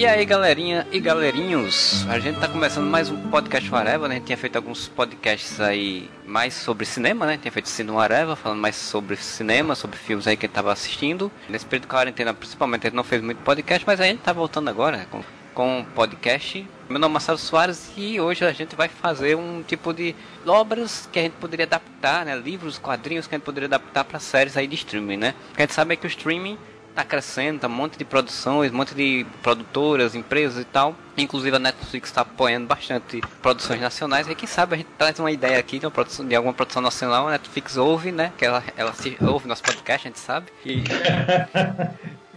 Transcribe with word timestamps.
E 0.00 0.06
aí, 0.06 0.24
galerinha 0.24 0.86
e 0.90 0.98
galerinhos, 0.98 2.06
a 2.08 2.18
gente 2.18 2.40
tá 2.40 2.48
começando 2.48 2.86
mais 2.86 3.10
um 3.10 3.28
podcast 3.28 3.74
Areva, 3.74 4.08
né? 4.08 4.14
A 4.14 4.16
gente 4.16 4.28
tinha 4.28 4.38
feito 4.38 4.56
alguns 4.56 4.88
podcasts 4.88 5.60
aí 5.60 6.08
mais 6.24 6.54
sobre 6.54 6.86
cinema, 6.86 7.26
né? 7.26 7.36
Tinha 7.36 7.52
feito 7.52 7.68
Cinema 7.68 8.02
Areva, 8.02 8.34
falando 8.34 8.60
mais 8.60 8.76
sobre 8.76 9.14
cinema, 9.16 9.74
sobre 9.74 9.98
filmes 9.98 10.26
aí 10.26 10.38
que 10.38 10.46
a 10.46 10.48
gente 10.48 10.54
tava 10.54 10.72
assistindo. 10.72 11.30
Nesse 11.50 11.66
período 11.66 11.82
de 11.82 11.88
quarentena, 11.88 12.32
principalmente, 12.32 12.86
a 12.86 12.88
gente 12.88 12.96
não 12.96 13.04
fez 13.04 13.20
muito 13.22 13.42
podcast, 13.42 13.86
mas 13.86 14.00
a 14.00 14.04
gente 14.04 14.20
tá 14.20 14.32
voltando 14.32 14.70
agora 14.70 14.96
né? 14.96 15.06
com, 15.10 15.22
com 15.52 15.84
podcast. 15.94 16.66
Meu 16.88 16.98
nome 16.98 17.12
é 17.12 17.12
Marcelo 17.12 17.36
Soares 17.36 17.92
e 17.94 18.18
hoje 18.18 18.42
a 18.42 18.52
gente 18.52 18.74
vai 18.74 18.88
fazer 18.88 19.36
um 19.36 19.62
tipo 19.62 19.92
de 19.92 20.16
obras 20.46 21.10
que 21.12 21.18
a 21.18 21.22
gente 21.24 21.34
poderia 21.34 21.66
adaptar, 21.66 22.24
né? 22.24 22.34
Livros, 22.36 22.78
quadrinhos 22.78 23.26
que 23.26 23.34
a 23.34 23.38
gente 23.38 23.44
poderia 23.44 23.66
adaptar 23.66 24.04
para 24.04 24.18
séries 24.18 24.56
aí 24.56 24.66
de 24.66 24.76
streaming, 24.76 25.18
né? 25.18 25.34
Porque 25.48 25.60
a 25.60 25.66
gente 25.66 25.74
sabe 25.74 25.94
que 25.98 26.06
o 26.06 26.08
streaming 26.08 26.56
tá 27.02 27.04
crescendo, 27.04 27.60
tá 27.60 27.66
um 27.66 27.70
monte 27.70 27.98
de 27.98 28.04
produções, 28.04 28.72
um 28.72 28.76
monte 28.76 28.94
de 28.94 29.26
produtoras, 29.42 30.14
empresas 30.14 30.62
e 30.62 30.64
tal. 30.64 30.94
Inclusive 31.16 31.56
a 31.56 31.58
Netflix 31.58 32.08
está 32.08 32.22
apoiando 32.22 32.66
bastante 32.66 33.20
produções 33.42 33.80
nacionais. 33.80 34.28
E 34.28 34.34
quem 34.34 34.48
sabe 34.48 34.74
a 34.74 34.78
gente 34.78 34.88
traz 34.98 35.18
uma 35.18 35.30
ideia 35.30 35.58
aqui 35.58 35.78
de, 35.78 35.88
produção, 35.90 36.26
de 36.26 36.34
alguma 36.34 36.54
produção 36.54 36.82
nacional, 36.82 37.28
a 37.28 37.32
Netflix 37.32 37.76
ouve, 37.76 38.12
né? 38.12 38.32
Que 38.36 38.44
ela, 38.44 38.62
ela 38.76 38.92
se, 38.92 39.16
ouve 39.20 39.48
nosso 39.48 39.62
podcast, 39.62 40.06
a 40.06 40.10
gente 40.10 40.18
sabe. 40.18 40.52
E, 40.64 40.82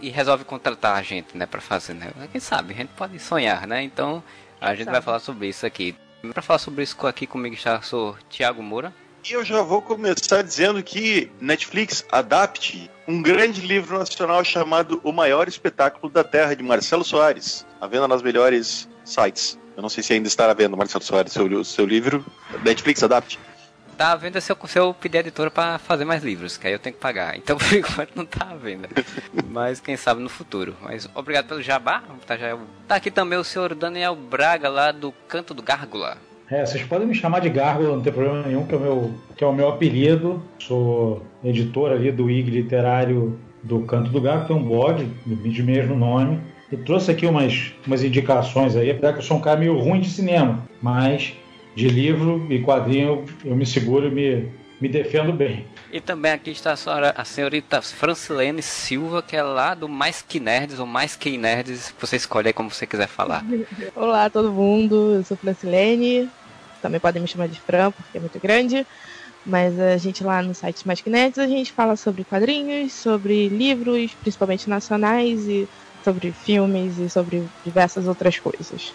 e 0.00 0.10
resolve 0.10 0.44
contratar 0.44 0.96
a 0.96 1.02
gente, 1.02 1.36
né, 1.36 1.46
para 1.46 1.60
fazer, 1.60 1.94
né? 1.94 2.10
Quem 2.32 2.40
sabe, 2.40 2.74
a 2.74 2.76
gente 2.76 2.90
pode 2.96 3.18
sonhar, 3.18 3.66
né? 3.66 3.82
Então 3.82 4.22
a 4.60 4.74
gente 4.74 4.84
sabe. 4.84 4.92
vai 4.92 5.02
falar 5.02 5.18
sobre 5.18 5.48
isso 5.48 5.66
aqui. 5.66 5.94
Para 6.32 6.42
falar 6.42 6.58
sobre 6.58 6.82
isso 6.82 7.06
aqui 7.06 7.26
comigo 7.26 7.54
está 7.54 7.82
sou 7.82 8.16
Thiago 8.30 8.62
Moura. 8.62 8.92
E 9.26 9.32
eu 9.32 9.42
já 9.42 9.62
vou 9.62 9.80
começar 9.80 10.42
dizendo 10.42 10.82
que 10.82 11.30
Netflix 11.40 12.04
adapte 12.12 12.90
um 13.08 13.22
grande 13.22 13.62
livro 13.62 13.98
nacional 13.98 14.44
chamado 14.44 15.00
O 15.02 15.12
Maior 15.12 15.48
Espetáculo 15.48 16.12
da 16.12 16.22
Terra, 16.22 16.54
de 16.54 16.62
Marcelo 16.62 17.02
Soares, 17.02 17.66
à 17.80 17.86
venda 17.86 18.06
nas 18.06 18.20
melhores 18.20 18.86
sites. 19.02 19.58
Eu 19.74 19.80
não 19.80 19.88
sei 19.88 20.02
se 20.02 20.12
ainda 20.12 20.28
está 20.28 20.50
à 20.50 20.52
venda, 20.52 20.76
Marcelo 20.76 21.02
Soares, 21.02 21.32
seu, 21.32 21.64
seu 21.64 21.86
livro. 21.86 22.22
Netflix 22.62 23.02
adapte. 23.02 23.40
Tá 23.96 24.12
à 24.12 24.16
venda 24.16 24.42
se 24.42 24.52
eu, 24.52 24.58
se 24.66 24.78
eu 24.78 24.92
pedir 24.92 25.16
a 25.16 25.20
editora 25.20 25.50
para 25.50 25.78
fazer 25.78 26.04
mais 26.04 26.22
livros, 26.22 26.58
que 26.58 26.66
aí 26.66 26.74
eu 26.74 26.78
tenho 26.78 26.94
que 26.94 27.00
pagar. 27.00 27.34
Então 27.34 27.56
por 27.58 27.72
enquanto 27.72 28.14
não 28.14 28.26
tá 28.26 28.50
à 28.50 28.54
venda. 28.54 28.90
Mas 29.48 29.80
quem 29.80 29.96
sabe 29.96 30.20
no 30.20 30.28
futuro. 30.28 30.76
Mas 30.82 31.08
obrigado 31.14 31.46
pelo 31.46 31.62
jabá. 31.62 32.02
Tá, 32.26 32.36
já, 32.36 32.58
tá 32.86 32.96
aqui 32.96 33.10
também 33.10 33.38
o 33.38 33.44
senhor 33.44 33.74
Daniel 33.74 34.14
Braga, 34.14 34.68
lá 34.68 34.92
do 34.92 35.12
Canto 35.26 35.54
do 35.54 35.62
Gárgula. 35.62 36.18
É, 36.54 36.64
vocês 36.64 36.84
podem 36.84 37.08
me 37.08 37.16
chamar 37.16 37.40
de 37.40 37.48
Gárgula, 37.48 37.96
não 37.96 38.00
tem 38.00 38.12
problema 38.12 38.46
nenhum, 38.46 38.64
que 38.64 38.72
é 38.72 38.78
o 38.78 38.80
meu, 38.80 39.10
que 39.36 39.42
é 39.42 39.46
o 39.48 39.52
meu 39.52 39.68
apelido. 39.68 40.40
Sou 40.60 41.20
editor 41.42 41.90
ali 41.90 42.12
do 42.12 42.30
IG 42.30 42.48
Literário 42.48 43.36
do 43.60 43.80
Canto 43.80 44.08
do 44.12 44.20
Gárgula, 44.20 44.46
tem 44.46 44.56
um 44.56 44.62
blog 44.62 45.04
de 45.26 45.62
mesmo 45.64 45.96
nome. 45.96 46.38
E 46.70 46.76
trouxe 46.76 47.10
aqui 47.10 47.26
umas, 47.26 47.72
umas 47.84 48.04
indicações 48.04 48.76
aí, 48.76 48.88
apesar 48.88 49.14
que 49.14 49.18
eu 49.18 49.24
sou 49.24 49.38
um 49.38 49.40
cara 49.40 49.58
meio 49.58 49.76
ruim 49.76 49.98
de 49.98 50.08
cinema, 50.08 50.64
mas 50.80 51.34
de 51.74 51.88
livro 51.88 52.46
e 52.48 52.62
quadrinho 52.62 53.24
eu 53.44 53.56
me 53.56 53.66
seguro 53.66 54.06
e 54.06 54.10
me, 54.12 54.48
me 54.80 54.88
defendo 54.88 55.32
bem. 55.32 55.66
E 55.92 56.00
também 56.00 56.30
aqui 56.30 56.50
está 56.50 56.70
a, 56.70 56.76
senhora, 56.76 57.14
a 57.16 57.24
senhorita 57.24 57.82
Francilene 57.82 58.62
Silva, 58.62 59.22
que 59.22 59.36
é 59.36 59.42
lá 59.42 59.74
do 59.74 59.88
Mais 59.88 60.22
Que 60.22 60.38
Nerds, 60.38 60.78
ou 60.78 60.86
Mais 60.86 61.16
Que 61.16 61.36
Nerds, 61.36 61.92
você 62.00 62.14
escolhe 62.14 62.46
aí 62.46 62.52
como 62.52 62.70
você 62.70 62.86
quiser 62.86 63.08
falar. 63.08 63.44
Olá 63.96 64.30
todo 64.30 64.52
mundo, 64.52 65.14
eu 65.16 65.24
sou 65.24 65.36
Francilene, 65.36 66.30
também 66.84 67.00
podem 67.00 67.22
me 67.22 67.26
chamar 67.26 67.48
de 67.48 67.58
Fran, 67.58 67.90
porque 67.90 68.18
é 68.18 68.20
muito 68.20 68.38
grande. 68.38 68.86
Mas 69.46 69.80
a 69.80 69.96
gente 69.96 70.22
lá 70.22 70.42
no 70.42 70.54
site 70.54 70.86
Mais 70.86 71.02
Nerds, 71.02 71.38
a 71.38 71.46
gente 71.46 71.72
fala 71.72 71.96
sobre 71.96 72.24
quadrinhos, 72.24 72.92
sobre 72.92 73.48
livros, 73.48 74.12
principalmente 74.20 74.68
nacionais, 74.68 75.48
e 75.48 75.66
sobre 76.04 76.30
filmes 76.32 76.98
e 76.98 77.08
sobre 77.08 77.42
diversas 77.64 78.06
outras 78.06 78.38
coisas. 78.38 78.92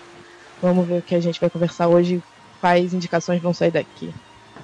Vamos 0.62 0.88
ver 0.88 1.00
o 1.00 1.02
que 1.02 1.16
a 1.16 1.20
gente 1.20 1.40
vai 1.40 1.50
conversar 1.50 1.88
hoje, 1.88 2.22
quais 2.62 2.94
indicações 2.94 3.42
vão 3.42 3.54
sair 3.54 3.72
daqui. 3.72 4.14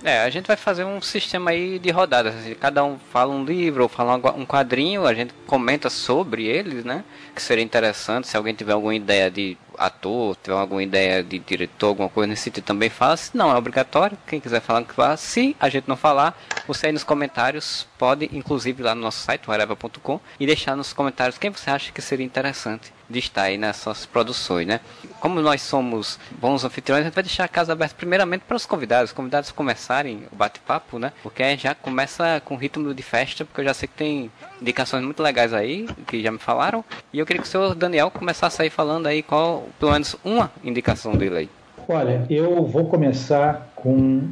É, 0.04 0.20
a 0.20 0.30
gente 0.30 0.46
vai 0.46 0.58
fazer 0.58 0.84
um 0.84 1.02
sistema 1.02 1.52
aí 1.52 1.80
de 1.80 1.90
rodadas. 1.90 2.36
Cada 2.60 2.84
um 2.84 3.00
fala 3.12 3.34
um 3.34 3.44
livro 3.44 3.84
ou 3.84 3.90
fala 3.90 4.16
um 4.36 4.46
quadrinho, 4.46 5.06
a 5.06 5.14
gente 5.14 5.34
comenta 5.48 5.90
sobre 5.90 6.46
eles, 6.46 6.84
né? 6.84 7.04
Que 7.34 7.42
seria 7.42 7.64
interessante 7.64 8.28
se 8.28 8.38
alguém 8.38 8.54
tiver 8.54 8.74
alguma 8.74 8.94
ideia 8.94 9.32
de 9.32 9.58
ator, 9.78 10.36
tiver 10.42 10.58
alguma 10.58 10.84
ideia 10.84 11.24
de 11.24 11.40
diretor, 11.40 11.88
alguma 11.88 12.10
coisa 12.10 12.28
nesse 12.28 12.44
sentido 12.44 12.66
também 12.66 12.90
fala. 12.90 13.18
Se 13.18 13.36
não 13.36 13.52
é 13.52 13.56
obrigatório, 13.56 14.18
quem 14.28 14.40
quiser 14.40 14.62
falar 14.62 14.84
que 14.84 14.94
fala. 14.94 15.18
Se 15.18 15.56
a 15.60 15.70
gente 15.70 15.88
não 15.88 15.96
falar, 15.96 16.38
você 16.68 16.88
aí 16.88 16.92
nos 16.92 17.04
comentários 17.04 17.88
pode, 17.98 18.30
inclusive 18.34 18.84
lá 18.84 18.94
no 18.96 19.02
nosso 19.02 19.20
site, 19.20 19.50
whatever.com, 19.50 20.20
e 20.40 20.46
deixar 20.46 20.76
nos 20.76 20.94
comentários 20.94 21.38
quem 21.38 21.50
você 21.50 21.70
acha 21.70 21.92
que 21.92 22.02
seria 22.02 22.26
interessante 22.26 22.94
de 23.10 23.20
estar 23.20 23.44
aí 23.44 23.58
nessas 23.58 24.06
produções, 24.06 24.66
né? 24.66 24.80
Como 25.20 25.40
nós 25.42 25.62
somos 25.62 26.20
bons 26.32 26.64
anfitriões, 26.64 27.02
a 27.02 27.06
gente 27.06 27.14
vai 27.14 27.24
deixar 27.24 27.44
a 27.44 27.48
casa 27.48 27.74
aberta 27.74 27.96
primeiramente 27.96 28.42
para 28.42 28.58
os 28.58 28.66
convidados, 28.66 29.12
os 29.12 29.16
convidados 29.16 29.52
começarem 29.52 30.28
o 30.32 30.36
bate-papo, 30.36 30.98
né? 30.98 31.14
Porque 31.22 31.56
já 31.58 31.76
começa 31.76 32.42
com 32.44 32.56
ritmo 32.56 32.94
de 32.94 33.04
festa, 33.04 33.46
porque 33.46 33.62
eu 33.62 33.66
já 33.66 33.74
sei 33.74 33.88
que 33.88 33.94
tem 33.94 34.32
indicações 34.62 35.04
muito 35.04 35.22
legais 35.22 35.54
aí, 35.54 35.88
que 36.08 36.22
já 36.22 36.32
me 36.32 36.40
falaram, 36.40 36.84
e 37.12 37.20
eu 37.20 37.26
queria 37.26 37.42
que 37.42 37.48
o 37.48 37.52
senhor 37.52 37.76
Daniel 37.76 38.12
começasse 38.12 38.62
aí 38.62 38.70
falando 38.70 39.08
aí 39.08 39.22
qual, 39.22 39.68
pelo 39.80 39.92
menos 39.92 40.16
uma 40.24 40.52
indicação 40.64 41.14
dele 41.14 41.38
aí. 41.38 41.50
Olha, 41.88 42.26
eu 42.30 42.66
vou 42.66 42.86
começar 42.86 43.72
com 43.76 44.24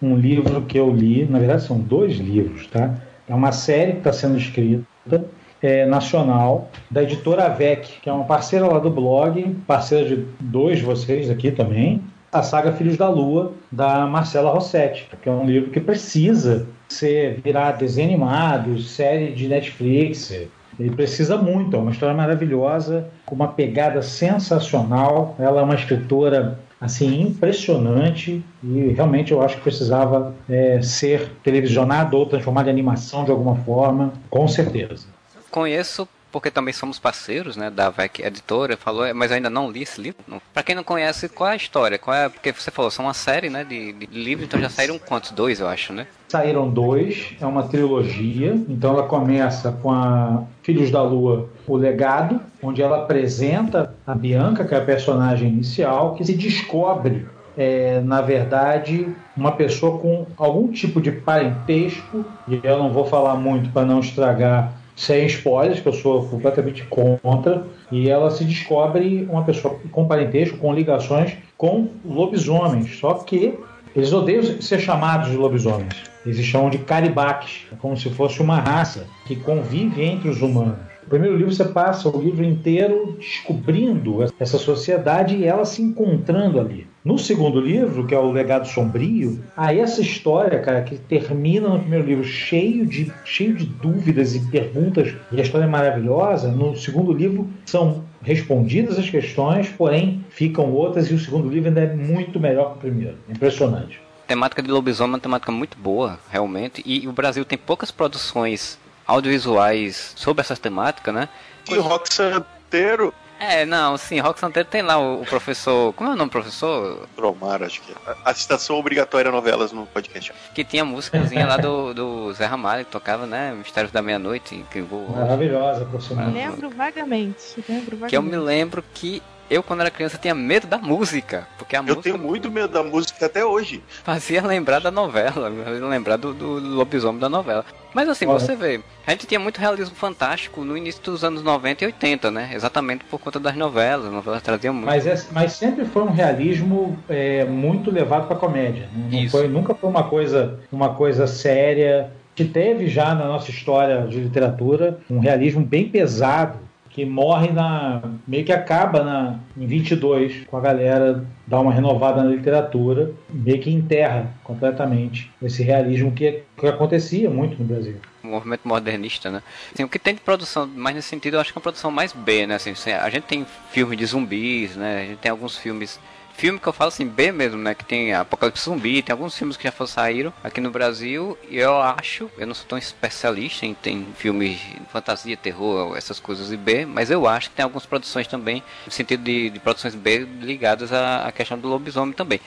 um 0.00 0.16
livro 0.16 0.62
que 0.62 0.78
eu 0.78 0.90
li, 0.90 1.26
na 1.26 1.38
verdade 1.38 1.62
são 1.64 1.78
dois 1.78 2.14
livros, 2.14 2.66
tá? 2.68 2.94
É 3.28 3.34
uma 3.34 3.52
série 3.52 3.92
que 3.92 3.98
está 3.98 4.12
sendo 4.12 4.38
escrita 4.38 5.24
é, 5.62 5.84
nacional 5.86 6.70
da 6.90 7.02
editora 7.02 7.46
AVEC, 7.46 8.00
que 8.00 8.08
é 8.08 8.12
uma 8.12 8.24
parceira 8.24 8.66
lá 8.66 8.78
do 8.78 8.90
blog, 8.90 9.56
parceira 9.66 10.08
de 10.08 10.26
dois 10.40 10.78
de 10.78 10.84
vocês 10.84 11.28
aqui 11.28 11.50
também, 11.50 12.02
a 12.32 12.42
saga 12.42 12.72
Filhos 12.72 12.96
da 12.96 13.08
Lua, 13.08 13.52
da 13.70 14.06
Marcela 14.06 14.52
Rossetti, 14.52 15.08
que 15.20 15.28
é 15.28 15.32
um 15.32 15.44
livro 15.44 15.70
que 15.70 15.80
precisa 15.80 16.66
ser 16.92 17.40
virar 17.42 17.72
desenho 17.72 18.08
animado, 18.08 18.80
série 18.80 19.32
de 19.32 19.48
Netflix. 19.48 20.30
Ele 20.78 20.90
precisa 20.90 21.36
muito, 21.36 21.76
é 21.76 21.78
uma 21.78 21.90
história 21.90 22.14
maravilhosa, 22.14 23.08
com 23.26 23.34
uma 23.34 23.48
pegada 23.48 24.02
sensacional. 24.02 25.36
Ela 25.38 25.60
é 25.60 25.64
uma 25.64 25.74
escritora 25.74 26.58
assim 26.80 27.20
impressionante 27.20 28.42
e 28.64 28.88
realmente 28.88 29.32
eu 29.32 29.42
acho 29.42 29.56
que 29.56 29.62
precisava 29.62 30.34
é, 30.48 30.80
ser 30.80 31.28
televisionado 31.42 32.16
ou 32.16 32.24
transformado 32.24 32.68
em 32.68 32.70
animação 32.70 33.24
de 33.24 33.30
alguma 33.30 33.54
forma, 33.56 34.14
com 34.30 34.48
certeza 34.48 35.06
conheço 35.50 36.08
porque 36.32 36.48
também 36.48 36.72
somos 36.72 36.96
parceiros, 36.98 37.56
né, 37.56 37.70
da 37.70 37.90
VEC 37.90 38.20
Editora, 38.20 38.76
falou, 38.76 39.12
mas 39.12 39.32
eu 39.32 39.36
ainda 39.36 39.50
não 39.50 39.68
li 39.68 39.82
esse 39.82 40.00
livro. 40.00 40.22
Para 40.54 40.62
quem 40.62 40.76
não 40.76 40.84
conhece, 40.84 41.28
qual 41.28 41.50
é 41.50 41.54
a 41.54 41.56
história? 41.56 41.98
Qual 41.98 42.16
é, 42.16 42.28
porque 42.28 42.52
você 42.52 42.70
falou, 42.70 42.88
são 42.88 43.06
uma 43.06 43.14
série, 43.14 43.50
né, 43.50 43.64
de, 43.64 43.92
de 43.92 44.06
livros, 44.06 44.46
então 44.46 44.60
já 44.60 44.70
saíram 44.70 44.96
quantos? 44.96 45.32
Dois, 45.32 45.58
eu 45.58 45.66
acho, 45.66 45.92
né? 45.92 46.06
Saíram 46.30 46.70
dois, 46.70 47.34
é 47.40 47.44
uma 47.44 47.64
trilogia, 47.64 48.54
então 48.68 48.92
ela 48.92 49.02
começa 49.02 49.72
com 49.82 49.90
a 49.90 50.44
Filhos 50.62 50.88
da 50.88 51.02
Lua, 51.02 51.48
o 51.66 51.76
legado, 51.76 52.40
onde 52.62 52.80
ela 52.80 52.98
apresenta 52.98 53.92
a 54.06 54.14
Bianca, 54.14 54.64
que 54.64 54.72
é 54.72 54.78
a 54.78 54.80
personagem 54.80 55.48
inicial, 55.48 56.14
que 56.14 56.24
se 56.24 56.36
descobre 56.36 57.26
é, 57.58 58.00
na 58.04 58.20
verdade, 58.20 59.08
uma 59.36 59.50
pessoa 59.50 59.98
com 59.98 60.24
algum 60.36 60.68
tipo 60.68 61.00
de 61.00 61.10
parentesco, 61.10 62.24
e 62.46 62.60
eu 62.62 62.78
não 62.78 62.92
vou 62.92 63.04
falar 63.04 63.34
muito 63.34 63.68
para 63.70 63.84
não 63.84 63.98
estragar 63.98 64.72
sem 64.94 65.26
spoilers, 65.26 65.80
que 65.80 65.88
eu 65.88 65.94
sou 65.94 66.26
completamente 66.26 66.84
contra, 66.84 67.66
e 67.90 68.08
ela 68.08 68.30
se 68.30 68.44
descobre 68.44 69.26
uma 69.28 69.42
pessoa 69.42 69.80
com 69.90 70.06
parentesco, 70.06 70.58
com 70.58 70.72
ligações 70.72 71.36
com 71.58 71.88
lobisomens. 72.04 73.00
Só 73.00 73.14
que 73.14 73.58
eles 73.96 74.12
odeiam 74.12 74.44
ser 74.62 74.78
chamados 74.78 75.28
de 75.28 75.36
lobisomens. 75.36 76.09
Eles 76.24 76.44
chamam 76.44 76.70
de 76.70 76.78
caribaques, 76.78 77.66
como 77.78 77.96
se 77.96 78.10
fosse 78.10 78.40
uma 78.40 78.58
raça 78.60 79.06
que 79.26 79.36
convive 79.36 80.02
entre 80.02 80.28
os 80.28 80.42
humanos. 80.42 80.90
No 81.02 81.08
primeiro 81.08 81.36
livro 81.36 81.52
você 81.52 81.64
passa 81.64 82.08
o 82.08 82.22
livro 82.22 82.44
inteiro 82.44 83.16
descobrindo 83.18 84.22
essa 84.38 84.58
sociedade 84.58 85.34
e 85.34 85.44
ela 85.44 85.64
se 85.64 85.82
encontrando 85.82 86.60
ali. 86.60 86.86
No 87.02 87.18
segundo 87.18 87.58
livro, 87.58 88.06
que 88.06 88.14
é 88.14 88.18
o 88.18 88.30
Legado 88.30 88.68
Sombrio, 88.68 89.42
há 89.56 89.74
essa 89.74 90.02
história, 90.02 90.60
cara, 90.60 90.82
que 90.82 90.96
termina 90.96 91.70
no 91.70 91.80
primeiro 91.80 92.06
livro 92.06 92.24
cheio 92.24 92.84
de, 92.86 93.10
cheio 93.24 93.54
de 93.54 93.64
dúvidas 93.64 94.36
e 94.36 94.40
perguntas, 94.50 95.14
e 95.32 95.40
a 95.40 95.42
história 95.42 95.64
é 95.64 95.68
maravilhosa. 95.68 96.48
No 96.48 96.76
segundo 96.76 97.12
livro 97.12 97.48
são 97.64 98.04
respondidas 98.22 98.98
as 98.98 99.08
questões, 99.08 99.70
porém 99.70 100.22
ficam 100.28 100.70
outras, 100.70 101.10
e 101.10 101.14
o 101.14 101.18
segundo 101.18 101.48
livro 101.48 101.68
ainda 101.68 101.80
é 101.80 101.94
muito 101.94 102.38
melhor 102.38 102.72
que 102.72 102.76
o 102.76 102.80
primeiro. 102.80 103.16
Impressionante. 103.28 103.98
A 104.30 104.32
temática 104.32 104.62
de 104.62 104.70
lobisomem 104.70 105.14
é 105.14 105.16
uma 105.16 105.18
temática 105.18 105.50
muito 105.50 105.76
boa, 105.76 106.16
realmente, 106.30 106.84
e 106.86 107.08
o 107.08 107.10
Brasil 107.10 107.44
tem 107.44 107.58
poucas 107.58 107.90
produções 107.90 108.78
audiovisuais 109.04 110.12
sobre 110.14 110.40
essa 110.40 110.56
temática, 110.56 111.10
né? 111.10 111.28
E 111.68 111.74
o 111.74 111.82
rock 111.82 112.14
santeiro 112.14 113.12
É, 113.40 113.66
não, 113.66 113.96
sim, 113.96 114.20
Rock 114.20 114.38
Santeiro 114.38 114.68
tem 114.68 114.82
lá 114.82 114.98
o, 114.98 115.24
professor. 115.24 115.92
Como 115.94 116.10
é 116.10 116.12
o 116.12 116.16
nome 116.16 116.28
do 116.28 116.32
professor? 116.32 117.08
Promar, 117.16 117.60
acho 117.64 117.80
que 117.80 117.90
é. 117.90 118.14
A, 118.24 118.32
citação 118.32 118.76
obrigatória 118.76 119.30
a 119.30 119.32
novelas 119.32 119.72
no 119.72 119.84
podcast. 119.86 120.32
Que 120.54 120.62
tinha 120.62 120.82
a 120.82 120.86
músicazinha 120.86 121.44
lá 121.44 121.56
do, 121.56 121.92
do 121.92 122.32
Zé 122.32 122.46
Ramalho, 122.46 122.84
que 122.84 122.92
tocava, 122.92 123.26
né? 123.26 123.52
Mistérios 123.52 123.90
da 123.90 124.00
Meia-Noite, 124.00 124.64
que 124.70 124.80
vou. 124.80 125.08
Maravilhosa, 125.08 125.84
professor. 125.86 126.16
Lembro 126.32 126.70
vagamente. 126.70 127.64
Lembro 127.68 127.96
vagamente. 127.96 128.10
Que 128.10 128.16
eu 128.16 128.22
me 128.22 128.36
lembro 128.36 128.84
que 128.94 129.20
eu, 129.50 129.62
quando 129.62 129.80
era 129.80 129.90
criança, 129.90 130.16
tinha 130.16 130.34
medo 130.34 130.66
da 130.66 130.78
música. 130.78 131.46
Porque 131.58 131.74
a 131.76 131.80
Eu 131.80 131.84
música 131.84 132.02
tenho 132.02 132.18
muito 132.18 132.50
medo 132.50 132.68
da 132.68 132.82
música 132.82 133.26
até 133.26 133.44
hoje. 133.44 133.82
fazia 134.04 134.40
lembrar 134.46 134.78
da 134.80 134.90
novela, 134.90 135.50
fazia 135.64 135.86
lembrar 135.86 136.16
do, 136.16 136.32
do 136.32 136.46
lobisomem 136.58 137.20
da 137.20 137.28
novela. 137.28 137.64
Mas 137.92 138.08
assim, 138.08 138.24
Olha. 138.26 138.38
você 138.38 138.54
vê, 138.54 138.80
a 139.06 139.10
gente 139.10 139.26
tinha 139.26 139.40
muito 139.40 139.58
realismo 139.58 139.96
fantástico 139.96 140.62
no 140.64 140.76
início 140.76 141.02
dos 141.02 141.24
anos 141.24 141.42
90 141.42 141.82
e 141.82 141.86
80, 141.88 142.30
né? 142.30 142.50
Exatamente 142.54 143.04
por 143.04 143.18
conta 143.18 143.40
das 143.40 143.56
novelas. 143.56 144.06
As 144.06 144.12
novelas 144.12 144.40
traziam 144.42 144.72
muito. 144.72 144.86
Mas, 144.86 145.06
é- 145.06 145.20
mas 145.32 145.52
sempre 145.54 145.84
foi 145.84 146.02
um 146.04 146.12
realismo 146.12 146.96
é, 147.08 147.44
muito 147.44 147.90
levado 147.90 148.28
para 148.28 148.36
comédia. 148.36 148.88
né? 148.94 149.28
Foi, 149.28 149.48
nunca 149.48 149.74
foi 149.74 149.90
uma 149.90 150.04
coisa, 150.04 150.60
uma 150.70 150.94
coisa 150.94 151.26
séria. 151.26 152.12
Que 152.32 152.44
teve 152.44 152.86
já 152.88 153.12
na 153.14 153.26
nossa 153.26 153.50
história 153.50 154.06
de 154.06 154.18
literatura 154.20 154.98
um 155.10 155.18
realismo 155.18 155.62
bem 155.62 155.88
pesado 155.88 156.58
que 156.90 157.04
morre 157.04 157.50
na 157.52 158.02
meio 158.26 158.44
que 158.44 158.52
acaba 158.52 159.02
na 159.02 159.38
em 159.56 159.66
22 159.66 160.44
com 160.46 160.56
a 160.56 160.60
galera 160.60 161.24
dar 161.46 161.60
uma 161.60 161.72
renovada 161.72 162.22
na 162.22 162.30
literatura 162.30 163.12
meio 163.28 163.60
que 163.60 163.70
enterra 163.70 164.30
completamente 164.44 165.30
esse 165.42 165.62
realismo 165.62 166.12
que, 166.12 166.42
que 166.56 166.66
acontecia 166.66 167.30
muito 167.30 167.58
no 167.58 167.64
Brasil 167.64 167.96
um 168.22 168.28
movimento 168.28 168.66
modernista, 168.66 169.30
né? 169.30 169.42
Assim, 169.72 169.82
o 169.84 169.88
que 169.88 169.98
tem 169.98 170.14
de 170.14 170.20
produção 170.20 170.66
mais 170.66 170.94
nesse 170.94 171.08
sentido, 171.08 171.34
eu 171.34 171.40
acho 171.40 171.52
que 171.52 171.58
é 171.58 171.58
uma 171.58 171.62
produção 171.62 171.90
mais 171.90 172.12
B, 172.12 172.46
né? 172.46 172.56
Assim, 172.56 172.70
assim, 172.70 172.92
a 172.92 173.08
gente 173.08 173.24
tem 173.24 173.46
filmes 173.70 173.98
de 173.98 174.06
zumbis, 174.06 174.76
né? 174.76 175.02
A 175.02 175.06
gente 175.06 175.18
tem 175.18 175.30
alguns 175.30 175.56
filmes. 175.56 175.98
Filme 176.34 176.58
que 176.58 176.66
eu 176.66 176.72
falo 176.72 176.88
assim, 176.88 177.06
B 177.06 177.32
mesmo, 177.32 177.58
né? 177.58 177.74
Que 177.74 177.84
tem 177.84 178.14
Apocalipse 178.14 178.64
Zumbi, 178.64 179.02
tem 179.02 179.12
alguns 179.12 179.36
filmes 179.36 179.56
que 179.56 179.64
já 179.64 179.72
foram, 179.72 179.88
saíram 179.88 180.32
aqui 180.42 180.60
no 180.60 180.70
Brasil. 180.70 181.36
E 181.48 181.58
eu 181.58 181.80
acho, 181.80 182.30
eu 182.38 182.46
não 182.46 182.54
sou 182.54 182.66
tão 182.66 182.78
especialista 182.78 183.66
em 183.66 183.74
tem 183.74 184.06
filmes 184.16 184.58
de 184.58 184.80
fantasia, 184.90 185.36
terror, 185.36 185.96
essas 185.96 186.18
coisas 186.18 186.48
de 186.48 186.56
B, 186.56 186.86
mas 186.86 187.10
eu 187.10 187.26
acho 187.26 187.50
que 187.50 187.56
tem 187.56 187.62
algumas 187.62 187.84
produções 187.84 188.26
também, 188.26 188.62
no 188.86 188.92
sentido 188.92 189.22
de, 189.22 189.50
de 189.50 189.58
produções 189.58 189.94
B 189.94 190.26
ligadas 190.40 190.92
à, 190.92 191.26
à 191.26 191.32
questão 191.32 191.58
do 191.58 191.68
lobisomem 191.68 192.14
também. 192.14 192.40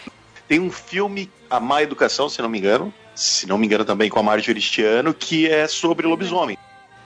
Tem 0.48 0.60
um 0.60 0.72
filme, 0.72 1.30
A 1.50 1.60
Má 1.60 1.82
Educação, 1.82 2.28
se 2.28 2.42
não 2.42 2.50
me 2.50 2.58
engano. 2.58 2.94
Se 3.16 3.48
não 3.48 3.60
me 3.60 3.68
engano 3.68 3.86
também 3.86 4.10
com 4.10 4.20
a 4.20 4.24
Marjorie 4.24 4.60
este 4.60 4.84
ano, 4.84 5.14
que 5.14 5.48
é 5.48 5.68
sobre 5.68 6.08
lobisomem. 6.08 6.58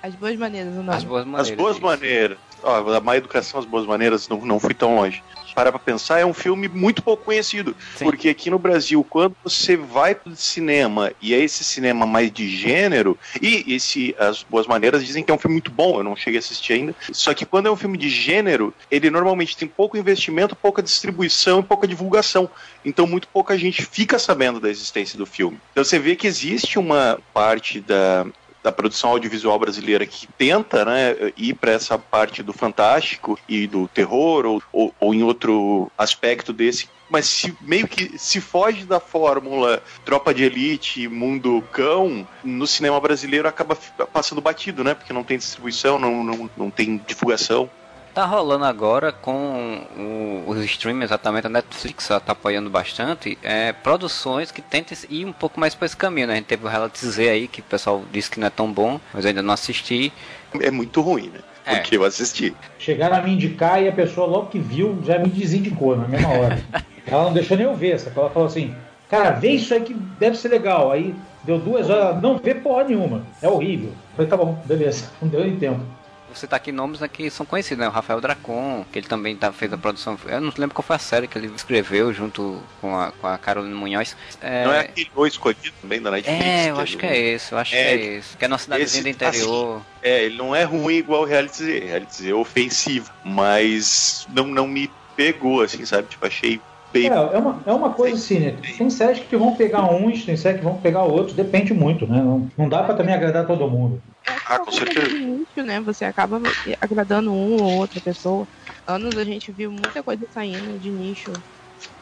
As 0.02 0.16
boas 0.16 0.38
maneiras, 0.38 0.74
o 0.74 0.78
nome. 0.78 0.98
As 0.98 1.04
boas 1.04 1.26
maneiras. 1.26 1.50
As 1.52 1.56
boas 1.56 1.76
isso. 1.76 1.86
maneiras. 1.86 2.38
Ó, 2.64 2.94
a 2.94 3.00
má 3.02 3.18
educação, 3.18 3.60
as 3.60 3.66
boas 3.66 3.86
maneiras, 3.86 4.28
não, 4.28 4.40
não 4.46 4.60
fui 4.60 4.74
tão 4.74 4.96
longe. 4.96 5.24
Para 5.58 5.72
pra 5.72 5.80
pensar, 5.80 6.20
é 6.20 6.26
um 6.26 6.36
filme 6.36 6.68
muito 6.68 7.02
pouco 7.02 7.26
conhecido. 7.26 7.76
Sim. 7.96 8.06
Porque 8.06 8.30
aqui 8.30 8.48
no 8.48 8.60
Brasil, 8.60 9.04
quando 9.04 9.36
você 9.44 9.76
vai 9.76 10.14
pro 10.14 10.36
cinema 10.36 11.12
e 11.20 11.34
é 11.34 11.40
esse 11.40 11.64
cinema 11.64 12.06
mais 12.06 12.32
de 12.32 12.48
gênero, 12.48 13.18
e 13.42 13.74
esse 13.74 14.16
As 14.20 14.44
Boas 14.44 14.68
Maneiras 14.68 15.04
dizem 15.04 15.24
que 15.24 15.32
é 15.32 15.34
um 15.34 15.40
filme 15.40 15.56
muito 15.56 15.72
bom, 15.72 15.98
eu 15.98 16.04
não 16.04 16.16
cheguei 16.16 16.38
a 16.38 16.42
assistir 16.42 16.74
ainda. 16.74 16.94
Só 17.12 17.34
que 17.34 17.44
quando 17.44 17.66
é 17.66 17.72
um 17.72 17.76
filme 17.76 17.98
de 17.98 18.08
gênero, 18.08 18.72
ele 18.92 19.10
normalmente 19.10 19.58
tem 19.58 19.68
pouco 19.68 19.98
investimento, 19.98 20.56
pouca 20.56 20.84
distribuição 20.84 21.62
e 21.62 21.64
pouca 21.64 21.88
divulgação. 21.88 22.48
Então 22.86 23.08
muito 23.08 23.28
pouca 23.28 23.58
gente 23.58 23.84
fica 23.84 24.20
sabendo 24.20 24.60
da 24.60 24.70
existência 24.70 25.18
do 25.18 25.26
filme. 25.26 25.60
Então 25.72 25.84
você 25.84 25.98
vê 25.98 26.16
que 26.16 26.28
existe 26.28 26.78
uma 26.78 27.18
parte 27.34 27.80
da, 27.80 28.28
da 28.68 28.72
produção 28.72 29.12
audiovisual 29.12 29.58
brasileira 29.58 30.06
que 30.06 30.28
tenta 30.38 30.84
né, 30.84 31.32
ir 31.38 31.54
para 31.54 31.72
essa 31.72 31.98
parte 31.98 32.44
do 32.44 32.52
fantástico 32.52 33.40
e 33.48 33.66
do 33.66 33.88
terror 33.88 34.46
ou, 34.46 34.64
ou, 34.74 34.96
ou 35.00 35.14
em 35.14 35.24
outro 35.24 35.90
aspecto 35.98 36.52
desse 36.52 36.90
mas 37.10 37.26
se, 37.26 37.56
meio 37.62 37.88
que 37.88 38.20
se 38.20 38.42
foge 38.42 38.84
da 38.84 39.00
fórmula 39.00 39.82
tropa 40.04 40.34
de 40.34 40.44
elite, 40.44 41.08
mundo 41.08 41.64
cão, 41.72 42.28
no 42.44 42.68
cinema 42.68 43.00
brasileiro 43.00 43.48
acaba 43.48 43.78
passando 44.12 44.42
batido, 44.42 44.84
né? 44.84 44.94
Porque 44.94 45.14
não 45.14 45.24
tem 45.24 45.38
distribuição, 45.38 45.98
não, 45.98 46.22
não, 46.22 46.50
não 46.58 46.70
tem 46.70 47.02
divulgação. 47.08 47.70
Tá 48.18 48.26
rolando 48.26 48.66
agora 48.66 49.12
com 49.12 49.80
o- 49.96 50.50
os 50.50 50.66
streamers, 50.66 51.12
exatamente 51.12 51.46
a 51.46 51.50
Netflix 51.52 52.10
ela 52.10 52.20
tá 52.20 52.32
apoiando 52.32 52.68
bastante, 52.68 53.38
é, 53.44 53.72
produções 53.72 54.50
que 54.50 54.60
tentem 54.60 54.98
ir 55.08 55.24
um 55.24 55.32
pouco 55.32 55.60
mais 55.60 55.76
para 55.76 55.86
esse 55.86 55.96
caminho, 55.96 56.26
né? 56.26 56.34
A 56.34 56.36
gente 56.38 56.48
teve 56.48 56.66
o 56.66 56.68
Reality 56.68 57.06
Z 57.06 57.30
aí, 57.30 57.48
que 57.48 57.60
o 57.60 57.64
pessoal 57.66 58.02
disse 58.12 58.32
que 58.32 58.40
não 58.40 58.48
é 58.48 58.50
tão 58.50 58.74
bom, 58.74 59.00
mas 59.14 59.24
eu 59.24 59.30
ainda 59.30 59.44
não 59.44 59.54
assisti. 59.54 60.12
É 60.60 60.72
muito 60.72 61.00
ruim, 61.00 61.30
né? 61.32 61.42
É. 61.64 61.76
Porque 61.76 61.96
eu 61.96 62.04
assisti. 62.04 62.56
Chegaram 62.80 63.18
a 63.18 63.22
me 63.22 63.34
indicar 63.34 63.84
e 63.84 63.88
a 63.88 63.92
pessoa 63.92 64.26
logo 64.26 64.48
que 64.48 64.58
viu 64.58 65.00
já 65.06 65.20
me 65.20 65.30
desindicou 65.30 65.96
na 65.96 66.08
mesma 66.08 66.30
hora. 66.30 66.60
ela 67.06 67.26
não 67.26 67.34
deixou 67.34 67.56
nem 67.56 67.68
eu 67.68 67.76
ver, 67.76 68.00
sabe? 68.00 68.20
Ela 68.20 68.32
falou 68.32 68.48
assim, 68.48 68.74
cara, 69.12 69.30
vê 69.30 69.52
isso 69.52 69.72
aí 69.76 69.82
que 69.82 69.94
deve 69.94 70.36
ser 70.38 70.48
legal. 70.48 70.92
Aí 70.92 71.14
deu 71.44 71.60
duas 71.60 71.88
horas, 71.88 72.04
ela, 72.04 72.20
não 72.20 72.40
vê 72.40 72.56
porra 72.56 72.86
nenhuma, 72.86 73.28
é 73.44 73.48
horrível. 73.48 73.90
Eu 73.90 74.16
falei, 74.16 74.28
tá 74.28 74.36
bom, 74.38 74.60
beleza, 74.66 75.06
não 75.22 75.30
deu 75.30 75.42
nem 75.42 75.56
tempo. 75.56 75.82
Você 76.28 76.46
tá 76.46 76.58
aqui 76.58 76.74
nomes 76.74 77.00
né, 77.00 77.08
que 77.08 77.30
são 77.30 77.46
conhecidos, 77.46 77.80
né? 77.80 77.88
O 77.88 77.92
Rafael 77.92 78.20
Dracon, 78.20 78.86
que 78.92 79.00
ele 79.00 79.08
também 79.08 79.38
tá, 79.38 79.52
fez 79.54 79.72
a 79.72 79.78
produção. 79.78 80.18
Eu 80.26 80.42
não 80.42 80.52
lembro 80.58 80.76
qual 80.76 80.84
foi 80.84 80.98
a 80.98 81.00
série 81.00 81.28
que 81.28 81.38
ele 81.38 81.48
escreveu 81.56 82.12
junto 82.14 82.62
com 82.82 82.98
a, 83.00 83.12
com 83.14 83.28
a 83.28 83.38
Carolina 83.38 83.74
Munhoz. 83.76 84.16
É, 84.42 84.66
Não 84.66 84.74
é 84.74 84.80
aquele 84.82 85.10
O 85.16 85.26
Escolhido 85.26 85.72
também 85.82 86.02
da 86.02 86.12
Netflix? 86.12 86.42
é, 86.42 86.70
eu 86.72 86.80
acho 86.80 86.98
que 86.98 87.06
é 87.06 87.18
esse, 87.18 87.52
eu 87.54 87.58
acho 87.58 87.76
É, 87.76 87.82
que 87.82 87.88
é 87.90 87.96
esse. 88.18 88.38
Que 88.38 88.46
é 88.46 88.48
na 88.48 88.58
cidadezinha 88.58 89.02
esse- 89.02 89.04
do 89.04 89.10
interior. 89.10 89.86
É, 90.02 90.24
ele 90.26 90.38
não 90.38 90.54
é 90.56 90.64
ruim 90.64 90.96
igual 90.96 91.22
o 91.22 91.26
Reality 91.26 91.58
Z. 91.64 91.80
Reality 91.80 92.16
Z 92.24 92.30
é 92.30 92.34
ofensivo, 92.34 93.10
mas 93.24 94.26
não, 94.30 94.48
não 94.48 94.68
me 94.68 94.90
pegou, 95.16 95.62
assim, 95.62 95.86
sabe? 95.86 96.10
Tipo, 96.10 96.26
achei 96.26 96.62
bem... 96.92 97.10
É, 97.10 97.14
é 97.14 97.38
uma, 97.38 97.64
é 97.66 97.74
uma 97.74 97.94
coisa 97.94 98.16
assim, 98.18 98.40
né? 98.40 98.52
Tem 98.78 98.90
séries 98.90 99.20
que 99.24 99.38
vão 99.38 99.56
pegar 99.56 99.90
uns, 99.94 100.26
tem 100.26 100.36
séries 100.36 100.60
que 100.60 100.66
vão 100.66 100.82
pegar 100.82 101.04
outros, 101.04 101.36
depende 101.36 101.74
muito, 101.74 102.08
né? 102.08 102.22
Não, 102.22 102.48
não 102.58 102.68
dá 102.70 102.84
pra 102.84 102.96
também 102.96 103.14
agradar 103.14 103.46
todo 103.48 103.70
mundo. 103.70 104.02
Ah, 104.46 104.60
com 104.60 104.72
certeza. 104.72 105.10
de 105.10 105.18
nicho, 105.18 105.64
né? 105.66 105.82
Você 105.82 106.06
acaba 106.06 106.40
agradando 106.82 107.32
um 107.32 107.62
ou 107.62 107.74
outra 107.80 108.02
pessoa. 108.02 108.48
Anos 108.86 109.18
a 109.18 109.24
gente 109.24 109.52
viu 109.52 109.72
muita 109.72 110.04
coisa 110.04 110.26
saindo 110.30 110.80
de 110.80 110.92
nicho 110.92 111.44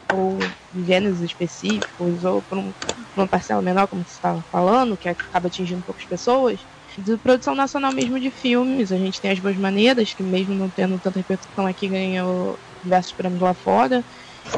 ou 0.08 0.54
de 0.70 0.84
gêneros 0.84 1.20
específicos 1.20 2.24
ou 2.24 2.42
por, 2.42 2.58
um, 2.58 2.72
por 2.72 3.20
uma 3.22 3.28
parcela 3.28 3.62
menor, 3.62 3.88
como 3.88 4.04
você 4.06 4.12
estava 4.14 4.44
falando, 4.50 4.96
que 4.98 5.08
acaba 5.08 5.48
atingindo 5.48 5.82
poucas 5.82 6.06
pessoas. 6.06 6.66
De 6.98 7.18
produção 7.18 7.54
nacional 7.54 7.92
mesmo 7.92 8.18
de 8.20 8.30
filmes, 8.30 8.92
a 8.92 8.96
gente 8.98 9.20
tem 9.20 9.30
As 9.32 9.40
Boas 9.40 9.56
Maneiras, 9.56 10.14
que 10.14 10.22
mesmo 10.22 10.54
não 10.54 10.70
tendo 10.70 10.98
tanta 11.00 11.18
repercussão 11.18 11.66
aqui, 11.66 11.88
ganhou 11.88 12.58
diversos 12.82 13.12
prêmios 13.14 13.42
lá 13.42 13.54
fora. 13.54 14.04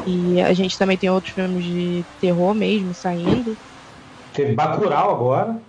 E 0.05 0.39
a 0.41 0.53
gente 0.53 0.77
também 0.77 0.97
tem 0.97 1.09
outros 1.09 1.33
filmes 1.33 1.65
de 1.65 2.05
terror 2.19 2.53
mesmo 2.55 2.93
saindo. 2.93 3.57
Teve 4.33 4.55
Bacurau 4.55 5.11
agora. 5.11 5.68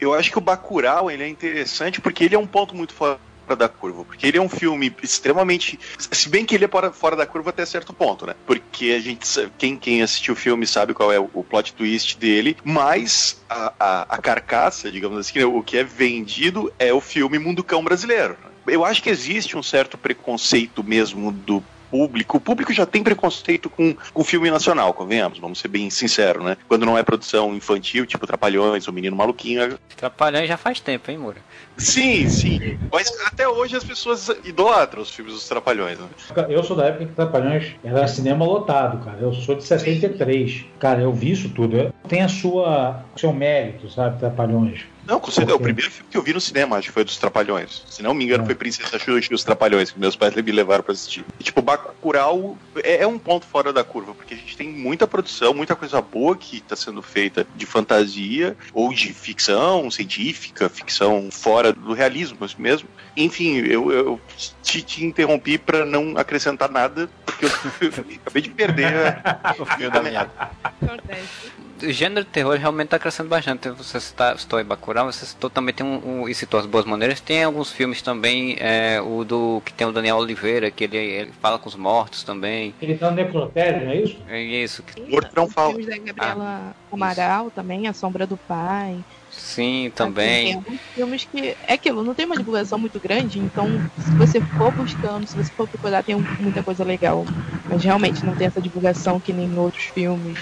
Eu, 0.00 0.14
acho 0.14 0.30
que 0.30 0.38
o 0.38 0.40
Bacurau 0.40 1.10
ele 1.10 1.22
é 1.22 1.28
interessante 1.28 2.00
porque 2.00 2.24
ele 2.24 2.34
é 2.34 2.38
um 2.38 2.46
ponto 2.46 2.74
muito 2.74 2.92
fora 2.92 3.18
da 3.56 3.68
curva, 3.68 4.04
porque 4.04 4.26
ele 4.26 4.38
é 4.38 4.40
um 4.40 4.48
filme 4.48 4.92
extremamente, 5.00 5.78
se 5.98 6.28
bem 6.28 6.44
que 6.44 6.54
ele 6.54 6.64
é 6.64 6.68
fora, 6.92 7.14
da 7.14 7.24
curva 7.24 7.50
até 7.50 7.64
certo 7.64 7.92
ponto, 7.92 8.26
né? 8.26 8.34
Porque 8.44 8.86
a 8.86 8.98
gente, 8.98 9.24
quem, 9.56 9.76
quem 9.76 10.02
assistiu 10.02 10.34
o 10.34 10.36
filme 10.36 10.66
sabe 10.66 10.92
qual 10.92 11.12
é 11.12 11.20
o, 11.20 11.44
plot 11.44 11.72
twist 11.74 12.18
dele, 12.18 12.56
mas 12.64 13.40
a, 13.48 13.72
a, 13.78 14.02
a 14.16 14.18
carcaça, 14.18 14.90
digamos 14.90 15.18
assim, 15.18 15.44
o 15.44 15.62
que 15.62 15.78
é 15.78 15.84
vendido 15.84 16.72
é 16.76 16.92
o 16.92 17.00
filme 17.00 17.38
Mundo 17.38 17.62
Cão 17.62 17.84
brasileiro. 17.84 18.36
Eu 18.66 18.84
acho 18.84 19.00
que 19.00 19.10
existe 19.10 19.56
um 19.56 19.62
certo 19.62 19.96
preconceito 19.96 20.82
mesmo 20.82 21.30
do 21.30 21.62
público. 21.90 22.36
O 22.36 22.40
público 22.40 22.72
já 22.72 22.86
tem 22.86 23.02
preconceito 23.02 23.68
com, 23.70 23.94
com 24.12 24.24
filme 24.24 24.50
nacional, 24.50 24.92
convenhamos, 24.94 25.38
vamos 25.38 25.58
ser 25.58 25.68
bem 25.68 25.88
sinceros, 25.90 26.44
né? 26.44 26.56
Quando 26.68 26.84
não 26.86 26.96
é 26.96 27.02
produção 27.02 27.54
infantil, 27.54 28.06
tipo 28.06 28.26
Trapalhões, 28.26 28.86
o 28.88 28.92
Menino 28.92 29.16
Maluquinho, 29.16 29.62
é- 29.62 29.78
Trapalhões 29.96 30.48
já 30.48 30.56
faz 30.56 30.80
tempo, 30.80 31.10
hein, 31.10 31.18
Moura? 31.18 31.38
Sim, 31.76 32.28
sim. 32.28 32.78
Mas 32.92 33.10
até 33.26 33.46
hoje 33.48 33.76
as 33.76 33.84
pessoas 33.84 34.28
idolatram 34.44 35.02
os 35.02 35.10
filmes 35.10 35.34
dos 35.34 35.46
Trapalhões. 35.48 35.98
Né? 35.98 36.06
Eu 36.48 36.62
sou 36.64 36.76
da 36.76 36.86
época 36.86 37.06
que 37.06 37.12
Trapalhões 37.12 37.74
era 37.84 38.06
cinema 38.06 38.44
lotado, 38.44 39.04
cara. 39.04 39.18
Eu 39.20 39.32
sou 39.32 39.54
de 39.54 39.64
63. 39.64 40.64
Cara, 40.78 41.00
eu 41.02 41.12
vi 41.12 41.32
isso 41.32 41.48
tudo. 41.50 41.92
Tem 42.08 42.22
a 42.22 42.28
sua 42.28 43.02
seu 43.16 43.32
mérito, 43.32 43.90
sabe, 43.90 44.18
Trapalhões. 44.18 44.84
Não, 45.06 45.20
com 45.20 45.30
certeza. 45.30 45.52
É 45.52 45.54
o 45.54 45.60
primeiro 45.60 45.90
filme 45.90 46.10
que 46.10 46.16
eu 46.16 46.22
vi 46.22 46.32
no 46.32 46.40
cinema, 46.40 46.76
acho 46.76 46.88
que 46.88 46.92
foi 46.94 47.04
dos 47.04 47.16
Trapalhões. 47.16 47.82
Se 47.88 48.02
não 48.02 48.12
me 48.12 48.24
engano, 48.24 48.42
É. 48.42 48.46
foi 48.46 48.54
Princesa 48.54 48.98
Xuxa 48.98 49.28
e 49.30 49.34
os 49.34 49.44
Trapalhões, 49.44 49.90
que 49.90 49.98
meus 49.98 50.16
pais 50.16 50.34
me 50.34 50.52
levaram 50.52 50.82
pra 50.82 50.92
assistir. 50.92 51.24
E, 51.38 51.44
tipo, 51.44 51.62
Bacurau 51.62 52.58
é, 52.82 53.02
é 53.02 53.06
um 53.06 53.18
ponto 53.18 53.46
fora 53.46 53.72
da 53.72 53.84
curva, 53.84 54.14
porque 54.14 54.34
a 54.34 54.36
gente 54.36 54.56
tem 54.56 54.68
muita 54.68 55.06
produção, 55.06 55.54
muita 55.54 55.76
coisa 55.76 56.00
boa 56.02 56.36
que 56.36 56.60
tá 56.60 56.74
sendo 56.76 57.00
feita 57.02 57.46
de 57.54 57.64
fantasia, 57.66 58.56
ou 58.72 58.92
de 58.92 59.12
ficção 59.12 59.90
científica, 59.90 60.68
ficção 60.68 61.28
fora 61.30 61.72
do 61.72 61.92
realismo 61.92 62.36
mesmo. 62.58 62.88
Enfim, 63.16 63.58
eu, 63.58 63.90
eu 63.92 64.20
te, 64.62 64.82
te 64.82 65.04
interrompi 65.04 65.56
pra 65.58 65.84
não 65.86 66.16
acrescentar 66.18 66.70
nada, 66.70 67.08
porque 67.24 67.46
eu, 67.46 67.50
eu 67.80 67.88
acabei 68.22 68.42
de 68.42 68.50
perder 68.50 68.86
a- 69.24 69.54
O 69.58 69.64
fio 69.64 69.90
da 69.90 70.02
meada. 70.02 70.30
Acontece. 70.62 71.52
O 71.82 71.92
gênero 71.92 72.24
de 72.24 72.30
terror 72.30 72.56
realmente 72.56 72.86
está 72.86 72.98
crescendo 72.98 73.28
bastante. 73.28 73.68
Você 73.70 74.00
citou 74.00 74.58
aí 74.58 74.64
Bacurau, 74.64 75.10
você 75.10 75.26
citou 75.26 75.50
também 75.50 75.74
tem 75.74 75.84
um, 75.86 76.22
um, 76.22 76.28
e 76.28 76.34
citou 76.34 76.60
as 76.60 76.66
boas 76.66 76.84
maneiras. 76.84 77.20
Tem 77.20 77.44
alguns 77.44 77.72
filmes 77.72 78.02
também, 78.02 78.56
é, 78.58 79.00
o 79.00 79.24
do 79.24 79.62
que 79.64 79.72
tem 79.72 79.86
o 79.86 79.92
Daniel 79.92 80.16
Oliveira, 80.16 80.70
que 80.70 80.84
ele, 80.84 80.96
ele 80.96 81.32
fala 81.40 81.58
com 81.58 81.68
os 81.68 81.76
mortos 81.76 82.22
também. 82.22 82.74
Ele 82.80 82.96
tá 82.96 83.10
no 83.10 83.16
necrotério, 83.16 83.84
não 83.84 83.92
é 83.92 83.96
isso? 83.96 84.18
É 84.28 84.40
isso. 84.40 84.84
Morto 85.08 85.30
não 85.34 85.48
fala. 85.48 85.70
Filmes 85.70 85.86
da 85.86 85.98
Gabriela 85.98 86.74
ah, 86.74 86.94
Amaral 86.94 87.46
isso. 87.46 87.54
também, 87.54 87.86
A 87.86 87.92
Sombra 87.92 88.26
do 88.26 88.36
Pai. 88.36 89.02
Sim, 89.30 89.92
também. 89.94 90.26
Assim, 90.26 90.44
tem 90.44 90.54
alguns 90.54 90.80
filmes 90.94 91.24
que. 91.24 91.56
É 91.66 91.74
aquilo, 91.74 92.02
não 92.02 92.14
tem 92.14 92.24
uma 92.24 92.36
divulgação 92.36 92.78
muito 92.78 92.98
grande, 92.98 93.38
então 93.38 93.68
se 93.98 94.10
você 94.12 94.40
for 94.40 94.72
buscando, 94.72 95.26
se 95.26 95.36
você 95.36 95.52
for 95.52 95.68
procurar, 95.68 96.02
tem 96.02 96.16
muita 96.40 96.62
coisa 96.62 96.82
legal. 96.84 97.24
Mas 97.68 97.84
realmente 97.84 98.24
não 98.24 98.34
tem 98.34 98.46
essa 98.46 98.60
divulgação 98.60 99.20
que 99.20 99.32
nem 99.32 99.46
em 99.46 99.58
outros 99.58 99.84
filmes. 99.84 100.38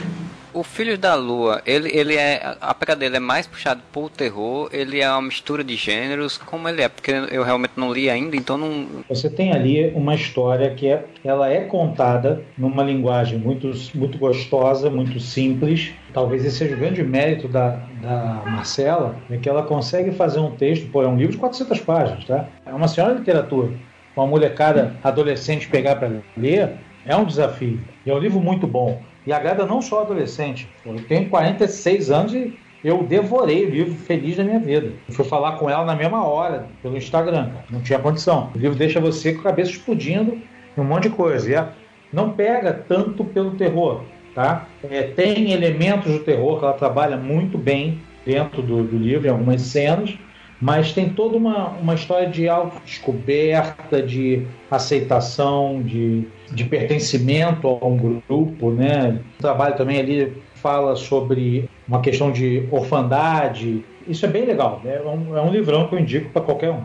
O 0.54 0.62
Filho 0.62 0.96
da 0.96 1.16
Lua, 1.16 1.61
ele, 1.66 1.90
ele 1.92 2.14
é. 2.14 2.56
A 2.61 2.73
pegada 2.73 3.00
dele 3.00 3.16
é 3.16 3.20
mais 3.20 3.46
puxado 3.46 3.82
pro 3.92 4.08
terror, 4.08 4.68
ele 4.73 5.00
é 5.00 5.11
uma 5.11 5.23
mistura 5.23 5.64
de 5.64 5.75
gêneros, 5.75 6.38
como 6.38 6.68
ele 6.68 6.80
é, 6.80 6.88
porque 6.88 7.11
eu 7.11 7.42
realmente 7.42 7.73
não 7.76 7.92
li 7.92 8.08
ainda, 8.08 8.37
então 8.37 8.56
não. 8.56 8.87
Você 9.08 9.28
tem 9.28 9.52
ali 9.52 9.90
uma 9.94 10.14
história 10.14 10.73
que 10.73 10.88
é, 10.88 11.04
ela 11.25 11.50
é 11.50 11.62
contada 11.62 12.42
numa 12.56 12.84
linguagem 12.84 13.38
muito, 13.38 13.73
muito 13.94 14.16
gostosa, 14.16 14.88
muito 14.88 15.18
simples. 15.18 15.92
Talvez 16.12 16.44
esse 16.44 16.58
seja 16.58 16.76
o 16.76 16.78
grande 16.78 17.02
mérito 17.02 17.49
da, 17.49 17.70
da 18.00 18.42
Marcela, 18.46 19.16
é 19.28 19.37
que 19.37 19.49
ela 19.49 19.64
consegue 19.64 20.12
fazer 20.12 20.38
um 20.38 20.52
texto, 20.52 20.88
pô, 20.90 21.02
é 21.02 21.08
um 21.08 21.16
livro 21.16 21.32
de 21.32 21.38
400 21.38 21.80
páginas, 21.80 22.25
tá? 22.25 22.49
É 22.64 22.73
uma 22.73 22.87
senhora 22.87 23.14
literatura. 23.14 23.73
Uma 24.16 24.26
molecada 24.26 24.94
adolescente 25.02 25.68
pegar 25.68 25.96
para 25.96 26.23
ler 26.37 26.75
é 27.04 27.16
um 27.16 27.25
desafio. 27.25 27.80
E 28.06 28.11
é 28.11 28.14
um 28.14 28.18
livro 28.18 28.40
muito 28.40 28.66
bom. 28.66 29.02
E 29.26 29.33
agrada 29.33 29.64
não 29.64 29.81
só 29.81 30.02
adolescente. 30.02 30.69
Eu 30.85 31.02
tenho 31.07 31.28
46 31.28 32.11
anos 32.11 32.35
e 32.35 32.54
eu 32.85 33.02
devorei 33.02 33.64
o 33.64 33.71
livro 33.71 33.95
feliz 33.95 34.37
da 34.37 34.45
minha 34.45 34.59
vida. 34.59 34.93
Eu 35.09 35.14
fui 35.14 35.25
falar 35.25 35.52
com 35.52 35.71
ela 35.71 35.85
na 35.85 35.97
mesma 35.97 36.26
hora, 36.26 36.66
pelo 36.83 36.97
Instagram. 36.97 37.50
Não 37.71 37.81
tinha 37.81 37.99
condição. 37.99 38.50
O 38.54 38.59
livro 38.59 38.76
deixa 38.76 39.00
você 39.00 39.33
com 39.33 39.40
a 39.40 39.45
cabeça 39.45 39.71
explodindo 39.71 40.38
e 40.76 40.81
um 40.81 40.85
monte 40.85 41.04
de 41.04 41.11
coisa. 41.11 41.50
E 41.50 41.54
é, 41.54 41.66
não 42.12 42.31
pega 42.31 42.75
tanto 42.75 43.25
pelo 43.25 43.52
terror, 43.52 44.02
tá? 44.35 44.69
É, 44.90 45.02
tem 45.02 45.52
elementos 45.52 46.12
do 46.12 46.19
terror 46.19 46.59
que 46.59 46.64
ela 46.66 46.75
trabalha 46.75 47.16
muito 47.16 47.57
bem 47.57 48.02
dentro 48.26 48.61
do, 48.61 48.85
do 48.85 48.99
livro, 48.99 49.26
em 49.26 49.31
algumas 49.31 49.62
cenas, 49.62 50.16
mas 50.64 50.94
tem 50.94 51.11
toda 51.11 51.37
uma, 51.37 51.68
uma 51.73 51.94
história 51.94 52.26
de 52.26 52.49
autodescoberta, 52.49 54.00
de 54.00 54.47
aceitação, 54.71 55.83
de, 55.83 56.26
de 56.52 56.64
pertencimento 56.64 57.68
a 57.68 57.87
um 57.87 57.99
grupo, 57.99 58.71
né? 58.71 59.21
O 59.38 59.42
trabalho 59.42 59.76
também 59.76 60.00
ali 60.00 60.42
fala 60.54 60.97
sobre 60.97 61.68
uma 61.87 62.00
questão 62.00 62.33
de 62.33 62.66
orfandade. 62.71 63.85
Isso 64.09 64.25
é 64.25 64.28
bem 64.30 64.47
legal, 64.47 64.80
né? 64.83 64.97
é 64.97 65.06
um, 65.06 65.37
é 65.37 65.42
um 65.42 65.50
livrão 65.50 65.87
que 65.87 65.97
eu 65.97 65.99
indico 65.99 66.30
para 66.30 66.40
qualquer 66.40 66.71
um. 66.71 66.83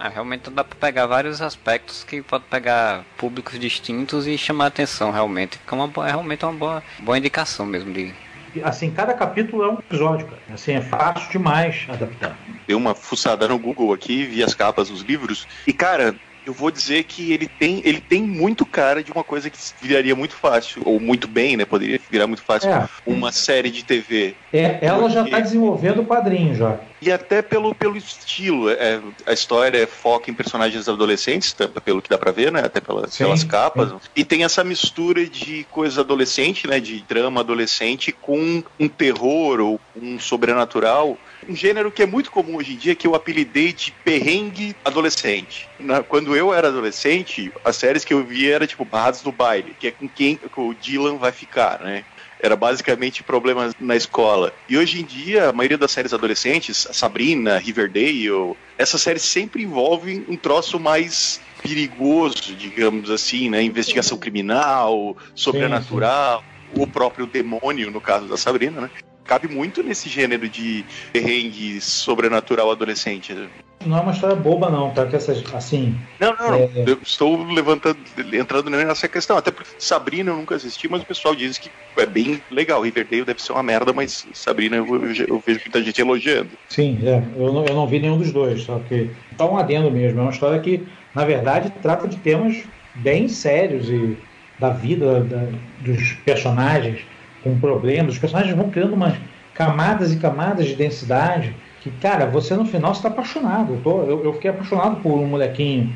É, 0.00 0.08
realmente 0.08 0.48
dá 0.48 0.64
para 0.64 0.78
pegar 0.78 1.04
vários 1.06 1.42
aspectos 1.42 2.04
que 2.04 2.22
pode 2.22 2.44
pegar 2.44 3.04
públicos 3.18 3.58
distintos 3.58 4.26
e 4.26 4.38
chamar 4.38 4.68
atenção 4.68 5.10
realmente. 5.10 5.58
Fica 5.58 5.74
uma 5.74 5.86
boa, 5.86 6.08
é 6.08 6.12
realmente 6.12 6.46
uma 6.46 6.54
boa, 6.54 6.82
boa 7.00 7.18
indicação 7.18 7.66
mesmo 7.66 7.92
de, 7.92 8.14
assim, 8.62 8.90
cada 8.90 9.14
capítulo 9.14 9.62
é 9.64 9.70
um 9.70 9.78
episódio, 9.78 10.26
cara. 10.26 10.40
Assim, 10.52 10.72
é 10.72 10.80
fácil 10.80 11.30
demais 11.30 11.86
adaptar. 11.88 12.36
Dei 12.66 12.76
uma 12.76 12.94
fuçada 12.94 13.48
no 13.48 13.58
Google 13.58 13.92
aqui, 13.92 14.24
vi 14.24 14.42
as 14.42 14.54
capas 14.54 14.88
dos 14.88 15.02
livros, 15.02 15.46
e, 15.66 15.72
cara, 15.72 16.14
eu 16.48 16.54
vou 16.54 16.70
dizer 16.70 17.04
que 17.04 17.30
ele 17.30 17.46
tem, 17.46 17.82
ele 17.84 18.00
tem 18.00 18.22
muito 18.22 18.64
cara 18.64 19.04
de 19.04 19.12
uma 19.12 19.22
coisa 19.22 19.50
que 19.50 19.58
viraria 19.82 20.16
muito 20.16 20.34
fácil, 20.34 20.80
ou 20.82 20.98
muito 20.98 21.28
bem, 21.28 21.58
né? 21.58 21.66
Poderia 21.66 22.00
virar 22.10 22.26
muito 22.26 22.42
fácil 22.42 22.70
é. 22.70 22.88
uma 23.06 23.30
série 23.30 23.70
de 23.70 23.84
TV. 23.84 24.34
É, 24.50 24.78
ela 24.80 25.00
Porque... 25.00 25.14
já 25.14 25.24
está 25.24 25.40
desenvolvendo 25.40 26.00
o 26.00 26.06
quadrinho 26.06 26.54
já. 26.54 26.80
E 27.02 27.12
até 27.12 27.42
pelo, 27.42 27.74
pelo 27.74 27.98
estilo. 27.98 28.70
É, 28.70 28.98
a 29.26 29.32
história 29.34 29.86
foca 29.86 30.30
em 30.30 30.34
personagens 30.34 30.88
adolescentes, 30.88 31.54
pelo 31.84 32.00
que 32.00 32.08
dá 32.08 32.16
pra 32.16 32.32
ver, 32.32 32.50
né? 32.50 32.62
Até 32.64 32.80
pelas, 32.80 33.12
sim, 33.12 33.24
pelas 33.24 33.44
capas. 33.44 33.90
Sim. 33.90 33.96
E 34.16 34.24
tem 34.24 34.42
essa 34.42 34.64
mistura 34.64 35.26
de 35.26 35.66
coisa 35.70 36.00
adolescente, 36.00 36.66
né? 36.66 36.80
De 36.80 37.00
drama 37.00 37.40
adolescente 37.40 38.10
com 38.10 38.64
um 38.80 38.88
terror 38.88 39.60
ou 39.60 39.80
um 39.94 40.18
sobrenatural 40.18 41.18
um 41.46 41.54
gênero 41.54 41.90
que 41.90 42.02
é 42.02 42.06
muito 42.06 42.30
comum 42.30 42.56
hoje 42.56 42.72
em 42.72 42.76
dia, 42.76 42.94
que 42.94 43.06
eu 43.06 43.14
apelidei 43.14 43.72
de 43.72 43.92
perrengue 44.04 44.74
adolescente. 44.84 45.68
Na, 45.78 46.02
quando 46.02 46.34
eu 46.34 46.52
era 46.52 46.68
adolescente, 46.68 47.52
as 47.64 47.76
séries 47.76 48.04
que 48.04 48.14
eu 48.14 48.24
via 48.24 48.54
era 48.54 48.66
tipo 48.66 48.84
Barrados 48.84 49.22
do 49.22 49.30
Baile, 49.30 49.76
que 49.78 49.88
é 49.88 49.90
com 49.90 50.08
quem 50.08 50.38
o 50.56 50.74
Dylan 50.74 51.16
vai 51.16 51.32
ficar, 51.32 51.80
né? 51.80 52.04
Era 52.40 52.54
basicamente 52.54 53.22
problemas 53.22 53.74
na 53.80 53.96
escola. 53.96 54.54
E 54.68 54.78
hoje 54.78 55.00
em 55.00 55.04
dia, 55.04 55.48
a 55.48 55.52
maioria 55.52 55.76
das 55.76 55.90
séries 55.90 56.12
adolescentes, 56.12 56.86
Sabrina, 56.92 57.58
Riverdale, 57.58 58.56
essas 58.76 59.02
séries 59.02 59.22
sempre 59.22 59.64
envolvem 59.64 60.24
um 60.28 60.36
troço 60.36 60.78
mais 60.78 61.40
perigoso, 61.60 62.54
digamos 62.54 63.10
assim, 63.10 63.50
né? 63.50 63.62
Investigação 63.62 64.16
criminal, 64.16 65.16
sobrenatural, 65.34 66.40
sim, 66.40 66.76
sim. 66.76 66.82
o 66.82 66.86
próprio 66.86 67.26
demônio, 67.26 67.90
no 67.90 68.00
caso 68.00 68.26
da 68.26 68.36
Sabrina, 68.36 68.82
né? 68.82 68.90
Cabe 69.28 69.46
muito 69.46 69.82
nesse 69.82 70.08
gênero 70.08 70.48
de 70.48 70.84
perrengue 71.12 71.80
sobrenatural 71.82 72.70
adolescente. 72.70 73.36
Não 73.84 73.98
é 73.98 74.00
uma 74.00 74.12
história 74.12 74.34
boba, 74.34 74.70
não, 74.70 74.90
tá? 74.90 75.06
Que 75.06 75.14
essas, 75.14 75.44
assim. 75.54 75.94
Não, 76.18 76.34
não, 76.34 76.54
é... 76.54 76.68
não. 76.68 76.82
Eu 76.84 76.98
estou 77.00 77.44
levantando, 77.44 77.98
entrando 78.32 78.70
nessa 78.70 79.06
questão. 79.06 79.36
Até 79.36 79.50
porque 79.50 79.70
Sabrina 79.78 80.30
eu 80.30 80.36
nunca 80.36 80.56
assisti, 80.56 80.88
mas 80.88 81.02
o 81.02 81.06
pessoal 81.06 81.34
diz 81.34 81.58
que 81.58 81.70
é 81.96 82.06
bem 82.06 82.42
legal. 82.50 82.80
Riverdale 82.80 83.24
deve 83.24 83.40
ser 83.40 83.52
uma 83.52 83.62
merda, 83.62 83.92
mas 83.92 84.26
Sabrina 84.32 84.76
eu, 84.76 84.86
eu, 84.86 85.26
eu 85.28 85.42
vejo 85.46 85.60
muita 85.60 85.82
gente 85.82 86.00
elogiando. 86.00 86.50
Sim, 86.68 86.98
é. 87.04 87.22
Eu 87.36 87.52
não, 87.52 87.66
eu 87.66 87.74
não 87.74 87.86
vi 87.86 88.00
nenhum 88.00 88.18
dos 88.18 88.32
dois, 88.32 88.62
só 88.62 88.80
que. 88.88 89.10
Tá 89.36 89.44
um 89.44 89.58
adendo 89.58 89.90
mesmo. 89.90 90.18
É 90.18 90.22
uma 90.22 90.32
história 90.32 90.58
que, 90.58 90.84
na 91.14 91.24
verdade, 91.24 91.70
trata 91.82 92.08
de 92.08 92.16
temas 92.16 92.64
bem 92.96 93.28
sérios 93.28 93.88
e 93.88 94.16
da 94.58 94.70
vida 94.70 95.20
da, 95.20 95.46
dos 95.80 96.14
personagens 96.24 97.00
com 97.42 97.58
problemas, 97.58 98.14
os 98.14 98.18
personagens 98.18 98.54
vão 98.56 98.70
criando 98.70 98.94
umas 98.94 99.14
camadas 99.54 100.12
e 100.12 100.18
camadas 100.18 100.66
de 100.66 100.74
densidade 100.74 101.54
que, 101.80 101.90
cara, 101.92 102.26
você 102.26 102.54
no 102.56 102.64
final 102.64 102.92
está 102.92 103.08
apaixonado. 103.08 103.74
Eu, 103.74 103.80
tô, 103.80 104.02
eu, 104.02 104.24
eu, 104.24 104.32
fiquei 104.34 104.50
apaixonado 104.50 105.00
por 105.02 105.18
um 105.18 105.26
molequinho 105.26 105.92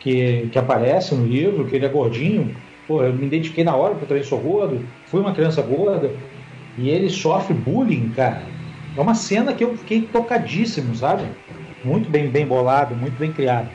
que, 0.00 0.48
que 0.50 0.58
aparece 0.58 1.14
no 1.14 1.26
livro, 1.26 1.66
que 1.66 1.76
ele 1.76 1.86
é 1.86 1.88
gordinho. 1.88 2.54
Pô, 2.86 3.02
eu 3.02 3.12
me 3.12 3.26
identifiquei 3.26 3.64
na 3.64 3.74
hora, 3.74 3.90
porque 3.90 4.04
eu 4.04 4.08
também 4.08 4.22
sou 4.22 4.38
gordo, 4.38 4.80
fui 5.06 5.20
uma 5.20 5.32
criança 5.32 5.60
gorda, 5.62 6.10
e 6.78 6.88
ele 6.88 7.10
sofre 7.10 7.54
bullying, 7.54 8.10
cara. 8.10 8.42
É 8.96 9.00
uma 9.00 9.14
cena 9.14 9.52
que 9.52 9.64
eu 9.64 9.76
fiquei 9.76 10.02
tocadíssimo, 10.02 10.94
sabe? 10.94 11.24
Muito 11.84 12.08
bem, 12.08 12.30
bem 12.30 12.46
bolado, 12.46 12.94
muito 12.94 13.18
bem 13.18 13.32
criado. 13.32 13.70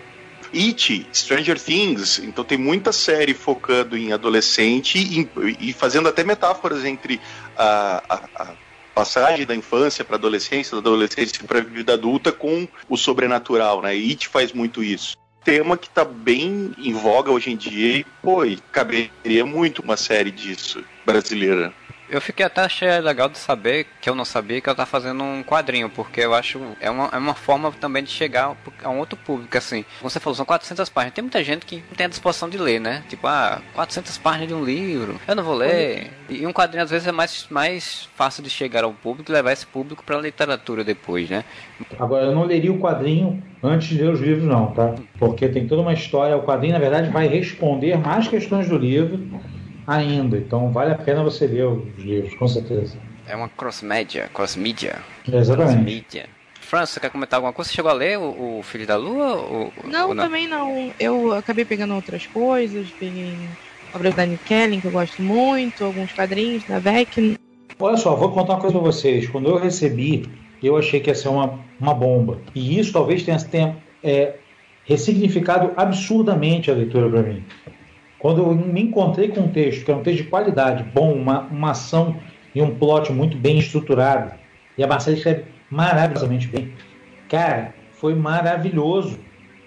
It, 0.53 1.07
Stranger 1.13 1.59
Things, 1.59 2.19
então 2.19 2.43
tem 2.43 2.57
muita 2.57 2.91
série 2.91 3.33
focando 3.33 3.97
em 3.97 4.11
adolescente 4.11 4.97
e, 4.97 5.29
e 5.59 5.73
fazendo 5.73 6.09
até 6.09 6.23
metáforas 6.23 6.83
entre 6.83 7.21
a, 7.57 8.03
a, 8.09 8.43
a 8.43 8.53
passagem 8.93 9.45
da 9.45 9.55
infância 9.55 10.03
para 10.03 10.15
adolescência, 10.15 10.73
da 10.73 10.79
adolescência 10.79 11.43
para 11.45 11.59
a 11.59 11.63
vida 11.63 11.93
adulta 11.93 12.31
com 12.31 12.67
o 12.89 12.97
sobrenatural, 12.97 13.81
né? 13.81 13.91
It 13.91 14.27
faz 14.27 14.51
muito 14.51 14.83
isso. 14.83 15.17
Tema 15.43 15.77
que 15.77 15.87
está 15.87 16.05
bem 16.05 16.73
em 16.77 16.93
voga 16.93 17.31
hoje 17.31 17.51
em 17.51 17.57
dia 17.57 17.97
e, 17.97 18.05
pô, 18.21 18.41
caberia 18.71 19.45
muito 19.45 19.81
uma 19.81 19.97
série 19.97 20.29
disso 20.29 20.83
brasileira. 21.05 21.73
Eu 22.11 22.19
fiquei 22.19 22.45
até 22.45 22.59
achei 22.59 22.99
legal 22.99 23.29
de 23.29 23.37
saber 23.37 23.87
que 24.01 24.09
eu 24.09 24.13
não 24.13 24.25
sabia 24.25 24.59
que 24.59 24.69
eu 24.69 24.75
tava 24.75 24.85
fazendo 24.85 25.23
um 25.23 25.41
quadrinho, 25.41 25.89
porque 25.89 26.19
eu 26.19 26.33
acho 26.33 26.59
é 26.81 26.89
uma, 26.89 27.07
é 27.07 27.17
uma 27.17 27.33
forma 27.33 27.71
também 27.71 28.03
de 28.03 28.09
chegar 28.09 28.53
a 28.83 28.89
um 28.89 28.99
outro 28.99 29.17
público, 29.17 29.57
assim. 29.57 29.85
Como 29.97 30.09
você 30.09 30.19
falou, 30.19 30.35
são 30.35 30.45
400 30.45 30.89
páginas. 30.89 31.13
Tem 31.13 31.21
muita 31.21 31.41
gente 31.41 31.65
que 31.65 31.77
não 31.77 31.95
tem 31.95 32.07
a 32.07 32.09
disposição 32.09 32.49
de 32.49 32.57
ler, 32.57 32.81
né? 32.81 33.01
Tipo, 33.07 33.27
ah, 33.27 33.61
400 33.73 34.17
páginas 34.17 34.49
de 34.49 34.53
um 34.53 34.61
livro, 34.61 35.21
eu 35.25 35.33
não 35.33 35.41
vou 35.41 35.55
ler. 35.55 36.11
E 36.27 36.45
um 36.45 36.51
quadrinho 36.51 36.83
às 36.83 36.91
vezes 36.91 37.07
é 37.07 37.13
mais, 37.13 37.47
mais 37.49 38.09
fácil 38.13 38.43
de 38.43 38.49
chegar 38.49 38.83
ao 38.83 38.91
público 38.91 39.31
e 39.31 39.33
levar 39.33 39.53
esse 39.53 39.65
público 39.65 40.03
para 40.03 40.17
a 40.17 40.21
literatura 40.21 40.83
depois, 40.83 41.29
né? 41.29 41.45
Agora, 41.97 42.25
eu 42.25 42.35
não 42.35 42.43
leria 42.43 42.73
o 42.73 42.79
quadrinho 42.79 43.41
antes 43.63 43.87
de 43.87 44.01
ler 44.01 44.11
os 44.11 44.19
livros, 44.19 44.45
não, 44.45 44.67
tá? 44.71 44.95
Porque 45.17 45.47
tem 45.47 45.65
toda 45.65 45.81
uma 45.81 45.93
história. 45.93 46.35
O 46.35 46.43
quadrinho, 46.43 46.73
na 46.73 46.79
verdade, 46.79 47.09
vai 47.09 47.27
responder 47.27 47.97
mais 47.97 48.27
questões 48.27 48.67
do 48.67 48.77
livro 48.77 49.17
ainda. 49.85 50.37
Então 50.37 50.71
vale 50.71 50.91
a 50.91 50.97
pena 50.97 51.23
você 51.23 51.47
ler 51.47 51.67
os 51.67 51.97
livros, 51.97 52.33
com 52.35 52.47
certeza. 52.47 52.97
É 53.27 53.35
uma 53.35 53.49
cross-média, 53.49 54.29
cross-mídia. 54.33 54.99
Exatamente. 55.27 55.73
Cross-mídia. 55.73 56.29
Fran, 56.59 56.85
você 56.85 56.99
quer 56.99 57.09
comentar 57.09 57.37
alguma 57.37 57.53
coisa? 57.53 57.69
Você 57.69 57.75
chegou 57.75 57.91
a 57.91 57.93
ler 57.93 58.17
o, 58.17 58.59
o 58.59 58.63
Filho 58.63 58.87
da 58.87 58.95
Lua? 58.95 59.35
Ou, 59.35 59.73
não, 59.83 60.09
ou 60.09 60.15
não, 60.15 60.23
também 60.23 60.47
não. 60.47 60.91
Eu 60.99 61.33
acabei 61.33 61.65
pegando 61.65 61.93
outras 61.93 62.25
coisas, 62.27 62.87
peguei 62.99 63.35
obras 63.93 64.15
da 64.15 64.25
Nick 64.25 64.43
Kelly, 64.45 64.79
que 64.79 64.85
eu 64.85 64.91
gosto 64.91 65.21
muito, 65.21 65.83
alguns 65.83 66.13
quadrinhos 66.13 66.63
da 66.63 66.79
VEC. 66.79 67.37
Olha 67.77 67.97
só, 67.97 68.15
vou 68.15 68.31
contar 68.31 68.53
uma 68.53 68.61
coisa 68.61 68.77
pra 68.77 68.85
vocês. 68.85 69.27
Quando 69.27 69.49
eu 69.49 69.57
recebi, 69.57 70.29
eu 70.61 70.77
achei 70.77 70.99
que 70.99 71.09
ia 71.09 71.15
ser 71.15 71.29
uma, 71.29 71.59
uma 71.79 71.93
bomba. 71.93 72.39
E 72.53 72.79
isso 72.79 72.93
talvez 72.93 73.23
tenha, 73.23 73.39
tenha 73.39 73.77
é, 74.03 74.35
ressignificado 74.85 75.71
absurdamente 75.75 76.69
a 76.69 76.73
leitura 76.73 77.09
para 77.09 77.23
mim. 77.23 77.43
Quando 78.21 78.41
eu 78.41 78.53
me 78.53 78.83
encontrei 78.83 79.29
com 79.29 79.41
um 79.41 79.47
texto, 79.51 79.83
que 79.83 79.91
é 79.91 79.95
um 79.95 80.03
texto 80.03 80.23
de 80.23 80.29
qualidade, 80.29 80.83
bom, 80.83 81.11
uma, 81.11 81.41
uma 81.41 81.71
ação 81.71 82.15
e 82.53 82.61
um 82.61 82.75
plot 82.75 83.11
muito 83.11 83.35
bem 83.35 83.57
estruturado. 83.57 84.31
E 84.77 84.83
a 84.83 84.87
Marcela 84.87 85.17
escreve 85.17 85.45
maravilhosamente 85.71 86.47
bem. 86.47 86.71
Cara, 87.27 87.73
foi 87.93 88.13
maravilhoso 88.13 89.17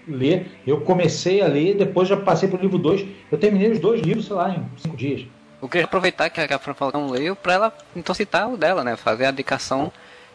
ler. 0.06 0.46
Eu 0.64 0.82
comecei 0.82 1.42
a 1.42 1.48
ler, 1.48 1.76
depois 1.76 2.08
já 2.08 2.16
passei 2.16 2.48
para 2.48 2.58
o 2.58 2.62
livro 2.62 2.78
2. 2.78 3.04
Eu 3.32 3.38
terminei 3.38 3.72
os 3.72 3.80
dois 3.80 4.00
livros, 4.00 4.26
sei 4.26 4.36
lá, 4.36 4.50
em 4.50 4.64
cinco 4.76 4.96
dias. 4.96 5.26
Eu 5.60 5.68
queria 5.68 5.86
aproveitar 5.86 6.30
que 6.30 6.40
a 6.40 6.58
Fran 6.58 6.74
falou 6.74 6.92
não 6.92 7.10
leu 7.10 7.34
para 7.34 7.54
ela 7.54 7.72
então 7.96 8.14
citar 8.14 8.48
o 8.48 8.56
dela, 8.56 8.84
né? 8.84 8.96
Fazer 8.96 9.24
a 9.24 9.30
indicação 9.30 9.90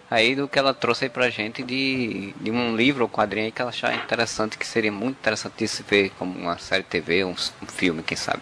aí 0.10 0.36
do 0.36 0.48
que 0.48 0.58
ela 0.58 0.74
trouxe 0.74 1.06
aí 1.06 1.10
pra 1.10 1.30
gente 1.30 1.62
de, 1.62 2.34
de 2.42 2.52
um 2.52 2.76
livro 2.76 3.04
ou 3.04 3.10
quadrinho 3.10 3.46
aí 3.46 3.52
que 3.52 3.62
ela 3.62 3.70
achar 3.70 3.94
interessante, 3.96 4.58
que 4.58 4.66
seria 4.66 4.92
muito 4.92 5.18
interessante 5.18 5.56
de 5.58 5.68
se 5.68 5.84
ver 5.84 6.10
como 6.18 6.38
uma 6.38 6.58
série 6.58 6.84
TV, 6.84 7.24
um, 7.24 7.32
um 7.32 7.68
filme, 7.68 8.02
quem 8.02 8.18
sabe. 8.18 8.42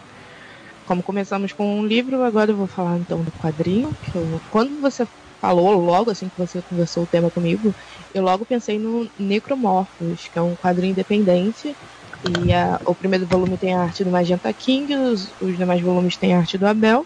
Como 0.85 1.03
começamos 1.03 1.51
com 1.51 1.79
um 1.79 1.85
livro, 1.85 2.23
agora 2.23 2.51
eu 2.51 2.55
vou 2.55 2.67
falar 2.67 2.97
então 2.97 3.21
do 3.21 3.31
quadrinho. 3.33 3.93
Eu, 4.15 4.41
quando 4.49 4.79
você 4.79 5.05
falou, 5.41 5.75
logo 5.75 6.09
assim 6.09 6.29
que 6.29 6.37
você 6.37 6.61
conversou 6.61 7.03
o 7.03 7.07
tema 7.07 7.29
comigo, 7.29 7.75
eu 8.13 8.23
logo 8.23 8.45
pensei 8.45 8.79
no 8.79 9.09
Necromorphos, 9.19 10.29
que 10.29 10.39
é 10.39 10.41
um 10.41 10.55
quadrinho 10.55 10.91
independente. 10.91 11.75
E 12.23 12.51
a, 12.53 12.79
o 12.85 12.95
primeiro 12.95 13.27
volume 13.27 13.57
tem 13.57 13.73
a 13.75 13.81
arte 13.81 14.03
do 14.03 14.09
Magenta 14.09 14.51
King, 14.53 14.95
os, 14.95 15.35
os 15.39 15.57
demais 15.57 15.81
volumes 15.81 16.17
têm 16.17 16.33
a 16.33 16.39
arte 16.39 16.57
do 16.57 16.65
Abel. 16.65 17.05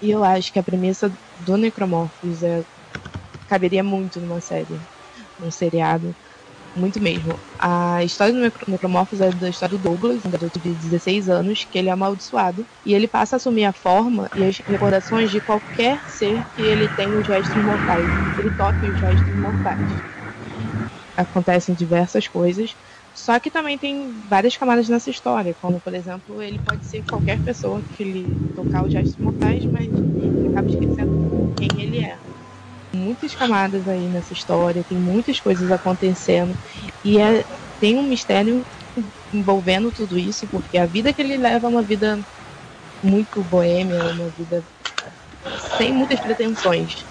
E 0.00 0.10
eu 0.10 0.24
acho 0.24 0.52
que 0.52 0.58
a 0.58 0.62
premissa 0.62 1.12
do 1.36 1.56
Necromorphos 1.56 2.42
é 2.42 2.64
caberia 3.50 3.82
muito 3.82 4.20
numa 4.20 4.40
série, 4.40 4.78
num 5.40 5.50
seriado. 5.50 6.14
Muito 6.76 7.02
mesmo. 7.02 7.36
A 7.58 8.04
história 8.04 8.32
do 8.32 8.70
Necromorphos 8.70 9.20
é 9.20 9.28
da 9.32 9.50
história 9.50 9.76
do 9.76 9.82
Douglas, 9.82 10.24
um 10.24 10.30
garoto 10.30 10.60
de 10.60 10.72
16 10.72 11.28
anos, 11.28 11.64
que 11.64 11.76
ele 11.76 11.88
é 11.88 11.92
amaldiçoado. 11.92 12.64
E 12.86 12.94
ele 12.94 13.08
passa 13.08 13.34
a 13.34 13.38
assumir 13.38 13.64
a 13.64 13.72
forma 13.72 14.30
e 14.36 14.44
as 14.44 14.58
recordações 14.58 15.32
de 15.32 15.40
qualquer 15.40 15.98
ser 16.08 16.44
que 16.54 16.62
ele 16.62 16.88
tem 16.94 17.08
os 17.08 17.26
gestos 17.26 17.60
mortais. 17.60 18.06
Ele 18.38 18.50
toca 18.56 18.86
os 18.86 19.00
gestos 19.00 19.36
mortais. 19.36 19.80
Acontecem 21.16 21.74
diversas 21.74 22.28
coisas. 22.28 22.76
Só 23.12 23.40
que 23.40 23.50
também 23.50 23.76
tem 23.76 24.14
várias 24.28 24.56
camadas 24.56 24.88
nessa 24.88 25.10
história, 25.10 25.52
como 25.60 25.80
por 25.80 25.92
exemplo, 25.92 26.40
ele 26.40 26.60
pode 26.60 26.86
ser 26.86 27.02
qualquer 27.02 27.40
pessoa 27.40 27.82
que 27.96 28.02
ele 28.04 28.52
tocar 28.54 28.84
os 28.84 28.92
gestos 28.92 29.16
mortais, 29.16 29.64
mas 29.64 29.88
acaba 30.52 30.68
esquecendo 30.70 31.52
quem 31.58 31.82
ele 31.82 31.98
é 31.98 32.16
muitas 32.92 33.34
camadas 33.34 33.86
aí 33.88 34.06
nessa 34.08 34.32
história, 34.32 34.84
tem 34.88 34.98
muitas 34.98 35.40
coisas 35.40 35.70
acontecendo 35.70 36.56
e 37.04 37.18
é, 37.18 37.44
tem 37.80 37.96
um 37.96 38.02
mistério 38.02 38.64
envolvendo 39.32 39.90
tudo 39.90 40.18
isso, 40.18 40.46
porque 40.48 40.76
a 40.76 40.86
vida 40.86 41.12
que 41.12 41.22
ele 41.22 41.36
leva 41.36 41.66
é 41.66 41.70
uma 41.70 41.82
vida 41.82 42.18
muito 43.02 43.42
boêmia, 43.42 44.12
uma 44.12 44.28
vida 44.30 44.62
sem 45.78 45.92
muitas 45.92 46.20
pretensões. 46.20 47.04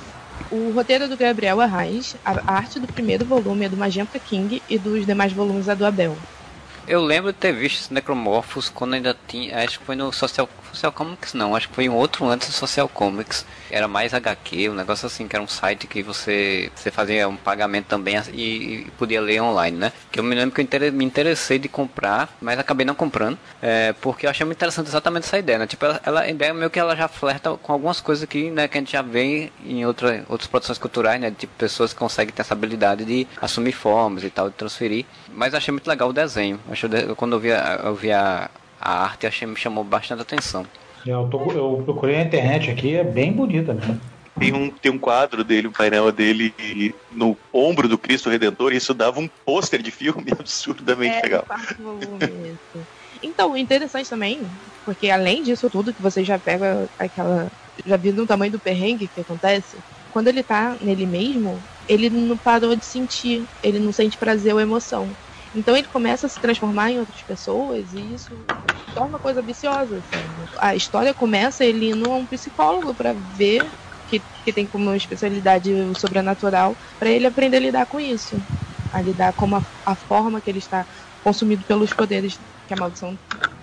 O 0.52 0.72
roteiro 0.72 1.06
é 1.06 1.08
do 1.08 1.18
Gabriel 1.18 1.62
Arraes, 1.62 2.16
a 2.26 2.54
arte 2.54 2.80
do 2.80 2.88
primeiro 2.88 3.26
volume 3.26 3.66
é 3.66 3.70
do 3.70 3.78
Magenta 3.78 4.20
King 4.20 4.62
e 4.70 4.78
dos 4.78 5.06
demais 5.06 5.32
volumes 5.32 5.68
é 5.68 5.76
do 5.76 5.86
Abel. 5.86 6.18
Eu 6.88 7.02
lembro 7.02 7.32
de 7.32 7.38
ter 7.38 7.54
visto 7.54 7.94
Necromorphos 7.94 8.68
quando 8.68 8.96
ainda 8.96 9.16
tinha. 9.28 9.64
Acho 9.64 9.80
que 9.80 9.86
foi 9.86 9.96
no 9.96 10.12
Social, 10.12 10.50
Social 10.76 10.92
Comics, 10.92 11.34
não. 11.34 11.56
Acho 11.56 11.70
que 11.70 11.76
foi 11.76 11.86
em 11.86 11.90
outro 11.90 12.26
antes 12.28 12.48
do 12.48 12.54
Social 12.54 12.88
Comics. 12.88 13.46
Era 13.70 13.88
mais 13.88 14.14
HQ, 14.14 14.70
um 14.70 14.74
negócio 14.74 15.06
assim, 15.06 15.28
que 15.28 15.36
era 15.36 15.44
um 15.44 15.48
site 15.48 15.88
que 15.88 16.02
você, 16.02 16.72
você 16.76 16.92
fazia 16.92 17.28
um 17.28 17.36
pagamento 17.36 17.88
também 17.88 18.20
e, 18.34 18.86
e 18.88 18.92
podia 18.98 19.22
ler 19.22 19.42
online, 19.42 19.78
né? 19.78 19.94
Que 20.12 20.20
eu 20.20 20.24
me 20.24 20.36
lembro 20.36 20.56
que 20.56 20.62
eu 20.62 20.94
me 20.94 21.06
interessei 21.06 21.60
de 21.60 21.68
comprar, 21.68 22.30
mas 22.42 22.60
acabei 22.60 22.86
não 22.86 22.96
comprando. 22.96 23.38
É, 23.62 23.94
porque 23.94 24.26
eu 24.26 24.30
achei 24.30 24.46
muito 24.46 24.58
interessante 24.58 24.88
exatamente 24.88 25.26
essa 25.26 25.38
ideia, 25.38 25.60
né? 25.60 25.68
Tipo, 25.68 25.86
ela, 25.86 26.02
ela, 26.06 26.22
a 26.22 26.30
ideia 26.30 26.54
meio 26.54 26.70
que 26.70 26.80
ela 26.80 26.96
já 26.96 27.08
flerta 27.08 27.56
com 27.58 27.74
algumas 27.74 28.02
coisas 28.02 28.28
que, 28.28 28.50
né, 28.50 28.68
que 28.68 28.78
a 28.78 28.82
gente 28.82 28.92
já 28.92 29.02
vê 29.02 29.52
em 29.66 29.86
outra, 29.86 30.26
outras 30.30 30.48
produções 30.48 30.78
culturais, 30.78 31.20
né? 31.20 31.32
Tipo, 31.32 31.54
pessoas 31.58 31.94
que 31.94 32.00
conseguem 32.00 32.34
ter 32.34 32.42
essa 32.42 32.54
habilidade 32.54 33.06
de 33.06 33.28
assumir 33.42 33.72
formas 33.72 34.24
e 34.24 34.30
tal, 34.30 34.50
de 34.50 34.56
transferir. 34.56 35.06
Mas 35.34 35.54
achei 35.54 35.72
muito 35.72 35.88
legal 35.88 36.10
o 36.10 36.14
desenho. 36.14 36.60
Achei, 36.70 36.90
quando 37.16 37.34
eu 37.34 37.40
vi, 37.40 37.50
eu 37.50 37.96
vi 37.96 38.12
a, 38.12 38.50
a 38.80 39.04
arte, 39.04 39.28
achei, 39.28 39.48
me 39.48 39.56
chamou 39.56 39.84
bastante 39.84 40.22
atenção. 40.22 40.64
Eu, 41.06 41.28
tô, 41.30 41.52
eu 41.52 41.82
procurei 41.84 42.18
na 42.18 42.24
internet 42.24 42.72
aqui, 42.72 42.96
é 42.96 43.04
bem 43.04 43.32
bonita 43.32 43.74
mesmo. 43.74 44.00
Tem 44.40 44.54
um, 44.54 44.70
tem 44.70 44.92
um 44.92 44.98
quadro 44.98 45.44
dele, 45.44 45.68
um 45.68 45.72
painel 45.72 46.12
dele 46.14 46.54
no 47.12 47.36
ombro 47.54 47.90
do 47.90 47.98
Cristo 47.98 48.30
Redentor, 48.30 48.72
e 48.72 48.78
isso 48.78 48.94
dava 48.94 49.20
um 49.20 49.30
pôster 49.46 49.82
de 49.82 49.92
filme 49.92 50.32
absurdamente 50.32 51.18
é, 51.18 51.22
legal. 51.22 51.46
Então, 53.22 53.58
interessante 53.58 54.10
também, 54.10 54.50
porque 54.86 55.10
além 55.10 55.44
disso 55.44 55.70
tudo, 55.70 55.94
que 55.94 56.02
você 56.02 56.24
já 56.24 56.40
pega 56.40 56.90
aquela. 56.98 57.52
Já 57.86 57.98
viu 57.98 58.14
no 58.14 58.26
tamanho 58.26 58.52
do 58.52 58.60
perrengue 58.60 59.08
que 59.08 59.22
acontece, 59.22 59.78
quando 60.10 60.28
ele 60.28 60.44
tá 60.44 60.78
nele 60.82 61.06
mesmo, 61.06 61.64
ele 61.88 62.10
não 62.10 62.38
parou 62.38 62.76
de 62.76 62.86
sentir, 62.86 63.46
ele 63.64 63.80
não 63.80 63.92
sente 63.92 64.18
prazer 64.18 64.54
ou 64.54 64.60
emoção. 64.60 65.10
Então 65.54 65.76
ele 65.76 65.88
começa 65.88 66.28
a 66.28 66.30
se 66.30 66.40
transformar 66.40 66.92
em 66.92 67.00
outras 67.00 67.24
pessoas 67.24 67.94
e 67.94 68.14
isso 68.14 68.36
torna 68.94 69.10
uma 69.10 69.20
coisa 69.20 69.42
viciosa. 69.42 70.00
Assim. 70.00 70.18
A 70.60 70.76
história 70.76 71.14
começa 71.14 71.66
ele 71.66 71.90
indo 71.90 72.06
a 72.06 72.16
um 72.16 72.28
psicólogo 72.28 72.94
para 72.96 73.14
ver 73.14 73.74
que, 74.06 74.20
que 74.20 74.52
tem 74.52 74.68
como 74.68 74.94
especialidade 74.96 75.74
o 75.74 75.94
sobrenatural, 75.94 76.76
para 76.98 77.10
ele 77.10 77.28
aprender 77.28 77.58
a 77.58 77.62
lidar 77.62 77.86
com 77.86 78.00
isso, 78.00 78.44
a 78.92 79.02
lidar 79.02 79.34
com 79.34 79.56
a, 79.56 79.64
a 79.86 79.96
forma 79.96 80.42
que 80.42 80.50
ele 80.50 80.58
está 80.58 80.88
consumido 81.22 81.66
pelos 81.66 81.94
poderes 81.94 82.42
que 82.68 82.74
a 82.74 82.78
maldição 82.78 83.18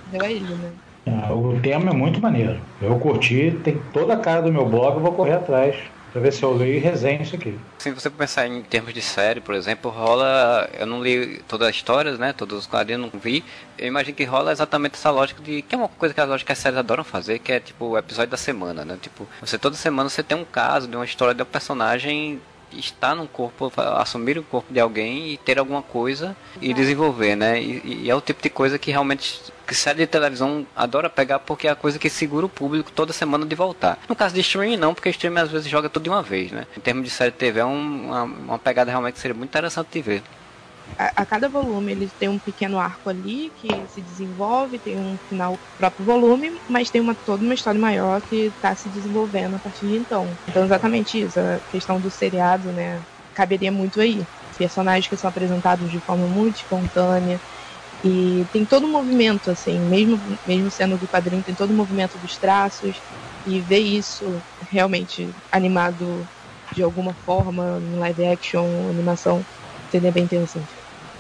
deu 0.04 0.22
a 0.22 0.30
ele, 0.30 0.54
né? 0.56 0.74
Ah, 1.08 1.32
o 1.34 1.60
tema 1.60 1.90
é 1.90 1.94
muito 1.94 2.20
maneiro. 2.20 2.64
Eu 2.80 2.98
curti, 2.98 3.60
tem 3.62 3.82
toda 3.90 4.14
a 4.14 4.20
cara 4.20 4.42
do 4.42 4.52
meu 4.52 4.68
blog, 4.68 4.96
eu 4.96 5.02
vou 5.02 5.14
correr 5.14 5.32
atrás. 5.34 5.76
Pra 6.16 6.22
ver 6.22 6.32
se 6.32 6.42
eu 6.42 6.54
leio 6.54 6.76
e 6.76 6.78
resenho 6.78 7.20
isso 7.20 7.36
aqui. 7.36 7.58
Se 7.76 7.90
você 7.90 8.08
pensar 8.08 8.46
em 8.46 8.62
termos 8.62 8.94
de 8.94 9.02
série, 9.02 9.38
por 9.38 9.54
exemplo, 9.54 9.90
rola. 9.90 10.66
Eu 10.72 10.86
não 10.86 11.02
li 11.02 11.42
todas 11.46 11.68
as 11.68 11.76
histórias, 11.76 12.18
né? 12.18 12.32
Todos 12.32 12.60
os 12.60 12.66
quadrinhos 12.66 13.12
não 13.12 13.20
vi. 13.20 13.44
Eu 13.76 13.88
imagino 13.88 14.16
que 14.16 14.24
rola 14.24 14.50
exatamente 14.50 14.94
essa 14.94 15.10
lógica 15.10 15.42
de. 15.42 15.60
Que 15.60 15.74
é 15.74 15.78
uma 15.78 15.88
coisa 15.88 16.14
que 16.14 16.20
as 16.22 16.26
lógicas 16.26 16.56
as 16.56 16.62
séries 16.62 16.78
adoram 16.78 17.04
fazer, 17.04 17.38
que 17.38 17.52
é 17.52 17.60
tipo 17.60 17.84
o 17.84 17.98
episódio 17.98 18.30
da 18.30 18.38
semana, 18.38 18.82
né? 18.82 18.96
Tipo, 18.98 19.28
você 19.42 19.58
toda 19.58 19.76
semana 19.76 20.08
você 20.08 20.22
tem 20.22 20.38
um 20.38 20.44
caso 20.46 20.88
de 20.88 20.96
uma 20.96 21.04
história 21.04 21.34
de 21.34 21.42
um 21.42 21.44
personagem 21.44 22.40
estar 22.78 23.14
num 23.14 23.26
corpo, 23.26 23.72
assumir 23.76 24.38
o 24.38 24.42
corpo 24.42 24.72
de 24.72 24.80
alguém 24.80 25.32
e 25.32 25.36
ter 25.36 25.58
alguma 25.58 25.82
coisa 25.82 26.36
e 26.60 26.72
desenvolver, 26.72 27.36
né? 27.36 27.60
E, 27.60 28.02
e, 28.04 28.10
é 28.10 28.14
o 28.14 28.20
tipo 28.20 28.42
de 28.42 28.50
coisa 28.50 28.78
que 28.78 28.90
realmente 28.90 29.40
que 29.66 29.74
série 29.74 29.98
de 29.98 30.06
televisão 30.06 30.64
adora 30.76 31.10
pegar 31.10 31.40
porque 31.40 31.66
é 31.66 31.70
a 31.70 31.74
coisa 31.74 31.98
que 31.98 32.08
segura 32.08 32.46
o 32.46 32.48
público 32.48 32.92
toda 32.92 33.12
semana 33.12 33.44
de 33.44 33.54
voltar. 33.54 33.98
No 34.08 34.14
caso 34.14 34.34
de 34.34 34.40
streaming 34.40 34.76
não, 34.76 34.94
porque 34.94 35.10
streaming 35.10 35.40
às 35.40 35.50
vezes 35.50 35.68
joga 35.68 35.88
tudo 35.88 36.04
de 36.04 36.08
uma 36.08 36.22
vez, 36.22 36.52
né? 36.52 36.66
Em 36.76 36.80
termos 36.80 37.04
de 37.04 37.10
série 37.10 37.32
de 37.32 37.36
TV 37.36 37.60
é 37.60 37.64
um, 37.64 38.06
uma, 38.06 38.22
uma 38.22 38.58
pegada 38.58 38.90
realmente 38.90 39.14
que 39.14 39.20
seria 39.20 39.34
muito 39.34 39.50
interessante 39.50 39.88
de 39.92 40.02
ver 40.02 40.22
a, 40.98 41.26
cada 41.26 41.48
volume 41.48 41.92
ele 41.92 42.10
tem 42.10 42.28
um 42.28 42.38
pequeno 42.40 42.78
arco 42.78 43.08
ali 43.08 43.52
que 43.54 43.86
se 43.88 44.02
desenvolve, 44.02 44.78
tem 44.80 44.98
um 44.98 45.18
final 45.28 45.60
próprio 45.76 46.04
volume, 46.06 46.62
mas 46.68 46.90
tem 46.90 47.00
uma, 47.00 47.14
toda 47.14 47.44
uma 47.44 47.54
história 47.54 47.80
maior 47.80 48.22
que 48.22 48.46
está 48.46 48.74
se 48.76 48.88
desenvolvendo 48.90 49.56
a 49.56 49.60
partir 49.60 49.86
de 49.88 49.96
então. 49.96 50.38
Então 50.48 50.64
exatamente 50.64 51.20
isso, 51.20 51.38
a 51.40 51.60
questão 51.68 52.00
do 52.00 52.10
seriado, 52.10 52.72
né, 52.72 53.04
caberia 53.34 53.72
muito 53.72 54.00
aí. 54.00 54.26
Personagens 54.58 55.08
que 55.08 55.16
são 55.18 55.28
apresentados 55.28 55.90
de 55.90 56.00
forma 56.00 56.26
muito 56.28 56.56
espontânea, 56.56 57.42
e 58.02 58.46
tem 58.52 58.64
todo 58.66 58.84
o 58.86 58.92
movimento, 58.92 59.50
assim, 59.50 59.80
mesmo, 59.80 60.38
mesmo 60.46 60.70
sendo 60.70 60.98
do 60.98 61.08
quadrinho, 61.08 61.42
tem 61.42 61.54
todo 61.54 61.70
o 61.70 61.74
movimento 61.74 62.18
dos 62.18 62.38
traços, 62.38 63.02
e 63.44 63.62
ver 63.62 63.80
isso 63.80 64.44
realmente 64.60 65.34
animado 65.50 66.28
de 66.70 66.82
alguma 66.82 67.14
forma, 67.14 67.80
em 67.82 67.96
live 67.98 68.24
action, 68.26 68.88
animação, 68.90 69.46
seria 69.90 70.12
bem 70.12 70.24
interessante. 70.24 70.75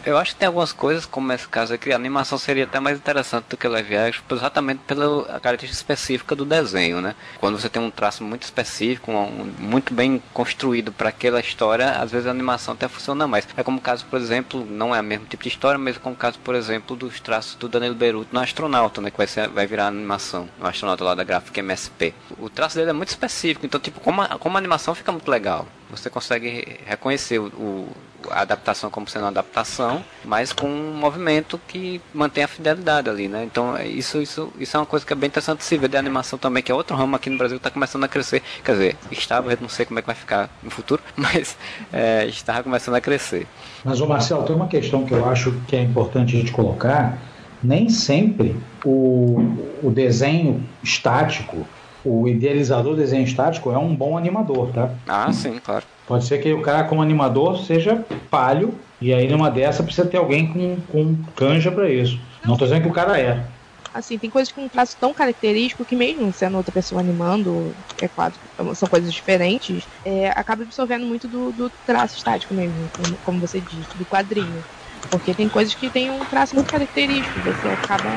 Eu 0.06 0.16
acho 0.16 0.34
que 0.34 0.38
tem 0.38 0.46
algumas 0.46 0.72
coisas, 0.72 1.04
como 1.04 1.32
esse 1.32 1.48
caso 1.48 1.74
aqui, 1.74 1.90
a 1.90 1.96
animação 1.96 2.38
seria 2.38 2.62
até 2.62 2.78
mais 2.78 2.96
interessante 2.96 3.46
do 3.50 3.56
que 3.56 3.66
live 3.66 3.96
action, 3.96 4.22
exatamente 4.30 4.82
pela 4.86 5.24
característica 5.40 5.72
específica 5.72 6.36
do 6.36 6.44
desenho, 6.44 7.00
né? 7.00 7.16
Quando 7.40 7.58
você 7.58 7.68
tem 7.68 7.82
um 7.82 7.90
traço 7.90 8.22
muito 8.22 8.44
específico, 8.44 9.10
um, 9.10 9.52
muito 9.58 9.92
bem 9.92 10.22
construído 10.32 10.92
para 10.92 11.08
aquela 11.08 11.40
história, 11.40 11.90
às 11.90 12.12
vezes 12.12 12.28
a 12.28 12.30
animação 12.30 12.74
até 12.74 12.86
funciona 12.86 13.26
mais. 13.26 13.48
É 13.56 13.64
como 13.64 13.78
o 13.78 13.80
caso, 13.80 14.06
por 14.06 14.20
exemplo, 14.20 14.64
não 14.64 14.94
é 14.94 15.00
o 15.00 15.04
mesmo 15.04 15.26
tipo 15.26 15.42
de 15.42 15.48
história, 15.48 15.76
mas 15.76 15.96
é 15.96 15.98
como 15.98 16.14
o 16.14 16.18
caso, 16.18 16.38
por 16.38 16.54
exemplo, 16.54 16.94
dos 16.94 17.18
traços 17.18 17.56
do 17.56 17.68
Danilo 17.68 17.96
Beruto 17.96 18.32
no 18.32 18.38
Astronauta, 18.38 19.00
né? 19.00 19.10
Que 19.10 19.18
vai, 19.18 19.26
ser, 19.26 19.48
vai 19.48 19.66
virar 19.66 19.88
animação, 19.88 20.48
no 20.60 20.68
Astronauta 20.68 21.02
lá 21.02 21.16
da 21.16 21.24
gráfica 21.24 21.58
MSP. 21.58 22.14
O 22.38 22.48
traço 22.48 22.76
dele 22.76 22.90
é 22.90 22.92
muito 22.92 23.08
específico, 23.08 23.66
então, 23.66 23.80
tipo, 23.80 23.98
como 23.98 24.22
a, 24.22 24.38
como 24.38 24.56
a 24.56 24.60
animação 24.60 24.94
fica 24.94 25.10
muito 25.10 25.28
legal. 25.28 25.66
Você 25.90 26.08
consegue 26.08 26.78
reconhecer 26.86 27.40
o, 27.40 27.46
o 27.46 27.96
a 28.30 28.40
adaptação 28.40 28.90
como 28.90 29.08
sendo 29.08 29.22
uma 29.22 29.28
adaptação, 29.28 30.04
mas 30.24 30.52
com 30.52 30.66
um 30.66 30.94
movimento 30.94 31.60
que 31.66 32.00
mantém 32.12 32.44
a 32.44 32.48
fidelidade 32.48 33.08
ali, 33.08 33.28
né? 33.28 33.44
Então 33.44 33.76
isso, 33.82 34.20
isso, 34.20 34.52
isso 34.58 34.76
é 34.76 34.80
uma 34.80 34.86
coisa 34.86 35.04
que 35.04 35.12
é 35.12 35.16
bem 35.16 35.28
interessante 35.28 35.64
se 35.64 35.76
ver 35.76 35.88
de 35.88 35.96
animação 35.96 36.38
também, 36.38 36.62
que 36.62 36.70
é 36.70 36.74
outro 36.74 36.96
ramo 36.96 37.16
aqui 37.16 37.30
no 37.30 37.38
Brasil 37.38 37.58
que 37.58 37.60
está 37.60 37.70
começando 37.70 38.04
a 38.04 38.08
crescer. 38.08 38.42
Quer 38.64 38.72
dizer, 38.72 38.96
estava, 39.10 39.52
eu 39.52 39.58
não 39.60 39.68
sei 39.68 39.86
como 39.86 39.98
é 39.98 40.02
que 40.02 40.06
vai 40.06 40.16
ficar 40.16 40.50
no 40.62 40.70
futuro, 40.70 41.02
mas 41.16 41.56
é, 41.92 42.26
estava 42.26 42.62
começando 42.62 42.94
a 42.94 43.00
crescer. 43.00 43.46
Mas 43.84 44.00
o 44.00 44.06
Marcelo, 44.06 44.44
tem 44.44 44.54
uma 44.54 44.68
questão 44.68 45.04
que 45.04 45.12
eu 45.12 45.28
acho 45.28 45.52
que 45.66 45.76
é 45.76 45.82
importante 45.82 46.36
a 46.36 46.40
gente 46.40 46.52
colocar. 46.52 47.18
Nem 47.62 47.88
sempre 47.88 48.54
o, 48.84 49.56
o 49.82 49.90
desenho 49.90 50.62
estático 50.82 51.66
o 52.06 52.28
idealizador 52.28 52.94
do 52.94 52.98
desenho 52.98 53.24
estático 53.24 53.72
é 53.72 53.76
um 53.76 53.94
bom 53.94 54.16
animador, 54.16 54.70
tá? 54.72 54.90
Ah, 55.08 55.32
sim, 55.32 55.58
claro. 55.58 55.84
Pode 56.06 56.24
ser 56.24 56.38
que 56.38 56.52
o 56.52 56.62
cara 56.62 56.84
como 56.84 57.02
animador 57.02 57.58
seja 57.64 57.96
palho 58.30 58.78
e 59.00 59.12
aí 59.12 59.28
numa 59.28 59.50
dessa 59.50 59.82
precisa 59.82 60.06
ter 60.06 60.16
alguém 60.16 60.52
com, 60.52 60.80
com 60.82 61.16
canja 61.34 61.70
para 61.70 61.90
isso. 61.90 62.18
Não 62.44 62.56
tô 62.56 62.64
dizendo 62.64 62.82
que 62.82 62.88
o 62.88 62.92
cara 62.92 63.20
é. 63.20 63.44
Assim, 63.92 64.18
tem 64.18 64.28
coisas 64.30 64.52
com 64.52 64.64
um 64.64 64.68
traço 64.68 64.96
tão 64.98 65.12
característico 65.14 65.84
que 65.84 65.96
mesmo 65.96 66.30
sendo 66.32 66.58
outra 66.58 66.70
pessoa 66.72 67.00
animando, 67.00 67.74
é 67.98 68.06
claro, 68.06 68.34
são 68.74 68.86
coisas 68.86 69.12
diferentes, 69.12 69.88
é, 70.04 70.28
acaba 70.28 70.64
absorvendo 70.64 71.06
muito 71.06 71.26
do, 71.26 71.50
do 71.50 71.70
traço 71.84 72.16
estático 72.16 72.52
mesmo, 72.54 72.90
como, 72.94 73.18
como 73.18 73.40
você 73.40 73.58
disse, 73.58 73.96
do 73.96 74.04
quadrinho. 74.04 74.62
Porque 75.10 75.34
tem 75.34 75.48
coisas 75.48 75.74
que 75.74 75.88
tem 75.90 76.10
um 76.10 76.24
traço 76.24 76.54
muito 76.54 76.70
característico, 76.70 77.40
você 77.40 77.68
acaba 77.68 78.10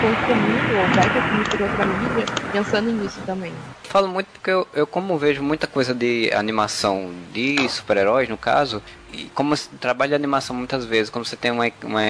consumindo 0.00 0.76
ou 0.76 0.88
vai 0.88 1.08
consumir 1.08 1.44
por 1.44 1.62
outra 1.62 1.84
mídia 1.84 2.26
pensando 2.52 2.90
nisso 2.90 3.20
também. 3.24 3.52
Falo 3.84 4.08
muito 4.08 4.26
porque 4.26 4.50
eu, 4.50 4.66
eu 4.74 4.86
como 4.86 5.16
vejo 5.16 5.42
muita 5.42 5.66
coisa 5.66 5.94
de 5.94 6.30
animação 6.34 7.10
de 7.32 7.68
super-heróis, 7.68 8.28
no 8.28 8.36
caso, 8.36 8.82
e 9.12 9.24
como 9.34 9.56
trabalho 9.80 10.10
de 10.10 10.14
animação 10.16 10.56
muitas 10.56 10.84
vezes, 10.84 11.10
quando 11.10 11.24
você 11.24 11.36
tem 11.36 11.50
uma, 11.50 11.70
uma, 11.82 12.02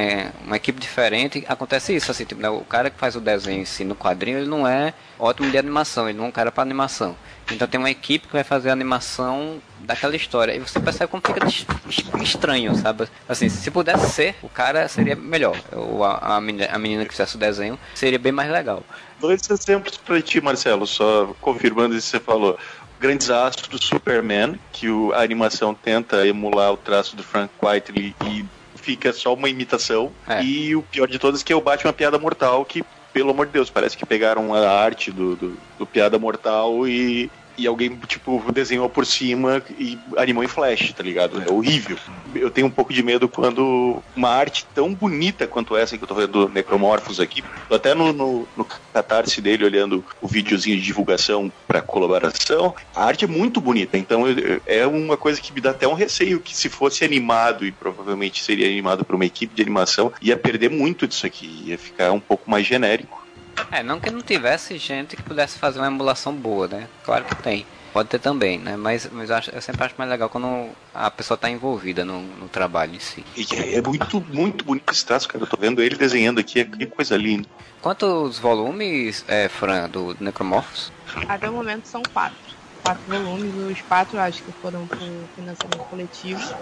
uma 0.47 0.57
equipe 0.57 0.81
diferente, 0.81 1.45
acontece 1.47 1.95
isso, 1.95 2.11
assim, 2.11 2.25
tipo, 2.25 2.41
né, 2.41 2.49
o 2.49 2.61
cara 2.61 2.91
que 2.91 2.99
faz 2.99 3.15
o 3.17 3.21
desenho 3.21 3.61
em 3.61 3.65
si 3.65 3.85
no 3.85 3.95
quadrinho, 3.95 4.39
ele 4.39 4.49
não 4.49 4.67
é 4.67 4.95
ótimo 5.19 5.51
de 5.51 5.59
animação, 5.59 6.09
ele 6.09 6.17
não 6.17 6.27
é 6.27 6.29
um 6.29 6.33
cara 6.33 6.51
para 6.51 6.63
animação. 6.63 7.15
Então 7.51 7.69
tem 7.69 7.79
uma 7.79 7.91
equipe 7.91 8.27
que 8.27 8.33
vai 8.33 8.45
fazer 8.45 8.71
a 8.71 8.73
animação 8.73 9.61
daquela 9.81 10.17
história. 10.17 10.55
E 10.55 10.59
você 10.59 10.81
percebe 10.81 11.11
como 11.11 11.23
fica 11.25 12.23
estranho, 12.23 12.75
sabe? 12.75 13.07
Assim, 13.29 13.49
se 13.49 13.71
pudesse 13.71 14.11
ser, 14.11 14.35
o 14.43 14.49
cara 14.49 14.89
seria 14.89 15.15
melhor. 15.15 15.57
Ou 15.73 16.05
a, 16.05 16.37
a, 16.37 16.41
menina, 16.41 17.05
que 17.05 17.11
fizesse 17.11 17.37
o 17.37 17.39
desenho 17.39 17.79
seria 17.95 18.19
bem 18.19 18.33
mais 18.33 18.51
legal. 18.51 18.83
Dois 19.21 19.49
exemplos 19.51 19.97
para 19.97 20.21
ti, 20.21 20.41
Marcelo, 20.41 20.87
só 20.87 21.35
confirmando 21.41 21.95
isso 21.95 22.07
que 22.11 22.19
você 22.19 22.25
falou 22.25 22.59
grandes 22.99 23.29
astros 23.29 23.69
do 23.69 23.83
Superman, 23.83 24.59
que 24.73 24.87
a 25.13 25.21
animação 25.21 25.75
tenta 25.75 26.27
emular 26.27 26.73
o 26.73 26.77
traço 26.77 27.15
do 27.15 27.23
Frank 27.23 27.53
Whiteley 27.63 28.15
e 28.27 28.45
fica 28.77 29.13
só 29.13 29.35
uma 29.35 29.49
imitação. 29.49 30.13
É. 30.27 30.43
E 30.43 30.77
o 30.77 30.83
pior 30.83 31.09
de 31.09 31.19
todos 31.19 31.41
é 31.41 31.45
que 31.45 31.53
é 31.53 31.57
o 31.57 31.61
Batman 31.61 31.93
Piada 31.93 32.19
Mortal, 32.19 32.65
que, 32.65 32.85
pelo 33.15 33.31
amor 33.31 33.47
de 33.47 33.53
Deus, 33.53 33.71
parece 33.71 33.97
que 33.97 34.05
pegaram 34.05 34.53
a 34.53 34.69
arte 34.69 35.13
do, 35.13 35.37
do, 35.37 35.57
do 35.79 35.87
Piada 35.87 36.19
Mortal 36.19 36.87
e 36.87 37.31
e 37.57 37.67
alguém, 37.67 37.97
tipo, 38.07 38.43
desenhou 38.53 38.89
por 38.89 39.07
cima 39.07 39.63
e 39.79 39.99
animou 40.17 40.43
em 40.43 40.49
flash, 40.49 40.93
tá 40.93 41.03
ligado? 41.03 41.43
É 41.43 41.51
horrível. 41.51 41.97
Eu 42.35 42.51
tenho 42.51 42.67
um 42.67 42.71
pouco 42.71 42.93
de 42.93 43.03
medo 43.03 43.29
quando 43.29 44.03
uma 44.15 44.29
arte 44.29 44.67
tão 44.75 44.93
bonita 44.93 45.47
quanto 45.47 45.77
essa 45.77 45.97
que 45.97 46.03
eu 46.03 46.09
tô 46.09 46.15
vendo 46.15 46.47
do 46.47 46.49
Necromorphos 46.49 47.21
aqui, 47.21 47.45
até 47.71 47.95
no, 47.95 48.13
no, 48.13 48.49
no 48.57 48.65
catarse 48.93 49.41
dele 49.41 49.65
olhando 49.65 50.05
o 50.21 50.27
videozinho 50.27 50.77
de 50.77 50.83
divulgação 50.83 51.53
para 51.67 51.81
colaboração, 51.81 52.75
a 52.95 53.05
arte 53.05 53.25
é 53.25 53.29
muito 53.29 53.61
bonita, 53.61 53.97
então 53.97 54.25
é 54.67 54.87
uma 54.87 55.17
coisa 55.17 55.41
que 55.41 55.53
me 55.53 55.61
dá 55.61 55.71
até 55.71 55.87
um 55.87 55.95
receio 55.95 56.41
que 56.41 56.57
se 56.57 56.69
fosse 56.69 57.05
animado, 57.05 57.65
e 57.65 57.73
provavelmente 57.73 58.43
seria 58.43 58.67
animado 58.67 59.05
por 59.05 59.15
uma 59.15 59.25
equipe 59.25 59.55
de 59.55 59.63
animação, 59.63 60.13
ia 60.21 60.37
perder 60.37 60.71
muito 60.71 61.07
disso 61.07 61.27
aqui, 61.27 61.65
ia 61.67 61.79
ficar 61.79 62.13
um 62.13 62.21
pouco 62.21 62.51
mais 62.51 62.67
genérico. 62.67 63.24
É, 63.71 63.83
não 63.83 64.01
que 64.01 64.11
não 64.11 64.21
tivesse 64.21 64.79
gente 64.79 65.17
que 65.17 65.23
pudesse 65.23 65.59
fazer 65.59 65.79
uma 65.79 65.87
emulação 65.87 66.35
boa, 66.35 66.69
né? 66.69 66.89
Claro 67.05 67.25
que 67.25 67.35
tem. 67.37 67.67
Pode 67.93 68.09
ter 68.09 68.19
também, 68.19 68.59
né? 68.59 68.77
Mas, 68.77 69.09
mas 69.13 69.31
eu, 69.31 69.37
acho, 69.37 69.51
eu 69.51 69.63
sempre 69.63 69.85
acho 69.85 69.95
mais 69.97 70.11
legal 70.11 70.29
quando 70.29 70.69
a 70.93 71.09
pessoa 71.13 71.37
está 71.37 71.49
envolvida 71.49 72.05
no, 72.05 72.23
no, 72.23 72.49
trabalho 72.49 72.97
em 72.97 72.99
si. 72.99 73.25
E 73.37 73.47
é 73.73 73.81
muito, 73.81 74.21
muito 74.21 74.65
bonito 74.65 74.93
esse 74.93 75.07
traço, 75.07 75.29
cara. 75.29 75.45
Eu 75.45 75.47
tô 75.47 75.57
vendo 75.57 75.81
ele 75.81 75.95
desenhando 75.95 76.41
aqui, 76.41 76.59
é 76.59 76.65
que 76.65 76.87
coisa 76.87 77.17
linda. 77.17 77.49
Quantos 77.81 78.39
volumes, 78.41 79.25
é, 79.29 79.49
Fran, 79.49 79.89
do 79.89 80.17
Necromorphos? 80.19 80.91
Até 81.29 81.49
o 81.49 81.53
momento 81.53 81.87
são 81.87 82.03
quatro. 82.13 82.37
Quatro 82.83 83.03
volumes, 83.07 83.55
os 83.55 83.81
quatro 83.83 84.19
acho 84.19 84.43
que 84.43 84.51
foram 84.61 84.87
por 84.89 84.99
financiamento 85.37 85.85
coletivo 85.89 86.55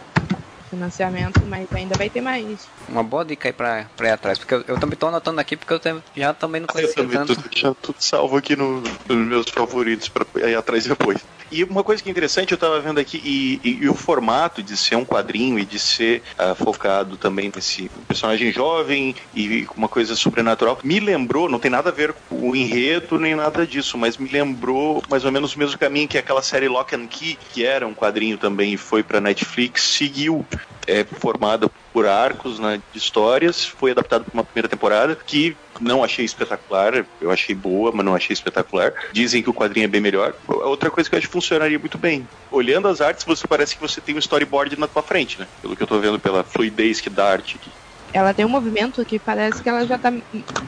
financiamento, 0.73 1.43
mas 1.47 1.69
ainda 1.75 1.97
vai 1.97 2.09
ter 2.09 2.23
mais. 2.23 2.67
Uma 2.89 3.03
boa 3.03 3.25
dica 3.25 3.49
aí 3.49 3.53
pra, 3.53 3.87
pra 3.95 4.09
ir 4.09 4.13
atrás, 4.13 4.39
porque 4.39 4.55
eu, 4.55 4.65
eu 4.67 4.79
também 4.79 4.97
tô 4.97 5.07
anotando 5.07 5.41
aqui 5.41 5.55
porque 5.55 5.73
eu 5.73 5.79
tenho, 5.79 6.03
já 6.17 6.33
também 6.33 6.63
não 6.63 6.69
conhecia 6.69 7.03
eu 7.03 7.05
também 7.05 7.19
tanto. 7.19 7.37
Tô, 7.37 7.59
já 7.59 7.75
tudo 7.75 7.97
salvo 7.99 8.37
aqui 8.37 8.57
no, 8.57 8.83
nos 9.09 9.27
meus 9.27 9.47
favoritos 9.51 10.09
pra 10.09 10.27
ir 10.49 10.57
atrás 10.57 10.85
depois. 10.85 11.21
E 11.53 11.63
uma 11.65 11.85
coisa 11.85 12.03
que 12.03 12.09
é 12.09 12.11
interessante, 12.11 12.53
eu 12.53 12.59
tava 12.59 12.81
vendo 12.81 12.99
aqui, 12.99 13.21
e, 13.23 13.61
e, 13.63 13.85
e 13.85 13.89
o 13.89 13.95
formato 13.95 14.63
de 14.63 14.75
ser 14.75 14.97
um 14.97 15.05
quadrinho 15.05 15.59
e 15.59 15.67
de 15.67 15.79
ser 15.79 16.23
uh, 16.39 16.55
focado 16.55 17.19
também 17.19 17.53
nesse 17.55 17.91
personagem 18.09 18.51
jovem 18.51 19.15
e 19.35 19.67
uma 19.77 19.87
coisa 19.87 20.17
sobrenatural, 20.17 20.79
me 20.83 20.99
lembrou, 20.99 21.51
não 21.51 21.59
tem 21.59 21.71
nada 21.71 21.91
a 21.91 21.93
ver 21.93 22.15
com 22.27 22.49
o 22.49 22.57
enredo 22.57 23.19
nem 23.19 23.35
nada 23.35 23.67
disso, 23.67 23.99
mas 23.99 24.17
me 24.17 24.31
lembrou 24.31 25.03
mais 25.11 25.27
ou 25.27 25.31
menos 25.31 25.55
o 25.55 25.59
mesmo 25.59 25.79
caminho 25.79 26.09
que 26.09 26.17
aquela 26.17 26.41
série 26.41 26.69
Lock 26.69 26.95
and 26.95 27.07
Key, 27.07 27.39
que 27.53 27.67
era 27.67 27.87
um 27.87 27.93
quadrinho 27.93 28.39
também 28.39 28.73
e 28.73 28.79
foi 28.79 29.03
pra 29.03 29.21
Netflix, 29.21 29.83
seguiu 29.83 30.47
é 30.87 31.05
formada 31.05 31.69
por 31.93 32.07
arcos 32.07 32.59
né, 32.59 32.81
de 32.93 32.99
histórias, 32.99 33.65
foi 33.65 33.91
adaptado 33.91 34.25
para 34.25 34.35
uma 34.35 34.45
primeira 34.45 34.69
temporada 34.69 35.17
que 35.27 35.55
não 35.81 36.03
achei 36.03 36.25
espetacular, 36.25 37.07
eu 37.21 37.31
achei 37.31 37.55
boa, 37.55 37.93
mas 37.93 38.05
não 38.05 38.15
achei 38.15 38.33
espetacular. 38.33 38.93
Dizem 39.13 39.43
que 39.43 39.51
o 39.51 39.55
quadrinho 39.55 39.85
é 39.85 39.89
bem 39.89 40.01
melhor. 40.01 40.35
Outra 40.47 40.91
coisa 40.91 41.09
que 41.09 41.15
eu 41.15 41.19
acho 41.19 41.27
que 41.27 41.33
funcionaria 41.33 41.79
muito 41.79 41.99
bem. 41.99 42.27
Olhando 42.51 42.89
as 42.89 43.01
artes, 43.01 43.25
você 43.25 43.47
parece 43.47 43.75
que 43.75 43.81
você 43.81 44.01
tem 44.01 44.15
um 44.15 44.19
storyboard 44.19 44.79
na 44.79 44.87
tua 44.87 45.03
frente, 45.03 45.39
né? 45.39 45.47
Pelo 45.61 45.77
que 45.77 45.83
eu 45.83 45.87
tô 45.87 45.99
vendo 45.99 46.19
pela 46.19 46.45
fluidez 46.45 47.01
que 47.01 47.11
dá 47.11 47.31
arte 47.31 47.57
aqui. 47.57 47.71
Ela 48.13 48.35
tem 48.35 48.45
um 48.45 48.51
movimento 48.51 49.05
que 49.05 49.19
parece 49.19 49.63
que 49.63 49.69
ela 49.69 49.87
já 49.87 49.99
tá 49.99 50.13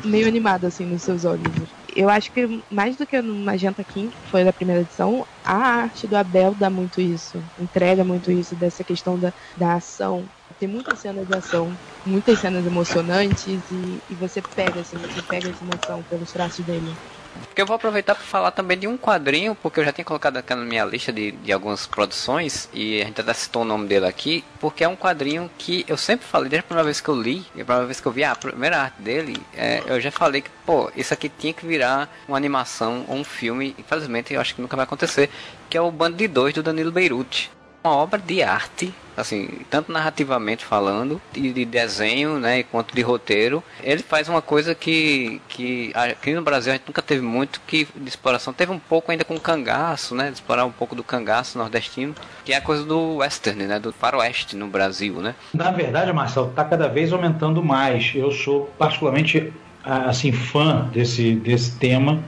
meio 0.05 0.27
animada 0.27 0.67
assim 0.69 0.87
nos 0.87 1.03
seus 1.03 1.25
olhos 1.25 1.75
eu 1.95 2.09
acho 2.09 2.31
que 2.33 2.47
mais 2.71 2.97
do 2.97 3.07
que 3.07 3.21
no 3.23 3.35
Magenta 3.45 3.85
King, 3.85 4.17
que 4.17 4.29
foi 4.29 4.45
da 4.45 4.53
primeira 4.53 4.83
edição, 4.83 5.27
a 5.45 5.55
arte 5.57 6.07
do 6.09 6.17
Abel 6.17 6.55
dá 6.55 6.71
muito 6.71 7.01
isso, 7.01 7.51
entrega 7.57 8.05
muito 8.05 8.31
isso, 8.33 8.57
dessa 8.57 8.85
questão 8.85 9.19
da, 9.19 9.33
da 9.57 9.75
ação. 9.77 10.31
Tem 10.59 10.69
muitas 10.69 11.01
cenas 11.01 11.27
de 11.27 11.35
ação, 11.35 11.79
muitas 12.05 12.39
cenas 12.41 12.67
emocionantes 12.67 13.71
e, 13.71 14.05
e 14.09 14.17
você 14.17 14.43
pega, 14.43 14.81
assim, 14.81 14.99
você 15.01 15.23
pega 15.23 15.49
essa 15.51 15.65
emoção 15.65 16.05
pelos 16.05 16.33
traços 16.33 16.65
dele. 16.65 16.99
Porque 17.43 17.63
eu 17.63 17.67
vou 17.67 17.77
aproveitar 17.77 18.15
para 18.15 18.25
falar 18.25 18.51
também 18.51 18.79
de 18.79 18.87
um 18.87 18.99
quadrinho, 18.99 19.55
porque 19.55 19.81
eu 19.81 19.85
já 19.85 19.93
tinha 19.93 20.05
colocado 20.05 20.37
aqui 20.37 20.55
na 20.55 20.65
minha 20.65 20.85
lista 20.85 21.13
de, 21.13 21.33
de 21.33 21.53
algumas 21.53 21.87
produções, 21.87 22.69
e 22.73 23.01
a 23.01 23.05
gente 23.05 23.21
até 23.21 23.33
citou 23.33 23.63
o 23.63 23.65
nome 23.65 23.87
dele 23.87 24.07
aqui, 24.07 24.45
porque 24.59 24.83
é 24.83 24.89
um 24.89 24.97
quadrinho 24.97 25.51
que 25.57 25.85
eu 25.87 25.97
sempre 25.97 26.27
falei, 26.27 26.49
desde 26.49 26.65
a 26.65 26.67
primeira 26.67 26.85
vez 26.85 27.01
que 27.01 27.09
eu 27.09 27.21
li, 27.21 27.47
e 27.55 27.61
a 27.61 27.65
primeira 27.65 27.87
vez 27.87 28.01
que 28.01 28.07
eu 28.07 28.13
vi 28.13 28.25
a 28.25 28.35
primeira 28.35 28.79
arte 28.83 29.01
dele, 29.01 29.41
é, 29.57 29.83
eu 29.87 30.01
já 30.01 30.11
falei 30.11 30.43
que, 30.43 30.51
pô, 30.67 30.91
isso 30.97 31.15
aqui 31.15 31.29
tinha 31.29 31.53
que 31.53 31.67
virar 31.67 32.13
uma 32.27 32.37
animação 32.37 33.05
ou 33.09 33.17
um 33.17 33.25
filme, 33.25 33.75
infelizmente 33.79 34.35
eu 34.35 34.41
acho 34.41 34.55
que 34.55 34.61
nunca 34.61 34.77
vai 34.77 34.85
acontecer, 34.85 35.31
que 35.71 35.77
é 35.77 35.81
o 35.81 35.91
Bando 35.91 36.17
de 36.17 36.27
Dois 36.27 36.55
do 36.55 36.63
Danilo 36.63 36.91
Beirute 36.91 37.51
uma 37.85 37.95
obra 37.97 38.19
de 38.19 38.43
arte, 38.43 38.95
assim, 39.15 39.47
tanto 39.69 39.93
narrativamente 39.93 40.65
falando, 40.65 41.21
de, 41.31 41.53
de, 41.53 41.65
desenho, 41.67 42.39
né, 42.39 42.63
quanto 42.63 42.95
de 42.95 43.03
roteiro. 43.03 43.63
Ele 43.83 44.03
faz 44.03 44.27
uma 44.27 44.41
coisa 44.41 44.75
que, 44.75 45.41
que 45.49 45.93
aqui 45.95 46.33
no 46.33 46.41
Brasil 46.41 46.73
a 46.73 46.77
gente 46.77 46.87
nunca 46.87 47.03
teve 47.03 47.21
muito 47.21 47.61
que 47.67 47.87
de 47.95 48.09
exploração. 48.09 48.55
Teve 48.55 48.73
um 48.73 48.79
pouco 48.79 49.13
ainda 49.13 49.23
com 49.23 49.35
o 49.35 49.41
cangaço, 49.41 50.15
né, 50.15 50.29
de 50.29 50.35
explorar 50.35 50.65
um 50.65 50.73
pouco 50.73 50.95
do 50.95 51.05
cangaço 51.05 51.59
nordestino, 51.59 52.15
que 52.43 52.55
é 52.55 52.57
a 52.57 52.61
coisa 52.63 52.85
do 52.85 53.17
western, 53.17 53.67
né, 53.67 53.79
do 53.79 53.93
faroeste 53.93 54.57
no 54.57 54.67
Brasil, 54.67 55.21
né. 55.21 55.35
Na 55.53 55.71
verdade, 55.71 56.11
Marcelo, 56.11 56.49
está 56.49 56.65
cada 56.65 56.89
vez 56.89 57.13
aumentando 57.13 57.63
mais. 57.63 58.13
Eu 58.15 58.33
sou 58.33 58.73
particularmente 58.79 59.53
assim 59.85 60.33
fã 60.33 60.89
desse 60.91 61.35
desse 61.35 61.77
tema. 61.79 62.19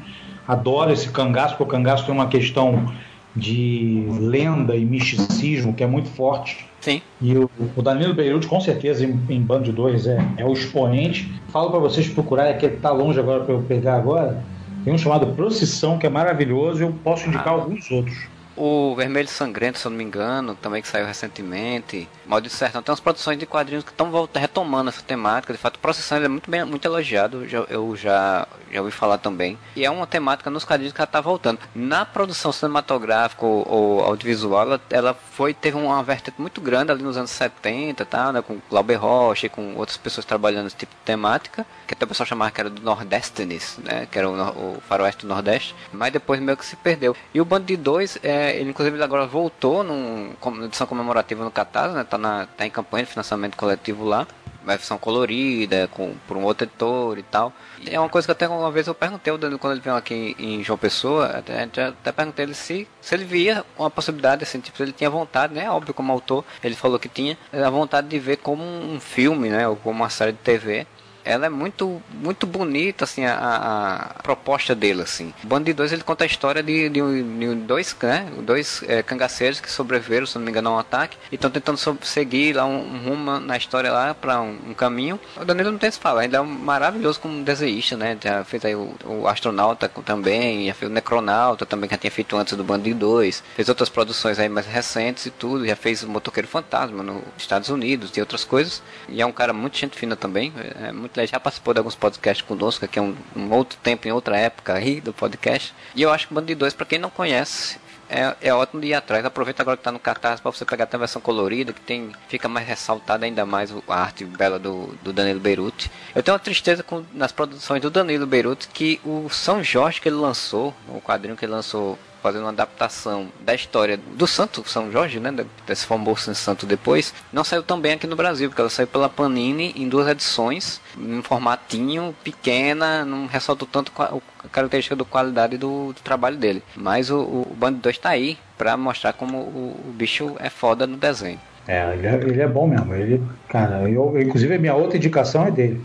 Adoro 0.47 0.93
esse 0.93 1.09
cangaço, 1.09 1.57
porque 1.57 1.65
o 1.65 1.67
cangaço 1.67 2.05
tem 2.05 2.15
uma 2.15 2.29
questão 2.29 2.93
de 3.37 4.07
lenda 4.19 4.75
e 4.75 4.85
misticismo 4.85 5.75
que 5.75 5.85
é 5.85 5.87
muito 5.87 6.09
forte. 6.09 6.67
Sim. 6.81 7.03
E 7.21 7.37
o, 7.37 7.51
o 7.77 7.83
Danilo 7.83 8.15
Beirute, 8.15 8.47
com 8.47 8.61
certeza, 8.61 9.05
em, 9.05 9.19
em 9.29 9.41
Band 9.41 9.63
2 9.63 10.07
é, 10.07 10.19
é 10.39 10.45
o 10.45 10.53
expoente. 10.53 11.31
Falo 11.49 11.71
para 11.71 11.79
vocês 11.79 12.09
procurarem, 12.09 12.53
é 12.53 12.57
que 12.57 12.69
tá 12.69 12.91
longe 12.91 13.19
agora 13.19 13.45
para 13.45 13.55
eu 13.55 13.63
pegar 13.63 13.97
agora. 13.97 14.43
Tem 14.85 14.95
um 14.95 14.99
chamado 14.99 15.27
Procissão, 15.35 15.99
que 15.99 16.07
é 16.07 16.11
maravilhoso, 16.11 16.83
eu 16.83 16.95
posso 17.05 17.27
indicar 17.27 17.49
ah. 17.49 17.57
alguns 17.57 17.91
outros. 17.91 18.17
O 18.57 18.95
Vermelho 18.95 19.29
Sangrento, 19.29 19.79
se 19.79 19.87
eu 19.87 19.91
não 19.91 19.99
me 19.99 20.05
engano, 20.05 20.55
também 20.55 20.81
que 20.81 20.89
saiu 20.89 21.05
recentemente. 21.05 22.09
Maldito 22.25 22.55
Sertão. 22.55 22.83
Tem 22.83 22.91
umas 22.91 23.01
produções 23.01 23.39
de 23.39 23.45
quadrinhos 23.45 23.85
que 23.85 23.91
estão 23.91 24.11
retomando 24.35 24.89
essa 24.89 25.03
temática. 25.03 25.53
De 25.53 25.59
fato, 25.59 25.77
o 25.77 25.79
Procissão 25.79 26.17
é 26.19 26.27
muito, 26.27 26.51
bem, 26.51 26.65
muito 26.65 26.87
elogiado. 26.87 27.47
Eu 27.69 27.95
já, 27.95 28.49
já, 28.71 28.81
ouvi 28.81 28.91
falar 28.91 29.19
também. 29.19 29.59
E 29.77 29.85
é 29.85 29.91
uma 29.91 30.07
temática 30.07 30.49
nos 30.49 30.65
quadrinhos 30.65 30.95
que 30.95 31.01
ela 31.01 31.07
está 31.07 31.21
voltando. 31.21 31.59
Na 31.75 32.07
produção 32.07 32.51
cinematográfica 32.51 33.45
ou, 33.45 33.67
ou 33.69 34.01
audiovisual, 34.01 34.63
ela, 34.63 34.81
ela, 34.89 35.15
foi, 35.15 35.53
teve 35.53 35.77
uma 35.77 36.03
vertente 36.03 36.41
muito 36.41 36.61
grande 36.63 36.91
ali 36.91 37.03
nos 37.03 37.19
anos 37.19 37.31
70, 37.33 38.07
tá, 38.07 38.33
né, 38.33 38.41
com 38.41 38.59
Glauber 38.71 38.97
Rocha 38.97 39.47
e 39.47 39.51
com 39.51 39.75
outras 39.77 39.99
pessoas 39.99 40.25
trabalhando 40.25 40.65
nesse 40.65 40.77
tipo 40.77 40.95
de 40.95 41.03
temática. 41.05 41.67
Que 41.87 41.95
até 41.95 42.05
o 42.05 42.09
pessoal 42.09 42.27
chamava 42.27 42.51
que 42.51 42.61
era 42.61 42.71
do 42.71 42.83
Nordestines, 42.83 43.79
né? 43.79 44.07
Que 44.11 44.19
era 44.19 44.29
o, 44.29 44.77
o 44.77 44.81
faroeste 44.89 45.23
do 45.23 45.29
Nordeste. 45.29 45.75
Mas 45.93 46.13
depois 46.13 46.41
meio 46.41 46.57
que 46.57 46.65
se 46.65 46.77
perdeu. 46.77 47.17
E 47.33 47.41
o 47.41 47.45
Bando 47.45 47.67
de 47.67 47.77
Dois 47.77 48.19
é 48.23 48.57
ele 48.57 48.71
inclusive 48.71 49.03
agora 49.03 49.27
voltou 49.27 49.83
numa 49.85 50.65
edição 50.65 50.87
comemorativa 50.87 51.45
no 51.45 51.51
Catarse, 51.51 51.95
né? 51.95 52.05
Tá, 52.05 52.19
na, 52.19 52.47
tá 52.47 52.67
em 52.67 52.71
campanha 52.71 53.05
de 53.05 53.11
financiamento 53.11 53.57
coletivo 53.57 54.05
lá. 54.05 54.27
versão 54.65 54.99
colorida, 54.99 55.89
com, 55.93 56.15
por 56.27 56.37
um 56.37 56.43
outro 56.43 56.67
editor 56.67 57.19
e 57.19 57.23
tal. 57.23 57.53
É 57.87 57.99
uma 58.01 58.09
coisa 58.09 58.27
que 58.27 58.33
até 58.33 58.49
uma 58.49 58.71
vez 58.71 58.87
eu 58.87 58.95
perguntei 58.95 59.31
ao 59.31 59.39
Danilo 59.39 59.59
quando 59.59 59.75
ele 59.75 59.81
veio 59.81 59.95
aqui 59.95 60.35
em 60.39 60.65
João 60.65 60.77
Pessoa, 60.79 61.27
até, 61.27 61.63
até 61.63 62.13
perguntei 62.13 62.45
ele 62.45 62.55
se, 62.55 62.89
se 63.01 63.15
ele 63.15 63.25
via 63.25 63.65
uma 63.79 63.91
possibilidade, 63.91 64.43
assim, 64.43 64.59
tipo, 64.59 64.77
se 64.77 64.83
ele 64.83 64.93
tinha 64.93 65.09
vontade, 65.09 65.55
né? 65.55 65.71
Óbvio, 65.71 65.95
como 65.95 66.13
autor, 66.13 66.45
ele 66.65 66.75
falou 66.75 66.99
que 66.99 67.09
tinha 67.09 67.39
a 67.53 67.71
vontade 67.71 68.09
de 68.09 68.19
ver 68.19 68.39
como 68.39 68.63
um 68.65 68.99
filme, 68.99 69.49
né? 69.51 69.69
Ou 69.69 69.77
como 69.77 70.01
uma 70.01 70.11
série 70.11 70.33
de 70.33 70.39
TV 70.39 70.87
ela 71.27 71.47
é 71.47 71.49
muito 71.49 72.01
muito 72.15 72.47
bonita 72.47 73.05
assim 73.05 73.25
a, 73.25 74.15
a 74.17 74.23
proposta 74.23 74.75
dele 74.75 75.03
assim. 75.03 75.35
O 75.43 75.47
Bando 75.47 75.65
de 75.65 75.73
Dois 75.73 75.93
ele 75.93 76.03
conta 76.03 76.25
a 76.25 76.27
história 76.27 76.63
de, 76.63 76.89
de, 76.89 77.01
de 77.23 77.55
dois, 77.57 77.95
né, 78.03 78.29
dois 78.43 78.83
é, 78.87 79.03
cangaceiros 79.03 79.61
que 79.61 79.71
sobreviveram, 79.71 80.27
se 80.27 80.39
não 80.39 80.45
me 80.45 80.51
engano, 80.51 80.71
a 80.71 80.75
um 80.75 80.79
ataque 80.79 81.19
e 81.31 81.35
estão 81.35 81.51
tentando 81.51 81.79
seguir 82.03 82.55
lá 82.55 82.65
um, 82.65 82.79
um, 82.79 82.99
rumo 83.05 83.41
na 83.41 83.57
história 83.57 83.91
lá 83.91 84.15
para 84.15 84.41
um, 84.41 84.57
um, 84.69 84.75
caminho. 84.75 85.19
O 85.37 85.45
Danilo 85.45 85.73
não 85.73 85.79
tem 85.79 85.91
se 85.91 85.99
falar, 85.99 86.25
ele 86.25 86.37
é 86.37 86.41
um 86.41 86.47
maravilhoso 86.47 87.19
como 87.21 87.43
desenhista, 87.43 87.97
né? 87.97 88.17
Já 88.23 88.45
fez 88.45 88.65
aí 88.65 88.75
o, 88.75 88.95
o 89.05 89.27
astronauta 89.27 89.89
também, 89.89 90.67
já 90.67 90.75
fez 90.75 90.91
o 90.91 90.95
Necronauta 90.95 91.67
também 91.67 91.89
que 91.89 91.97
tinha 91.97 92.11
feito 92.11 92.37
antes 92.37 92.55
do 92.55 92.63
Bando 92.63 92.85
de 92.85 92.95
Dois, 92.95 93.43
fez 93.55 93.69
outras 93.69 93.89
produções 93.89 94.39
aí 94.39 94.49
mais 94.49 94.67
recentes 94.67 95.27
e 95.27 95.31
tudo, 95.31 95.67
já 95.67 95.75
fez 95.75 96.03
o 96.03 96.09
Motoqueiro 96.09 96.47
Fantasma 96.47 97.03
nos 97.03 97.23
Estados 97.37 97.69
Unidos 97.69 98.17
e 98.17 98.21
outras 98.21 98.45
coisas. 98.45 98.83
E 99.09 99.21
é 99.21 99.27
um 99.27 99.33
cara 99.33 99.53
muito 99.53 99.77
gente 99.77 99.99
fina 99.99 100.15
também, 100.15 100.53
é 100.83 100.93
muito 100.93 101.16
já 101.25 101.41
participou 101.41 101.73
de 101.73 101.79
alguns 101.79 101.95
podcasts 101.95 102.47
conosco, 102.47 102.85
aqui 102.85 102.99
é 102.99 103.03
um, 103.03 103.17
um 103.35 103.51
outro 103.53 103.79
tempo, 103.83 104.07
em 104.07 104.13
outra 104.13 104.37
época 104.37 104.75
aí 104.75 105.01
do 105.01 105.13
podcast. 105.13 105.73
E 105.95 106.03
eu 106.03 106.11
acho 106.11 106.27
que 106.27 106.33
o 106.33 106.35
Bando 106.35 106.49
de 106.49 106.55
Dois, 106.55 106.75
para 106.75 106.85
quem 106.85 106.99
não 106.99 107.09
conhece, 107.09 107.79
é, 108.09 108.37
é 108.41 108.55
ótimo 108.55 108.81
de 108.81 108.89
ir 108.89 108.95
atrás. 108.95 109.25
Aproveita 109.25 109.63
agora 109.63 109.77
que 109.77 109.83
tá 109.83 109.93
no 109.93 109.99
cartaz 109.99 110.41
para 110.41 110.51
você 110.51 110.65
pegar 110.65 110.85
até 110.85 110.97
a 110.97 111.01
versão 111.01 111.21
colorida, 111.21 111.73
que 111.73 111.81
tem 111.81 112.13
fica 112.29 112.49
mais 112.49 112.67
ressaltada 112.67 113.27
ainda 113.27 113.45
mais 113.45 113.73
a 113.89 113.95
arte 113.95 114.25
bela 114.25 114.59
do, 114.59 114.95
do 115.03 115.13
Danilo 115.13 115.41
Beirute. 115.41 115.91
Eu 116.15 116.23
tenho 116.23 116.35
uma 116.35 116.41
tristeza 116.43 116.83
com, 116.83 117.05
nas 117.13 117.33
produções 117.33 117.81
do 117.81 117.91
Danilo 117.91 118.27
Beirute 118.27 118.69
que 118.69 119.01
o 119.05 119.29
São 119.31 119.63
Jorge 119.63 120.01
que 120.01 120.09
ele 120.09 120.17
lançou, 120.17 120.75
o 120.89 121.01
quadrinho 121.01 121.37
que 121.37 121.45
ele 121.45 121.53
lançou 121.53 121.99
fazendo 122.27 122.43
uma 122.43 122.51
adaptação 122.51 123.29
da 123.45 123.55
história 123.55 123.97
do 123.97 124.27
Santo 124.27 124.69
São 124.69 124.91
Jorge, 124.91 125.21
né, 125.21 125.33
desse 125.65 125.87
famoso 125.87 126.35
santo 126.35 126.67
depois, 126.67 127.15
não 127.33 127.45
saiu 127.45 127.63
também 127.63 127.93
aqui 127.93 128.05
no 128.05 128.17
Brasil, 128.17 128.49
porque 128.49 128.61
ela 128.61 128.69
saiu 128.69 128.89
pela 128.89 129.09
Panini 129.09 129.73
em 129.77 129.89
duas 129.89 130.09
edições, 130.09 130.81
em 130.99 131.23
formatinho 131.23 132.13
pequena, 132.25 133.05
não 133.05 133.27
ressaltou 133.27 133.69
tanto 133.71 133.93
a 133.97 134.49
característica 134.51 134.97
da 134.97 135.05
qualidade 135.05 135.57
do, 135.57 135.93
do, 135.93 136.01
trabalho 136.03 136.37
dele. 136.37 136.65
Mas 136.75 137.13
o, 137.13 137.21
o 137.21 137.55
Band 137.57 137.75
2 137.75 137.95
está 137.95 138.09
aí 138.09 138.37
para 138.59 138.77
mostrar 138.77 139.13
como 139.13 139.39
o, 139.39 139.81
o, 139.89 139.93
bicho 139.93 140.35
é 140.41 140.51
foda 140.51 140.85
no 140.85 140.97
desenho. 140.97 141.39
É 141.69 141.95
ele, 141.95 142.09
é, 142.09 142.15
ele 142.15 142.43
é 142.43 142.49
bom 142.49 142.67
mesmo. 142.67 142.93
Ele, 142.93 143.23
cara, 143.49 143.89
eu, 143.89 144.21
inclusive 144.21 144.53
a 144.53 144.59
minha 144.59 144.75
outra 144.75 144.97
indicação 144.97 145.47
é 145.47 145.53
dele. 145.53 145.81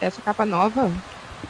Essa 0.00 0.22
capa 0.22 0.46
nova 0.46 0.90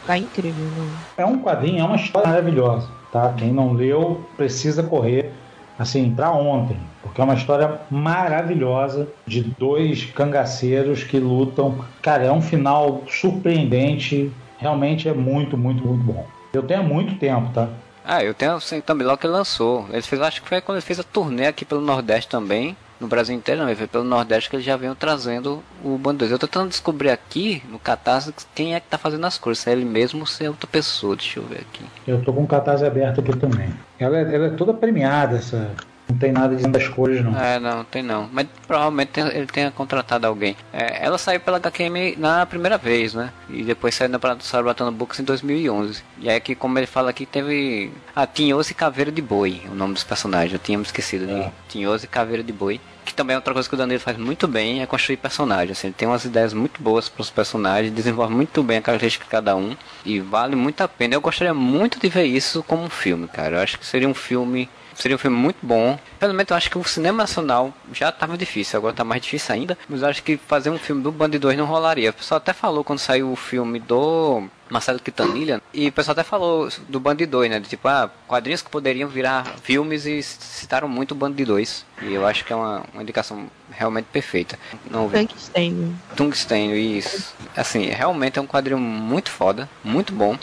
tá 0.04 0.18
incrível. 0.18 0.64
Né? 0.64 0.96
É 1.18 1.24
um 1.24 1.38
quadrinho, 1.38 1.80
é 1.80 1.84
uma 1.84 1.96
história 1.96 2.28
maravilhosa 2.28 3.03
tá? 3.14 3.32
Quem 3.38 3.52
não 3.52 3.72
leu 3.72 4.26
precisa 4.36 4.82
correr 4.82 5.30
assim 5.78 6.12
para 6.12 6.32
ontem, 6.32 6.76
porque 7.00 7.20
é 7.20 7.24
uma 7.24 7.34
história 7.34 7.80
maravilhosa 7.88 9.08
de 9.24 9.42
dois 9.42 10.04
cangaceiros 10.06 11.04
que 11.04 11.18
lutam. 11.20 11.84
Cara, 12.02 12.24
é 12.24 12.32
um 12.32 12.42
final 12.42 13.04
surpreendente, 13.08 14.32
realmente 14.58 15.08
é 15.08 15.14
muito, 15.14 15.56
muito, 15.56 15.86
muito 15.86 16.02
bom. 16.02 16.26
Eu 16.52 16.64
tenho 16.64 16.80
há 16.80 16.82
muito 16.82 17.14
tempo, 17.18 17.52
tá? 17.52 17.68
Ah, 18.04 18.22
eu 18.22 18.34
tenho 18.34 18.56
assim, 18.56 18.80
também 18.80 19.06
logo 19.06 19.18
que 19.18 19.26
ele 19.26 19.32
lançou. 19.32 19.86
Ele 19.90 20.02
fez, 20.02 20.20
acho 20.20 20.42
que 20.42 20.48
foi 20.48 20.60
quando 20.60 20.76
ele 20.76 20.86
fez 20.86 20.98
a 20.98 21.04
turnê 21.04 21.46
aqui 21.46 21.64
pelo 21.64 21.80
Nordeste 21.80 22.28
também 22.28 22.76
no 23.00 23.08
Brasil 23.08 23.34
inteiro, 23.34 23.64
não, 23.64 23.74
foi 23.74 23.86
pelo 23.86 24.04
Nordeste 24.04 24.48
que 24.48 24.56
eles 24.56 24.64
já 24.64 24.76
vêm 24.76 24.94
trazendo 24.94 25.62
o 25.82 25.98
Bando 25.98 26.18
2. 26.18 26.30
Eu 26.30 26.38
tô 26.38 26.46
tentando 26.46 26.68
descobrir 26.68 27.10
aqui 27.10 27.62
no 27.68 27.78
Catarse 27.78 28.32
quem 28.54 28.74
é 28.74 28.80
que 28.80 28.88
tá 28.88 28.96
fazendo 28.96 29.26
as 29.26 29.36
cores, 29.36 29.58
se 29.58 29.70
é 29.70 29.72
ele 29.72 29.84
mesmo 29.84 30.20
ou 30.20 30.26
se 30.26 30.44
é 30.44 30.48
outra 30.48 30.66
pessoa. 30.66 31.16
Deixa 31.16 31.40
eu 31.40 31.44
ver 31.44 31.60
aqui. 31.60 31.84
Eu 32.06 32.22
tô 32.22 32.32
com 32.32 32.44
o 32.44 32.46
Catarse 32.46 32.84
aberto 32.84 33.20
aqui 33.20 33.36
também. 33.36 33.68
Ela, 33.98 34.18
é, 34.18 34.34
ela 34.34 34.46
é 34.46 34.50
toda 34.50 34.72
premiada, 34.72 35.36
essa. 35.36 35.70
Não 36.08 36.18
tem 36.18 36.32
nada 36.32 36.54
dizendo 36.54 36.72
das 36.72 36.86
cores, 36.86 37.24
não. 37.24 37.38
É, 37.38 37.58
não, 37.58 37.82
tem 37.84 38.02
não. 38.02 38.28
Mas 38.32 38.46
provavelmente 38.66 39.18
ele 39.18 39.46
tenha 39.46 39.70
contratado 39.70 40.26
alguém. 40.26 40.56
É, 40.72 41.04
ela 41.04 41.16
saiu 41.16 41.40
pela 41.40 41.56
HQM 41.56 42.16
na 42.18 42.44
primeira 42.44 42.76
vez, 42.76 43.14
né? 43.14 43.32
E 43.48 43.62
depois 43.62 43.94
saiu 43.94 44.10
na 44.10 44.18
Sarbatana 44.40 44.90
Books 44.90 45.20
em 45.20 45.24
2011. 45.24 46.02
E 46.20 46.28
é 46.28 46.38
que, 46.38 46.54
como 46.54 46.78
ele 46.78 46.86
fala 46.86 47.10
aqui, 47.10 47.24
teve 47.24 47.90
a 48.14 48.26
Tinhoso 48.26 48.70
e 48.70 48.74
Caveira 48.74 49.10
de 49.10 49.22
Boi, 49.22 49.62
o 49.70 49.74
nome 49.74 49.94
dos 49.94 50.04
personagens. 50.04 50.52
Eu 50.52 50.58
tinha 50.58 50.76
me 50.76 50.84
esquecido 50.84 51.28
é. 51.30 51.44
de 51.44 51.52
Tinhoso 51.68 52.04
e 52.04 52.08
Caveira 52.08 52.42
de 52.42 52.52
Boi 52.52 52.80
que 53.04 53.12
também 53.12 53.34
é 53.34 53.36
outra 53.36 53.52
coisa 53.52 53.68
que 53.68 53.74
o 53.74 53.78
Danilo 53.78 54.00
faz 54.00 54.16
muito 54.16 54.48
bem 54.48 54.80
é 54.80 54.86
construir 54.86 55.18
personagens. 55.18 55.78
Assim, 55.78 55.88
ele 55.88 55.94
tem 55.94 56.08
umas 56.08 56.24
ideias 56.24 56.54
muito 56.54 56.82
boas 56.82 57.08
para 57.08 57.20
os 57.20 57.30
personagens, 57.30 57.92
desenvolve 57.92 58.34
muito 58.34 58.62
bem 58.62 58.78
a 58.78 58.82
característica 58.82 59.24
de 59.24 59.30
cada 59.30 59.54
um 59.54 59.76
e 60.04 60.20
vale 60.20 60.56
muito 60.56 60.80
a 60.80 60.88
pena. 60.88 61.14
Eu 61.14 61.20
gostaria 61.20 61.52
muito 61.52 62.00
de 62.00 62.08
ver 62.08 62.24
isso 62.24 62.62
como 62.62 62.82
um 62.82 62.90
filme, 62.90 63.28
cara. 63.28 63.56
Eu 63.56 63.62
acho 63.62 63.78
que 63.78 63.86
seria 63.86 64.08
um 64.08 64.14
filme 64.14 64.68
seria 64.94 65.16
um 65.16 65.18
filme 65.18 65.36
muito 65.36 65.58
bom. 65.62 65.98
Pelo 66.18 66.34
menos 66.34 66.50
eu 66.50 66.56
acho 66.56 66.70
que 66.70 66.78
o 66.78 66.84
cinema 66.84 67.18
nacional 67.18 67.72
já 67.92 68.08
estava 68.08 68.36
difícil, 68.36 68.78
agora 68.78 68.92
está 68.92 69.04
mais 69.04 69.22
difícil 69.22 69.54
ainda. 69.54 69.78
Mas 69.88 70.02
eu 70.02 70.08
acho 70.08 70.22
que 70.22 70.36
fazer 70.36 70.70
um 70.70 70.78
filme 70.78 71.02
do 71.02 71.12
Band 71.12 71.30
2 71.30 71.56
não 71.56 71.66
rolaria. 71.66 72.10
O 72.10 72.14
pessoal 72.14 72.38
até 72.38 72.52
falou 72.52 72.84
quando 72.84 72.98
saiu 72.98 73.30
o 73.30 73.36
filme 73.36 73.78
do 73.78 74.44
Marcelo 74.74 74.98
Quintanilha, 74.98 75.62
e 75.72 75.86
o 75.86 75.92
pessoal 75.92 76.14
até 76.14 76.24
falou 76.24 76.68
do 76.88 76.98
Band 76.98 77.14
2, 77.14 77.48
né? 77.48 77.60
De, 77.60 77.68
tipo, 77.68 77.86
ah, 77.86 78.10
quadrinhos 78.26 78.60
que 78.60 78.68
poderiam 78.68 79.08
virar 79.08 79.44
filmes 79.62 80.04
e 80.04 80.20
citaram 80.20 80.88
muito 80.88 81.12
o 81.12 81.14
Band 81.14 81.30
2. 81.30 81.86
E 82.02 82.12
eu 82.12 82.26
acho 82.26 82.44
que 82.44 82.52
é 82.52 82.56
uma, 82.56 82.84
uma 82.92 83.00
indicação 83.00 83.48
realmente 83.70 84.06
perfeita. 84.06 84.58
Não 84.90 85.08
Tungstênio. 85.08 85.94
Tungstênio, 86.16 86.76
isso. 86.76 87.34
Assim, 87.56 87.84
realmente 87.84 88.36
é 88.36 88.42
um 88.42 88.48
quadrinho 88.48 88.80
muito 88.80 89.30
foda, 89.30 89.70
muito 89.84 90.12
bom. 90.12 90.36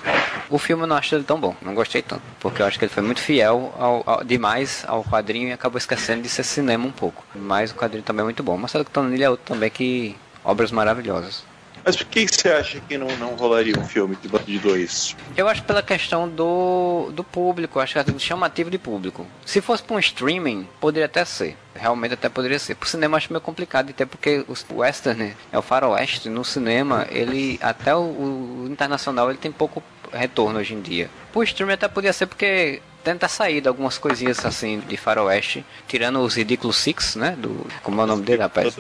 O 0.49 0.57
filme 0.57 0.83
eu 0.83 0.87
não 0.87 0.95
acho 0.95 1.13
ele 1.13 1.25
tão 1.25 1.37
bom, 1.37 1.53
não 1.61 1.75
gostei 1.75 2.01
tanto. 2.01 2.23
Porque 2.39 2.61
eu 2.61 2.65
acho 2.65 2.79
que 2.79 2.85
ele 2.85 2.93
foi 2.93 3.03
muito 3.03 3.19
fiel 3.19 3.73
ao, 3.77 4.03
ao, 4.05 4.23
demais 4.23 4.85
ao 4.87 5.03
quadrinho 5.03 5.49
e 5.49 5.51
acabou 5.51 5.77
esquecendo 5.77 6.21
de 6.21 6.29
ser 6.29 6.43
cinema 6.43 6.87
um 6.87 6.91
pouco. 6.91 7.21
Mas 7.35 7.71
o 7.71 7.75
quadrinho 7.75 8.03
também 8.03 8.21
é 8.21 8.23
muito 8.23 8.41
bom. 8.41 8.55
Marcelo 8.55 8.85
Quintanilha 8.85 9.25
é 9.25 9.29
outro 9.29 9.45
também 9.45 9.69
que. 9.69 10.15
Obras 10.43 10.71
maravilhosas. 10.71 11.50
Mas 11.83 11.95
por 11.95 12.05
que 12.05 12.27
você 12.27 12.49
acha 12.49 12.79
que 12.81 12.97
não, 12.97 13.07
não 13.17 13.35
rolaria 13.35 13.73
um 13.77 13.83
filme 13.83 14.15
de 14.15 14.27
Band 14.27 14.43
de 14.45 14.59
Dois? 14.59 15.15
Eu 15.35 15.47
acho 15.47 15.63
pela 15.63 15.81
questão 15.81 16.27
do, 16.27 17.09
do 17.13 17.23
público, 17.23 17.79
acho 17.79 17.93
que 17.93 17.99
é 17.99 18.19
chamativo 18.19 18.69
de 18.69 18.77
público. 18.77 19.25
Se 19.45 19.61
fosse 19.61 19.81
para 19.83 19.95
um 19.95 19.99
streaming, 19.99 20.67
poderia 20.79 21.05
até 21.05 21.25
ser. 21.25 21.57
Realmente 21.73 22.13
até 22.13 22.29
poderia 22.29 22.59
ser. 22.59 22.75
Pro 22.75 22.87
cinema 22.87 23.17
acho 23.17 23.31
meio 23.31 23.41
complicado, 23.41 23.89
até 23.89 24.05
porque 24.05 24.45
o 24.47 24.79
western 24.79 25.33
é 25.51 25.57
o 25.57 25.61
faroeste 25.61 26.29
no 26.29 26.43
cinema, 26.43 27.07
ele 27.09 27.59
até 27.61 27.95
o, 27.95 27.99
o 27.99 28.67
internacional 28.69 29.29
ele 29.29 29.39
tem 29.39 29.51
pouco 29.51 29.81
retorno 30.11 30.59
hoje 30.59 30.73
em 30.73 30.81
dia. 30.81 31.09
Pro 31.31 31.43
streaming 31.43 31.73
até 31.73 31.87
podia 31.87 32.13
ser 32.13 32.27
porque 32.27 32.81
tenta 33.03 33.27
sair 33.27 33.61
de 33.61 33.67
algumas 33.67 33.97
coisinhas 33.97 34.45
assim 34.45 34.79
de 34.81 34.97
faroeste, 34.97 35.65
tirando 35.87 36.19
os 36.19 36.35
Ridículos 36.35 36.77
Six, 36.77 37.15
né? 37.15 37.35
Do, 37.37 37.65
como 37.81 38.01
é 38.01 38.03
o 38.03 38.07
nome 38.07 38.23
dele, 38.23 38.41
rapaz? 38.41 38.75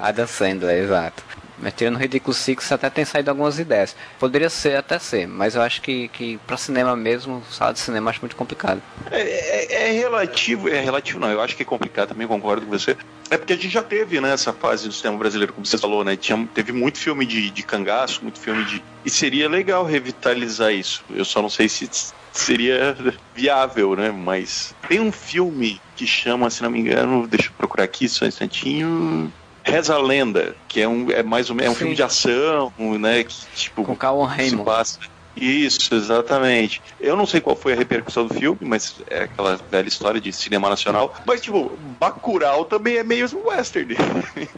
Adam 0.00 0.26
Sandler, 0.26 0.82
exato. 0.82 1.22
Mas 1.58 1.74
tirando 1.74 1.96
Ridículo 1.96 2.34
Six 2.34 2.70
até 2.72 2.90
tem 2.90 3.04
saído 3.04 3.30
algumas 3.30 3.58
ideias. 3.58 3.96
Poderia 4.18 4.50
ser 4.50 4.76
até 4.76 4.98
ser, 4.98 5.26
mas 5.26 5.54
eu 5.54 5.62
acho 5.62 5.80
que, 5.80 6.08
que 6.08 6.38
para 6.46 6.56
cinema 6.56 6.94
mesmo, 6.94 7.42
sala 7.50 7.72
de 7.72 7.78
cinema 7.78 8.10
acho 8.10 8.20
muito 8.20 8.36
complicado. 8.36 8.82
É, 9.10 9.20
é, 9.20 9.88
é, 9.88 9.92
relativo, 9.92 10.68
é 10.68 10.80
relativo 10.80 11.18
não, 11.18 11.30
eu 11.30 11.40
acho 11.40 11.56
que 11.56 11.62
é 11.62 11.66
complicado 11.66 12.08
também, 12.08 12.26
concordo 12.26 12.66
com 12.66 12.70
você. 12.70 12.96
É 13.30 13.36
porque 13.36 13.52
a 13.52 13.56
gente 13.56 13.70
já 13.70 13.82
teve 13.82 14.20
né, 14.20 14.32
essa 14.32 14.52
fase 14.52 14.86
do 14.86 14.94
cinema 14.94 15.18
brasileiro, 15.18 15.52
como 15.52 15.66
você 15.66 15.78
falou, 15.78 16.04
né? 16.04 16.16
Tinha, 16.16 16.48
teve 16.54 16.72
muito 16.72 16.98
filme 16.98 17.26
de, 17.26 17.50
de 17.50 17.62
cangaço, 17.62 18.22
muito 18.22 18.38
filme 18.38 18.64
de. 18.64 18.82
E 19.04 19.10
seria 19.10 19.48
legal 19.48 19.84
revitalizar 19.84 20.72
isso. 20.72 21.04
Eu 21.10 21.24
só 21.24 21.42
não 21.42 21.50
sei 21.50 21.68
se 21.68 21.88
seria 22.32 22.96
viável, 23.34 23.96
né? 23.96 24.10
Mas 24.10 24.74
tem 24.88 25.00
um 25.00 25.10
filme 25.10 25.80
que 25.96 26.06
chama, 26.06 26.50
se 26.50 26.62
não 26.62 26.70
me 26.70 26.78
engano, 26.78 27.26
deixa 27.26 27.48
eu 27.48 27.52
procurar 27.56 27.84
aqui 27.84 28.08
só 28.08 28.24
um 28.24 28.28
instantinho. 28.28 29.32
Reza 29.66 29.96
a 29.96 29.98
Lenda, 29.98 30.54
que 30.68 30.80
é, 30.80 30.86
um, 30.86 31.10
é 31.10 31.24
mais 31.24 31.50
menos 31.50 31.66
é 31.66 31.70
um 31.70 31.74
filme 31.74 31.96
de 31.96 32.02
ação, 32.02 32.72
né? 33.00 33.24
Que, 33.24 33.34
tipo, 33.56 33.82
Com 33.82 33.96
Carl 33.96 34.22
Raymond. 34.22 34.64
Passa. 34.64 35.00
Isso, 35.36 35.94
exatamente. 35.94 36.80
Eu 36.98 37.16
não 37.16 37.26
sei 37.26 37.40
qual 37.40 37.54
foi 37.54 37.74
a 37.74 37.76
repercussão 37.76 38.26
do 38.26 38.34
filme, 38.34 38.58
mas 38.62 38.96
é 39.08 39.24
aquela 39.24 39.56
velha 39.70 39.88
história 39.88 40.20
de 40.20 40.32
cinema 40.32 40.68
nacional. 40.68 41.14
Mas, 41.26 41.40
tipo, 41.40 41.76
Bacurau 42.00 42.64
também 42.64 42.96
é 42.96 43.04
meio 43.04 43.26
western. 43.46 43.96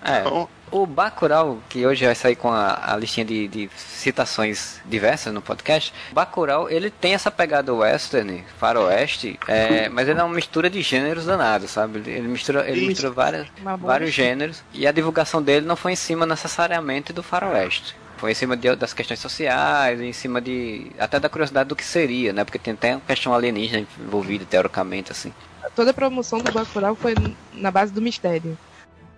É. 0.04 0.20
então... 0.20 0.48
O 0.70 0.84
Bacurau, 0.84 1.58
que 1.68 1.86
hoje 1.86 2.04
vai 2.04 2.14
sair 2.14 2.36
com 2.36 2.52
a, 2.52 2.92
a 2.92 2.96
listinha 2.96 3.24
de, 3.24 3.48
de, 3.48 3.70
citações 3.74 4.80
diversas 4.84 5.32
no 5.32 5.40
podcast, 5.40 5.94
Bacurau, 6.12 6.68
ele 6.68 6.90
tem 6.90 7.14
essa 7.14 7.30
pegada 7.30 7.72
western, 7.72 8.44
faroeste, 8.58 9.38
é, 9.48 9.88
mas 9.88 10.06
ele 10.08 10.20
é 10.20 10.22
uma 10.22 10.34
mistura 10.34 10.68
de 10.68 10.82
gêneros 10.82 11.24
danados, 11.24 11.70
sabe? 11.70 11.98
Ele 12.10 12.28
mistura, 12.28 12.68
ele 12.68 12.86
mistura 12.86 13.10
várias, 13.10 13.46
vários 13.80 14.12
gêneros, 14.12 14.62
e 14.74 14.86
a 14.86 14.92
divulgação 14.92 15.42
dele 15.42 15.64
não 15.64 15.76
foi 15.76 15.92
em 15.92 15.96
cima 15.96 16.26
necessariamente 16.26 17.12
do 17.14 17.22
faroeste. 17.22 17.96
Foi 18.18 18.32
em 18.32 18.34
cima 18.34 18.56
de, 18.56 18.74
das 18.74 18.92
questões 18.92 19.20
sociais, 19.20 20.00
em 20.00 20.12
cima 20.12 20.40
de. 20.40 20.90
até 20.98 21.20
da 21.20 21.28
curiosidade 21.28 21.68
do 21.68 21.76
que 21.76 21.84
seria, 21.84 22.32
né? 22.32 22.44
Porque 22.44 22.58
tem 22.58 22.74
até 22.74 22.96
uma 22.96 23.00
questão 23.00 23.32
alienígena 23.32 23.86
envolvida, 23.98 24.44
teoricamente, 24.44 25.12
assim. 25.12 25.32
Toda 25.74 25.92
a 25.92 25.94
promoção 25.94 26.38
do 26.38 26.52
Bacurau 26.52 26.94
foi 26.96 27.14
na 27.52 27.70
base 27.70 27.92
do 27.92 28.02
mistério. 28.02 28.58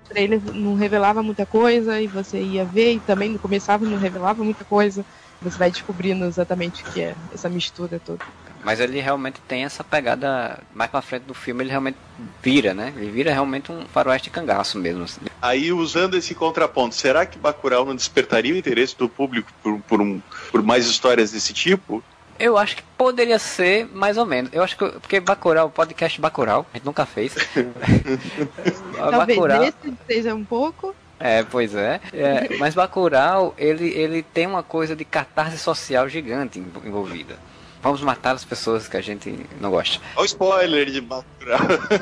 trailer 0.09 0.41
não 0.55 0.75
revelava 0.75 1.23
muita 1.23 1.47
coisa 1.47 2.01
e 2.01 2.07
você 2.07 2.43
ia 2.43 2.65
ver 2.65 2.95
e 2.95 3.01
também 3.01 3.31
no 3.31 3.39
começava 3.39 3.85
não 3.85 3.99
revelava 3.99 4.45
muita 4.45 4.65
coisa. 4.65 5.05
Você 5.41 5.57
vai 5.57 5.71
descobrindo 5.71 6.27
exatamente 6.27 6.83
o 6.83 6.87
que 6.93 7.01
é 7.01 7.15
essa 7.33 7.49
mistura 7.49 7.99
toda. 7.99 8.21
Mas 8.65 8.81
ele 8.81 9.01
realmente 9.01 9.41
tem 9.49 9.65
essa 9.65 9.83
pegada 9.83 10.59
mais 10.75 10.91
pra 10.91 11.01
frente 11.01 11.23
do 11.23 11.35
filme, 11.35 11.63
ele 11.65 11.71
realmente 11.71 11.97
vira, 12.43 12.75
né? 12.75 12.93
Ele 12.97 13.11
vira 13.11 13.33
realmente 13.33 13.73
um 13.73 13.87
faroeste 13.87 14.31
cangaço 14.31 14.79
mesmo. 14.79 15.05
Assim. 15.05 15.21
Aí, 15.41 15.73
usando 15.73 16.17
esse 16.17 16.35
contraponto, 16.35 16.95
será 16.95 17.25
que 17.25 17.39
Bacurau 17.39 17.85
não 17.85 17.95
despertaria 17.95 18.55
o 18.55 18.57
interesse 18.57 18.97
do 18.97 19.09
público 19.09 19.51
por, 19.63 19.81
por, 19.81 20.01
um, 20.01 20.21
por 20.51 20.63
mais 20.63 20.87
histórias 20.87 21.33
desse 21.33 21.53
tipo? 21.53 22.03
Eu 22.39 22.57
acho 22.57 22.77
que 22.77 22.83
poderia 22.97 23.39
ser 23.39 23.87
mais 23.93 24.17
ou 24.17 24.25
menos. 24.25 24.51
Eu 24.53 24.63
acho 24.63 24.77
que. 24.77 24.89
Porque 24.89 25.21
Bacurau, 25.21 25.67
o 25.67 25.71
podcast 25.71 26.19
Bacurau, 26.19 26.67
a 26.73 26.77
gente 26.77 26.87
nunca 26.87 27.05
fez. 27.05 27.35
Talvez 28.97 29.39
Bacurau, 29.39 29.63
esse 29.63 29.97
seja 30.07 30.35
um 30.35 30.45
pouco. 30.45 30.95
É, 31.19 31.43
pois 31.43 31.75
é. 31.75 32.01
é. 32.15 32.57
Mas 32.59 32.75
Bacurau, 32.75 33.55
ele, 33.59 33.89
ele 33.91 34.23
tem 34.23 34.47
uma 34.47 34.63
coisa 34.63 34.97
de 34.97 35.05
catarse 35.05 35.59
social 35.59 36.09
gigante 36.09 36.59
envolvida. 36.59 37.39
Vamos 37.83 38.03
matar 38.03 38.35
as 38.35 38.45
pessoas 38.45 38.87
que 38.87 38.97
a 38.97 39.01
gente 39.01 39.47
não 39.61 39.71
gosta. 39.71 40.01
Olha 40.17 40.23
o 40.23 40.27
spoiler 40.27 40.91
de 40.91 41.01
Bacurau. 41.01 41.61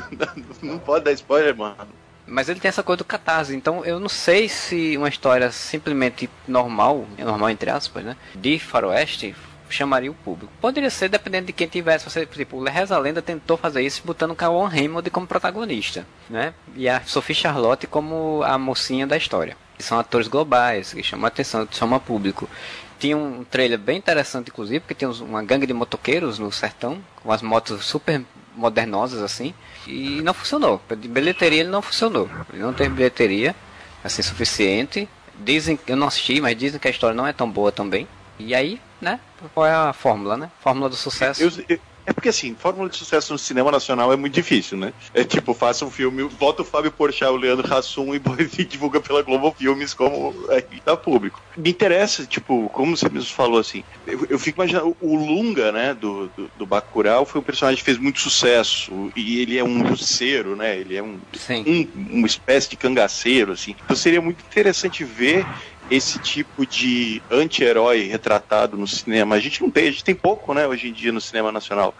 não 0.61 0.77
pode 0.79 1.05
dar 1.05 1.11
spoiler, 1.13 1.55
mano. 1.55 1.87
Mas 2.27 2.47
ele 2.47 2.59
tem 2.59 2.69
essa 2.69 2.83
coisa 2.83 2.97
do 2.97 3.05
catarse, 3.05 3.55
então 3.55 3.83
eu 3.83 3.99
não 3.99 4.09
sei 4.09 4.47
se 4.47 4.95
uma 4.97 5.09
história 5.09 5.51
simplesmente 5.51 6.29
normal, 6.47 7.07
normal 7.17 7.49
entre 7.49 7.71
aspas, 7.71 8.03
né? 8.03 8.15
De 8.35 8.59
faroeste 8.59 9.35
chamaria 9.69 10.11
o 10.11 10.15
público. 10.15 10.51
Poderia 10.59 10.89
ser 10.89 11.09
dependendo 11.09 11.47
de 11.47 11.53
quem 11.53 11.67
tivesse. 11.67 12.09
Você, 12.09 12.25
tipo, 12.25 12.57
o 12.57 12.63
Reza 12.63 12.97
Lenda 12.97 13.21
tentou 13.21 13.57
fazer 13.57 13.81
isso 13.81 14.01
botando 14.03 14.31
o 14.31 14.35
Kawan 14.35 14.67
Raymond 14.67 15.09
como 15.09 15.27
protagonista, 15.27 16.05
né? 16.29 16.53
E 16.75 16.89
a 16.89 17.01
Sophie 17.01 17.35
Charlotte 17.35 17.87
como 17.87 18.41
a 18.43 18.57
mocinha 18.57 19.05
da 19.05 19.17
história. 19.17 19.55
Que 19.77 19.83
são 19.83 19.97
atores 19.99 20.27
globais, 20.27 20.93
que 20.93 21.03
chamam 21.03 21.25
a 21.25 21.27
atenção, 21.29 21.67
chamam 21.71 21.99
público. 21.99 22.49
Tinha 22.99 23.15
um 23.15 23.43
trailer 23.43 23.79
bem 23.79 23.97
interessante, 23.97 24.49
inclusive, 24.49 24.81
porque 24.81 24.93
tinha 24.93 25.09
uma 25.09 25.41
gangue 25.41 25.65
de 25.65 25.73
motoqueiros 25.73 26.37
no 26.37 26.51
sertão, 26.51 27.01
com 27.23 27.31
as 27.31 27.41
motos 27.41 27.85
super 27.85 28.23
modernosas 28.55 29.21
assim, 29.21 29.53
e 29.87 30.21
não 30.21 30.33
funcionou. 30.33 30.81
De 30.97 31.07
bilheteria 31.07 31.61
ele 31.61 31.69
não 31.69 31.81
funcionou. 31.81 32.29
Ele 32.51 32.61
não 32.61 32.73
teve 32.73 32.89
bilheteria 32.89 33.55
assim 34.03 34.21
suficiente. 34.21 35.07
Dizem, 35.39 35.79
eu 35.87 35.95
não 35.95 36.07
assisti, 36.07 36.41
mas 36.41 36.57
dizem 36.57 36.79
que 36.79 36.87
a 36.87 36.91
história 36.91 37.15
não 37.15 37.25
é 37.25 37.31
tão 37.31 37.49
boa 37.49 37.71
também. 37.71 38.07
E 38.37 38.53
aí, 38.53 38.81
né? 38.99 39.19
Qual 39.53 39.65
é 39.65 39.73
a 39.73 39.93
fórmula, 39.93 40.35
né? 40.35 40.51
Fórmula 40.59 40.89
do 40.89 40.95
sucesso. 40.95 41.41
Eu, 41.41 41.51
eu, 41.69 41.79
é 42.09 42.13
porque 42.13 42.29
assim, 42.29 42.55
fórmula 42.57 42.89
de 42.89 42.97
sucesso 42.97 43.31
no 43.31 43.37
cinema 43.37 43.71
nacional 43.71 44.11
é 44.11 44.15
muito 44.15 44.33
difícil, 44.33 44.77
né? 44.77 44.91
É 45.13 45.23
tipo, 45.23 45.53
faça 45.53 45.85
um 45.85 45.91
filme, 45.91 46.27
bota 46.39 46.63
o 46.63 46.65
Fábio 46.65 46.91
Porchat, 46.91 47.31
o 47.31 47.35
Leandro 47.35 47.71
Hassum 47.71 48.15
e, 48.15 48.21
e 48.57 48.65
divulga 48.65 48.99
pela 48.99 49.21
Globo 49.21 49.53
Filmes 49.57 49.93
como 49.93 50.33
é, 50.49 50.61
tá 50.83 50.97
público. 50.97 51.39
Me 51.55 51.69
interessa, 51.69 52.25
tipo, 52.25 52.67
como 52.69 52.97
você 52.97 53.07
mesmo 53.09 53.29
falou 53.29 53.59
assim, 53.59 53.83
eu, 54.07 54.25
eu 54.27 54.39
fico 54.39 54.59
imaginando, 54.59 54.97
o 54.99 55.15
Lunga, 55.15 55.71
né, 55.71 55.93
do, 55.93 56.27
do, 56.35 56.51
do, 56.57 56.65
Bacurau 56.65 57.25
foi 57.25 57.41
um 57.41 57.43
personagem 57.43 57.77
que 57.77 57.85
fez 57.85 57.99
muito 57.99 58.19
sucesso 58.19 59.11
e 59.15 59.41
ele 59.41 59.57
é 59.57 59.63
um 59.63 59.87
luceiro, 59.87 60.55
né? 60.55 60.77
Ele 60.77 60.95
é 60.95 61.03
um, 61.03 61.19
um 61.67 61.87
uma 62.09 62.27
espécie 62.27 62.71
de 62.71 62.75
cangaceiro, 62.75 63.51
assim. 63.51 63.75
Então 63.83 63.95
seria 63.95 64.21
muito 64.21 64.43
interessante 64.43 65.03
ver 65.03 65.45
esse 65.89 66.19
tipo 66.19 66.65
de 66.65 67.21
anti-herói 67.31 68.03
retratado 68.03 68.77
no 68.77 68.87
cinema. 68.87 69.35
A 69.35 69.39
gente 69.39 69.61
não 69.61 69.71
tem, 69.71 69.87
a 69.87 69.91
gente 69.91 70.03
tem 70.03 70.15
pouco, 70.15 70.53
né, 70.53 70.67
hoje 70.67 70.89
em 70.89 70.93
dia 70.93 71.11
no 71.11 71.19
cinema 71.19 71.51
nacional, 71.51 71.93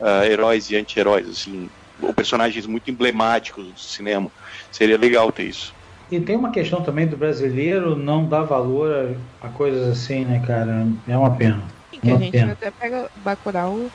uh, 0.00 0.24
heróis 0.24 0.68
e 0.70 0.76
anti-heróis, 0.76 1.28
assim, 1.28 1.70
ou 2.00 2.12
personagens 2.12 2.66
muito 2.66 2.90
emblemáticos 2.90 3.72
do 3.72 3.78
cinema. 3.78 4.30
Seria 4.72 4.98
legal 4.98 5.30
ter 5.30 5.44
isso. 5.44 5.72
E 6.10 6.20
tem 6.20 6.36
uma 6.36 6.50
questão 6.50 6.82
também 6.82 7.06
do 7.06 7.16
brasileiro 7.16 7.96
não 7.96 8.28
dar 8.28 8.42
valor 8.42 9.18
a, 9.42 9.46
a 9.46 9.50
coisas 9.50 9.88
assim, 9.88 10.24
né, 10.24 10.42
cara? 10.46 10.86
É 11.06 11.16
uma 11.16 11.34
pena. 11.36 11.62
Sim, 11.92 12.00
que 12.00 12.10
a 12.10 12.16
gente 12.16 12.32
pena. 12.32 12.52
até 12.52 12.70
pega 12.70 13.10
Bacurau, 13.16 13.90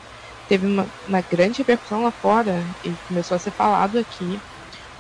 teve 0.48 0.66
uma, 0.66 0.88
uma 1.08 1.22
grande 1.22 1.60
repercussão 1.60 2.04
lá 2.04 2.12
fora 2.12 2.66
e 2.84 2.92
começou 3.08 3.36
a 3.36 3.40
ser 3.40 3.52
falado 3.52 3.98
aqui. 3.98 4.40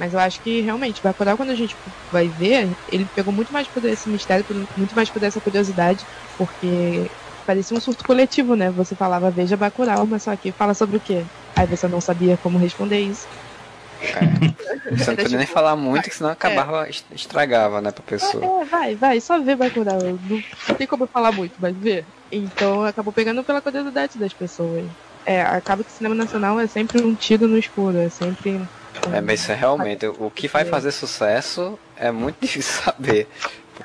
Mas 0.01 0.13
eu 0.13 0.19
acho 0.19 0.41
que 0.41 0.61
realmente, 0.61 0.99
Bacurau, 0.99 1.37
quando 1.37 1.51
a 1.51 1.55
gente 1.55 1.77
vai 2.09 2.27
ver, 2.27 2.75
ele 2.87 3.07
pegou 3.13 3.31
muito 3.31 3.53
mais 3.53 3.67
por 3.67 3.85
esse 3.85 4.09
mistério, 4.09 4.43
muito 4.75 4.95
mais 4.95 5.11
por 5.11 5.21
essa 5.21 5.39
curiosidade, 5.39 6.07
porque 6.35 7.11
parecia 7.45 7.77
um 7.77 7.79
surto 7.79 8.03
coletivo, 8.03 8.55
né? 8.55 8.71
Você 8.71 8.95
falava, 8.95 9.29
veja 9.29 9.55
Bacurau, 9.55 10.07
mas 10.07 10.23
só 10.23 10.35
que 10.35 10.51
fala 10.53 10.73
sobre 10.73 10.97
o 10.97 10.99
quê? 10.99 11.27
Aí 11.55 11.67
você 11.67 11.87
não 11.87 12.01
sabia 12.01 12.35
como 12.35 12.57
responder 12.57 12.99
isso. 12.99 13.27
É. 14.01 14.95
Você 14.97 15.11
não 15.11 15.17
podia 15.17 15.37
nem 15.37 15.45
falar 15.45 15.75
muito, 15.75 16.09
que 16.09 16.15
senão 16.15 16.31
acabava, 16.31 16.87
é. 16.87 16.89
estragava, 17.13 17.79
né, 17.79 17.91
pra 17.91 18.01
pessoa. 18.01 18.43
É, 18.43 18.65
vai, 18.65 18.95
vai, 18.95 19.21
só 19.21 19.39
vê 19.39 19.55
Bacurau. 19.55 20.01
Não, 20.01 20.43
não 20.67 20.75
tem 20.75 20.87
como 20.87 21.03
eu 21.03 21.09
falar 21.09 21.31
muito, 21.31 21.61
mas 21.61 21.77
vê. 21.77 22.07
Então 22.31 22.81
acabou 22.81 23.13
pegando 23.13 23.43
pela 23.43 23.61
curiosidade 23.61 24.17
das 24.17 24.33
pessoas. 24.33 24.83
É, 25.23 25.43
acaba 25.43 25.83
que 25.83 25.91
o 25.91 25.93
cinema 25.93 26.15
nacional 26.15 26.59
é 26.59 26.65
sempre 26.65 26.97
um 26.97 27.15
tiro 27.15 27.47
no 27.47 27.59
escuro, 27.59 27.99
é 27.99 28.09
sempre 28.09 28.67
é, 29.13 29.21
mas 29.21 29.41
isso 29.41 29.51
é 29.51 29.55
realmente, 29.55 30.05
o 30.05 30.29
que 30.29 30.47
vai 30.47 30.65
fazer 30.65 30.91
sucesso 30.91 31.77
é 31.95 32.11
muito 32.11 32.37
difícil 32.41 32.83
saber. 32.83 33.27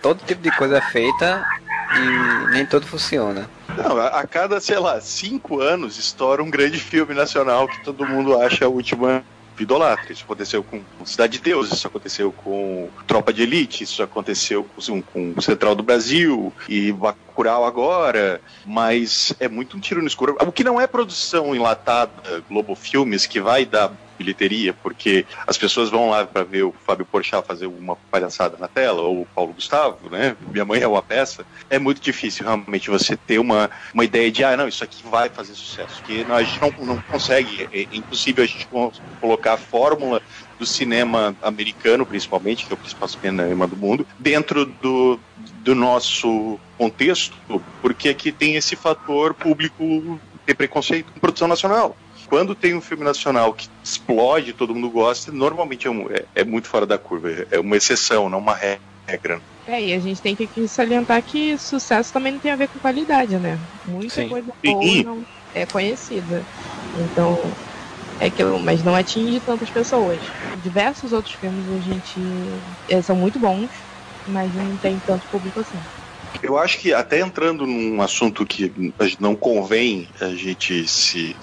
Todo 0.03 0.25
tipo 0.25 0.43
de 0.43 0.51
coisa 0.57 0.79
é 0.79 0.81
feita 0.81 1.45
e 1.95 2.51
nem 2.53 2.67
todo 2.67 2.87
funciona. 2.87 3.49
Não, 3.77 3.99
a 3.99 4.27
cada, 4.27 4.61
sei 4.61 4.79
lá, 4.79 5.01
cinco 5.01 5.61
anos 5.61 5.99
estoura 5.99 6.43
um 6.43 6.51
grande 6.51 6.79
filme 6.79 7.15
nacional 7.15 7.69
que 7.69 7.83
todo 7.85 8.07
mundo 8.07 8.39
acha 8.41 8.65
a 8.65 8.69
última 8.69 9.25
idolatra. 9.63 10.13
Isso 10.13 10.25
aconteceu 10.25 10.63
com 10.63 10.83
Cidade 11.05 11.35
de 11.35 11.45
Deus, 11.45 11.73
isso 11.73 11.87
aconteceu 11.87 12.33
com 12.33 12.89
Tropa 13.07 13.33
de 13.33 13.43
Elite, 13.43 13.85
isso 13.85 14.03
aconteceu 14.03 14.65
com, 14.65 15.03
com 15.03 15.35
o 15.37 15.43
Central 15.43 15.75
do 15.75 15.83
Brasil 15.83 16.53
e 16.69 16.93
Bacurau 16.93 17.65
agora, 17.65 18.41
mas 18.65 19.33
é 19.39 19.49
muito 19.49 19.77
um 19.77 19.81
tiro 19.81 20.01
no 20.01 20.07
escuro. 20.07 20.37
O 20.41 20.53
que 20.53 20.65
não 20.65 20.81
é 20.81 20.87
produção 20.87 21.55
enlatada 21.55 22.43
Globo 22.49 22.75
Filmes 22.75 23.27
que 23.27 23.41
vai 23.41 23.65
dar 23.65 23.93
bilheteria, 24.17 24.73
porque 24.73 25.27
as 25.47 25.57
pessoas 25.57 25.91
vão 25.91 26.11
lá 26.11 26.27
para 26.27 26.43
ver 26.43 26.65
o 26.65 26.75
Fábio 26.85 27.07
Porchat 27.07 27.47
fazer 27.47 27.67
uma 27.67 27.97
palhaçada 28.11 28.57
na 28.59 28.69
tela, 28.69 29.03
ou 29.03 29.23
o 29.23 29.27
Paulo 29.27 29.53
Gustavo, 29.53 30.11
né? 30.11 30.37
Minha 30.51 30.65
mãe 30.65 30.81
é 30.81 30.89
uma 30.89 31.03
peça. 31.03 31.45
É 31.71 31.79
muito 31.79 32.01
difícil 32.01 32.45
realmente 32.45 32.91
você 32.91 33.17
ter 33.17 33.39
uma, 33.39 33.71
uma 33.93 34.05
ideia 34.05 34.31
de, 34.31 34.45
ah, 34.45 34.57
não, 34.57 34.69
isso 34.69 34.85
aqui 34.85 35.03
vai 35.09 35.29
fazer 35.29 35.55
sucesso. 35.55 36.03
Que 36.03 36.25
a 36.29 36.43
gente 36.43 36.61
não, 36.61 36.87
não 36.87 37.03
consegue, 37.03 37.69
é, 37.73 37.83
é 37.83 37.87
impossível 37.93 38.45
a 38.45 38.47
gente 38.47 38.69
colocar 39.21 39.55
a 39.55 39.59
fórmula 39.59 40.23
do 40.59 40.67
cinema 40.67 41.37
americano, 41.43 42.07
principalmente, 42.07 42.67
que 42.67 42.73
é 42.73 42.75
o 42.75 42.79
principal 42.79 43.09
cinema 43.09 43.67
do 43.67 43.77
mundo, 43.77 44.07
dentro 44.19 44.65
do, 44.65 45.21
do 45.63 45.75
nosso 45.75 46.59
contexto, 46.79 47.37
porque 47.83 48.09
aqui 48.09 48.33
tem 48.33 48.57
esse 48.57 48.75
fator 48.75 49.35
público 49.35 50.19
ter 50.45 50.55
preconceito 50.55 51.13
com 51.13 51.21
produção 51.21 51.49
nacional 51.49 51.97
quando 52.27 52.55
tem 52.55 52.75
um 52.75 52.81
filme 52.81 53.05
nacional 53.05 53.55
que 53.55 53.69
explode, 53.83 54.53
todo 54.53 54.75
mundo 54.75 54.91
gosta, 54.91 55.33
normalmente 55.33 55.87
é, 55.87 55.91
um, 55.91 56.11
é, 56.11 56.27
é 56.35 56.45
muito 56.45 56.69
fora 56.69 56.87
da 56.87 56.99
curva. 56.99 57.31
É 57.51 57.59
uma 57.59 57.77
exceção, 57.77 58.29
não 58.29 58.39
uma 58.39 58.55
regra. 58.55 59.41
É, 59.67 59.83
e 59.83 59.93
a 59.93 59.99
gente 59.99 60.23
tem 60.23 60.37
que 60.37 60.69
salientar 60.69 61.23
que 61.23 61.59
sucesso 61.59 62.13
também 62.13 62.33
não 62.33 62.41
tem 62.41 62.53
a 62.53 62.57
ver 62.57 62.69
com 62.69 62.79
qualidade, 62.79 63.39
né? 63.39 63.59
Muita 63.85 64.23
Sim. 64.23 64.29
coisa 64.29 64.53
boa 64.65 65.03
não 65.03 65.25
é 65.53 65.67
conhecida. 65.67 66.47
Então, 66.95 67.57
é 68.21 68.31
que 68.31 68.43
eu, 68.43 68.59
mas 68.61 68.83
não 68.83 68.95
atinge 68.95 69.41
tantas 69.41 69.71
pessoas. 69.71 70.23
Diversos 70.63 71.13
outros 71.13 71.35
filmes 71.35 71.69
a 71.69 71.81
gente 71.81 72.21
é, 72.89 73.03
são 73.03 73.17
muito 73.17 73.39
bons, 73.41 73.71
mas 74.27 74.53
não 74.55 74.77
tem 74.77 74.99
tanto 75.01 75.27
público 75.29 75.61
assim. 75.61 75.81
Eu 76.43 76.59
acho 76.59 76.79
que 76.79 76.93
até 76.93 77.21
entrando 77.21 77.67
num 77.67 78.01
assunto 78.01 78.45
que 78.47 78.73
não 79.19 79.35
convém 79.35 80.09
a 80.21 80.29
gente 80.29 80.87
se, 80.87 81.37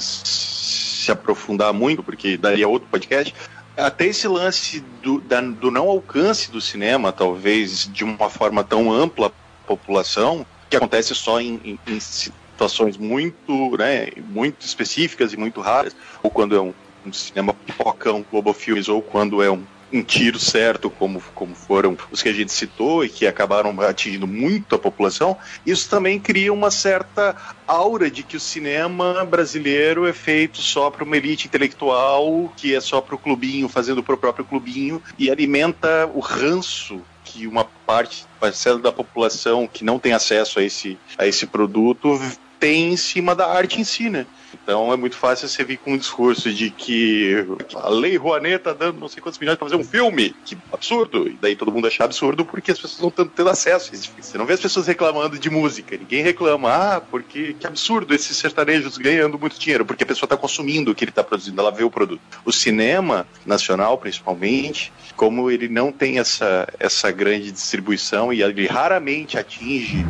se 1.04 1.12
aprofundar 1.12 1.74
muito, 1.74 2.02
porque 2.02 2.38
daria 2.38 2.68
outro 2.68 2.88
podcast, 2.90 3.34
até 3.76 4.08
esse 4.08 4.28
lance 4.28 4.80
do, 5.02 5.20
da, 5.20 5.42
do 5.42 5.72
não 5.72 5.90
alcance 5.90 6.52
do 6.52 6.62
cinema, 6.62 7.12
talvez 7.12 7.90
de 7.92 8.04
uma 8.04 8.30
forma 8.30 8.64
tão 8.64 8.92
ampla 8.92 9.32
população, 9.66 10.46
que 10.70 10.78
acontece 10.78 11.14
só 11.16 11.40
em, 11.40 11.60
em, 11.64 11.80
em 11.88 12.00
situações 12.00 12.98
muito, 12.98 13.76
né, 13.78 14.10
muito 14.30 14.66
específicas 14.66 15.34
e 15.34 15.38
muito 15.38 15.62
raras, 15.62 15.96
ou 16.22 16.30
quando 16.30 16.56
é 16.56 16.62
um, 16.62 16.74
um 17.06 17.12
cinema 17.12 17.54
pipocão, 17.54 18.26
Global 18.30 18.54
Filmes, 18.54 18.88
ou 18.88 19.02
quando 19.02 19.42
é 19.42 19.50
um 19.50 19.64
um 19.94 20.02
tiro 20.02 20.40
certo, 20.40 20.90
como, 20.90 21.22
como 21.36 21.54
foram 21.54 21.96
os 22.12 22.22
que 22.22 22.30
a 22.30 22.34
gente 22.34 22.52
citou 22.52 23.06
e 23.06 23.10
que 23.10 23.28
acabaram 23.28 23.80
atingindo 23.82 24.26
muito 24.26 24.74
a 24.74 24.80
população, 24.80 25.38
isso 25.66 25.88
também 25.88 26.20
cria 26.20 26.52
uma 26.52 26.72
certa 26.72 27.36
aura 27.68 28.10
de 28.10 28.24
que 28.24 28.36
o 28.36 28.40
cinema 28.40 29.24
brasileiro 29.24 30.08
é 30.08 30.12
feito 30.12 30.60
só 30.60 30.90
para 30.90 31.04
uma 31.04 31.16
elite 31.16 31.48
intelectual, 31.48 32.52
que 32.58 32.74
é 32.74 32.82
só 32.82 33.00
para 33.00 33.14
o 33.14 33.20
clubinho, 33.20 33.70
fazendo 33.70 34.02
para 34.02 34.16
o 34.16 34.18
próprio 34.18 34.44
clubinho, 34.44 35.02
e 35.18 35.30
alimenta 35.30 36.10
o 36.14 36.20
ranço 36.20 37.00
que 37.24 37.48
uma 37.48 37.64
parte, 37.64 38.26
parcela 38.40 38.80
da 38.80 38.92
população 38.92 39.68
que 39.68 39.84
não 39.84 40.00
tem 40.00 40.14
acesso 40.14 40.60
a 40.60 40.64
esse, 40.64 40.98
a 41.18 41.26
esse 41.26 41.46
produto 41.46 42.20
tem 42.64 42.94
em 42.94 42.98
cima 42.98 43.36
da 43.36 43.46
arte 43.46 43.82
em 43.82 43.84
si, 43.84 44.10
né? 44.10 44.26
Então 44.64 44.94
é 44.94 44.96
muito 44.96 45.18
fácil 45.18 45.50
você 45.50 45.66
vir 45.66 45.78
com 45.80 45.92
um 45.92 45.98
discurso 45.98 46.50
de 46.54 46.70
que 46.70 47.46
a 47.76 47.90
Lei 47.90 48.16
Rouanet 48.16 48.64
tá 48.64 48.72
dando 48.72 49.02
não 49.02 49.10
sei 49.10 49.22
quantos 49.22 49.38
milhões 49.38 49.58
para 49.58 49.68
fazer 49.68 49.76
um 49.76 49.84
filme. 49.84 50.34
Que 50.46 50.58
absurdo. 50.72 51.28
E 51.28 51.38
daí 51.42 51.58
todo 51.58 51.74
mundo 51.74 51.88
acha 51.88 52.06
absurdo 52.06 52.46
porque 52.46 52.72
as 52.72 52.80
pessoas 52.80 53.02
não 53.02 53.10
estão 53.10 53.28
tendo 53.28 53.50
acesso. 53.50 53.92
Você 53.94 54.38
não 54.38 54.46
vê 54.46 54.54
as 54.54 54.62
pessoas 54.62 54.88
reclamando 54.88 55.38
de 55.38 55.50
música. 55.50 55.98
Ninguém 55.98 56.24
reclama, 56.24 56.70
ah, 56.70 57.02
porque 57.02 57.54
que 57.60 57.68
absurdo 57.68 58.16
esses 58.16 58.38
sertanejos 58.38 58.98
ganhando 58.98 59.38
muito 59.38 59.60
dinheiro. 59.60 59.86
Porque 59.86 60.06
a 60.06 60.08
pessoa 60.08 60.26
está 60.26 60.38
consumindo 60.38 60.92
o 60.92 60.96
que 60.96 61.04
ele 61.04 61.12
está 61.12 61.24
produzindo, 61.24 61.60
ela 61.60 61.72
vê 61.72 61.84
o 61.84 61.92
produto. 61.92 62.22
O 62.46 62.52
cinema 62.54 63.28
nacional, 63.46 63.98
principalmente, 63.98 64.94
como 65.18 65.52
ele 65.52 65.68
não 65.68 65.92
tem 65.92 66.18
essa, 66.18 66.66
essa 66.80 67.12
grande 67.12 67.52
distribuição 67.52 68.32
e 68.32 68.42
ele 68.42 68.68
raramente 68.68 69.38
atinge 69.38 70.06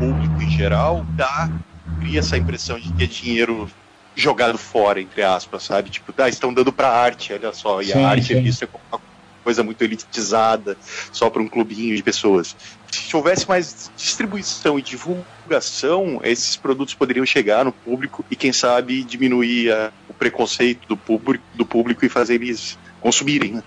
público 0.00 0.42
em 0.42 0.50
geral, 0.50 1.04
dá 1.10 1.50
cria 2.00 2.20
essa 2.20 2.38
impressão 2.38 2.80
de 2.80 2.90
que 2.94 3.04
é 3.04 3.06
dinheiro 3.06 3.70
jogado 4.16 4.56
fora, 4.56 5.00
entre 5.00 5.22
aspas, 5.22 5.62
sabe? 5.62 5.90
Tipo, 5.90 6.14
ah, 6.16 6.28
estão 6.28 6.52
dando 6.52 6.72
pra 6.72 6.88
arte, 6.88 7.34
olha 7.34 7.52
só, 7.52 7.82
e 7.82 7.86
sim, 7.86 8.02
a 8.02 8.08
arte 8.08 8.28
sim. 8.28 8.36
é 8.36 8.40
vista 8.40 8.66
como 8.66 8.82
uma 8.90 9.00
coisa 9.44 9.62
muito 9.62 9.82
elitizada, 9.82 10.76
só 11.12 11.28
para 11.28 11.42
um 11.42 11.48
clubinho 11.48 11.94
de 11.94 12.02
pessoas. 12.02 12.56
Se 12.90 13.14
houvesse 13.14 13.46
mais 13.46 13.90
distribuição 13.96 14.78
e 14.78 14.82
divulgação, 14.82 16.20
esses 16.24 16.56
produtos 16.56 16.94
poderiam 16.94 17.26
chegar 17.26 17.64
no 17.64 17.72
público 17.72 18.24
e, 18.30 18.36
quem 18.36 18.52
sabe, 18.52 19.04
diminuir 19.04 19.70
a, 19.70 19.92
o 20.08 20.14
preconceito 20.14 20.88
do 20.88 20.96
público, 20.96 21.44
do 21.54 21.66
público 21.66 22.04
e 22.04 22.08
fazer 22.08 22.36
eles 22.36 22.78
consumirem, 23.00 23.52
né? 23.52 23.62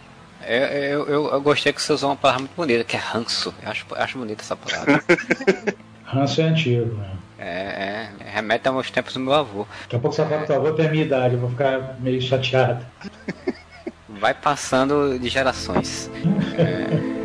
É, 0.46 0.94
eu, 0.94 1.08
eu, 1.08 1.32
eu, 1.32 1.42
gostei 1.42 1.72
que 1.72 1.82
você 1.82 1.94
usou 1.94 2.10
uma 2.10 2.18
palavra 2.18 2.42
muito 2.42 2.56
bonita, 2.56 2.84
que 2.84 2.98
é 2.98 3.00
ranço. 3.00 3.54
Eu 3.64 3.70
acho, 3.70 3.86
acho 3.92 4.18
bonita 4.18 4.42
essa 4.42 4.58
palavra. 4.58 5.02
ranço 6.14 6.42
é 6.42 6.46
antigo, 6.46 6.96
né? 6.96 7.10
É, 7.38 7.46
é, 7.46 8.10
remete 8.32 8.68
aos 8.68 8.90
tempos 8.90 9.14
do 9.14 9.20
meu 9.20 9.34
avô. 9.34 9.68
Daqui 9.82 9.96
a 9.96 10.00
pouco 10.00 10.16
você 10.16 10.24
fala 10.24 10.42
que 10.42 10.48
seu 10.48 10.56
avô 10.56 10.72
tem 10.72 10.88
a 10.88 10.90
minha 10.90 11.04
idade, 11.04 11.34
eu 11.34 11.40
vou 11.42 11.50
ficar 11.50 11.98
meio 12.00 12.22
chateado. 12.22 12.86
Vai 14.08 14.34
passando 14.34 15.20
de 15.20 15.28
gerações. 15.28 16.10
é. 16.58 17.14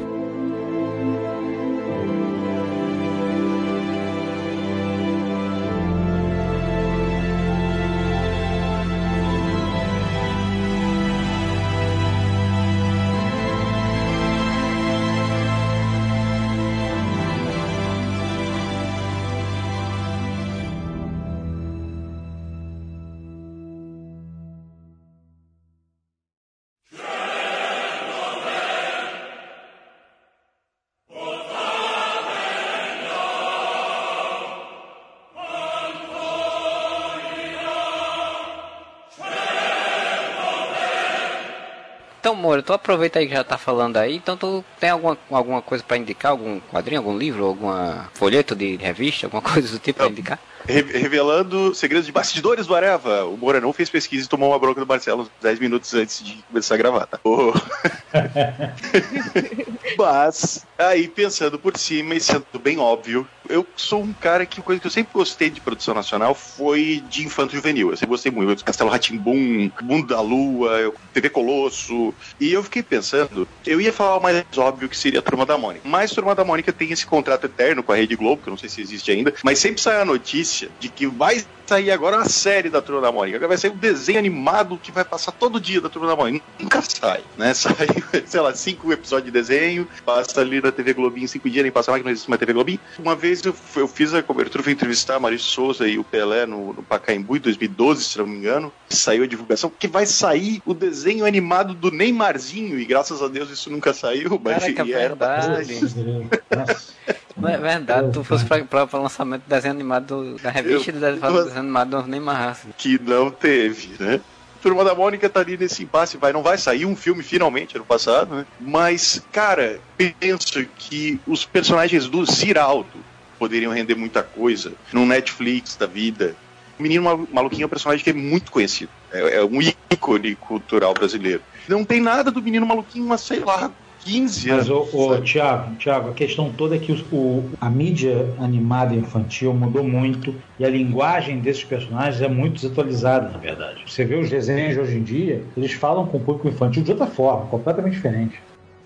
Moro, 42.59 42.63
tu 42.63 42.73
aproveita 42.73 43.19
aí 43.19 43.27
que 43.27 43.35
já 43.35 43.45
tá 43.45 43.57
falando 43.57 43.97
aí, 43.97 44.17
então 44.17 44.37
tu 44.37 44.65
tem 44.81 44.91
alguma, 44.91 45.17
alguma 45.31 45.63
coisa 45.63 45.85
para 45.85 45.97
indicar, 45.97 46.33
algum 46.33 46.61
quadrinho, 46.61 47.01
algum 47.01 47.17
livro, 47.17 47.45
alguma 47.45 48.11
folheto 48.15 48.55
de 48.55 48.77
revista, 48.77 49.27
alguma 49.27 49.43
coisa 49.53 49.71
do 49.71 49.79
tipo 49.79 49.99
para 49.99 50.09
indicar? 50.09 50.39
revelando 50.67 51.75
segredos 51.75 52.05
de 52.05 52.13
bastidores 52.13 52.67
do 52.67 52.75
Areva. 52.75 53.25
O 53.25 53.39
Moura 53.39 53.61
não 53.61 53.73
fez 53.73 53.89
pesquisa 53.89 54.27
e 54.27 54.29
tomou 54.29 54.51
uma 54.51 54.59
bronca 54.59 54.81
do 54.81 54.87
Marcelo 54.87 55.31
10 55.41 55.61
minutos 55.61 55.95
antes 55.95 56.23
de 56.23 56.45
começar 56.47 56.75
a 56.75 56.79
gravar, 56.79 57.07
tá? 57.07 57.19
Oh. 57.25 57.55
Mas, 59.97 60.67
aí 60.77 61.09
pensando 61.09 61.59
por 61.59 61.77
cima 61.77 62.15
e 62.15 62.21
sendo 62.21 62.45
bem 62.63 62.79
óbvio, 62.79 63.27
eu 63.49 63.67
sou 63.77 64.03
um 64.03 64.13
cara 64.13 64.45
que 64.45 64.61
coisa 64.61 64.81
que 64.81 64.87
eu 64.87 64.91
sempre 64.91 65.13
gostei 65.13 65.51
de 65.51 65.61
produção 65.61 65.95
nacional 65.95 66.35
foi 66.35 67.03
de 67.09 67.25
infanto 67.25 67.55
juvenil. 67.55 67.91
Eu 67.91 67.97
sempre 67.97 68.11
gostei 68.11 68.31
muito. 68.31 68.65
Castelo 68.65 68.91
Ratimbum, 68.91 69.71
Mundo 69.83 70.09
da 70.09 70.21
Lua, 70.21 70.93
TV 71.13 71.31
Colosso. 71.31 72.15
E 72.41 72.53
eu 72.53 72.63
fiquei 72.63 72.83
pensando, 72.83 73.49
eu 73.67 73.81
ia 73.81 73.93
falar 73.93 74.19
o 74.19 74.23
mais 74.23 74.45
óbvio 74.57 74.89
que 74.89 74.97
seria 74.97 75.21
a 75.21 75.23
Turma 75.23 75.47
da 75.47 75.57
Mônica. 75.57 75.89
Mas 75.89 76.13
Turma 76.13 76.35
da 76.35 76.45
Mônica 76.45 76.73
tem 76.73 76.93
esse 76.93 77.07
contrato 77.07 77.45
eterno 77.45 77.83
com 77.83 77.93
a 77.93 77.97
Rede 77.97 78.17
Globo, 78.17 78.43
que 78.43 78.49
eu 78.49 78.53
não 78.53 78.59
sei 78.59 78.69
se 78.69 78.81
existe 78.81 79.11
ainda, 79.11 79.33
mas 79.43 79.59
sempre 79.59 79.81
sai 79.81 80.01
a 80.01 80.05
notícia 80.05 80.69
de 80.79 80.89
que 80.89 81.07
vai 81.07 81.45
sair 81.69 81.91
agora 81.91 82.17
uma 82.17 82.25
série 82.25 82.71
da 82.71 82.81
Turma 82.81 83.03
da 83.03 83.13
Mônica. 83.13 83.47
Vai 83.47 83.59
sair 83.59 83.71
um 83.71 83.77
desenho 83.77 84.19
animado 84.19 84.81
que 84.83 84.91
vai 84.91 85.05
passar 85.05 85.33
todo 85.33 85.61
dia 85.61 85.83
da 85.83 85.91
Turma 85.91 86.09
da 86.09 86.17
Mônica. 86.17 86.43
Nunca 86.59 86.81
sai, 86.81 87.21
né? 87.37 87.53
Sai, 87.59 87.89
sei 88.25 88.41
lá, 88.41 88.55
cinco 88.55 88.93
episódios 88.93 89.27
de 89.27 89.31
desenho, 89.31 89.87
passa 90.05 90.41
ali 90.41 90.63
na 90.63 90.73
TV 90.73 90.95
Globinho 90.95 91.29
cinco 91.29 91.51
dias, 91.51 91.63
nem 91.63 91.73
passa 91.73 91.91
mais 91.91 92.01
que 92.01 92.05
não 92.05 92.13
existe 92.13 92.31
mais 92.31 92.39
TV 92.39 92.53
Globinho. 92.53 92.81
Uma 92.99 93.15
vez 93.15 93.43
eu, 93.43 93.55
eu 93.77 93.89
fiz 93.89 94.15
a 94.15 94.23
cobertura, 94.23 94.63
fui 94.63 94.73
entrevistar 94.73 95.17
a 95.17 95.21
Maurício 95.21 95.49
Souza 95.49 95.87
e 95.87 95.99
o 95.99 96.05
Pelé 96.05 96.47
no, 96.47 96.73
no 96.73 96.83
Pacaembu 96.83 97.37
em 97.37 97.41
2012, 97.41 98.05
se 98.05 98.19
não 98.19 98.27
me 98.27 98.39
engano. 98.39 98.73
Saiu 98.89 99.25
a 99.25 99.27
divulgação 99.27 99.71
que 99.77 99.89
vai 99.89 100.07
sair 100.07 100.63
o 100.65 100.73
desenho 100.73 101.27
animado 101.27 101.75
do 101.75 101.91
Neymarzinho, 101.91 102.79
e 102.79 102.85
graças 102.85 103.21
a 103.21 103.29
Deus 103.29 103.51
isso 103.51 103.71
nunca 103.71 103.93
saiu, 103.93 104.41
mas 104.43 104.63
Caraca, 104.63 104.83
era 104.83 105.09
verdade. 105.09 105.81
Não 107.39 107.49
é 107.49 107.57
verdade, 107.57 108.11
tu 108.13 108.25
fosse 108.25 108.45
pra, 108.45 108.65
pra, 108.65 108.87
pra 108.87 108.99
lançamento 108.99 109.43
do 109.43 109.49
desenho 109.49 109.75
animado 109.75 110.37
da 110.43 110.51
revista 110.51 110.93
do 110.93 111.01
desenho 111.01 111.59
animado 111.59 112.03
do 112.03 112.09
Neymar. 112.09 112.57
Que 112.77 112.99
não 112.99 113.31
teve, 113.31 113.91
né? 114.03 114.21
Turma 114.61 114.83
da 114.83 114.93
Mônica 114.93 115.29
tá 115.29 115.41
ali 115.41 115.57
nesse 115.57 115.85
impasse, 115.85 116.17
vai, 116.17 116.33
não 116.33 116.43
vai 116.43 116.59
sair 116.59 116.85
um 116.85 116.97
filme 116.97 117.23
finalmente 117.23 117.77
ano 117.77 117.85
passado, 117.85 118.35
né? 118.35 118.47
Mas, 118.61 119.23
cara, 119.31 119.79
penso 119.97 120.67
que 120.77 121.21
os 121.27 121.45
personagens 121.45 122.09
do 122.09 122.25
Ziraldo 122.27 122.99
poderiam 123.39 123.73
render 123.73 123.95
muita 123.95 124.21
coisa 124.23 124.73
no 124.93 125.07
Netflix 125.07 125.77
da 125.77 125.87
vida. 125.87 126.35
O 126.77 126.83
Menino 126.83 127.29
Maluquinho 127.33 127.63
é 127.63 127.67
um 127.67 127.71
personagem 127.71 128.03
que 128.03 128.11
é 128.11 128.15
muito 128.15 128.51
conhecido, 128.51 128.91
é, 129.13 129.37
é 129.37 129.45
um 129.45 129.61
ícone 129.63 130.35
cultural 130.35 130.93
brasileiro. 130.93 131.43
Não 131.69 131.85
tem 131.85 132.01
nada 132.01 132.31
do 132.31 132.43
Menino 132.43 132.67
Maluquinho, 132.67 133.07
mas 133.07 133.21
sei 133.21 133.41
lá, 133.41 133.71
15 134.01 134.51
anos. 134.51 134.69
Mas, 134.69 134.93
o, 134.95 134.97
o 134.97 135.21
Tiago, 135.23 135.77
Tiago, 135.77 136.11
a 136.11 136.13
questão 136.13 136.53
toda 136.53 136.77
é 136.77 136.79
que 136.79 136.93
o, 136.93 136.97
o, 137.13 137.51
a 137.61 137.69
mídia 137.69 138.35
animada 138.39 138.95
infantil 138.95 139.53
mudou 139.53 139.85
muito 139.85 140.35
e 140.59 140.65
a 140.65 140.69
linguagem 140.69 141.41
desses 141.41 141.65
personagens 141.65 142.21
é 142.23 142.29
muito 142.29 142.55
desatualizada, 142.55 143.29
na 143.29 143.39
verdade. 143.39 143.83
Você 143.87 144.05
vê 144.05 144.17
os 144.17 144.31
desenhos 144.31 144.75
de 144.75 144.81
hoje 144.81 144.97
em 144.97 145.03
dia, 145.03 145.45
eles 145.57 145.73
falam 145.73 146.07
com 146.07 146.19
o 146.19 146.21
público 146.21 146.49
infantil 146.49 146.83
de 146.83 146.91
outra 146.91 147.07
forma, 147.07 147.47
completamente 147.47 147.95
diferente. 147.95 148.41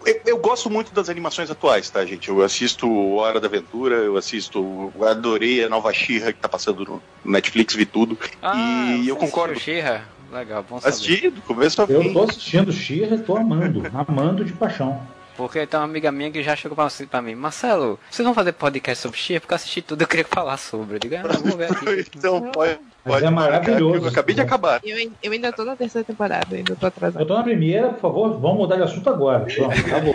Eu, 0.05 0.21
eu, 0.27 0.39
gosto 0.39 0.69
muito 0.69 0.93
das 0.93 1.09
animações 1.09 1.51
atuais, 1.51 1.89
tá, 1.89 2.05
gente? 2.05 2.29
Eu 2.29 2.43
assisto 2.43 3.15
Hora 3.15 3.39
da 3.39 3.47
Aventura, 3.47 3.97
eu 3.97 4.17
assisto. 4.17 4.93
Eu 4.99 5.05
adorei 5.07 5.65
a 5.65 5.69
nova 5.69 5.93
Xirra 5.93 6.33
que 6.33 6.41
tá 6.41 6.49
passando 6.49 6.85
no 6.85 7.03
Netflix, 7.25 7.75
vi 7.75 7.87
tudo. 7.87 8.19
Ah, 8.43 8.97
e 9.01 9.07
eu 9.07 9.17
concordo. 9.17 9.59
Xirra? 9.59 10.09
Legal, 10.33 10.65
bom 10.67 10.81
saber. 10.81 10.95
Assisti 10.95 11.29
do 11.29 11.43
começo 11.43 11.81
ao 11.81 11.87
fim. 11.87 11.93
Eu 11.93 12.13
tô 12.13 12.23
assistindo 12.23 12.73
Xirra 12.73 13.17
e 13.17 13.19
tô 13.21 13.37
amando, 13.37 13.83
amando 13.93 14.43
de 14.43 14.53
paixão. 14.55 15.07
Porque 15.43 15.67
tem 15.67 15.79
uma 15.81 15.85
amiga 15.85 16.13
minha 16.13 16.31
que 16.31 16.43
já 16.43 16.55
chegou 16.55 16.77
pra, 16.77 16.89
pra 17.11 17.21
mim, 17.21 17.35
Marcelo, 17.35 17.99
vocês 18.09 18.25
vão 18.25 18.33
fazer 18.33 18.53
podcast 18.53 19.03
sobre 19.03 19.19
Xirra? 19.19 19.41
Porque 19.41 19.53
eu 19.53 19.57
assisti 19.57 19.83
tudo, 19.83 20.03
eu 20.03 20.07
queria 20.07 20.25
falar 20.25 20.57
sobre. 20.57 20.97
Eu 20.97 20.99
digo, 21.01 21.17
ah, 21.17 21.23
vamos 21.23 21.55
ver 21.57 21.73
aqui. 21.73 22.07
então 22.17 22.51
pode. 22.53 22.79
Pode 23.05 23.25
é 23.25 23.31
maravilhoso. 23.31 24.05
Eu 24.05 24.09
acabei 24.11 24.33
de 24.33 24.41
acabar. 24.41 24.81
Eu, 24.85 24.97
eu, 25.21 25.33
ainda 25.33 25.53
tô 25.53 25.65
na 25.65 25.75
terceira 25.75 26.05
temporada, 26.05 26.55
ainda 26.55 26.77
tô 26.77 26.87
atrasado. 26.87 27.21
Eu 27.21 27.27
tô 27.27 27.35
na 27.35 27.43
primeira, 27.43 27.89
por 27.89 28.01
favor, 28.01 28.39
vamos 28.39 28.59
mudar 28.59 28.77
de 28.77 28.83
assunto 28.83 29.11
agora. 29.11 29.45
Pronto, 29.45 29.75
acabou. 29.81 30.15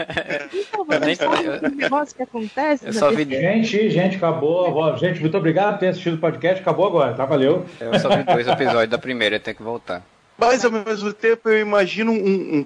Então, 1.11 1.71
negócio 1.75 2.15
que 2.15 2.23
acontece. 2.23 2.87
Eu 2.87 2.93
só 2.93 3.11
vi... 3.11 3.25
Gente, 3.25 3.89
gente, 3.89 4.15
acabou. 4.15 4.95
Gente, 4.95 5.19
muito 5.19 5.35
obrigado 5.35 5.73
por 5.73 5.79
ter 5.79 5.89
assistido 5.89 6.13
o 6.13 6.19
podcast. 6.19 6.61
Acabou 6.61 6.87
agora, 6.87 7.13
tá? 7.13 7.25
Valeu. 7.25 7.65
Eu 7.81 7.99
só 7.99 8.07
vi 8.15 8.23
dois 8.23 8.47
episódios 8.47 8.89
da 8.89 8.97
primeira, 8.97 9.35
eu 9.35 9.39
tenho 9.41 9.57
que 9.57 9.63
voltar. 9.63 10.01
Mas 10.37 10.63
ao 10.63 10.71
mesmo 10.71 11.11
tempo 11.11 11.49
eu 11.49 11.59
imagino 11.59 12.11
um, 12.11 12.59
um 12.59 12.65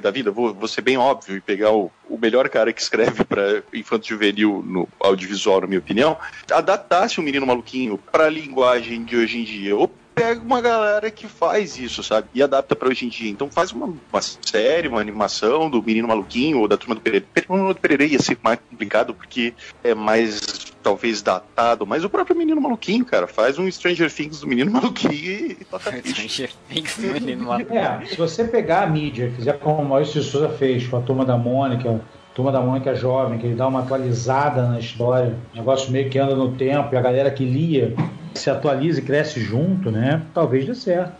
da 0.00 0.10
vida, 0.10 0.30
vou, 0.30 0.54
vou 0.54 0.68
ser 0.68 0.82
bem 0.82 0.96
óbvio 0.96 1.36
e 1.36 1.40
pegar 1.40 1.72
o, 1.72 1.90
o 2.08 2.16
melhor 2.16 2.48
cara 2.48 2.72
que 2.72 2.80
escreve 2.80 3.24
para 3.26 3.62
infanto 3.74 4.06
juvenil 4.06 4.62
no 4.64 4.88
audiovisual, 5.00 5.62
na 5.62 5.66
minha 5.66 5.80
opinião, 5.80 6.16
adaptasse 6.50 7.18
o 7.18 7.22
menino 7.22 7.46
maluquinho 7.46 7.98
para 7.98 8.26
a 8.26 8.30
linguagem 8.30 9.04
de 9.04 9.16
hoje 9.16 9.38
em 9.38 9.44
dia. 9.44 9.76
Ou 9.76 9.90
pega 10.14 10.40
uma 10.40 10.60
galera 10.60 11.10
que 11.10 11.26
faz 11.26 11.78
isso, 11.78 12.02
sabe? 12.02 12.28
E 12.34 12.42
adapta 12.42 12.76
para 12.76 12.88
hoje 12.88 13.06
em 13.06 13.08
dia. 13.08 13.30
Então 13.30 13.50
faz 13.50 13.72
uma, 13.72 13.86
uma, 13.86 14.22
série, 14.22 14.88
uma 14.88 15.00
animação 15.00 15.68
do 15.68 15.82
Menino 15.82 16.08
Maluquinho 16.08 16.60
ou 16.60 16.68
da 16.68 16.76
Turma 16.76 16.94
do 16.94 17.00
Pereira. 17.00 17.26
Turma 17.46 17.74
do 17.74 17.80
Pereira 17.80 18.04
ia 18.04 18.20
ser 18.20 18.38
mais 18.42 18.58
complicado 18.70 19.14
porque 19.14 19.54
é 19.82 19.94
mais 19.94 20.71
talvez 20.82 21.22
datado, 21.22 21.86
mas 21.86 22.04
o 22.04 22.10
próprio 22.10 22.36
Menino 22.36 22.60
Maluquinho, 22.60 23.04
cara, 23.04 23.26
faz 23.26 23.58
um 23.58 23.70
Stranger 23.70 24.12
Things 24.12 24.40
do 24.40 24.46
Menino 24.46 24.70
Maluquinho 24.70 25.14
e 25.14 25.54
toca 25.70 25.90
Stranger 26.04 26.50
Things 26.68 26.96
do 26.96 27.06
Menino 27.08 27.44
Maluquinho. 27.46 27.78
É, 27.78 28.04
se 28.04 28.16
você 28.16 28.44
pegar 28.44 28.82
a 28.82 28.86
mídia 28.86 29.26
e 29.26 29.36
fizer 29.36 29.58
como 29.58 29.82
o 29.82 29.88
Maurício 29.88 30.20
de 30.20 30.26
Souza 30.26 30.48
fez 30.48 30.86
com 30.86 30.96
a 30.96 31.00
Turma 31.00 31.24
da 31.24 31.36
Mônica, 31.38 32.00
Turma 32.34 32.50
da 32.50 32.60
Mônica 32.60 32.94
Jovem, 32.94 33.38
que 33.38 33.46
ele 33.46 33.54
dá 33.54 33.66
uma 33.66 33.80
atualizada 33.80 34.66
na 34.66 34.78
história, 34.78 35.36
negócio 35.54 35.92
meio 35.92 36.10
que 36.10 36.18
anda 36.18 36.34
no 36.34 36.52
tempo, 36.52 36.94
e 36.94 36.96
a 36.96 37.00
galera 37.00 37.30
que 37.30 37.44
lia 37.44 37.94
se 38.34 38.50
atualiza 38.50 39.00
e 39.00 39.02
cresce 39.02 39.40
junto, 39.40 39.90
né? 39.90 40.22
Talvez 40.32 40.66
dê 40.66 40.74
certo. 40.74 41.12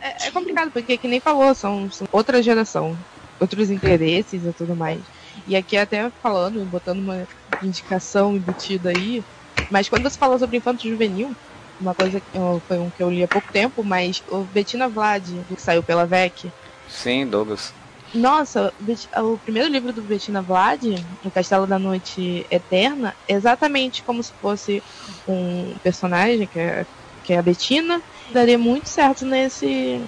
É, 0.00 0.28
é 0.28 0.30
complicado, 0.30 0.70
porque 0.70 0.96
que 0.96 1.08
nem 1.08 1.20
falou, 1.20 1.54
são, 1.54 1.90
são 1.90 2.06
outra 2.12 2.42
geração, 2.42 2.96
outros 3.40 3.70
interesses 3.70 4.44
e 4.44 4.52
tudo 4.52 4.76
mais. 4.76 5.00
E 5.48 5.56
aqui 5.56 5.76
até 5.78 6.12
falando, 6.22 6.64
botando 6.66 7.00
uma 7.00 7.26
indicação 7.60 8.36
embutida 8.36 8.90
aí, 8.90 9.24
mas 9.70 9.88
quando 9.88 10.02
você 10.08 10.18
falou 10.18 10.38
sobre 10.38 10.58
infanto 10.58 10.86
juvenil, 10.86 11.34
uma 11.80 11.94
coisa 11.94 12.20
que 12.20 12.28
eu, 12.36 12.62
foi 12.66 12.78
um 12.78 12.90
que 12.90 13.02
eu 13.02 13.08
li 13.10 13.22
há 13.22 13.28
pouco 13.28 13.50
tempo, 13.50 13.82
mas 13.82 14.22
o 14.28 14.44
Bettina 14.44 14.90
Vlad, 14.90 15.26
que 15.48 15.62
saiu 15.62 15.82
pela 15.82 16.06
VEC. 16.06 16.52
Sim, 16.86 17.26
Douglas. 17.30 17.72
Nossa, 18.12 18.74
o 19.16 19.38
primeiro 19.38 19.68
livro 19.70 19.92
do 19.92 20.02
Bettina 20.02 20.42
Vlad, 20.42 20.82
O 21.24 21.30
Castelo 21.30 21.66
da 21.66 21.78
Noite 21.78 22.46
Eterna, 22.50 23.16
é 23.26 23.34
exatamente 23.34 24.02
como 24.04 24.22
se 24.22 24.34
fosse 24.40 24.82
um 25.26 25.78
personagem, 25.82 26.46
que 26.46 26.58
é, 26.58 26.86
que 27.22 27.32
é 27.32 27.38
a 27.38 27.42
Bettina, 27.42 28.02
daria 28.30 28.58
muito 28.58 28.88
certo 28.88 29.24
nesse, 29.24 30.06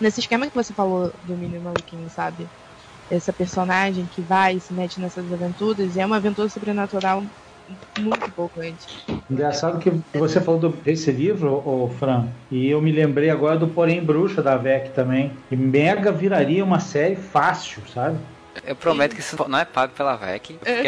nesse 0.00 0.20
esquema 0.20 0.48
que 0.48 0.54
você 0.54 0.74
falou 0.74 1.12
do 1.22 1.36
Menino 1.36 1.62
Maluquinho, 1.64 2.10
sabe? 2.10 2.50
Essa 3.10 3.32
personagem 3.32 4.08
que 4.14 4.20
vai 4.20 4.56
e 4.56 4.60
se 4.60 4.72
mete 4.72 5.00
nessas 5.00 5.32
aventuras, 5.32 5.96
e 5.96 6.00
é 6.00 6.06
uma 6.06 6.16
aventura 6.16 6.48
sobrenatural 6.48 7.22
muito 7.98 8.26
empolgante. 8.26 9.04
Engraçado 9.30 9.78
que 9.78 9.90
você 10.16 10.40
falou 10.40 10.70
desse 10.70 11.10
livro, 11.10 11.54
o 11.54 11.92
Fran, 11.98 12.28
e 12.50 12.68
eu 12.68 12.80
me 12.80 12.92
lembrei 12.92 13.30
agora 13.30 13.58
do 13.58 13.68
Porém 13.68 14.02
Bruxa 14.02 14.42
da 14.42 14.56
VEC 14.56 14.90
também. 14.90 15.32
E 15.50 15.56
mega 15.56 16.10
viraria 16.10 16.64
uma 16.64 16.80
série 16.80 17.16
fácil, 17.16 17.82
sabe? 17.92 18.18
Eu 18.66 18.74
prometo 18.74 19.14
que 19.14 19.20
isso 19.20 19.36
não 19.48 19.58
é 19.58 19.64
pago 19.64 19.92
pela 19.94 20.16
VEC. 20.16 20.58
É. 20.64 20.82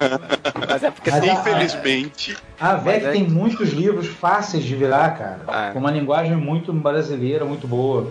Mas 0.68 0.82
é 0.82 0.90
porque, 0.90 1.10
Mas 1.10 1.24
infelizmente. 1.24 2.36
A, 2.58 2.70
a 2.70 2.76
VEC 2.76 3.04
é... 3.04 3.12
tem 3.12 3.28
muitos 3.28 3.70
livros 3.70 4.06
fáceis 4.08 4.64
de 4.64 4.74
virar, 4.74 5.10
cara. 5.16 5.40
Ah. 5.46 5.70
Com 5.72 5.78
uma 5.78 5.90
linguagem 5.90 6.34
muito 6.36 6.72
brasileira, 6.72 7.44
muito 7.44 7.68
boa. 7.68 8.10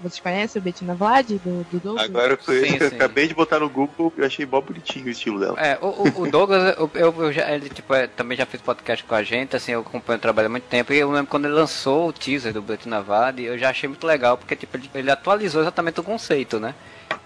Vocês 0.00 0.20
conhecem 0.20 0.60
o 0.60 0.62
Bettina 0.62 0.94
Vlad 0.94 1.30
do, 1.30 1.66
do 1.70 1.80
Douglas? 1.80 2.04
Agora 2.04 2.32
eu 2.34 2.38
conheço, 2.38 2.66
sim, 2.66 2.78
sim. 2.78 2.96
acabei 2.96 3.26
de 3.26 3.34
botar 3.34 3.60
no 3.60 3.68
Google 3.68 4.12
e 4.16 4.22
achei 4.22 4.44
mó 4.44 4.60
bonitinho 4.60 5.06
o 5.06 5.08
estilo 5.08 5.40
dela. 5.40 5.58
É, 5.58 5.78
o, 5.80 6.22
o 6.22 6.30
Douglas, 6.30 6.76
eu, 6.76 6.90
eu, 6.94 7.32
já, 7.32 7.50
ele 7.50 7.68
tipo, 7.70 7.94
é, 7.94 8.06
também 8.06 8.36
já 8.36 8.44
fez 8.44 8.62
podcast 8.62 9.04
com 9.04 9.14
a 9.14 9.22
gente, 9.22 9.56
assim, 9.56 9.72
eu 9.72 9.80
acompanho 9.80 10.18
o 10.18 10.20
trabalho 10.20 10.46
há 10.46 10.50
muito 10.50 10.64
tempo, 10.64 10.92
e 10.92 10.98
eu 10.98 11.10
lembro 11.10 11.28
quando 11.28 11.46
ele 11.46 11.54
lançou 11.54 12.08
o 12.08 12.12
teaser 12.12 12.52
do 12.52 12.60
Bettina 12.60 13.00
Vlad, 13.00 13.38
eu 13.40 13.56
já 13.56 13.70
achei 13.70 13.88
muito 13.88 14.06
legal, 14.06 14.36
porque 14.36 14.54
tipo, 14.54 14.76
ele, 14.76 14.90
ele 14.94 15.10
atualizou 15.10 15.62
exatamente 15.62 15.98
o 16.00 16.04
conceito, 16.04 16.60
né? 16.60 16.74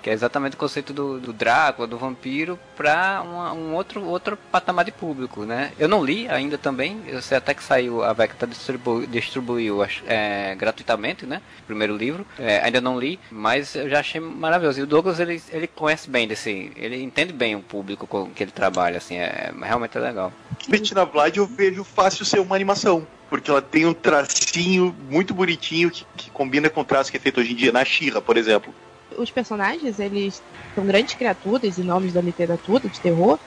Que 0.03 0.11
é 0.11 0.13
exatamente 0.13 0.55
o 0.55 0.59
conceito 0.59 0.93
do, 0.93 1.21
do 1.21 1.33
Drácula, 1.33 1.87
do 1.87 1.99
vampiro, 1.99 2.59
para 2.77 3.23
um 3.23 3.75
outro, 3.75 4.05
outro 4.05 4.37
patamar 4.51 4.85
de 4.85 4.93
público, 4.93 5.45
né? 5.45 5.73
Eu 5.79 5.89
não 5.89 6.05
li 6.05 6.29
ainda 6.29 6.57
também, 6.57 7.03
eu 7.07 7.21
sei 7.21 7.37
até 7.37 7.53
que 7.53 7.63
saiu, 7.63 8.03
a 8.03 8.13
Vecta 8.13 8.47
distribuiu, 8.47 9.07
distribuiu 9.07 9.79
é, 10.07 10.55
gratuitamente, 10.55 11.27
né? 11.27 11.43
O 11.63 11.67
primeiro 11.67 11.97
livro, 11.97 12.27
é, 12.39 12.61
ainda 12.61 12.81
não 12.81 12.99
li, 12.99 13.19
mas 13.31 13.75
eu 13.75 13.89
já 13.89 14.01
achei 14.01 14.21
maravilhoso. 14.21 14.81
E 14.81 14.83
o 14.83 14.87
Douglas, 14.87 15.21
ele, 15.21 15.43
ele 15.51 15.67
conhece 15.67 16.09
bem 16.09 16.27
desse, 16.27 16.73
ele 16.77 17.03
entende 17.03 17.33
bem 17.33 17.55
o 17.55 17.61
público 17.61 18.07
com 18.07 18.31
que 18.31 18.43
ele 18.43 18.53
trabalha, 18.53 18.99
assim, 18.99 19.17
é, 19.17 19.53
realmente 19.63 19.97
é 19.97 20.01
legal. 20.01 20.33
Bettina 20.69 21.05
Vlad 21.05 21.37
eu 21.37 21.47
vejo 21.47 21.85
fácil 21.85 22.25
ser 22.25 22.41
uma 22.41 22.55
animação 22.55 23.07
porque 23.29 23.49
ela 23.49 23.63
tem 23.63 23.87
um 23.87 23.95
tracinho 23.95 24.95
muito 25.09 25.33
bonitinho 25.33 25.89
que, 25.89 26.05
que 26.17 26.31
combina 26.33 26.69
com 26.69 26.81
o 26.81 26.85
traço 26.85 27.13
que 27.13 27.17
é 27.17 27.21
feito 27.21 27.39
hoje 27.39 27.53
em 27.53 27.57
dia 27.57 27.71
na 27.71 27.85
Xirra, 27.85 28.21
por 28.21 28.37
exemplo 28.37 28.75
os 29.17 29.31
personagens, 29.31 29.99
eles 29.99 30.43
são 30.75 30.85
grandes 30.87 31.15
criaturas 31.15 31.79
e 31.79 31.83
nomes 31.83 32.13
da 32.13 32.21
literatura 32.21 32.89
de 32.89 33.01
terror, 33.01 33.39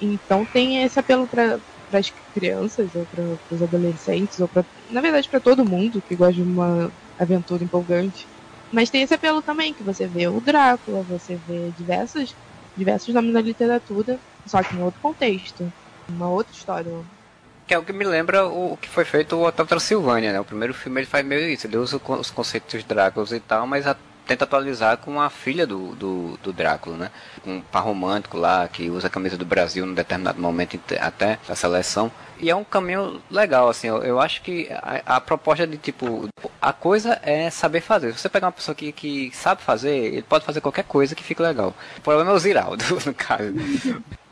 então 0.00 0.44
tem 0.44 0.82
esse 0.82 0.98
apelo 0.98 1.26
para 1.26 1.58
as 1.92 2.12
crianças 2.34 2.88
ou 2.94 3.06
para 3.06 3.54
os 3.54 3.62
adolescentes 3.62 4.38
ou 4.40 4.48
na 4.90 5.00
verdade, 5.00 5.28
para 5.28 5.40
todo 5.40 5.64
mundo 5.64 6.02
que 6.06 6.14
gosta 6.14 6.34
de 6.34 6.42
uma 6.42 6.90
aventura 7.18 7.64
empolgante. 7.64 8.26
Mas 8.72 8.88
tem 8.88 9.02
esse 9.02 9.14
apelo 9.14 9.42
também 9.42 9.74
que 9.74 9.82
você 9.82 10.06
vê 10.06 10.28
o 10.28 10.40
Drácula, 10.40 11.02
você 11.02 11.38
vê 11.48 11.70
diversos 11.76 12.34
diversos 12.76 13.12
nomes 13.12 13.32
da 13.32 13.40
literatura, 13.40 14.18
só 14.46 14.62
que 14.62 14.74
em 14.74 14.82
outro 14.82 15.00
contexto, 15.00 15.70
uma 16.08 16.28
outra 16.28 16.54
história. 16.54 16.92
Que 17.66 17.74
é 17.74 17.78
o 17.78 17.84
que 17.84 17.92
me 17.92 18.04
lembra 18.04 18.46
o 18.46 18.76
que 18.76 18.88
foi 18.88 19.04
feito 19.04 19.36
o 19.36 19.46
Hotel 19.46 19.66
Transilvânia, 19.66 20.32
né? 20.32 20.40
O 20.40 20.44
primeiro 20.44 20.74
filme 20.74 21.00
ele 21.00 21.06
faz 21.06 21.24
meio 21.24 21.48
isso, 21.48 21.66
ele 21.66 21.76
usa 21.76 22.00
os 22.04 22.30
conceitos 22.30 22.82
Dráculas 22.84 23.32
e 23.32 23.40
tal, 23.40 23.66
mas 23.66 23.86
a 23.86 23.96
tenta 24.30 24.44
atualizar 24.44 24.96
com 24.98 25.20
a 25.20 25.28
filha 25.28 25.66
do, 25.66 25.92
do, 25.96 26.38
do 26.40 26.52
Drácula, 26.52 26.96
né? 26.96 27.10
Um 27.44 27.60
par 27.60 27.82
romântico 27.82 28.38
lá 28.38 28.68
que 28.68 28.88
usa 28.88 29.08
a 29.08 29.10
camisa 29.10 29.36
do 29.36 29.44
Brasil 29.44 29.84
num 29.84 29.92
determinado 29.92 30.40
momento 30.40 30.78
até 31.00 31.36
da 31.48 31.56
seleção. 31.56 32.12
E 32.40 32.48
é 32.50 32.56
um 32.56 32.64
caminho 32.64 33.20
legal, 33.30 33.68
assim. 33.68 33.88
Eu, 33.88 34.02
eu 34.02 34.20
acho 34.20 34.42
que 34.42 34.68
a, 34.70 35.16
a, 35.16 35.20
proposta 35.20 35.66
de 35.66 35.76
tipo. 35.76 36.28
A 36.60 36.72
coisa 36.72 37.20
é 37.22 37.50
saber 37.50 37.80
fazer. 37.80 38.12
Se 38.12 38.20
você 38.20 38.28
pegar 38.28 38.46
uma 38.46 38.52
pessoa 38.52 38.74
que, 38.74 38.92
que 38.92 39.30
sabe 39.34 39.62
fazer, 39.62 39.94
ele 39.96 40.22
pode 40.22 40.44
fazer 40.44 40.60
qualquer 40.60 40.84
coisa 40.84 41.14
que 41.14 41.22
fique 41.22 41.42
legal. 41.42 41.74
O 41.98 42.00
problema 42.00 42.30
é 42.30 42.34
o 42.34 42.38
Ziraldo, 42.38 42.84
no 43.04 43.14
caso. 43.14 43.54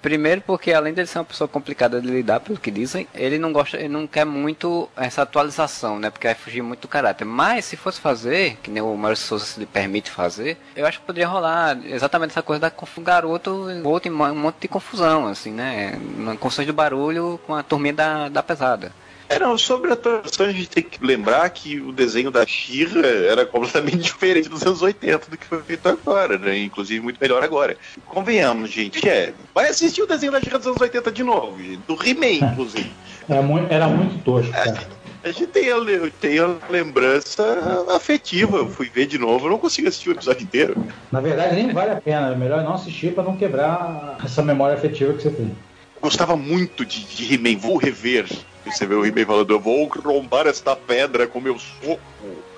Primeiro 0.00 0.40
porque 0.42 0.72
além 0.72 0.94
de 0.94 1.00
ele 1.00 1.08
ser 1.08 1.18
uma 1.18 1.24
pessoa 1.24 1.48
complicada 1.48 2.00
de 2.00 2.06
lidar, 2.06 2.38
pelo 2.38 2.58
que 2.58 2.70
dizem, 2.70 3.08
ele 3.12 3.36
não 3.36 3.52
gosta, 3.52 3.76
ele 3.76 3.88
não 3.88 4.06
quer 4.06 4.24
muito 4.24 4.88
essa 4.96 5.22
atualização, 5.22 5.98
né? 5.98 6.08
Porque 6.08 6.28
vai 6.28 6.36
fugir 6.36 6.62
muito 6.62 6.82
do 6.82 6.88
caráter. 6.88 7.24
Mas 7.24 7.64
se 7.64 7.76
fosse 7.76 8.00
fazer, 8.00 8.56
que 8.62 8.70
nem 8.70 8.80
o 8.80 8.96
Mário 8.96 9.16
Souza 9.16 9.44
se 9.44 9.58
lhe 9.58 9.66
permite 9.66 10.08
fazer, 10.08 10.56
eu 10.76 10.86
acho 10.86 11.00
que 11.00 11.06
poderia 11.06 11.26
rolar 11.26 11.76
exatamente 11.84 12.30
essa 12.30 12.42
coisa 12.42 12.60
da 12.60 12.72
um 12.96 13.02
garoto 13.02 13.68
outro 13.84 14.10
um 14.12 14.34
monte 14.34 14.56
de 14.60 14.68
confusão, 14.68 15.26
assim, 15.26 15.50
né? 15.50 15.98
Uma 16.16 16.36
confusão 16.36 16.64
de 16.64 16.72
barulho 16.72 17.40
com 17.44 17.54
a 17.54 17.62
turminha 17.64 17.92
da, 17.98 18.28
da 18.28 18.42
pesada. 18.44 18.92
É, 19.28 19.38
não, 19.38 19.58
sobre 19.58 19.90
a 19.90 19.92
atuação 19.92 20.46
a 20.46 20.52
gente 20.52 20.70
tem 20.70 20.82
que 20.82 21.04
lembrar 21.04 21.50
que 21.50 21.78
o 21.80 21.92
desenho 21.92 22.30
da 22.30 22.46
Shira 22.46 23.06
era 23.06 23.44
completamente 23.44 23.98
diferente 24.00 24.48
dos 24.48 24.64
anos 24.64 24.80
80 24.80 25.30
do 25.30 25.36
que 25.36 25.44
foi 25.44 25.60
feito 25.60 25.86
agora, 25.86 26.38
né? 26.38 26.56
Inclusive 26.56 27.00
muito 27.00 27.20
melhor 27.20 27.44
agora. 27.44 27.76
Convenhamos, 28.06 28.70
gente, 28.70 29.06
é. 29.06 29.34
Vai 29.54 29.68
assistir 29.68 30.00
o 30.00 30.06
desenho 30.06 30.32
da 30.32 30.40
Shira 30.40 30.58
dos 30.58 30.68
anos 30.68 30.80
80 30.80 31.12
de 31.12 31.22
novo, 31.22 31.58
do 31.86 31.94
He-Man, 32.02 32.52
inclusive. 32.52 32.90
Era 33.28 33.42
muito, 33.42 33.70
era 33.70 33.86
muito 33.86 34.24
tosco, 34.24 34.50
cara. 34.50 34.70
A 34.70 34.74
gente, 34.74 34.86
a 35.24 35.32
gente 35.32 35.46
tem, 35.48 35.70
a, 35.70 36.10
tem 36.18 36.38
a 36.38 36.54
lembrança 36.70 37.84
afetiva. 37.94 38.56
Eu 38.58 38.70
fui 38.70 38.88
ver 38.88 39.06
de 39.06 39.18
novo, 39.18 39.46
eu 39.46 39.50
não 39.50 39.58
consigo 39.58 39.88
assistir 39.88 40.08
o 40.08 40.12
episódio 40.12 40.44
inteiro. 40.44 40.74
Na 41.12 41.20
verdade, 41.20 41.54
nem 41.54 41.70
vale 41.70 41.90
a 41.90 42.00
pena. 42.00 42.32
É 42.32 42.34
melhor 42.34 42.64
não 42.64 42.72
assistir 42.72 43.12
para 43.12 43.24
não 43.24 43.36
quebrar 43.36 44.16
essa 44.24 44.42
memória 44.42 44.74
afetiva 44.74 45.12
que 45.12 45.22
você 45.22 45.30
tem. 45.30 45.54
Gostava 46.00 46.36
muito 46.36 46.84
de, 46.84 47.04
de 47.04 47.34
He-Man, 47.34 47.58
vou 47.58 47.76
rever 47.76 48.26
você 48.70 48.86
vê 48.86 48.94
o 48.94 49.04
He-Man 49.04 49.24
falando, 49.24 49.50
eu 49.50 49.60
vou 49.60 49.86
rombar 49.86 50.46
esta 50.46 50.76
pedra 50.76 51.26
com 51.26 51.40
meu 51.40 51.58
soco, 51.58 52.00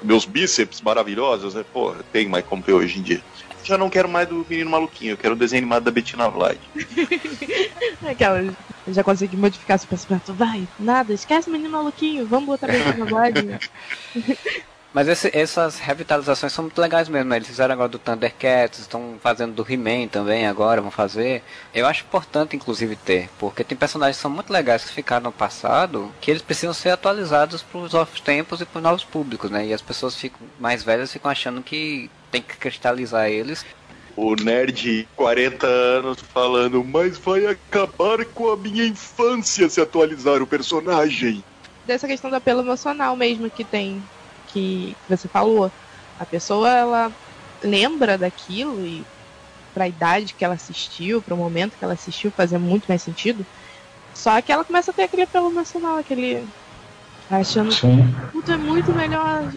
meus 0.02 0.24
bíceps 0.24 0.80
maravilhosos. 0.80 1.54
Né? 1.54 1.64
Pô, 1.72 1.94
tem 2.12 2.28
mais 2.28 2.44
como 2.44 2.62
ver 2.62 2.72
hoje 2.72 2.98
em 2.98 3.02
dia. 3.02 3.22
Já 3.62 3.76
não 3.76 3.90
quero 3.90 4.08
mais 4.08 4.26
do 4.26 4.44
Menino 4.48 4.70
Maluquinho, 4.70 5.12
eu 5.12 5.16
quero 5.16 5.34
o 5.34 5.38
desenho 5.38 5.60
animado 5.60 5.84
da 5.84 5.90
Bettina 5.90 6.28
Vlad. 6.28 6.58
Aquela, 8.08 8.56
já 8.88 9.04
consegui 9.04 9.36
modificar 9.36 9.78
seu 9.78 9.88
pensamento. 9.88 10.34
Vai, 10.34 10.66
nada, 10.78 11.12
esquece 11.12 11.48
o 11.48 11.52
Menino 11.52 11.70
Maluquinho, 11.70 12.26
vamos 12.26 12.46
botar 12.46 12.66
Bettina 12.66 13.04
Vlad. 13.04 13.36
Mas 14.92 15.06
esse, 15.06 15.30
essas 15.32 15.78
revitalizações 15.78 16.52
são 16.52 16.64
muito 16.64 16.80
legais 16.80 17.08
mesmo, 17.08 17.30
né? 17.30 17.36
Eles 17.36 17.46
fizeram 17.46 17.72
agora 17.72 17.88
do 17.88 17.98
Thundercats, 17.98 18.80
estão 18.80 19.16
fazendo 19.22 19.54
do 19.54 19.72
He-Man 19.72 20.08
também 20.08 20.48
agora, 20.48 20.80
vão 20.80 20.90
fazer. 20.90 21.44
Eu 21.72 21.86
acho 21.86 22.02
importante, 22.02 22.56
inclusive, 22.56 22.96
ter, 22.96 23.30
porque 23.38 23.62
tem 23.62 23.78
personagens 23.78 24.16
que 24.16 24.22
são 24.22 24.30
muito 24.30 24.52
legais 24.52 24.84
que 24.84 24.92
ficaram 24.92 25.24
no 25.24 25.32
passado, 25.32 26.12
que 26.20 26.28
eles 26.28 26.42
precisam 26.42 26.74
ser 26.74 26.90
atualizados 26.90 27.62
para 27.62 27.80
os 27.80 27.92
novos 27.92 28.20
tempos 28.20 28.60
e 28.60 28.66
para 28.66 28.78
os 28.78 28.82
novos 28.82 29.04
públicos, 29.04 29.48
né? 29.48 29.66
E 29.66 29.72
as 29.72 29.80
pessoas 29.80 30.16
ficam 30.16 30.40
mais 30.58 30.82
velhas 30.82 31.12
ficam 31.12 31.30
achando 31.30 31.62
que 31.62 32.10
tem 32.32 32.42
que 32.42 32.56
cristalizar 32.56 33.28
eles. 33.28 33.64
O 34.16 34.34
nerd 34.34 35.08
40 35.14 35.66
anos 35.66 36.18
falando, 36.34 36.82
mas 36.82 37.16
vai 37.16 37.46
acabar 37.46 38.24
com 38.24 38.50
a 38.50 38.56
minha 38.56 38.86
infância 38.86 39.68
se 39.68 39.80
atualizar 39.80 40.42
o 40.42 40.46
personagem. 40.48 41.44
Dessa 41.86 42.08
questão 42.08 42.28
do 42.28 42.36
apelo 42.36 42.60
emocional 42.60 43.14
mesmo 43.14 43.48
que 43.48 43.62
tem 43.62 44.02
que 44.52 44.96
você 45.08 45.28
falou. 45.28 45.72
A 46.18 46.26
pessoa 46.26 46.68
ela 46.70 47.14
lembra 47.62 48.18
daquilo 48.18 48.84
e 48.86 49.06
para 49.72 49.84
a 49.84 49.88
idade 49.88 50.34
que 50.34 50.44
ela 50.44 50.54
assistiu, 50.54 51.22
para 51.22 51.34
o 51.34 51.38
momento 51.38 51.76
que 51.78 51.84
ela 51.84 51.94
assistiu, 51.94 52.32
fazia 52.36 52.58
muito 52.58 52.86
mais 52.88 53.02
sentido. 53.02 53.46
Só 54.14 54.40
que 54.42 54.52
ela 54.52 54.64
começa 54.64 54.90
a 54.90 54.94
ter 54.94 55.04
aquele 55.04 55.22
apelo 55.22 55.50
nacional, 55.52 55.96
aquele 55.96 56.48
achando 57.28 57.70
que 57.70 57.86
tudo 58.32 58.52
é 58.52 58.56
muito 58.56 58.92
melhor 58.92 59.48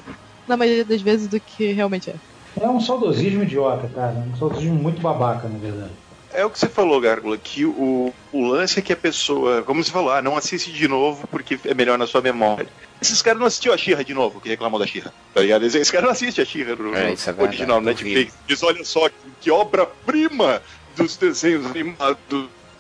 na 0.47 0.57
maioria 0.57 0.85
das 0.85 1.01
vezes 1.01 1.27
do 1.27 1.39
que 1.41 1.71
realmente 1.71 2.09
é. 2.09 2.15
É 2.61 2.69
um 2.69 2.79
saudosismo 2.79 3.43
idiota, 3.43 3.89
cara. 3.89 4.19
Um 4.19 4.35
saudosismo 4.35 4.75
muito 4.75 5.01
babaca, 5.01 5.49
na 5.49 5.57
verdade. 5.57 6.02
É 6.33 6.43
o 6.45 6.49
que 6.49 6.57
você 6.57 6.67
falou, 6.67 6.99
Gárgula, 6.99 7.37
que 7.37 7.63
o, 7.65 8.13
o 8.31 8.47
lance 8.47 8.79
é 8.79 8.81
que 8.81 8.91
a 8.91 8.97
pessoa, 8.97 9.61
como 9.63 9.83
você 9.83 9.91
falou, 9.91 10.11
ah, 10.11 10.21
não 10.21 10.35
assiste 10.35 10.71
de 10.71 10.87
novo 10.87 11.27
porque 11.27 11.59
é 11.65 11.73
melhor 11.73 11.97
na 11.97 12.07
sua 12.07 12.21
memória. 12.21 12.67
Esses 13.01 13.21
caras 13.21 13.39
não 13.39 13.45
assistiram 13.45 13.75
a 13.75 13.77
Xirra 13.77 14.03
de 14.03 14.13
novo, 14.13 14.41
que 14.41 14.49
reclamou 14.49 14.79
da 14.79 14.87
Xirra. 14.87 15.13
Tá 15.33 15.41
ligado? 15.41 15.65
Esse 15.65 15.91
cara 15.91 16.05
não 16.05 16.11
assiste 16.11 16.41
a 16.41 16.45
Xirra 16.45 16.75
no, 16.75 16.95
é, 16.95 17.13
é 17.13 17.41
original 17.41 17.79
no 17.79 17.87
Netflix. 17.87 18.33
Diz, 18.47 18.63
olha 18.63 18.83
só, 18.83 19.09
que, 19.09 19.15
que 19.41 19.51
obra-prima 19.51 20.61
dos 20.95 21.17
desenhos 21.17 21.65
animados. 21.65 22.17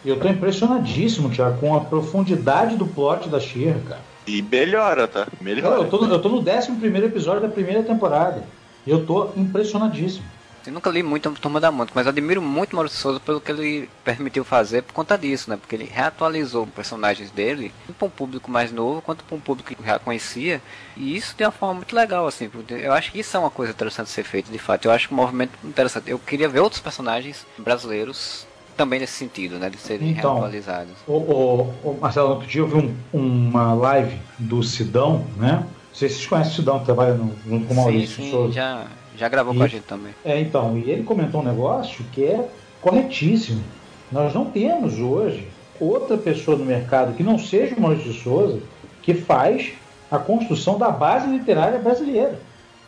Eu 0.05 0.19
tô 0.19 0.27
impressionadíssimo, 0.27 1.29
Thiago, 1.29 1.59
com 1.59 1.75
a 1.75 1.81
profundidade 1.81 2.75
do 2.75 2.87
plot 2.87 3.29
da 3.29 3.39
Shira, 3.39 3.79
cara. 3.87 4.01
E 4.25 4.41
melhora, 4.41 5.07
tá? 5.07 5.27
Melhora. 5.41 5.81
Eu 5.81 5.89
tô, 5.89 6.05
eu 6.05 6.21
tô 6.21 6.29
no 6.29 6.39
11 6.39 7.05
episódio 7.05 7.41
da 7.41 7.49
primeira 7.49 7.83
temporada. 7.83 8.43
E 8.85 8.89
eu 8.89 9.05
tô 9.05 9.29
impressionadíssimo. 9.35 10.25
Eu 10.65 10.71
nunca 10.71 10.89
li 10.89 11.03
muito 11.03 11.27
a 11.27 11.31
Turma 11.31 11.59
da 11.59 11.71
Mônica, 11.71 11.93
mas 11.93 12.07
admiro 12.07 12.41
muito 12.41 12.73
o 12.73 12.75
Maurício 12.77 12.97
Souza 12.97 13.19
pelo 13.19 13.41
que 13.41 13.51
ele 13.51 13.89
permitiu 14.03 14.45
fazer 14.45 14.81
por 14.81 14.93
conta 14.93 15.17
disso, 15.17 15.49
né? 15.49 15.57
Porque 15.57 15.75
ele 15.75 15.89
reatualizou 15.91 16.65
personagens 16.67 17.29
dele, 17.31 17.73
tanto 17.85 17.97
para 17.97 18.07
um 18.07 18.11
público 18.11 18.49
mais 18.49 18.71
novo 18.71 19.01
quanto 19.01 19.23
para 19.25 19.35
um 19.35 19.39
público 19.39 19.75
que 19.75 19.85
já 19.85 19.99
conhecia. 19.99 20.61
E 20.95 21.15
isso 21.15 21.35
de 21.35 21.43
uma 21.43 21.51
forma 21.51 21.75
muito 21.75 21.93
legal, 21.93 22.25
assim. 22.25 22.49
Eu 22.69 22.93
acho 22.93 23.11
que 23.11 23.19
isso 23.19 23.35
é 23.35 23.39
uma 23.39 23.49
coisa 23.49 23.73
interessante 23.73 24.07
de 24.07 24.13
ser 24.13 24.23
feito, 24.23 24.51
de 24.51 24.57
fato. 24.57 24.85
Eu 24.85 24.91
acho 24.91 25.07
que 25.07 25.13
um 25.13 25.17
movimento 25.17 25.51
interessante. 25.63 26.09
Eu 26.09 26.17
queria 26.17 26.47
ver 26.47 26.61
outros 26.61 26.81
personagens 26.81 27.45
brasileiros 27.57 28.47
também 28.77 28.99
nesse 28.99 29.13
sentido, 29.13 29.59
né? 29.59 29.69
De 29.69 29.77
serem 29.77 30.11
então, 30.11 30.33
reatualizados. 30.33 30.93
O, 31.05 31.13
o, 31.13 31.61
o 31.83 31.97
Marcelo, 31.99 32.29
outro 32.29 32.47
dia 32.47 32.61
eu 32.61 32.67
vi 32.67 32.75
um, 32.77 32.95
uma 33.13 33.73
live 33.73 34.17
do 34.39 34.63
Sidão, 34.63 35.25
né? 35.35 35.65
Não 35.65 35.99
sei 35.99 36.09
se 36.09 36.15
vocês 36.15 36.27
conhecem 36.27 36.53
o 36.53 36.55
Sidão, 36.55 36.79
que 36.79 36.85
trabalha 36.85 37.13
no, 37.13 37.35
junto 37.47 37.67
com 37.67 37.73
o 37.73 37.77
Maurício 37.77 38.15
sim, 38.15 38.23
sim, 38.23 38.31
Souza. 38.31 38.53
Já, 38.53 38.87
já 39.17 39.29
gravou 39.29 39.53
e, 39.53 39.57
com 39.57 39.63
a 39.63 39.67
gente 39.67 39.83
também. 39.83 40.13
É, 40.23 40.39
então, 40.39 40.77
e 40.77 40.89
ele 40.89 41.03
comentou 41.03 41.41
um 41.41 41.45
negócio 41.45 42.03
que 42.11 42.23
é 42.23 42.47
corretíssimo. 42.81 43.63
Nós 44.11 44.33
não 44.33 44.45
temos 44.45 44.99
hoje 44.99 45.47
outra 45.79 46.17
pessoa 46.17 46.57
no 46.57 46.65
mercado 46.65 47.15
que 47.15 47.23
não 47.23 47.37
seja 47.37 47.75
o 47.75 47.81
Maurício 47.81 48.11
de 48.11 48.19
Souza 48.19 48.59
que 49.01 49.13
faz 49.13 49.73
a 50.09 50.17
construção 50.17 50.77
da 50.77 50.89
base 50.89 51.27
literária 51.27 51.79
brasileira. 51.79 52.39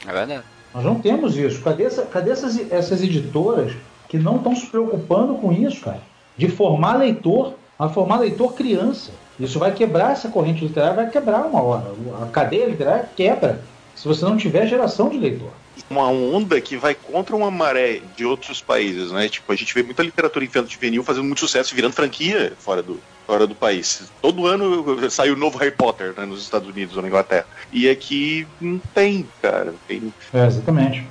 É 0.05 0.11
verdade. 0.11 0.43
Nós 0.73 0.83
não 0.83 0.99
temos 0.99 1.37
isso. 1.37 1.61
Cadê, 1.61 1.83
essa, 1.83 2.03
cadê 2.03 2.31
essas, 2.31 2.71
essas 2.71 3.01
editoras 3.01 3.73
que 4.07 4.17
não 4.17 4.37
estão 4.37 4.55
se 4.55 4.65
preocupando 4.67 5.35
com 5.35 5.51
isso, 5.51 5.83
cara? 5.83 6.01
De 6.37 6.47
formar 6.47 6.97
leitor, 6.97 7.53
a 7.79 7.89
formar 7.89 8.19
leitor 8.19 8.53
criança. 8.53 9.11
Isso 9.39 9.57
vai 9.57 9.73
quebrar 9.73 10.11
essa 10.11 10.29
corrente 10.29 10.63
literária, 10.63 10.95
vai 10.95 11.09
quebrar 11.09 11.45
uma 11.45 11.61
hora. 11.61 11.85
A 12.21 12.25
cadeia 12.27 12.67
literária 12.67 13.09
quebra 13.15 13.61
se 13.95 14.07
você 14.07 14.23
não 14.23 14.37
tiver 14.37 14.67
geração 14.67 15.09
de 15.09 15.17
leitor 15.17 15.51
uma 15.89 16.07
onda 16.07 16.59
que 16.59 16.77
vai 16.77 16.95
contra 16.95 17.35
uma 17.35 17.51
maré 17.51 18.01
de 18.15 18.25
outros 18.25 18.61
países, 18.61 19.11
né? 19.11 19.29
Tipo, 19.29 19.51
a 19.51 19.55
gente 19.55 19.73
vê 19.73 19.83
muita 19.83 20.03
literatura 20.03 20.45
infantil 20.45 21.03
fazendo 21.03 21.25
muito 21.25 21.39
sucesso, 21.39 21.75
virando 21.75 21.93
franquia 21.93 22.53
fora 22.59 22.81
do, 22.81 22.99
fora 23.25 23.45
do 23.47 23.55
país. 23.55 24.03
Todo 24.21 24.47
ano 24.47 25.09
sai 25.09 25.31
o 25.31 25.35
novo 25.35 25.57
Harry 25.57 25.71
Potter 25.71 26.13
né, 26.17 26.25
nos 26.25 26.41
Estados 26.41 26.67
Unidos 26.67 26.95
ou 26.95 27.01
na 27.01 27.07
Inglaterra. 27.07 27.45
E 27.71 27.89
aqui 27.89 28.47
não 28.59 28.79
tem, 28.93 29.27
cara. 29.41 29.73
Tem... 29.87 30.13
É, 30.33 30.45
exatamente. 30.45 31.05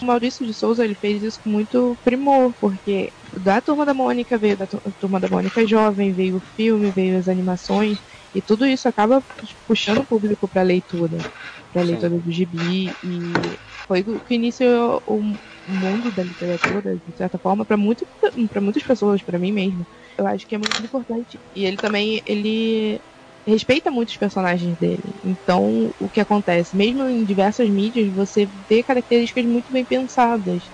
O 0.00 0.04
Maurício 0.04 0.44
de 0.44 0.52
Souza 0.52 0.84
ele 0.84 0.94
fez 0.94 1.22
isso 1.22 1.40
com 1.42 1.48
muito 1.48 1.96
primor, 2.04 2.52
porque 2.60 3.12
da 3.36 3.60
Turma 3.60 3.86
da 3.86 3.94
Mônica 3.94 4.36
veio 4.36 4.56
da 4.56 4.66
Turma 4.66 5.20
da 5.20 5.28
Mônica 5.28 5.64
Jovem, 5.66 6.12
veio 6.12 6.36
o 6.36 6.42
filme, 6.56 6.90
veio 6.90 7.16
as 7.16 7.28
animações, 7.28 7.98
e 8.34 8.40
tudo 8.40 8.66
isso 8.66 8.88
acaba 8.88 9.22
puxando 9.66 9.98
o 9.98 10.04
público 10.04 10.48
para 10.48 10.62
leitura, 10.62 11.18
para 11.72 11.82
leitura 11.82 12.10
do 12.10 12.32
gibi 12.32 12.92
e 13.04 13.32
foi 13.86 14.02
o 14.02 14.20
que 14.20 14.34
iniciou 14.34 15.02
o 15.06 15.20
mundo 15.66 16.10
da 16.12 16.22
literatura, 16.24 16.98
de 16.98 17.16
certa 17.16 17.38
forma, 17.38 17.64
para 17.64 17.76
muito, 17.76 18.06
muitas 18.60 18.82
pessoas, 18.84 19.22
para 19.22 19.38
mim 19.38 19.52
mesmo. 19.52 19.86
Eu 20.16 20.26
acho 20.26 20.46
que 20.46 20.54
é 20.54 20.58
muito 20.58 20.84
importante. 20.84 21.40
E 21.54 21.64
ele 21.64 21.78
também, 21.78 22.20
ele 22.26 23.00
respeita 23.46 23.90
muitos 23.90 24.16
personagens 24.16 24.76
dele. 24.78 25.14
Então, 25.22 25.94
o 25.98 26.08
que 26.10 26.20
acontece? 26.20 26.76
Mesmo 26.76 27.02
em 27.08 27.24
diversas 27.24 27.68
mídias, 27.70 28.12
você 28.12 28.46
vê 28.68 28.82
características 28.82 29.44
muito 29.46 29.72
bem 29.72 29.84
pensadas. 29.84 30.70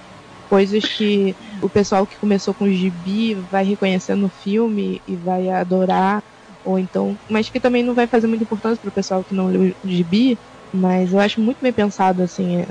Coisas 0.49 0.89
que 0.89 1.37
o 1.63 1.69
pessoal 1.69 2.07
que 2.07 2.19
começou 2.19 2.55
com 2.55 2.65
o 2.65 2.73
gibi 2.73 3.35
vai 3.35 3.65
reconhecer 3.65 4.15
no 4.15 4.31
filme 4.31 5.03
e 5.07 5.17
vai 5.17 5.49
adorar. 5.51 6.25
Ou 6.65 6.79
então, 6.79 7.21
mas 7.29 7.51
que 7.51 7.61
também 7.61 7.83
não 7.83 7.95
vai 7.95 8.07
fazer 8.09 8.27
muita 8.27 8.45
importância 8.45 8.81
para 8.81 8.89
o 8.91 8.93
pessoal 8.93 9.25
que 9.25 9.35
não 9.35 9.47
leu 9.47 9.75
o 9.83 9.89
gibi. 9.89 10.41
Mas 10.73 11.13
eu 11.13 11.19
acho 11.19 11.41
muito 11.41 11.59
bem 11.61 11.73
pensado, 11.73 12.23
assim, 12.23 12.63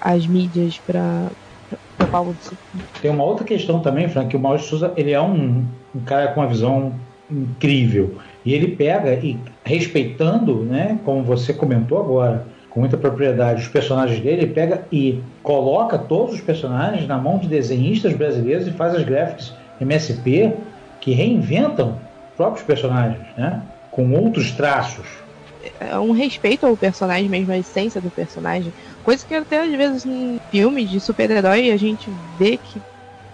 as 0.00 0.26
mídias 0.26 0.78
para 0.78 1.28
Paulo 2.10 2.36
Tem 3.00 3.10
uma 3.10 3.24
outra 3.24 3.44
questão 3.44 3.80
também, 3.80 4.08
Frank, 4.08 4.28
que 4.28 4.36
o 4.36 4.40
Maurício 4.40 4.68
Souza 4.68 4.92
ele 4.96 5.12
é 5.12 5.20
um, 5.20 5.64
um 5.94 6.00
cara 6.04 6.28
com 6.28 6.40
uma 6.40 6.46
visão 6.46 6.92
incrível. 7.30 8.16
E 8.44 8.52
ele 8.52 8.76
pega 8.76 9.14
e 9.14 9.38
respeitando, 9.64 10.64
né, 10.64 10.98
como 11.04 11.22
você 11.22 11.54
comentou 11.54 11.98
agora, 11.98 12.46
com 12.68 12.80
muita 12.80 12.96
propriedade, 12.96 13.62
os 13.62 13.68
personagens 13.68 14.20
dele, 14.20 14.42
ele 14.42 14.52
pega 14.52 14.82
e 14.90 15.20
coloca 15.42 15.98
todos 15.98 16.34
os 16.34 16.40
personagens 16.40 17.06
na 17.06 17.18
mão 17.18 17.38
de 17.38 17.46
desenhistas 17.46 18.14
brasileiros 18.14 18.66
e 18.66 18.70
faz 18.70 18.94
as 18.94 19.04
graphics 19.04 19.54
MSP 19.80 20.54
que 21.00 21.12
reinventam 21.12 21.98
próprios 22.36 22.64
personagens, 22.64 23.26
né, 23.36 23.62
com 23.90 24.10
outros 24.12 24.52
traços. 24.52 25.21
É 25.80 25.98
um 25.98 26.12
respeito 26.12 26.66
ao 26.66 26.76
personagem 26.76 27.28
mesmo, 27.28 27.52
a 27.52 27.58
essência 27.58 28.00
do 28.00 28.10
personagem. 28.10 28.72
Coisa 29.04 29.24
que 29.24 29.34
até 29.34 29.62
às 29.62 29.70
vezes 29.70 30.04
em 30.04 30.40
filmes 30.50 30.90
de 30.90 31.00
super-herói 31.00 31.70
a 31.70 31.76
gente 31.76 32.10
vê 32.38 32.56
que 32.56 32.80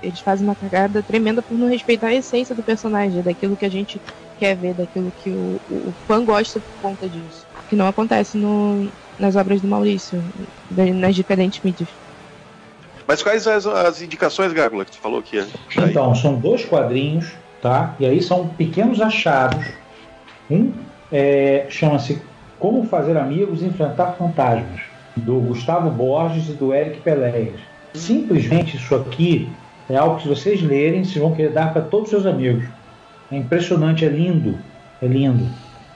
eles 0.02 0.20
fazem 0.20 0.46
uma 0.46 0.54
cagada 0.54 1.02
tremenda 1.02 1.42
por 1.42 1.56
não 1.56 1.68
respeitar 1.68 2.08
a 2.08 2.14
essência 2.14 2.54
do 2.54 2.62
personagem, 2.62 3.22
daquilo 3.22 3.56
que 3.56 3.64
a 3.64 3.70
gente 3.70 4.00
quer 4.38 4.56
ver, 4.56 4.74
daquilo 4.74 5.12
que 5.22 5.30
o, 5.30 5.60
o 5.70 5.92
fã 6.06 6.24
gosta 6.24 6.60
por 6.60 6.90
conta 6.90 7.08
disso. 7.08 7.46
Que 7.68 7.76
não 7.76 7.86
acontece 7.86 8.38
no, 8.38 8.88
nas 9.18 9.36
obras 9.36 9.60
do 9.60 9.68
Maurício, 9.68 10.22
nas 10.70 11.14
diferentes 11.14 11.62
mídias. 11.62 11.88
Mas 13.06 13.22
quais 13.22 13.46
as, 13.46 13.66
as 13.66 14.02
indicações, 14.02 14.52
Gárgula, 14.52 14.84
que 14.84 14.94
você 14.94 15.00
falou 15.00 15.22
que 15.22 15.36
ia 15.36 15.46
Então, 15.78 16.14
são 16.14 16.34
dois 16.34 16.64
quadrinhos, 16.64 17.32
tá? 17.60 17.94
E 17.98 18.06
aí 18.06 18.22
são 18.22 18.48
pequenos 18.48 19.00
achados. 19.00 19.64
Um 20.50 20.72
é, 21.10 21.66
chama-se 21.68 22.20
Como 22.58 22.84
Fazer 22.84 23.16
Amigos 23.16 23.62
e 23.62 23.66
Enfrentar 23.66 24.12
Fantasmas 24.12 24.80
do 25.16 25.40
Gustavo 25.40 25.90
Borges 25.90 26.48
e 26.48 26.52
do 26.52 26.72
Eric 26.72 27.00
Peléas. 27.00 27.60
Simplesmente 27.94 28.76
isso 28.76 28.94
aqui 28.94 29.48
é 29.88 29.96
algo 29.96 30.16
que 30.16 30.28
vocês 30.28 30.62
lerem, 30.62 31.04
vocês 31.04 31.16
vão 31.16 31.34
querer 31.34 31.50
dar 31.50 31.72
para 31.72 31.82
todos 31.82 32.06
os 32.06 32.10
seus 32.10 32.26
amigos. 32.26 32.64
É 33.30 33.36
impressionante, 33.36 34.04
é 34.04 34.08
lindo, 34.08 34.58
é 35.02 35.06
lindo. 35.06 35.46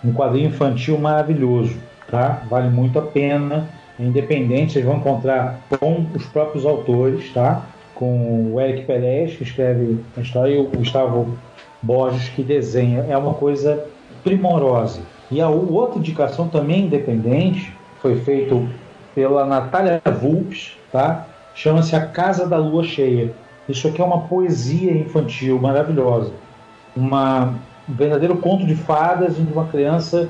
Um 0.04 0.12
quadrinho 0.12 0.48
infantil 0.48 0.98
maravilhoso, 0.98 1.76
tá? 2.10 2.42
Vale 2.48 2.68
muito 2.68 2.98
a 2.98 3.02
pena. 3.02 3.68
É 4.00 4.02
independente, 4.02 4.72
vocês 4.72 4.84
vão 4.84 4.96
encontrar 4.96 5.60
com 5.78 6.06
os 6.14 6.24
próprios 6.26 6.64
autores, 6.64 7.30
tá? 7.32 7.66
Com 7.94 8.52
o 8.52 8.60
Eric 8.60 8.84
Peléas, 8.84 9.34
que 9.34 9.44
escreve 9.44 9.98
a 10.16 10.20
história, 10.20 10.54
e 10.54 10.58
o 10.58 10.64
Gustavo 10.64 11.38
Borges, 11.80 12.28
que 12.30 12.42
desenha. 12.42 13.06
É 13.08 13.16
uma 13.16 13.34
coisa 13.34 13.86
primorosa. 14.22 15.00
E 15.30 15.40
a 15.40 15.48
outra 15.48 15.98
indicação 15.98 16.48
também 16.48 16.86
independente 16.86 17.72
foi 18.00 18.16
feito 18.20 18.68
pela 19.14 19.46
Natália 19.46 20.00
Vulpes, 20.20 20.76
tá? 20.90 21.26
Chama-se 21.54 21.94
A 21.94 22.06
Casa 22.06 22.46
da 22.46 22.56
Lua 22.56 22.84
Cheia. 22.84 23.32
Isso 23.68 23.86
aqui 23.88 24.00
é 24.00 24.04
uma 24.04 24.22
poesia 24.22 24.92
infantil 24.92 25.58
maravilhosa. 25.58 26.32
Uma, 26.96 27.54
um 27.88 27.94
verdadeiro 27.94 28.36
conto 28.36 28.66
de 28.66 28.74
fadas 28.74 29.36
de 29.36 29.52
uma 29.52 29.66
criança 29.66 30.28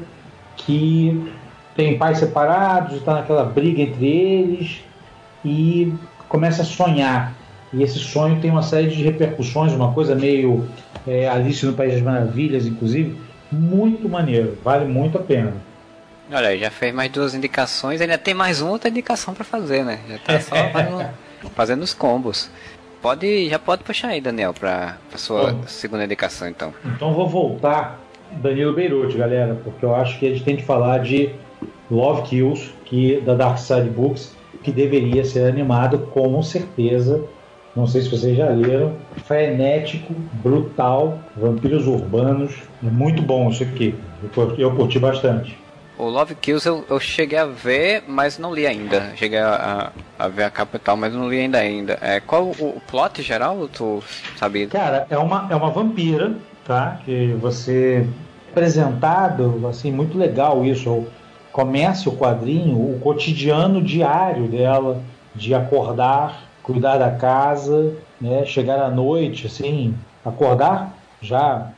que 0.56 1.32
tem 1.74 1.96
pais 1.96 2.18
separados, 2.18 2.96
está 2.96 3.14
naquela 3.14 3.44
briga 3.44 3.82
entre 3.82 4.06
eles 4.06 4.84
e 5.44 5.92
começa 6.28 6.62
a 6.62 6.64
sonhar. 6.64 7.34
E 7.72 7.82
esse 7.82 7.98
sonho 7.98 8.38
tem 8.40 8.50
uma 8.50 8.62
série 8.62 8.88
de 8.88 9.02
repercussões, 9.02 9.72
uma 9.72 9.92
coisa 9.92 10.14
meio 10.14 10.68
é, 11.06 11.28
Alice 11.28 11.64
no 11.64 11.72
País 11.72 11.94
das 11.94 12.02
Maravilhas, 12.02 12.66
inclusive. 12.66 13.16
Muito 13.52 14.08
maneiro, 14.08 14.58
vale 14.64 14.86
muito 14.86 15.18
a 15.18 15.20
pena. 15.20 15.52
Olha, 16.32 16.56
já 16.56 16.70
fez 16.70 16.94
mais 16.94 17.10
duas 17.10 17.34
indicações, 17.34 18.00
ainda 18.00 18.16
tem 18.16 18.32
mais 18.32 18.62
uma 18.62 18.70
outra 18.70 18.88
indicação 18.88 19.34
para 19.34 19.44
fazer, 19.44 19.84
né? 19.84 20.00
Já 20.08 20.18
tá 20.18 20.40
só 20.40 20.56
fazendo, 20.72 21.10
fazendo 21.54 21.82
os 21.82 21.92
combos. 21.92 22.50
Pode, 23.02 23.48
já 23.48 23.58
pode 23.58 23.82
puxar 23.82 24.08
aí, 24.08 24.20
Daniel, 24.20 24.54
para 24.54 24.96
a 25.12 25.18
sua 25.18 25.52
Bom, 25.52 25.66
segunda 25.66 26.04
indicação, 26.04 26.48
então. 26.48 26.72
Então 26.84 27.12
vou 27.12 27.28
voltar 27.28 28.00
Danilo 28.30 28.72
Beirute, 28.72 29.18
galera, 29.18 29.58
porque 29.62 29.84
eu 29.84 29.94
acho 29.94 30.18
que 30.18 30.26
a 30.26 30.30
gente 30.30 30.44
tem 30.44 30.56
que 30.56 30.62
falar 30.62 30.98
de 30.98 31.30
Love 31.90 32.22
Kills, 32.22 32.72
que 32.84 33.20
da 33.20 33.34
Dark 33.34 33.58
Side 33.58 33.90
Books, 33.90 34.34
que 34.62 34.70
deveria 34.70 35.24
ser 35.24 35.46
animado 35.46 35.98
com 36.12 36.40
certeza. 36.42 37.22
Não 37.74 37.86
sei 37.86 38.02
se 38.02 38.10
vocês 38.10 38.36
já 38.36 38.48
leram. 38.50 38.94
Frenético, 39.24 40.14
brutal, 40.42 41.18
vampiros 41.36 41.86
urbanos. 41.86 42.54
É 42.84 42.90
muito 42.90 43.22
bom 43.22 43.48
isso 43.48 43.62
aqui. 43.62 43.94
Eu, 44.36 44.54
eu 44.58 44.76
curti 44.76 44.98
bastante. 44.98 45.58
O 45.98 46.04
Love 46.04 46.34
Kills 46.34 46.66
eu, 46.66 46.84
eu 46.88 46.98
cheguei 46.98 47.38
a 47.38 47.46
ver, 47.46 48.04
mas 48.08 48.38
não 48.38 48.54
li 48.54 48.66
ainda. 48.66 49.12
Cheguei 49.16 49.38
a, 49.38 49.92
a, 50.18 50.24
a 50.24 50.28
ver 50.28 50.44
a 50.44 50.50
capital, 50.50 50.96
mas 50.96 51.14
não 51.14 51.28
li 51.28 51.38
ainda 51.38 51.58
ainda. 51.58 51.98
É, 52.00 52.20
qual 52.20 52.44
o, 52.44 52.76
o 52.76 52.82
plot 52.90 53.22
geral, 53.22 53.68
tu 53.72 54.02
sabia? 54.36 54.66
Cara, 54.66 55.06
é 55.08 55.16
uma, 55.16 55.46
é 55.50 55.54
uma 55.54 55.70
vampira, 55.70 56.34
tá? 56.64 56.98
Que 57.04 57.36
você 57.40 58.06
apresentado, 58.50 59.66
assim, 59.68 59.90
muito 59.90 60.16
legal 60.18 60.64
isso. 60.64 61.06
Começa 61.52 62.08
o 62.08 62.16
quadrinho, 62.16 62.76
o 62.76 62.98
cotidiano 63.00 63.82
diário 63.82 64.48
dela, 64.48 65.02
de 65.34 65.54
acordar 65.54 66.51
cuidar 66.62 66.98
da 66.98 67.10
casa, 67.10 67.94
né? 68.20 68.44
chegar 68.44 68.80
à 68.80 68.90
noite, 68.90 69.46
assim, 69.46 69.94
acordar 70.24 70.94
já 71.20 71.70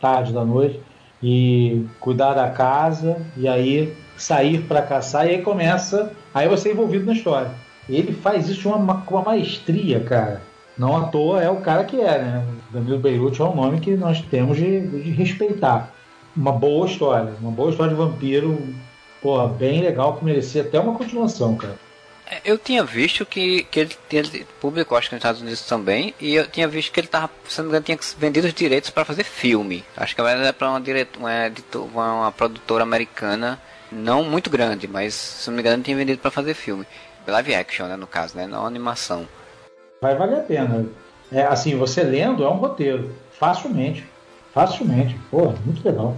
tarde 0.00 0.32
da 0.32 0.44
noite 0.44 0.80
e 1.22 1.86
cuidar 2.00 2.34
da 2.34 2.48
casa 2.50 3.18
e 3.36 3.46
aí 3.46 3.94
sair 4.16 4.62
para 4.62 4.82
caçar 4.82 5.26
e 5.26 5.30
aí 5.30 5.42
começa, 5.42 6.12
aí 6.32 6.48
você 6.48 6.70
é 6.70 6.72
envolvido 6.72 7.06
na 7.06 7.12
história. 7.12 7.50
Ele 7.88 8.12
faz 8.12 8.48
isso 8.48 8.68
com 8.68 8.76
uma, 8.76 9.04
uma 9.08 9.22
maestria, 9.22 10.00
cara. 10.00 10.40
Não 10.78 10.96
à 10.96 11.04
toa 11.06 11.42
é 11.42 11.50
o 11.50 11.56
cara 11.56 11.84
que 11.84 12.00
é, 12.00 12.18
né? 12.18 12.46
Danilo 12.70 12.98
Beirute 12.98 13.42
é 13.42 13.44
um 13.44 13.54
nome 13.54 13.80
que 13.80 13.96
nós 13.96 14.20
temos 14.22 14.56
de, 14.56 14.80
de 14.80 15.10
respeitar. 15.10 15.90
Uma 16.36 16.52
boa 16.52 16.86
história, 16.86 17.32
uma 17.40 17.50
boa 17.50 17.70
história 17.70 17.92
de 17.92 18.00
vampiro, 18.00 18.58
pô, 19.20 19.46
bem 19.48 19.82
legal 19.82 20.16
que 20.16 20.24
merecia 20.24 20.62
até 20.62 20.78
uma 20.78 20.94
continuação, 20.94 21.56
cara. 21.56 21.74
É, 22.30 22.40
eu 22.44 22.56
tinha 22.56 22.84
visto 22.84 23.26
que, 23.26 23.64
que 23.64 23.80
ele, 23.80 23.96
ele 24.12 24.46
publicou, 24.60 24.96
acho 24.96 25.08
que 25.08 25.16
nos 25.16 25.20
Estados 25.20 25.40
Unidos 25.40 25.66
também, 25.66 26.14
e 26.20 26.36
eu 26.36 26.46
tinha 26.46 26.68
visto 26.68 26.92
que 26.92 27.00
ele 27.00 27.08
tava, 27.08 27.28
se 27.48 27.58
não 27.58 27.64
me 27.64 27.70
engano, 27.70 27.84
tinha 27.84 27.98
vendido 28.16 28.46
os 28.46 28.54
direitos 28.54 28.90
para 28.90 29.04
fazer 29.04 29.24
filme. 29.24 29.84
Acho 29.96 30.14
que 30.14 30.20
era 30.20 30.52
para 30.52 30.70
uma, 30.70 30.82
uma, 31.18 31.46
editor, 31.46 31.84
uma, 31.86 32.14
uma, 32.14 32.32
produtora 32.32 32.84
americana, 32.84 33.60
não 33.90 34.22
muito 34.22 34.48
grande, 34.48 34.86
mas 34.86 35.12
se 35.14 35.50
não 35.50 35.56
me 35.56 35.62
engano, 35.62 35.82
tinha 35.82 35.96
vendido 35.96 36.20
para 36.20 36.30
fazer 36.30 36.54
filme. 36.54 36.86
Live 37.26 37.54
action, 37.54 37.86
né, 37.86 37.96
no 37.96 38.06
caso, 38.06 38.36
né, 38.36 38.46
não 38.46 38.64
animação. 38.64 39.26
Vai 40.00 40.16
valer 40.16 40.38
a 40.38 40.42
pena. 40.42 40.86
É, 41.32 41.42
assim, 41.42 41.76
você 41.76 42.02
lendo 42.02 42.44
é 42.44 42.48
um 42.48 42.56
roteiro, 42.56 43.14
facilmente. 43.38 44.06
Facilmente. 44.52 45.16
Pô, 45.30 45.52
muito 45.64 45.84
legal. 45.84 46.16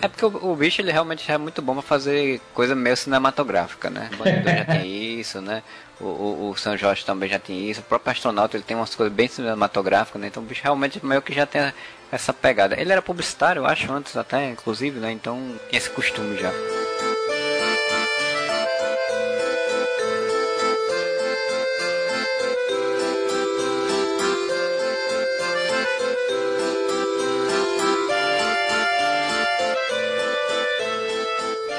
É 0.00 0.08
porque 0.08 0.24
o, 0.24 0.50
o, 0.50 0.56
bicho 0.56 0.80
ele 0.80 0.90
realmente 0.90 1.30
é 1.30 1.38
muito 1.38 1.62
bom 1.62 1.74
pra 1.74 1.82
fazer 1.82 2.40
coisa 2.52 2.74
meio 2.74 2.96
cinematográfica, 2.96 3.88
né? 3.88 4.10
O 4.12 4.16
Bandido 4.16 4.48
já 4.50 4.64
tem 4.64 5.20
isso, 5.20 5.40
né? 5.40 5.62
O, 6.00 6.04
o, 6.04 6.50
o, 6.50 6.56
São 6.56 6.76
Jorge 6.76 7.04
também 7.04 7.28
já 7.28 7.38
tem 7.38 7.70
isso. 7.70 7.80
O 7.80 7.84
próprio 7.84 8.10
astronauta 8.10 8.56
ele 8.56 8.64
tem 8.64 8.76
umas 8.76 8.94
coisas 8.94 9.14
bem 9.14 9.28
cinematográficas, 9.28 10.20
né? 10.20 10.26
Então 10.26 10.42
o 10.42 10.46
bicho 10.46 10.62
realmente 10.64 11.04
meio 11.04 11.22
que 11.22 11.32
já 11.32 11.46
tem 11.46 11.72
essa 12.10 12.32
pegada. 12.32 12.78
Ele 12.80 12.92
era 12.92 13.00
publicitário, 13.00 13.60
eu 13.60 13.66
acho, 13.66 13.92
antes 13.92 14.16
até, 14.16 14.50
inclusive, 14.50 14.98
né? 14.98 15.12
Então 15.12 15.38
tem 15.70 15.78
esse 15.78 15.90
costume 15.90 16.36
já. 16.36 16.50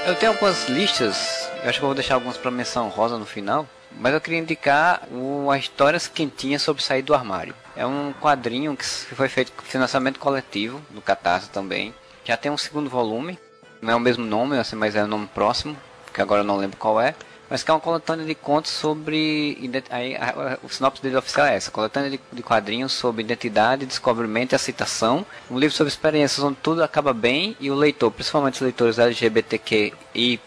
Eu 0.05 0.15
tenho 0.15 0.33
algumas 0.33 0.67
listas, 0.67 1.49
eu 1.63 1.69
acho 1.69 1.79
que 1.79 1.85
eu 1.85 1.87
vou 1.87 1.95
deixar 1.95 2.15
algumas 2.15 2.35
para 2.35 2.51
menção 2.51 2.89
rosa 2.89 3.17
no 3.17 3.25
final, 3.25 3.65
mas 3.89 4.13
eu 4.13 4.19
queria 4.19 4.39
indicar 4.39 5.01
as 5.49 5.59
histórias 5.59 6.07
quentinhas 6.07 6.61
sobre 6.61 6.83
sair 6.83 7.01
do 7.01 7.13
armário. 7.13 7.55
É 7.73 7.85
um 7.85 8.13
quadrinho 8.19 8.75
que 8.75 8.83
foi 8.85 9.29
feito 9.29 9.53
com 9.53 9.63
financiamento 9.63 10.19
coletivo, 10.19 10.81
do 10.89 11.01
Catarse 11.01 11.49
também. 11.49 11.93
Já 12.25 12.35
tem 12.35 12.51
um 12.51 12.57
segundo 12.57 12.89
volume, 12.89 13.39
não 13.81 13.93
é 13.93 13.95
o 13.95 13.99
mesmo 13.99 14.25
nome, 14.25 14.57
assim, 14.57 14.75
mas 14.75 14.93
é 14.93 15.03
o 15.05 15.07
nome 15.07 15.27
próximo, 15.27 15.77
que 16.13 16.21
agora 16.21 16.41
eu 16.41 16.45
não 16.45 16.57
lembro 16.57 16.75
qual 16.75 16.99
é 16.99 17.15
mas 17.53 17.61
que 17.61 17.69
é 17.69 17.73
uma 17.75 17.79
coletânea 17.79 18.25
de 18.25 18.33
contos 18.33 18.71
sobre. 18.71 19.69
Aí, 19.91 20.15
a, 20.15 20.29
a, 20.29 20.57
o 20.63 20.69
sinopse 20.69 21.03
dele 21.03 21.17
oficial 21.17 21.45
é 21.45 21.55
essa: 21.55 21.69
coletânea 21.69 22.09
de, 22.09 22.19
de, 22.31 22.41
quadrinhos 22.41 22.93
sobre 22.93 23.21
identidade, 23.21 23.85
descobrimento 23.85 24.53
e 24.53 24.55
aceitação. 24.55 25.23
Um 25.51 25.59
livro 25.59 25.75
sobre 25.75 25.89
experiências 25.89 26.43
onde 26.43 26.57
tudo 26.63 26.83
acaba 26.83 27.13
bem 27.13 27.55
e 27.59 27.69
o 27.69 27.75
leitor, 27.75 28.09
principalmente 28.09 28.55
os 28.55 28.61
leitores 28.61 28.97
LGBTQI, 28.97 30.41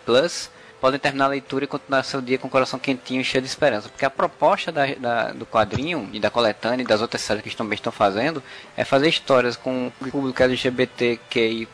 podem 0.80 0.98
terminar 0.98 1.26
a 1.26 1.28
leitura 1.28 1.64
e 1.64 1.68
continuar 1.68 2.02
seu 2.02 2.20
dia 2.20 2.38
com 2.38 2.48
o 2.48 2.50
coração 2.50 2.76
quentinho 2.76 3.20
e 3.20 3.24
cheio 3.24 3.40
de 3.40 3.48
esperança. 3.48 3.88
Porque 3.88 4.04
a 4.04 4.10
proposta 4.10 4.72
da, 4.72 4.86
da, 4.86 5.30
do 5.30 5.46
quadrinho 5.46 6.10
e 6.12 6.18
da 6.18 6.28
coletânea 6.28 6.82
e 6.82 6.86
das 6.88 7.00
outras 7.00 7.22
séries 7.22 7.44
que 7.44 7.54
também 7.54 7.76
estão 7.76 7.92
fazendo 7.92 8.42
é 8.76 8.84
fazer 8.84 9.08
histórias 9.08 9.54
com 9.54 9.92
o 10.00 10.10
público 10.10 10.42
LGBTQI 10.42 11.68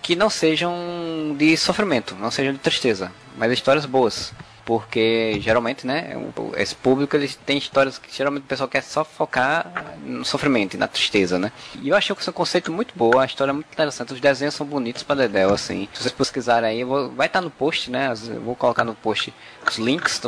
que 0.00 0.14
não 0.14 0.30
sejam 0.30 1.34
de 1.36 1.56
sofrimento, 1.56 2.14
não 2.14 2.30
sejam 2.30 2.52
de 2.52 2.60
tristeza, 2.60 3.10
mas 3.36 3.50
histórias 3.50 3.86
boas 3.86 4.32
porque 4.64 5.38
geralmente, 5.40 5.86
né, 5.86 6.16
esse 6.56 6.74
público 6.74 7.16
ele 7.16 7.28
tem 7.28 7.58
histórias 7.58 7.98
que 7.98 8.14
geralmente 8.14 8.44
o 8.44 8.46
pessoal 8.46 8.68
quer 8.68 8.82
só 8.82 9.04
focar 9.04 9.94
no 10.04 10.24
sofrimento 10.24 10.74
e 10.74 10.76
na 10.78 10.86
tristeza, 10.86 11.38
né? 11.38 11.52
E 11.80 11.88
eu 11.88 11.96
achei 11.96 12.14
que 12.14 12.22
é 12.28 12.30
um 12.30 12.32
conceito 12.32 12.72
muito 12.72 12.94
bom, 12.96 13.18
a 13.18 13.24
história 13.24 13.50
é 13.50 13.54
muito 13.54 13.72
interessante, 13.72 14.12
os 14.12 14.20
desenhos 14.20 14.54
são 14.54 14.66
bonitos 14.66 15.02
para 15.02 15.16
Dedel, 15.16 15.52
assim. 15.52 15.88
Se 15.92 16.02
vocês 16.02 16.12
pesquisarem 16.12 16.70
aí, 16.70 16.84
vou, 16.84 17.10
vai 17.10 17.26
estar 17.26 17.40
tá 17.40 17.44
no 17.44 17.50
post, 17.50 17.90
né? 17.90 18.12
Eu 18.28 18.40
vou 18.40 18.56
colocar 18.56 18.84
no 18.84 18.94
post 18.94 19.34
os 19.68 19.78
links, 19.78 20.20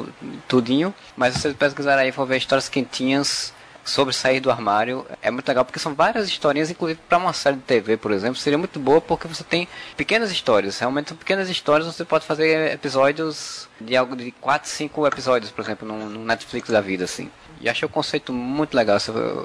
tudinho, 0.49 0.93
mas 1.17 1.35
se 1.35 1.41
vocês 1.41 1.55
pesquisarem 1.55 2.05
aí, 2.05 2.11
vão 2.11 2.27
ver 2.27 2.39
histórias 2.39 2.69
quentinhas 2.69 3.54
sobre 3.85 4.15
sair 4.15 4.41
do 4.41 4.51
armário 4.51 5.07
é 5.21 5.31
muito 5.31 5.47
legal 5.47 5.65
porque 5.65 5.79
são 5.79 5.95
várias 5.95 6.27
historinhas, 6.27 6.71
inclusive 6.71 6.99
para 7.09 7.19
uma 7.19 7.33
série 7.33 7.57
de 7.57 7.63
TV, 7.63 7.97
por 7.97 8.11
exemplo, 8.11 8.37
seria 8.37 8.59
muito 8.59 8.79
boa 8.79 9.01
porque 9.01 9.29
você 9.29 9.45
tem 9.45 9.69
pequenas 9.97 10.31
histórias. 10.31 10.79
Realmente 10.79 11.09
são 11.09 11.17
pequenas 11.17 11.51
histórias, 11.51 11.87
você 11.87 12.05
pode 12.05 12.25
fazer 12.25 12.73
episódios 12.73 13.69
de 13.81 13.97
algo 13.97 14.17
de 14.17 14.31
4, 14.33 14.69
5 14.69 15.07
episódios, 15.07 15.51
por 15.51 15.63
exemplo, 15.63 15.87
no, 15.87 16.25
Netflix 16.25 16.71
da 16.71 16.81
vida, 16.81 17.05
assim. 17.05 17.31
E 17.61 17.69
achei 17.69 17.87
o 17.87 17.89
conceito 17.89 18.33
muito 18.33 18.75
legal. 18.75 18.99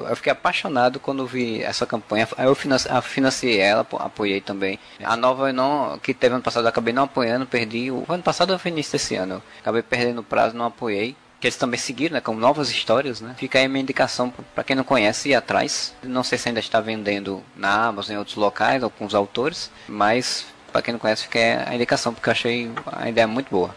Eu 0.10 0.16
fiquei 0.16 0.32
apaixonado 0.32 1.00
quando 1.00 1.26
vi 1.26 1.62
essa 1.62 1.86
campanha. 1.86 2.28
Eu 2.38 2.56
financiei 3.02 3.60
ela, 3.60 3.86
apoiei 4.00 4.42
também. 4.42 4.80
A 5.04 5.16
nova 5.16 5.54
não, 5.54 5.98
que 6.00 6.14
teve 6.14 6.34
ano 6.34 6.44
passado, 6.44 6.68
acabei 6.68 6.94
não 6.94 7.04
apoiando, 7.04 7.46
perdi. 7.46 7.92
O 7.92 8.06
ano 8.10 8.24
passado 8.24 8.52
eu 8.52 8.60
início 8.70 8.94
desse 8.94 9.16
ano. 9.16 9.42
acabei 9.62 9.82
perdendo 9.82 10.20
o 10.20 10.24
prazo, 10.24 10.56
não 10.56 10.66
apoiei 10.66 11.16
que 11.40 11.48
eles 11.48 11.56
também 11.56 11.80
seguiram, 11.80 12.16
né, 12.16 12.22
com 12.22 12.36
novas 12.36 12.70
histórias, 12.70 13.22
né? 13.22 13.34
Fica 13.38 13.60
aí 13.60 13.68
minha 13.68 13.82
indicação 13.82 14.32
para 14.54 14.64
quem 14.64 14.76
não 14.76 14.84
conhece 14.84 15.30
ir 15.30 15.36
atrás. 15.36 15.94
Não 16.04 16.24
sei 16.24 16.38
se 16.38 16.50
ainda 16.50 16.60
está 16.60 16.82
vendendo 16.82 17.42
na 17.56 17.86
Amazon 17.86 18.16
em 18.16 18.18
outros 18.18 18.36
locais, 18.36 18.84
alguns 18.84 19.16
autores, 19.16 19.72
mas 19.88 20.46
para 20.72 20.82
quem 20.82 20.92
não 20.92 21.00
conhece 21.00 21.24
fica 21.24 21.66
a 21.68 21.74
indicação 21.74 22.14
porque 22.14 22.30
eu 22.30 22.32
achei 22.32 22.72
a 22.86 23.10
ideia 23.10 23.26
muito 23.26 23.50
boa. 23.50 23.74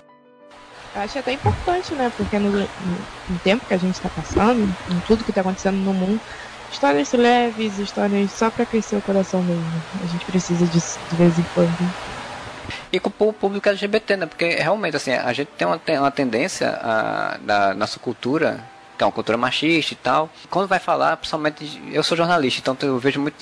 Eu 0.94 1.02
acho 1.02 1.18
até 1.18 1.32
importante, 1.32 1.94
né? 1.94 2.12
Porque 2.16 2.38
no, 2.38 2.50
no, 2.50 2.68
no 3.28 3.38
tempo 3.42 3.64
que 3.64 3.74
a 3.74 3.78
gente 3.78 3.94
está 3.94 4.08
passando, 4.08 4.62
em 4.90 5.00
tudo 5.06 5.24
que 5.24 5.30
está 5.30 5.40
acontecendo 5.40 5.76
no 5.76 5.94
mundo, 5.94 6.20
histórias 6.70 7.12
leves, 7.12 7.78
histórias 7.78 8.30
só 8.32 8.50
para 8.50 8.66
crescer 8.66 8.96
o 8.96 9.02
coração 9.02 9.42
mesmo. 9.42 9.64
A 10.02 10.06
gente 10.06 10.24
precisa 10.26 10.66
disso 10.66 10.98
de 11.08 11.16
vez 11.16 11.38
em 11.38 11.44
quando 11.54 11.94
e 12.92 13.00
com 13.00 13.10
o 13.18 13.32
público 13.32 13.68
LGBT, 13.68 14.16
né? 14.16 14.26
Porque 14.26 14.46
realmente, 14.56 14.96
assim, 14.96 15.12
a 15.12 15.32
gente 15.32 15.48
tem 15.56 15.66
uma, 15.66 15.80
uma 15.98 16.10
tendência 16.10 16.68
a, 16.82 17.38
da 17.40 17.74
nossa 17.74 17.98
cultura, 17.98 18.64
que 18.96 19.04
é 19.04 19.06
uma 19.06 19.12
cultura 19.12 19.38
machista 19.38 19.94
e 19.94 19.96
tal. 19.96 20.30
Quando 20.50 20.68
vai 20.68 20.78
falar, 20.78 21.16
principalmente, 21.16 21.82
eu 21.92 22.02
sou 22.02 22.16
jornalista, 22.16 22.60
então 22.60 22.76
eu 22.88 22.98
vejo 22.98 23.20
muito 23.20 23.36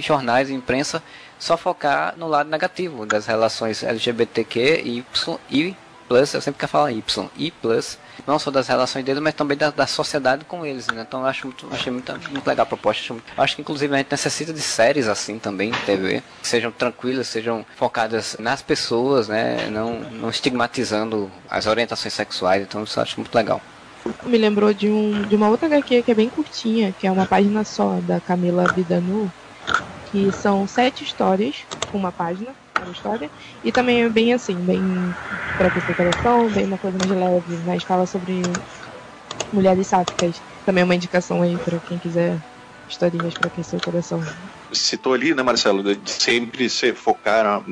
jornais 0.00 0.50
e 0.50 0.54
imprensa 0.54 1.02
só 1.38 1.56
focar 1.56 2.14
no 2.16 2.28
lado 2.28 2.48
negativo 2.48 3.04
das 3.04 3.26
relações 3.26 3.82
LGBTQ 3.82 4.82
e 4.84 4.98
Y 4.98 5.38
e 5.50 5.76
plus, 6.08 6.34
eu 6.34 6.40
sempre 6.40 6.60
quero 6.60 6.70
falar 6.70 6.92
Y, 6.92 7.30
e 7.36 7.50
plus, 7.50 7.98
não 8.26 8.38
só 8.38 8.50
das 8.50 8.68
relações 8.68 9.04
deles, 9.04 9.22
mas 9.22 9.34
também 9.34 9.56
da, 9.56 9.70
da 9.70 9.86
sociedade 9.86 10.44
com 10.44 10.64
eles, 10.64 10.86
né? 10.88 11.04
Então 11.06 11.20
eu 11.20 11.26
acho 11.26 11.46
muito, 11.46 11.68
achei 11.72 11.92
muito, 11.92 12.12
muito 12.30 12.46
legal 12.46 12.64
a 12.64 12.66
proposta. 12.66 13.02
Acho, 13.02 13.14
muito, 13.14 13.24
acho 13.36 13.56
que 13.56 13.62
inclusive 13.62 13.94
a 13.94 13.98
gente 13.98 14.10
necessita 14.10 14.52
de 14.52 14.60
séries 14.60 15.08
assim 15.08 15.38
também, 15.38 15.72
TV, 15.86 16.22
que 16.40 16.48
sejam 16.48 16.70
tranquilas, 16.70 17.26
sejam 17.26 17.64
focadas 17.76 18.36
nas 18.38 18.62
pessoas, 18.62 19.28
né? 19.28 19.68
Não, 19.70 20.00
não 20.00 20.30
estigmatizando 20.30 21.30
as 21.50 21.66
orientações 21.66 22.12
sexuais, 22.14 22.62
então 22.62 22.84
isso 22.84 22.98
eu 22.98 23.02
acho 23.02 23.18
muito 23.18 23.34
legal. 23.34 23.60
Me 24.24 24.36
lembrou 24.36 24.72
de, 24.72 24.88
um, 24.88 25.22
de 25.22 25.34
uma 25.34 25.48
outra 25.48 25.66
HQ 25.66 26.02
que 26.02 26.10
é 26.10 26.14
bem 26.14 26.28
curtinha, 26.28 26.94
que 26.98 27.06
é 27.06 27.10
uma 27.10 27.26
página 27.26 27.64
só, 27.64 27.98
da 28.02 28.20
Camila 28.20 28.70
Bidanu, 28.72 29.32
que 30.12 30.30
são 30.30 30.68
sete 30.68 31.02
histórias, 31.02 31.56
uma 31.92 32.12
página, 32.12 32.54
uma 32.82 32.92
história, 32.92 33.30
e 33.62 33.72
também 33.72 34.02
é 34.02 34.08
bem 34.08 34.32
assim, 34.32 34.54
bem 34.54 35.14
para 35.56 35.68
aquecer 35.68 35.94
coração, 35.94 36.48
bem 36.48 36.64
uma 36.64 36.78
coisa 36.78 36.98
mais 36.98 37.10
leve, 37.10 37.58
mas 37.66 37.82
fala 37.82 38.06
sobre 38.06 38.42
mulheres 39.52 39.86
sáficas. 39.86 40.40
Também 40.66 40.82
é 40.82 40.84
uma 40.84 40.94
indicação 40.94 41.42
aí 41.42 41.56
para 41.56 41.78
quem 41.78 41.98
quiser 41.98 42.36
historinhas 42.88 43.34
para 43.34 43.46
aquecer 43.46 43.78
o 43.78 43.82
coração. 43.82 44.22
Citou 44.72 45.14
ali, 45.14 45.34
né, 45.34 45.42
Marcelo, 45.42 45.82
de 45.94 46.10
sempre 46.10 46.68
se 46.68 46.92
focar 46.92 47.62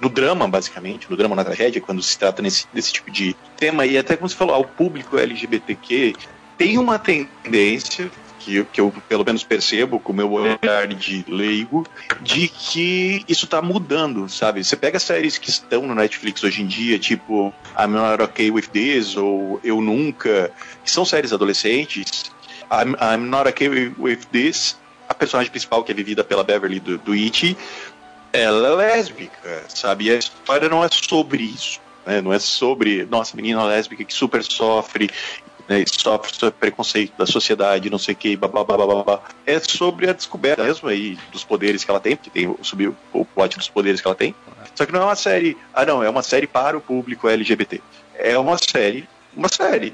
no 0.00 0.08
drama, 0.08 0.48
basicamente, 0.48 1.08
no 1.10 1.16
drama, 1.16 1.36
na 1.36 1.44
tragédia, 1.44 1.80
quando 1.80 2.02
se 2.02 2.18
trata 2.18 2.42
nesse, 2.42 2.66
desse 2.72 2.92
tipo 2.92 3.10
de 3.10 3.36
tema, 3.56 3.86
e 3.86 3.96
até 3.96 4.16
como 4.16 4.28
você 4.28 4.34
falou, 4.34 4.54
ao 4.54 4.64
público 4.64 5.16
LGBTQ 5.18 6.16
tem 6.56 6.76
uma 6.76 6.98
tendência 6.98 8.10
que, 8.38 8.64
que 8.64 8.80
eu 8.80 8.92
pelo 9.08 9.24
menos 9.24 9.42
percebo 9.42 9.98
com 9.98 10.12
o 10.12 10.14
meu 10.14 10.32
olhar 10.32 10.86
de 10.88 11.24
leigo, 11.28 11.86
de 12.20 12.48
que 12.48 13.24
isso 13.28 13.44
está 13.44 13.60
mudando, 13.60 14.28
sabe? 14.28 14.62
Você 14.62 14.76
pega 14.76 14.98
séries 14.98 15.38
que 15.38 15.50
estão 15.50 15.86
no 15.86 15.94
Netflix 15.94 16.42
hoje 16.42 16.62
em 16.62 16.66
dia, 16.66 16.98
tipo 16.98 17.52
I'm 17.78 17.88
Not 17.88 18.22
Okay 18.22 18.50
With 18.50 18.68
This 18.72 19.16
ou 19.16 19.60
Eu 19.62 19.80
Nunca, 19.80 20.50
que 20.84 20.90
são 20.90 21.04
séries 21.04 21.32
adolescentes. 21.32 22.30
I'm, 22.70 22.94
I'm 23.00 23.28
Not 23.28 23.48
Okay 23.48 23.92
With 23.98 24.26
This, 24.30 24.76
a 25.08 25.14
personagem 25.14 25.50
principal 25.50 25.82
que 25.82 25.92
é 25.92 25.94
vivida 25.94 26.22
pela 26.22 26.44
Beverly 26.44 26.80
do, 26.80 26.98
do 26.98 27.12
It, 27.12 27.56
ela 28.32 28.68
é 28.68 28.74
lésbica, 28.74 29.64
sabe? 29.68 30.06
E 30.06 30.10
a 30.10 30.16
história 30.16 30.68
não 30.68 30.84
é 30.84 30.88
sobre 30.88 31.42
isso. 31.42 31.80
Né? 32.06 32.20
Não 32.20 32.32
é 32.32 32.38
sobre, 32.38 33.06
nossa, 33.06 33.36
menina 33.36 33.62
lésbica 33.64 34.04
que 34.04 34.14
super 34.14 34.42
sofre 34.42 35.10
né, 35.68 35.84
sofre 35.86 36.50
preconceito 36.52 37.12
da 37.18 37.26
sociedade, 37.26 37.90
não 37.90 37.98
sei 37.98 38.14
o 38.14 38.16
que, 38.16 38.36
babá, 38.36 38.64
babá, 38.64 39.20
é 39.44 39.60
sobre 39.60 40.08
a 40.08 40.12
descoberta 40.12 40.64
mesmo 40.64 40.88
aí 40.88 41.18
dos 41.30 41.44
poderes 41.44 41.84
que 41.84 41.90
ela 41.90 42.00
tem, 42.00 42.16
porque 42.16 42.30
tem 42.30 42.54
subiu 42.62 42.96
o 43.12 43.24
plot 43.24 43.58
dos 43.58 43.68
poderes 43.68 44.00
que 44.00 44.06
ela 44.06 44.16
tem. 44.16 44.34
Só 44.74 44.86
que 44.86 44.92
não 44.92 45.02
é 45.02 45.04
uma 45.04 45.16
série, 45.16 45.56
ah 45.74 45.84
não, 45.84 46.02
é 46.02 46.08
uma 46.08 46.22
série 46.22 46.46
para 46.46 46.76
o 46.76 46.80
público 46.80 47.28
LGBT. 47.28 47.80
É 48.14 48.38
uma 48.38 48.56
série, 48.58 49.08
uma 49.36 49.48
série. 49.48 49.92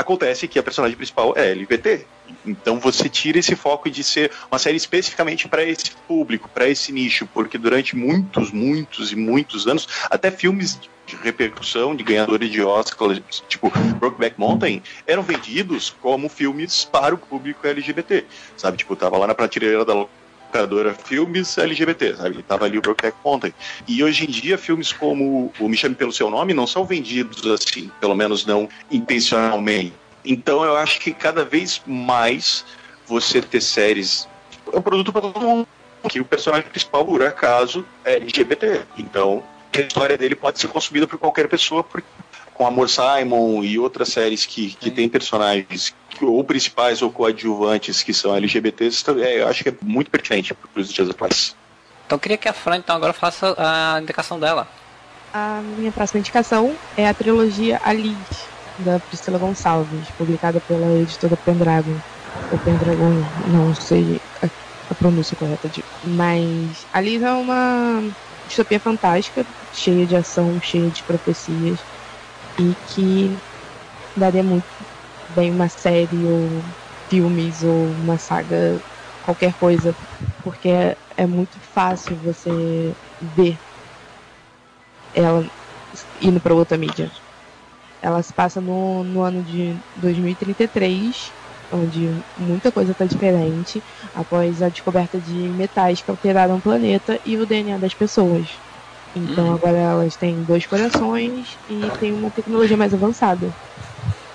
Acontece 0.00 0.48
que 0.48 0.58
a 0.58 0.62
personagem 0.62 0.96
principal 0.96 1.34
é 1.36 1.50
LGBT. 1.50 2.06
Então 2.46 2.80
você 2.80 3.06
tira 3.06 3.38
esse 3.38 3.54
foco 3.54 3.90
de 3.90 4.02
ser 4.02 4.30
uma 4.50 4.58
série 4.58 4.78
especificamente 4.78 5.46
para 5.46 5.62
esse 5.62 5.90
público, 6.08 6.48
para 6.48 6.66
esse 6.66 6.90
nicho, 6.90 7.28
porque 7.34 7.58
durante 7.58 7.94
muitos, 7.94 8.50
muitos 8.50 9.12
e 9.12 9.16
muitos 9.16 9.66
anos, 9.66 9.86
até 10.08 10.30
filmes 10.30 10.80
de 11.06 11.16
repercussão 11.16 11.94
de 11.94 12.02
ganhadores 12.02 12.50
de 12.50 12.62
Oscar, 12.62 13.20
tipo 13.46 13.70
Brokeback 13.98 14.40
Mountain, 14.40 14.82
eram 15.06 15.22
vendidos 15.22 15.90
como 16.00 16.30
filmes 16.30 16.82
para 16.82 17.14
o 17.14 17.18
público 17.18 17.66
LGBT, 17.66 18.24
sabe? 18.56 18.78
Tipo, 18.78 18.96
tava 18.96 19.18
lá 19.18 19.26
na 19.26 19.34
prateleira 19.34 19.84
da 19.84 20.06
locadora 20.50 20.92
filmes 20.92 21.56
LGBT, 21.56 22.16
sabe? 22.16 22.42
Tava 22.42 22.64
ali 22.64 22.76
o 22.76 22.82
Brokeback 22.82 23.16
Mountain. 23.24 23.54
E 23.86 24.02
hoje 24.02 24.24
em 24.24 24.30
dia, 24.30 24.58
filmes 24.58 24.92
como 24.92 25.52
o 25.58 25.68
Me 25.68 25.76
Chame 25.76 25.94
Pelo 25.94 26.12
Seu 26.12 26.28
Nome 26.28 26.52
não 26.52 26.66
são 26.66 26.84
vendidos 26.84 27.46
assim, 27.46 27.90
pelo 28.00 28.14
menos 28.14 28.44
não 28.44 28.68
intencionalmente. 28.90 29.94
Então 30.24 30.64
eu 30.64 30.76
acho 30.76 30.98
que 31.00 31.12
cada 31.12 31.44
vez 31.44 31.80
mais 31.86 32.64
você 33.06 33.40
ter 33.40 33.60
séries 33.60 34.28
é 34.72 34.76
um 34.76 34.82
produto 34.82 35.12
para 35.12 35.22
todo 35.22 35.40
mundo. 35.40 35.68
Que 36.08 36.18
o 36.18 36.24
personagem 36.24 36.68
principal, 36.68 37.04
por 37.04 37.22
acaso, 37.22 37.84
é 38.04 38.14
LGBT. 38.14 38.82
Então, 38.96 39.42
a 39.74 39.80
história 39.80 40.16
dele 40.16 40.34
pode 40.34 40.58
ser 40.58 40.68
consumida 40.68 41.06
por 41.06 41.18
qualquer 41.18 41.46
pessoa, 41.46 41.84
porque 41.84 42.06
com 42.54 42.66
Amor 42.66 42.88
Simon 42.88 43.62
e 43.62 43.78
outras 43.78 44.08
séries 44.08 44.46
que, 44.46 44.70
que 44.80 44.90
tem 44.90 45.08
personagens 45.08 45.94
ou 46.20 46.42
principais 46.44 47.02
ou 47.02 47.10
coadjuvantes 47.10 48.02
que 48.02 48.12
são 48.12 48.34
LGBTs, 48.34 49.02
então, 49.02 49.18
é, 49.18 49.40
eu 49.40 49.48
acho 49.48 49.62
que 49.62 49.68
é 49.68 49.74
muito 49.82 50.10
pertinente 50.10 50.54
para 50.54 50.80
os 50.80 50.92
dias 50.92 51.08
atuais. 51.08 51.54
Então 52.06 52.16
eu 52.16 52.20
queria 52.20 52.36
que 52.36 52.48
a 52.48 52.52
Fran 52.52 52.78
então 52.78 52.96
agora 52.96 53.12
faça 53.12 53.54
a 53.56 54.00
indicação 54.00 54.38
dela. 54.38 54.66
A 55.32 55.62
minha 55.78 55.92
próxima 55.92 56.18
indicação 56.18 56.74
é 56.96 57.08
a 57.08 57.14
trilogia 57.14 57.80
Alice, 57.84 58.44
da 58.80 58.98
Priscila 58.98 59.38
Gonçalves, 59.38 60.08
publicada 60.18 60.60
pela 60.60 60.98
editora 60.98 61.36
Pendragon. 61.36 61.96
Ou 62.50 62.58
Pendragon, 62.58 63.24
não 63.46 63.72
sei 63.76 64.20
a, 64.42 64.48
a 64.90 64.94
pronúncia 64.94 65.36
correta 65.36 65.68
de. 65.68 65.84
Mas 66.02 66.84
Alice 66.92 67.24
é 67.24 67.32
uma 67.32 68.02
distopia 68.48 68.80
fantástica, 68.80 69.46
cheia 69.72 70.04
de 70.04 70.16
ação, 70.16 70.60
cheia 70.60 70.90
de 70.90 71.04
profecias, 71.04 71.78
e 72.58 72.74
que 72.88 73.36
daria 74.16 74.42
muito 74.42 74.64
bem 75.34 75.50
uma 75.50 75.68
série 75.68 76.26
ou 76.26 76.62
filmes 77.08 77.62
ou 77.62 77.84
uma 77.86 78.18
saga, 78.18 78.80
qualquer 79.22 79.54
coisa, 79.54 79.94
porque 80.42 80.68
é, 80.68 80.96
é 81.16 81.26
muito 81.26 81.58
fácil 81.60 82.16
você 82.16 82.94
ver 83.20 83.58
ela 85.14 85.44
indo 86.22 86.40
para 86.40 86.54
outra 86.54 86.78
mídia. 86.78 87.10
Ela 88.02 88.22
se 88.22 88.32
passa 88.32 88.60
no, 88.60 89.04
no 89.04 89.22
ano 89.22 89.42
de 89.42 89.76
2033, 89.96 91.32
onde 91.72 92.08
muita 92.38 92.72
coisa 92.72 92.92
está 92.92 93.04
diferente 93.04 93.82
após 94.14 94.62
a 94.62 94.68
descoberta 94.68 95.20
de 95.20 95.48
metais 95.50 96.00
que 96.00 96.10
alteraram 96.10 96.56
o 96.56 96.62
planeta 96.62 97.20
e 97.24 97.36
o 97.36 97.46
DNA 97.46 97.78
das 97.78 97.94
pessoas. 97.94 98.48
Então 99.14 99.48
uhum. 99.48 99.54
agora 99.54 99.78
elas 99.78 100.16
têm 100.16 100.44
dois 100.44 100.66
corações 100.66 101.58
e 101.68 101.80
têm 101.98 102.12
uma 102.12 102.30
tecnologia 102.30 102.76
mais 102.76 102.94
avançada. 102.94 103.52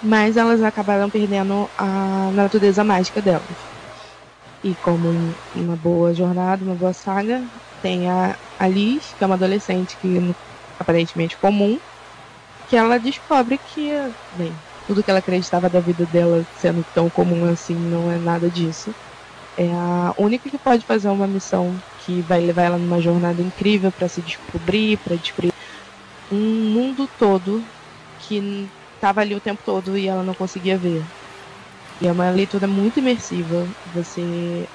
Mas 0.05 0.37
elas 0.37 0.61
acabaram 0.61 1.09
perdendo 1.09 1.67
a 1.77 2.31
natureza 2.31 2.83
mágica 2.83 3.21
delas. 3.21 3.57
E 4.63 4.75
como 4.75 5.35
uma 5.53 5.75
boa 5.75 6.13
jornada, 6.13 6.63
uma 6.63 6.75
boa 6.75 6.93
saga, 6.93 7.43
tem 7.81 8.07
a 8.09 8.37
Alice, 8.59 9.15
que 9.15 9.23
é 9.23 9.27
uma 9.27 9.35
adolescente 9.35 9.97
que 9.97 10.35
aparentemente 10.79 11.37
comum, 11.37 11.79
que 12.67 12.75
ela 12.75 12.99
descobre 12.99 13.57
que, 13.57 13.91
bem, 14.31 14.53
tudo 14.85 15.03
que 15.03 15.09
ela 15.09 15.19
acreditava 15.19 15.69
da 15.69 15.79
vida 15.79 16.05
dela 16.05 16.45
sendo 16.51 16.83
tão 16.93 17.09
comum 17.09 17.45
assim 17.45 17.75
não 17.75 18.09
é 18.11 18.19
nada 18.19 18.49
disso. 18.49 18.93
É 19.57 19.71
a 19.73 20.13
única 20.17 20.49
que 20.49 20.59
pode 20.59 20.85
fazer 20.85 21.09
uma 21.09 21.27
missão 21.27 21.81
que 21.97 22.21
vai 22.21 22.41
levar 22.41 22.63
ela 22.63 22.77
numa 22.77 22.99
jornada 22.99 23.41
incrível 23.41 23.91
para 23.91 24.09
se 24.09 24.21
descobrir, 24.21 24.97
para 24.97 25.15
descobrir 25.15 25.51
um 26.31 26.71
mundo 26.73 27.07
todo 27.17 27.63
que 28.17 28.69
estava 29.05 29.21
ali 29.21 29.35
o 29.35 29.41
tempo 29.41 29.63
todo 29.63 29.97
e 29.97 30.07
ela 30.07 30.23
não 30.23 30.33
conseguia 30.35 30.77
ver. 30.79 31.07
E 32.01 32.07
é 32.07 32.11
uma 32.11 32.29
leitura 32.31 32.67
muito 32.67 32.99
imersiva. 32.99 33.71
Você 33.85 34.69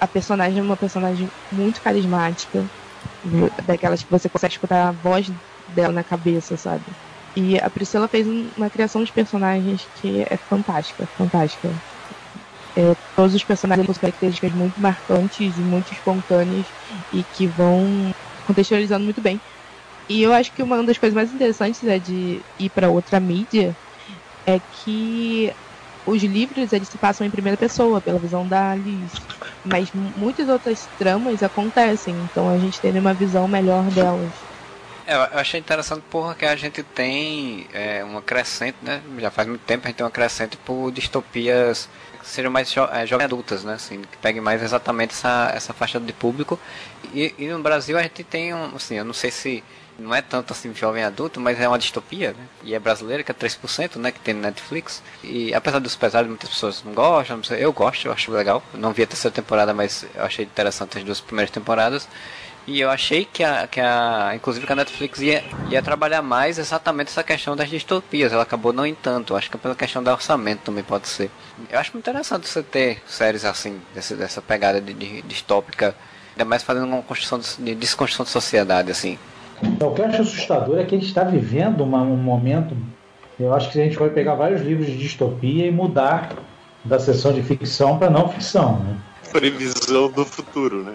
a 0.00 0.08
personagem 0.08 0.60
é 0.60 0.62
uma 0.62 0.76
personagem 0.76 1.32
muito 1.50 1.82
carismática, 1.82 2.70
daquelas 3.64 4.02
que 4.02 4.10
você 4.10 4.28
consegue 4.30 4.54
escutar 4.54 4.88
a 4.88 4.92
voz 4.92 5.32
dela 5.66 5.92
na 5.92 6.04
cabeça, 6.04 6.56
sabe? 6.56 6.96
E 7.36 7.58
a 7.58 7.70
Priscila 7.70 8.08
fez 8.08 8.26
uma 8.28 8.70
criação 8.70 9.02
de 9.04 9.12
personagens 9.12 9.90
que 9.94 10.22
é 10.28 10.36
fantástica, 10.36 11.08
fantástica. 11.16 11.80
É, 12.76 12.94
todos 13.14 13.34
os 13.34 13.44
personagens 13.44 13.86
com 13.86 13.94
características 13.94 14.52
muito 14.52 14.80
marcantes 14.80 15.58
e 15.58 15.64
muito 15.64 15.92
espontâneas 15.92 16.72
e 17.10 17.24
que 17.24 17.46
vão 17.48 18.10
contextualizando 18.44 19.04
muito 19.04 19.20
bem. 19.22 19.42
E 20.08 20.22
eu 20.22 20.32
acho 20.32 20.52
que 20.52 20.62
uma 20.62 20.84
das 20.84 20.98
coisas 20.98 21.14
mais 21.14 21.32
interessantes 21.32 21.82
é 21.84 21.98
de 21.98 22.44
ir 22.58 22.70
para 22.70 22.90
outra 22.90 23.20
mídia 23.20 23.76
é 24.46 24.60
que 24.60 25.54
os 26.06 26.22
livros 26.22 26.72
eles 26.72 26.88
se 26.88 26.98
passam 26.98 27.26
em 27.26 27.30
primeira 27.30 27.58
pessoa, 27.58 28.02
pela 28.02 28.20
visão 28.20 28.48
da 28.48 28.72
Alice. 28.72 29.30
Mas 29.64 29.92
muitas 29.92 30.48
outras 30.48 30.88
tramas 30.98 31.42
acontecem, 31.42 32.20
então 32.22 32.48
a 32.50 32.58
gente 32.58 32.80
tem 32.80 32.98
uma 32.98 33.14
visão 33.14 33.48
melhor 33.48 33.90
delas. 33.92 34.41
É, 35.06 35.14
eu 35.14 35.38
achei 35.38 35.58
interessante 35.58 36.02
porque 36.10 36.44
a 36.44 36.54
gente 36.54 36.82
tem 36.82 37.66
é, 37.72 38.04
uma 38.04 38.22
crescente, 38.22 38.76
né? 38.82 39.02
Já 39.18 39.30
faz 39.30 39.48
muito 39.48 39.62
tempo 39.62 39.84
a 39.84 39.88
gente 39.88 39.96
tem 39.96 40.04
uma 40.04 40.12
crescente 40.12 40.56
por 40.56 40.92
distopias 40.92 41.88
que 42.20 42.28
sejam 42.28 42.50
mais 42.50 42.70
jo 42.70 42.84
é, 42.84 43.04
jovens 43.04 43.24
adultas, 43.24 43.64
né? 43.64 43.74
Assim, 43.74 44.02
que 44.02 44.16
peguem 44.18 44.40
mais 44.40 44.62
exatamente 44.62 45.12
essa, 45.12 45.50
essa 45.54 45.72
faixa 45.72 45.98
de 45.98 46.12
público. 46.12 46.58
E, 47.12 47.34
e, 47.36 47.48
no 47.48 47.60
Brasil 47.60 47.98
a 47.98 48.02
gente 48.02 48.22
tem 48.22 48.54
um, 48.54 48.76
assim, 48.76 48.96
eu 48.96 49.04
não 49.04 49.12
sei 49.12 49.30
se 49.30 49.64
não 49.98 50.14
é 50.14 50.22
tanto 50.22 50.52
assim 50.52 50.74
jovem 50.74 51.04
adulto, 51.04 51.40
mas 51.40 51.60
é 51.60 51.68
uma 51.68 51.78
distopia, 51.78 52.30
né? 52.32 52.46
E 52.62 52.74
é 52.74 52.78
brasileira, 52.78 53.22
que 53.22 53.30
é 53.30 53.34
3%, 53.34 53.96
né? 53.96 54.12
Que 54.12 54.20
tem 54.20 54.34
Netflix. 54.34 55.02
E 55.22 55.52
apesar 55.52 55.80
dos 55.80 55.96
pesares, 55.96 56.28
muitas 56.28 56.48
pessoas 56.48 56.82
não 56.84 56.94
gostam, 56.94 57.38
não 57.38 57.44
sei, 57.44 57.64
eu 57.64 57.72
gosto, 57.72 58.06
eu 58.06 58.12
acho 58.12 58.30
legal. 58.30 58.62
Não 58.72 58.92
vi 58.92 59.02
a 59.02 59.06
terceira 59.06 59.34
temporada, 59.34 59.74
mas 59.74 60.06
eu 60.14 60.24
achei 60.24 60.44
interessante 60.44 60.98
as 60.98 61.04
duas 61.04 61.20
primeiras 61.20 61.50
temporadas. 61.50 62.08
E 62.66 62.80
eu 62.80 62.90
achei 62.90 63.24
que 63.24 63.42
a, 63.42 63.66
que 63.66 63.80
a 63.80 64.32
inclusive 64.34 64.66
que 64.66 64.72
a 64.72 64.76
Netflix 64.76 65.20
ia, 65.20 65.42
ia 65.68 65.82
trabalhar 65.82 66.22
mais 66.22 66.58
exatamente 66.58 67.08
essa 67.08 67.24
questão 67.24 67.56
das 67.56 67.68
distopias. 67.68 68.32
Ela 68.32 68.44
acabou 68.44 68.72
não 68.72 68.86
em 68.86 68.94
tanto. 68.94 69.34
Acho 69.34 69.50
que 69.50 69.56
é 69.56 69.60
pela 69.60 69.74
questão 69.74 70.02
do 70.02 70.10
orçamento 70.10 70.60
também 70.60 70.84
pode 70.84 71.08
ser. 71.08 71.30
Eu 71.70 71.78
acho 71.78 71.92
muito 71.92 72.08
interessante 72.08 72.48
você 72.48 72.62
ter 72.62 73.02
séries 73.06 73.44
assim, 73.44 73.80
dessa, 73.92 74.14
dessa 74.14 74.40
pegada 74.40 74.80
de, 74.80 74.94
de 74.94 75.22
distópica, 75.22 75.94
ainda 76.32 76.44
mais 76.44 76.62
fazendo 76.62 76.86
uma 76.86 77.02
construção 77.02 77.40
de, 77.58 77.74
desconstrução 77.74 78.24
de 78.24 78.30
sociedade, 78.30 78.92
assim. 78.92 79.18
O 79.80 79.90
que 79.90 80.00
eu 80.00 80.06
acho 80.06 80.22
assustador 80.22 80.78
é 80.78 80.84
que 80.84 80.94
a 80.94 80.98
gente 80.98 81.08
está 81.08 81.24
vivendo 81.24 81.82
uma, 81.82 82.02
um 82.02 82.16
momento. 82.16 82.76
Eu 83.40 83.52
acho 83.54 83.72
que 83.72 83.80
a 83.80 83.84
gente 83.84 83.98
vai 83.98 84.10
pegar 84.10 84.34
vários 84.34 84.60
livros 84.60 84.86
de 84.86 84.96
distopia 84.96 85.66
e 85.66 85.70
mudar 85.70 86.32
da 86.84 86.98
seção 86.98 87.32
de 87.32 87.42
ficção 87.42 87.98
para 87.98 88.08
não 88.10 88.28
ficção. 88.28 88.78
Né? 88.78 88.96
Previsão 89.32 90.10
do 90.10 90.24
futuro, 90.24 90.84
né? 90.84 90.94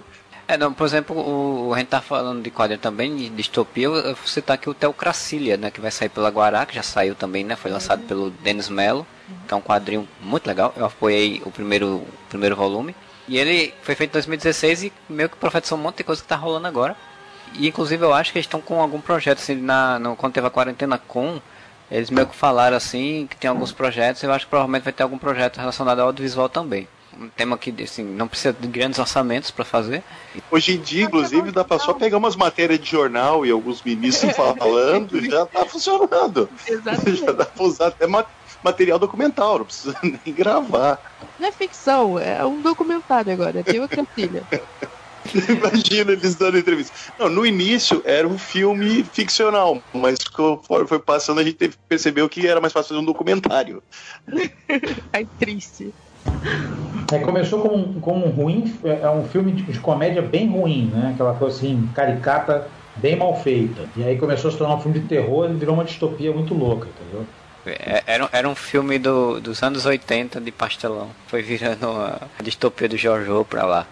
É, 0.49 0.55
não, 0.57 0.71
por 0.71 0.85
exemplo, 0.85 1.17
o, 1.17 1.73
a 1.73 1.77
gente 1.77 1.89
tá 1.89 1.99
falando 1.99 2.41
de 2.41 2.49
quadrinho 2.49 2.79
também, 2.79 3.13
de 3.13 3.29
distopia, 3.29 3.89
você 4.25 4.41
tá 4.41 4.53
aqui 4.53 4.69
o 4.69 4.73
Teocracilia, 4.73 5.57
né, 5.57 5.69
que 5.69 5.81
vai 5.81 5.91
sair 5.91 6.07
pela 6.07 6.29
Guará, 6.29 6.65
que 6.65 6.73
já 6.73 6.81
saiu 6.81 7.15
também, 7.15 7.43
né, 7.43 7.57
foi 7.57 7.69
lançado 7.69 7.99
uhum. 8.01 8.07
pelo 8.07 8.29
Denis 8.29 8.69
Mello, 8.69 9.05
que 9.45 9.53
é 9.53 9.57
um 9.57 9.61
quadrinho 9.61 10.07
muito 10.21 10.47
legal, 10.47 10.73
eu 10.77 10.85
apoiei 10.85 11.41
o 11.45 11.51
primeiro, 11.51 11.97
o 11.97 12.07
primeiro 12.29 12.55
volume, 12.55 12.95
e 13.27 13.37
ele 13.37 13.73
foi 13.81 13.93
feito 13.93 14.11
em 14.11 14.13
2016 14.13 14.83
e 14.83 14.93
meio 15.09 15.27
que 15.27 15.35
profetizou 15.35 15.77
um 15.77 15.81
monte 15.81 15.97
de 15.97 16.05
coisa 16.05 16.21
que 16.21 16.27
tá 16.29 16.37
rolando 16.37 16.65
agora, 16.65 16.95
e 17.55 17.67
inclusive 17.67 18.05
eu 18.05 18.13
acho 18.13 18.31
que 18.31 18.37
eles 18.37 18.45
estão 18.45 18.61
com 18.61 18.81
algum 18.81 19.01
projeto, 19.01 19.39
assim, 19.39 19.55
na, 19.55 19.99
no, 19.99 20.15
quando 20.15 20.31
teve 20.31 20.47
a 20.47 20.49
quarentena 20.49 20.97
com, 20.97 21.41
eles 21.91 22.09
meio 22.09 22.25
que 22.25 22.35
falaram 22.35 22.77
assim, 22.77 23.27
que 23.29 23.35
tem 23.35 23.49
alguns 23.49 23.73
projetos, 23.73 24.23
eu 24.23 24.31
acho 24.31 24.45
que 24.45 24.49
provavelmente 24.49 24.83
vai 24.83 24.93
ter 24.93 25.03
algum 25.03 25.17
projeto 25.17 25.57
relacionado 25.57 25.99
ao 25.99 26.07
audiovisual 26.07 26.47
também 26.47 26.87
um 27.19 27.29
tema 27.29 27.57
que 27.57 27.73
assim, 27.83 28.03
não 28.03 28.27
precisa 28.27 28.53
de 28.53 28.67
grandes 28.67 28.99
orçamentos 28.99 29.51
para 29.51 29.65
fazer. 29.65 30.03
Hoje 30.51 30.75
em 30.75 30.79
dia, 30.79 31.05
inclusive, 31.05 31.51
dá 31.51 31.63
para 31.63 31.79
só 31.79 31.93
pegar 31.93 32.17
umas 32.17 32.35
matérias 32.35 32.79
de 32.79 32.89
jornal 32.89 33.45
e 33.45 33.51
alguns 33.51 33.81
ministros 33.81 34.33
falando 34.35 35.17
e 35.17 35.29
já 35.29 35.45
tá 35.45 35.65
funcionando. 35.65 36.49
Exatamente. 36.67 37.17
Já 37.27 37.31
dá 37.31 37.45
para 37.45 37.63
usar 37.63 37.87
até 37.87 38.05
material 38.63 38.99
documental, 38.99 39.59
não 39.59 39.65
precisa 39.65 39.95
nem 40.03 40.33
gravar. 40.33 40.99
Não 41.39 41.47
é 41.47 41.51
ficção, 41.51 42.19
é 42.19 42.45
um 42.45 42.61
documentário 42.61 43.31
agora, 43.33 43.63
tem 43.63 43.79
outra 43.79 44.05
filha. 44.05 44.43
Imagina 45.49 46.13
eles 46.13 46.35
dando 46.35 46.57
entrevista. 46.57 46.93
Não, 47.19 47.29
no 47.29 47.45
início 47.45 48.01
era 48.05 48.27
um 48.27 48.37
filme 48.37 49.03
ficcional, 49.03 49.81
mas 49.93 50.19
conforme 50.23 50.87
foi 50.87 50.99
passando 50.99 51.39
a 51.39 51.43
gente 51.43 51.71
percebeu 51.87 52.29
que 52.29 52.47
era 52.47 52.61
mais 52.61 52.71
fácil 52.71 52.89
fazer 52.89 53.01
um 53.01 53.05
documentário. 53.05 53.83
Ai, 55.11 55.27
triste. 55.39 55.93
É, 57.11 57.19
começou 57.19 57.61
como, 57.61 58.01
como 58.01 58.25
um 58.25 58.29
ruim, 58.29 58.73
é 58.83 59.09
um 59.09 59.25
filme 59.25 59.51
de, 59.53 59.63
de, 59.63 59.79
comédia 59.79 60.21
bem 60.21 60.47
ruim, 60.49 60.91
né? 60.93 61.11
Aquela 61.13 61.33
coisa 61.33 61.55
assim, 61.55 61.89
caricata, 61.95 62.67
bem 62.97 63.15
mal 63.15 63.39
feita. 63.41 63.85
E 63.95 64.03
aí 64.03 64.17
começou 64.17 64.49
a 64.49 64.51
se 64.51 64.57
tornar 64.57 64.75
um 64.75 64.81
filme 64.81 64.99
de 64.99 65.07
terror 65.07 65.49
e 65.49 65.53
virou 65.53 65.73
uma 65.73 65.85
distopia 65.85 66.33
muito 66.33 66.53
louca, 66.53 66.87
entendeu? 66.87 67.25
É, 67.65 68.03
era, 68.05 68.29
era 68.31 68.49
um 68.49 68.55
filme 68.55 68.99
do, 68.99 69.39
dos 69.39 69.63
anos 69.63 69.85
80 69.85 70.41
de 70.41 70.51
pastelão. 70.51 71.09
Foi 71.27 71.41
virando 71.41 71.89
a 71.89 72.19
distopia 72.41 72.89
do 72.89 72.97
George 72.97 73.29
pra 73.49 73.65
lá. 73.65 73.87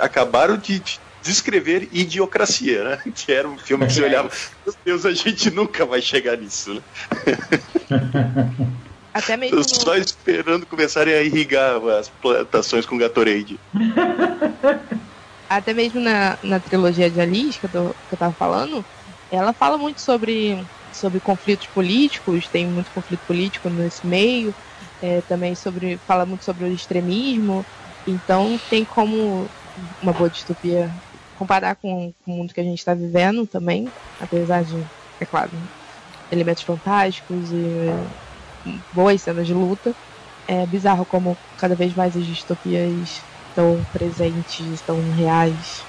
Acabaram 0.00 0.56
de 0.56 0.82
descrever 1.22 1.88
Idiocracia, 1.92 2.84
né? 2.84 2.98
Que 3.14 3.32
era 3.32 3.48
um 3.48 3.58
filme 3.58 3.86
que 3.86 3.92
você 3.92 4.02
olhava, 4.02 4.30
meu 4.64 4.74
Deus, 4.84 5.06
a 5.06 5.12
gente 5.12 5.50
nunca 5.50 5.86
vai 5.86 6.00
chegar 6.00 6.36
nisso, 6.36 6.74
né? 6.74 6.82
Até 9.18 9.36
mesmo. 9.36 9.62
Só 9.64 9.96
esperando 9.96 10.66
começarem 10.66 11.14
a 11.14 11.22
irrigar 11.22 11.84
as 11.88 12.08
plantações 12.08 12.86
com 12.86 12.96
Gatorade. 12.96 13.58
Até 15.48 15.74
mesmo 15.74 16.00
na, 16.00 16.38
na 16.42 16.60
trilogia 16.60 17.10
de 17.10 17.20
Alice, 17.20 17.58
que 17.58 17.66
eu, 17.66 17.70
tô, 17.70 17.94
que 17.94 18.14
eu 18.14 18.18
tava 18.18 18.34
falando, 18.34 18.84
ela 19.30 19.52
fala 19.52 19.78
muito 19.78 20.00
sobre, 20.00 20.68
sobre 20.92 21.20
conflitos 21.20 21.66
políticos, 21.68 22.48
tem 22.48 22.66
muito 22.66 22.92
conflito 22.92 23.24
político 23.26 23.68
nesse 23.70 24.06
meio, 24.06 24.54
é, 25.00 25.22
também 25.22 25.54
sobre 25.54 25.98
fala 26.06 26.26
muito 26.26 26.44
sobre 26.44 26.64
o 26.64 26.68
extremismo, 26.68 27.66
então 28.06 28.58
tem 28.68 28.84
como 28.84 29.50
uma 30.02 30.12
boa 30.12 30.28
distopia 30.28 30.94
comparar 31.34 31.76
com, 31.76 32.12
com 32.24 32.32
o 32.32 32.36
mundo 32.36 32.52
que 32.52 32.60
a 32.60 32.64
gente 32.64 32.78
está 32.78 32.92
vivendo 32.92 33.46
também, 33.46 33.90
apesar 34.20 34.62
de, 34.64 34.84
é 35.18 35.24
claro, 35.24 35.50
elementos 36.30 36.62
fantásticos 36.62 37.52
e 37.52 37.90
boas 38.92 39.20
cenas 39.22 39.46
de 39.46 39.54
luta. 39.54 39.94
É 40.46 40.64
bizarro 40.66 41.04
como 41.04 41.36
cada 41.58 41.74
vez 41.74 41.94
mais 41.94 42.16
as 42.16 42.24
distopias 42.24 43.20
estão 43.50 43.84
presentes, 43.92 44.66
estão 44.72 44.96
reais. 45.16 45.82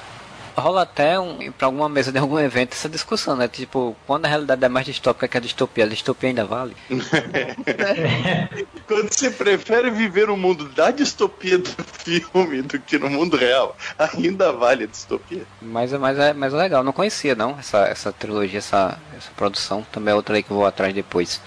Rola 0.59 0.82
até 0.82 1.17
um, 1.17 1.51
pra 1.53 1.67
alguma 1.67 1.88
mesa 1.88 2.11
de 2.11 2.17
algum 2.17 2.38
evento 2.38 2.74
essa 2.74 2.89
discussão, 2.89 3.36
né? 3.36 3.47
Tipo, 3.47 3.95
quando 4.05 4.26
a 4.26 4.28
realidade 4.28 4.63
é 4.63 4.67
mais 4.67 4.86
distópica 4.86 5.28
que 5.28 5.38
a 5.38 5.39
distopia, 5.39 5.86
a 5.86 5.88
distopia 5.88 6.30
ainda 6.30 6.43
vale? 6.43 6.76
quando 8.86 9.09
você 9.09 9.32
prefere 9.32 9.89
viver 9.89 10.28
no 10.28 10.36
mundo 10.36 10.65
da 10.65 10.91
distopia 10.91 11.57
do 11.57 11.70
filme 12.03 12.61
do 12.61 12.78
que 12.80 12.99
no 12.99 13.09
mundo 13.09 13.38
real, 13.38 13.76
ainda 13.97 14.51
vale 14.51 14.84
a 14.84 14.88
distopia. 14.88 15.43
Mas, 15.61 15.93
mas, 15.93 16.20
é, 16.20 16.34
mas 16.34 16.53
é 16.53 16.57
legal, 16.57 16.84
não 16.84 16.91
conhecia 16.91 17.36
não 17.36 17.57
essa, 17.57 17.86
essa 17.86 18.11
trilogia, 18.11 18.59
essa, 18.59 18.99
essa 19.15 19.32
produção. 19.38 19.86
Também 19.91 20.11
é 20.11 20.15
outra 20.15 20.36
aí 20.36 20.43
que 20.43 20.51
eu 20.51 20.57
vou 20.57 20.65
atrás 20.65 20.93
depois. 20.93 21.41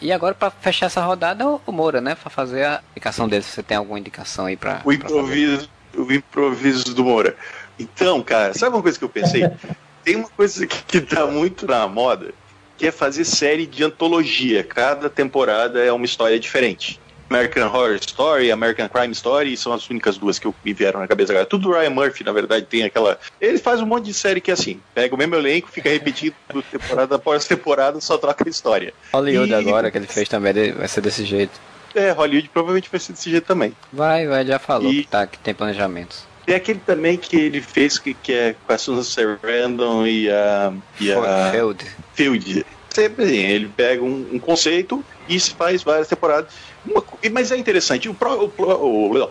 E 0.00 0.12
agora, 0.12 0.34
para 0.34 0.50
fechar 0.50 0.86
essa 0.86 1.00
rodada, 1.00 1.44
o 1.66 1.72
Moura, 1.72 2.00
né? 2.00 2.14
Para 2.14 2.30
fazer 2.30 2.64
a 2.64 2.80
indicação 2.92 3.28
dele. 3.28 3.42
Você 3.42 3.62
tem 3.62 3.76
alguma 3.76 3.98
indicação 3.98 4.46
aí 4.46 4.56
para. 4.56 4.80
O 4.84 4.92
improviso, 4.92 5.68
o 5.96 6.12
improviso 6.12 6.94
do 6.94 7.04
Moura. 7.04 7.36
Então, 7.78 8.22
cara, 8.22 8.54
sabe 8.54 8.76
uma 8.76 8.82
coisa 8.82 8.98
que 8.98 9.04
eu 9.04 9.08
pensei? 9.08 9.42
tem 10.04 10.16
uma 10.16 10.28
coisa 10.28 10.66
que, 10.66 10.82
que 10.84 11.00
tá 11.00 11.26
muito 11.26 11.66
na 11.66 11.86
moda, 11.86 12.32
que 12.76 12.86
é 12.86 12.90
fazer 12.90 13.24
série 13.24 13.66
de 13.66 13.84
antologia. 13.84 14.64
Cada 14.64 15.10
temporada 15.10 15.84
é 15.84 15.92
uma 15.92 16.04
história 16.04 16.38
diferente. 16.38 17.00
American 17.30 17.66
Horror 17.68 17.96
Story, 17.96 18.50
American 18.50 18.88
Crime 18.88 19.12
Story, 19.12 19.56
são 19.56 19.72
as 19.72 19.88
únicas 19.88 20.16
duas 20.16 20.38
que 20.38 20.52
me 20.64 20.72
vieram 20.72 21.00
na 21.00 21.06
cabeça 21.06 21.32
agora. 21.32 21.46
Tudo 21.46 21.70
Ryan 21.70 21.90
Murphy, 21.90 22.24
na 22.24 22.32
verdade, 22.32 22.66
tem 22.66 22.82
aquela. 22.82 23.18
Ele 23.40 23.58
faz 23.58 23.80
um 23.80 23.86
monte 23.86 24.06
de 24.06 24.14
série 24.14 24.40
que 24.40 24.50
é 24.50 24.54
assim: 24.54 24.80
pega 24.94 25.14
o 25.14 25.18
mesmo 25.18 25.34
elenco, 25.34 25.68
fica 25.68 25.90
repetindo 25.90 26.34
temporada 26.70 27.16
após 27.16 27.46
temporada, 27.46 28.00
só 28.00 28.16
troca 28.16 28.44
a 28.46 28.50
história. 28.50 28.94
Hollywood 29.12 29.52
e... 29.52 29.54
agora, 29.54 29.90
que 29.90 29.98
ele 29.98 30.06
fez 30.06 30.28
também, 30.28 30.72
vai 30.72 30.88
ser 30.88 31.00
desse 31.00 31.24
jeito. 31.24 31.60
É, 31.94 32.10
Hollywood 32.10 32.48
provavelmente 32.50 32.88
vai 32.90 33.00
ser 33.00 33.12
desse 33.12 33.30
jeito 33.30 33.44
também. 33.44 33.74
Vai, 33.92 34.26
vai, 34.26 34.46
já 34.46 34.58
falou 34.58 34.92
e... 34.92 35.02
que, 35.02 35.08
tá, 35.08 35.26
que 35.26 35.38
tem 35.38 35.54
planejamentos. 35.54 36.26
Tem 36.46 36.54
aquele 36.54 36.80
também 36.80 37.18
que 37.18 37.36
ele 37.36 37.60
fez 37.60 37.98
que, 37.98 38.14
que 38.14 38.32
é 38.32 38.54
com 38.66 38.72
a 38.72 38.78
Susan 38.78 39.02
Sarandon 39.02 40.06
e 40.06 40.30
a. 40.30 40.72
E 40.98 41.12
a 41.12 41.50
Field. 41.52 41.84
Field. 42.14 42.66
Sempre 42.88 43.24
assim, 43.26 43.36
ele 43.36 43.68
pega 43.76 44.02
um, 44.02 44.26
um 44.32 44.38
conceito 44.38 45.04
e 45.28 45.38
faz 45.40 45.82
várias 45.82 46.08
temporadas. 46.08 46.50
Uma, 46.86 47.04
mas 47.32 47.52
é 47.52 47.56
interessante, 47.56 48.08
o, 48.08 48.16
o, 48.20 48.62
o, 48.64 49.24
o, 49.24 49.30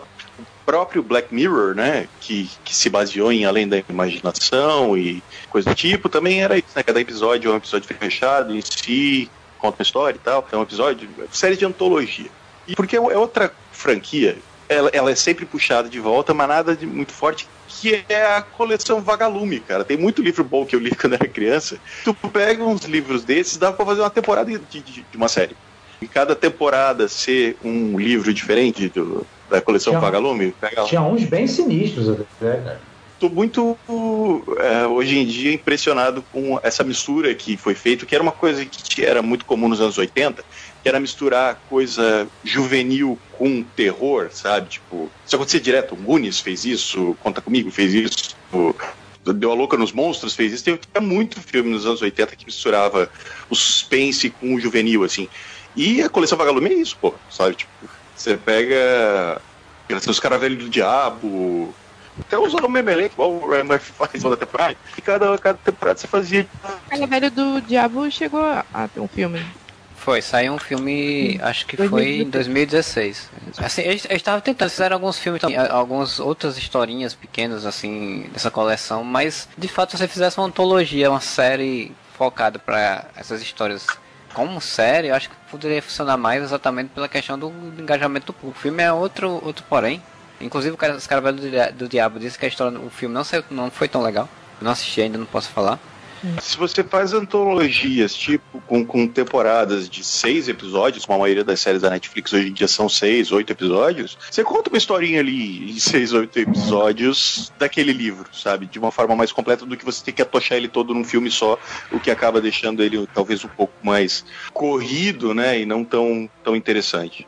próprio 0.64 1.02
Black 1.02 1.34
Mirror, 1.34 1.74
né, 1.74 2.06
que, 2.20 2.50
que 2.62 2.74
se 2.74 2.90
baseou 2.90 3.32
em 3.32 3.46
Além 3.46 3.66
da 3.66 3.82
Imaginação 3.88 4.98
e 4.98 5.22
coisa 5.48 5.70
do 5.70 5.74
tipo, 5.74 6.10
também 6.10 6.42
era 6.42 6.58
isso, 6.58 6.68
né, 6.76 6.82
cada 6.82 7.00
episódio 7.00 7.50
é 7.50 7.54
um 7.54 7.56
episódio 7.56 7.88
fechado 7.88 8.54
em 8.54 8.60
si, 8.60 9.30
conta 9.58 9.78
uma 9.78 9.82
história 9.82 10.16
e 10.16 10.20
tal, 10.20 10.46
é 10.52 10.56
um 10.56 10.62
episódio, 10.62 11.08
série 11.32 11.56
de 11.56 11.64
antologia. 11.64 12.30
E 12.66 12.76
porque 12.76 12.96
é 12.96 13.00
outra 13.00 13.50
franquia, 13.72 14.36
ela, 14.68 14.90
ela 14.92 15.10
é 15.10 15.14
sempre 15.14 15.46
puxada 15.46 15.88
de 15.88 15.98
volta, 15.98 16.34
mas 16.34 16.46
nada 16.46 16.76
de 16.76 16.86
muito 16.86 17.12
forte, 17.12 17.48
que 17.66 18.04
é 18.06 18.36
a 18.36 18.42
coleção 18.42 19.00
Vagalume, 19.00 19.60
cara. 19.60 19.84
Tem 19.84 19.96
muito 19.96 20.20
livro 20.20 20.44
bom 20.44 20.66
que 20.66 20.76
eu 20.76 20.80
li 20.80 20.92
quando 20.94 21.14
era 21.14 21.26
criança. 21.26 21.78
Tu 22.04 22.12
pega 22.14 22.62
uns 22.62 22.84
livros 22.84 23.24
desses, 23.24 23.56
dá 23.56 23.72
pra 23.72 23.86
fazer 23.86 24.02
uma 24.02 24.10
temporada 24.10 24.50
de, 24.50 24.58
de, 24.58 24.82
de 24.82 25.16
uma 25.16 25.28
série 25.28 25.56
e 26.00 26.06
cada 26.06 26.34
temporada 26.34 27.08
ser 27.08 27.56
um 27.64 27.98
livro 27.98 28.32
diferente 28.32 28.88
do, 28.88 29.26
da 29.50 29.60
coleção 29.60 29.92
tinha, 29.92 30.00
Vagalume. 30.00 30.54
Pega 30.60 30.84
tinha 30.84 31.02
uns 31.02 31.24
bem 31.24 31.46
sinistros 31.46 32.08
até, 32.08 32.56
cara. 32.58 32.80
Estou 33.14 33.30
muito, 33.30 33.76
é, 34.60 34.86
hoje 34.86 35.18
em 35.18 35.26
dia, 35.26 35.52
impressionado 35.52 36.22
com 36.32 36.60
essa 36.62 36.84
mistura 36.84 37.34
que 37.34 37.56
foi 37.56 37.74
feita, 37.74 38.06
que 38.06 38.14
era 38.14 38.22
uma 38.22 38.30
coisa 38.30 38.64
que 38.64 39.04
era 39.04 39.20
muito 39.20 39.44
comum 39.44 39.66
nos 39.66 39.80
anos 39.80 39.98
80, 39.98 40.44
que 40.80 40.88
era 40.88 41.00
misturar 41.00 41.60
coisa 41.68 42.28
juvenil 42.44 43.18
com 43.36 43.64
terror, 43.74 44.28
sabe? 44.30 44.68
Tipo, 44.68 45.10
isso 45.26 45.34
acontecia 45.34 45.58
direto. 45.58 45.94
O 45.94 45.96
Goonies 45.96 46.38
fez 46.38 46.64
isso, 46.64 47.16
Conta 47.20 47.40
Comigo 47.40 47.72
fez 47.72 47.92
isso, 47.92 48.36
Deu 49.32 49.50
a 49.50 49.54
Louca 49.54 49.76
nos 49.76 49.92
Monstros 49.92 50.34
fez 50.34 50.52
isso. 50.52 50.64
Tem, 50.64 50.76
tem 50.76 51.02
muito 51.02 51.40
filme 51.40 51.70
nos 51.70 51.86
anos 51.86 52.00
80 52.00 52.36
que 52.36 52.46
misturava 52.46 53.10
o 53.50 53.54
suspense 53.54 54.30
com 54.30 54.54
o 54.54 54.60
juvenil, 54.60 55.04
assim. 55.04 55.28
E 55.76 56.02
a 56.02 56.08
coleção 56.08 56.38
Vagalume 56.38 56.70
é 56.70 56.74
isso, 56.74 56.96
pô, 57.00 57.14
sabe? 57.30 57.54
Tipo, 57.54 57.70
você 58.14 58.36
pega 58.36 59.40
os 60.08 60.20
Caravelhos 60.20 60.64
do 60.64 60.68
Diabo, 60.68 61.74
até 62.20 62.36
usando 62.38 62.64
o 62.64 62.68
meme 62.68 63.04
igual 63.04 63.32
o 63.32 63.48
Ryan 63.48 63.64
Murphy 63.64 63.92
faz 63.92 64.22
toda 64.22 64.36
temporada. 64.36 64.76
E 64.96 65.02
cada, 65.02 65.38
cada 65.38 65.58
temporada 65.58 65.98
você 65.98 66.06
fazia. 66.06 66.46
Caravelho 66.88 67.30
do 67.30 67.60
Diabo 67.60 68.10
chegou 68.10 68.42
a 68.42 68.88
ter 68.88 69.00
um 69.00 69.08
filme. 69.08 69.44
Foi, 69.96 70.22
saiu 70.22 70.54
um 70.54 70.58
filme, 70.58 71.38
acho 71.42 71.66
que 71.66 71.76
foi 71.76 72.20
em 72.20 72.30
2016. 72.30 73.30
Assim, 73.58 73.82
eles 73.82 74.06
estavam 74.10 74.40
tentando, 74.40 74.70
fizeram 74.70 74.96
alguns 74.96 75.18
filmes 75.18 75.40
também, 75.40 75.58
algumas 75.58 76.18
outras 76.18 76.56
historinhas 76.56 77.14
pequenas, 77.14 77.66
assim, 77.66 78.26
dessa 78.32 78.50
coleção, 78.50 79.04
mas 79.04 79.48
de 79.58 79.68
fato, 79.68 79.90
se 79.90 79.98
você 79.98 80.08
fizesse 80.08 80.38
uma 80.38 80.46
antologia, 80.46 81.10
uma 81.10 81.20
série 81.20 81.92
focada 82.16 82.58
para 82.58 83.06
essas 83.16 83.42
histórias 83.42 83.86
como 84.32 84.60
série, 84.60 85.08
eu 85.08 85.14
acho 85.14 85.30
que 85.30 85.36
poderia 85.50 85.82
funcionar 85.82 86.16
mais 86.16 86.42
exatamente 86.42 86.90
pela 86.90 87.08
questão 87.08 87.38
do, 87.38 87.52
engajamento 87.78 88.26
do 88.26 88.32
público. 88.32 88.58
O 88.58 88.62
filme 88.62 88.82
é 88.82 88.92
outro, 88.92 89.40
outro 89.44 89.64
porém. 89.68 90.02
Inclusive, 90.40 90.76
o 90.76 90.96
os 90.96 91.06
caras 91.06 91.34
do, 91.34 91.72
do 91.76 91.88
Diabo 91.88 92.18
disse 92.18 92.38
que 92.38 92.44
a 92.44 92.48
história, 92.48 92.78
o 92.78 92.90
filme 92.90 93.14
não, 93.14 93.24
saiu, 93.24 93.44
não 93.50 93.70
foi 93.70 93.88
tão 93.88 94.02
legal. 94.02 94.28
Eu 94.60 94.64
não 94.64 94.72
assisti 94.72 95.00
ainda, 95.00 95.18
não 95.18 95.26
posso 95.26 95.48
falar. 95.50 95.78
Se 96.40 96.56
você 96.56 96.82
faz 96.82 97.12
antologias, 97.12 98.14
tipo, 98.14 98.60
com, 98.62 98.84
com 98.84 99.06
temporadas 99.06 99.88
de 99.88 100.02
seis 100.02 100.48
episódios, 100.48 101.04
como 101.04 101.16
a 101.16 101.22
maioria 101.22 101.44
das 101.44 101.60
séries 101.60 101.82
da 101.82 101.90
Netflix 101.90 102.32
hoje 102.32 102.48
em 102.48 102.52
dia 102.52 102.68
são 102.68 102.88
seis, 102.88 103.30
oito 103.30 103.52
episódios, 103.52 104.18
você 104.30 104.42
conta 104.42 104.70
uma 104.70 104.78
historinha 104.78 105.20
ali 105.20 105.70
em 105.70 105.78
seis, 105.80 106.12
oito 106.12 106.38
episódios 106.38 107.52
daquele 107.58 107.92
livro, 107.92 108.28
sabe? 108.34 108.66
De 108.66 108.78
uma 108.78 108.90
forma 108.90 109.14
mais 109.14 109.32
completa 109.32 109.64
do 109.64 109.76
que 109.76 109.84
você 109.84 110.04
ter 110.04 110.12
que 110.12 110.22
atochar 110.22 110.58
ele 110.58 110.68
todo 110.68 110.94
num 110.94 111.04
filme 111.04 111.30
só, 111.30 111.58
o 111.92 112.00
que 112.00 112.10
acaba 112.10 112.40
deixando 112.40 112.82
ele 112.82 113.06
talvez 113.14 113.44
um 113.44 113.48
pouco 113.48 113.74
mais 113.82 114.24
corrido, 114.52 115.34
né? 115.34 115.60
E 115.60 115.66
não 115.66 115.84
tão, 115.84 116.28
tão 116.42 116.56
interessante. 116.56 117.26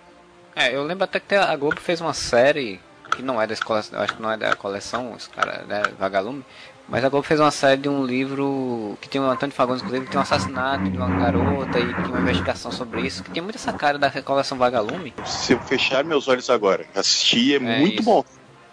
É, 0.55 0.75
eu 0.75 0.83
lembro 0.83 1.05
até 1.05 1.21
que 1.21 1.35
a 1.35 1.55
Globo 1.57 1.81
fez 1.81 2.01
uma 2.01 2.13
série 2.13 2.81
que 3.11 3.23
não 3.23 3.41
é 3.41 3.47
da 3.47 3.55
escola, 3.55 3.81
acho 3.81 4.15
que 4.15 4.23
não 4.23 4.31
é 4.31 4.37
da 4.37 4.55
coleção, 4.55 5.13
os 5.13 5.27
cara, 5.27 5.65
né, 5.67 5.83
Vagalume, 5.99 6.45
mas 6.91 7.05
a 7.05 7.09
Globo 7.09 7.25
fez 7.25 7.39
uma 7.39 7.53
série 7.53 7.81
de 7.81 7.89
um 7.89 8.05
livro 8.05 8.99
que 9.01 9.09
tem 9.09 9.21
o 9.21 9.25
Antônio 9.25 9.55
Fagundes, 9.55 9.81
inclusive, 9.81 10.07
que 10.07 10.11
tem 10.11 10.19
um 10.19 10.23
assassinato 10.23 10.91
de 10.91 10.97
uma 10.99 11.09
garota 11.09 11.79
e 11.79 11.95
tem 11.95 12.05
uma 12.07 12.21
investigação 12.21 12.73
sobre 12.73 13.03
isso, 13.03 13.23
que 13.23 13.31
tem 13.31 13.41
muita 13.41 13.59
essa 13.59 13.73
cara 13.73 13.97
da 13.97 14.11
coleção 14.23 14.59
Vagalume. 14.59 15.15
Se 15.25 15.53
eu 15.53 15.61
fechar 15.61 16.03
meus 16.03 16.27
olhos 16.27 16.51
agora, 16.51 16.85
assistir 16.95 17.53
é, 17.53 17.57
é 17.57 17.79
muito 17.79 18.01
isso. 18.01 18.11
bom. 18.11 18.25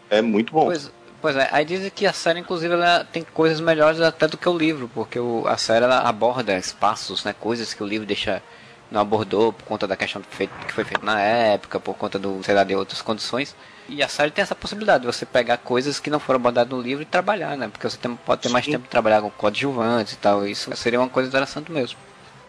É 0.09 0.21
muito 0.21 0.51
bom. 0.51 0.65
Pois, 0.65 0.91
pois 1.21 1.35
é, 1.35 1.47
aí 1.51 1.63
dizem 1.63 1.91
que 1.91 2.07
a 2.07 2.13
série, 2.13 2.39
inclusive, 2.39 2.73
ela 2.73 3.03
tem 3.03 3.23
coisas 3.33 3.59
melhores 3.59 4.01
até 4.01 4.27
do 4.27 4.35
que 4.35 4.49
o 4.49 4.57
livro, 4.57 4.89
porque 4.95 5.19
o, 5.19 5.47
a 5.47 5.57
série 5.57 5.85
ela 5.85 5.99
aborda 5.99 6.57
espaços, 6.57 7.23
né, 7.23 7.35
coisas 7.39 7.73
que 7.73 7.83
o 7.83 7.85
livro 7.85 8.07
deixa 8.07 8.41
não 8.89 9.01
abordou 9.01 9.51
por 9.51 9.65
conta 9.65 9.85
da 9.85 9.97
questão 9.97 10.21
que 10.21 10.73
foi 10.73 10.83
feito 10.83 11.05
na 11.05 11.19
época, 11.19 11.79
por 11.79 11.93
conta 11.95 12.17
do, 12.17 12.41
sei 12.41 12.55
lá, 12.55 12.63
de 12.63 12.73
outras 12.73 13.01
condições. 13.01 13.55
E 13.89 14.03
a 14.03 14.07
série 14.07 14.31
tem 14.31 14.41
essa 14.41 14.55
possibilidade 14.55 15.01
de 15.01 15.07
você 15.07 15.25
pegar 15.25 15.57
coisas 15.57 15.99
que 15.99 16.09
não 16.09 16.19
foram 16.19 16.39
abordadas 16.39 16.71
no 16.71 16.81
livro 16.81 17.03
e 17.03 17.05
trabalhar, 17.05 17.57
né? 17.57 17.67
Porque 17.69 17.89
você 17.89 17.97
tem, 17.97 18.15
pode 18.15 18.41
ter 18.41 18.49
mais 18.49 18.65
tempo 18.65 18.83
de 18.83 18.89
trabalhar 18.89 19.21
com 19.21 19.29
coadjuvantes 19.29 20.13
e 20.13 20.17
tal. 20.17 20.45
Isso 20.45 20.75
seria 20.75 20.99
uma 20.99 21.09
coisa 21.09 21.29
interessante 21.29 21.71
mesmo. 21.71 21.97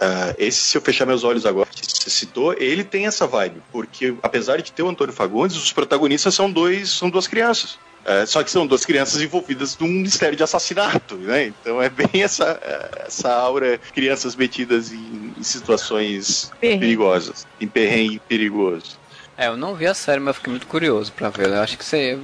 Uh, 0.00 0.34
esse, 0.38 0.60
se 0.60 0.76
eu 0.76 0.80
fechar 0.80 1.06
meus 1.06 1.24
olhos 1.24 1.44
agora, 1.44 1.68
que 1.68 1.84
você 1.84 2.08
citou, 2.08 2.54
ele 2.54 2.84
tem 2.84 3.06
essa 3.06 3.26
vibe, 3.26 3.60
porque 3.72 4.14
apesar 4.22 4.62
de 4.62 4.70
ter 4.70 4.82
o 4.82 4.88
Antônio 4.88 5.12
Fagundes, 5.12 5.56
os 5.56 5.72
protagonistas 5.72 6.34
são 6.34 6.50
dois, 6.50 6.90
são 6.90 7.10
duas 7.10 7.26
crianças. 7.26 7.78
É, 8.04 8.24
só 8.24 8.42
que 8.42 8.50
são 8.50 8.66
duas 8.66 8.86
crianças 8.86 9.20
envolvidas 9.20 9.76
num 9.76 9.88
mistério 9.88 10.36
de 10.36 10.42
assassinato, 10.42 11.16
né? 11.16 11.46
Então 11.46 11.82
é 11.82 11.90
bem 11.90 12.08
essa, 12.22 12.58
essa 13.06 13.30
aura, 13.30 13.78
crianças 13.92 14.34
metidas 14.34 14.92
em, 14.92 15.34
em 15.36 15.42
situações 15.42 16.50
perrengue. 16.60 16.80
perigosas, 16.80 17.46
em 17.60 17.66
perrengue 17.66 18.18
perigoso. 18.20 18.98
É, 19.40 19.46
eu 19.46 19.56
não 19.56 19.72
vi 19.72 19.86
a 19.86 19.94
série, 19.94 20.18
mas 20.18 20.30
eu 20.30 20.34
fiquei 20.34 20.50
muito 20.50 20.66
curioso 20.66 21.12
pra 21.12 21.28
ver. 21.28 21.46
Eu 21.46 21.62
acho 21.62 21.78
que 21.78 21.84
você, 21.84 22.18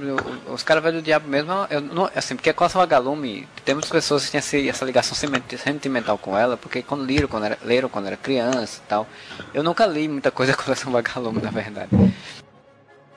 os 0.47 0.61
caras 0.63 0.93
do 0.93 1.01
diabo 1.01 1.29
mesmo, 1.29 1.49
eu 1.69 1.79
não, 1.79 2.11
assim, 2.13 2.35
porque 2.35 2.51
com 2.51 2.65
a 2.65 2.67
Vagalume, 2.67 3.47
tem 3.63 3.73
muitas 3.73 3.89
pessoas 3.89 4.25
que 4.25 4.31
têm 4.31 4.39
essa, 4.39 4.57
essa 4.57 4.83
ligação 4.83 5.15
sentimental 5.15 6.17
com 6.17 6.37
ela, 6.37 6.57
porque 6.57 6.83
quando 6.83 7.05
leram 7.05 7.29
quando 7.29 7.45
era, 7.45 7.57
leram 7.63 7.87
quando 7.87 8.07
era 8.07 8.17
criança 8.17 8.81
e 8.83 8.89
tal. 8.89 9.07
Eu 9.53 9.63
nunca 9.63 9.85
li 9.85 10.09
muita 10.09 10.29
coisa 10.29 10.53
com 10.57 10.69
a 10.69 10.75
Vagalume, 10.75 11.41
na 11.41 11.51
verdade. 11.51 11.89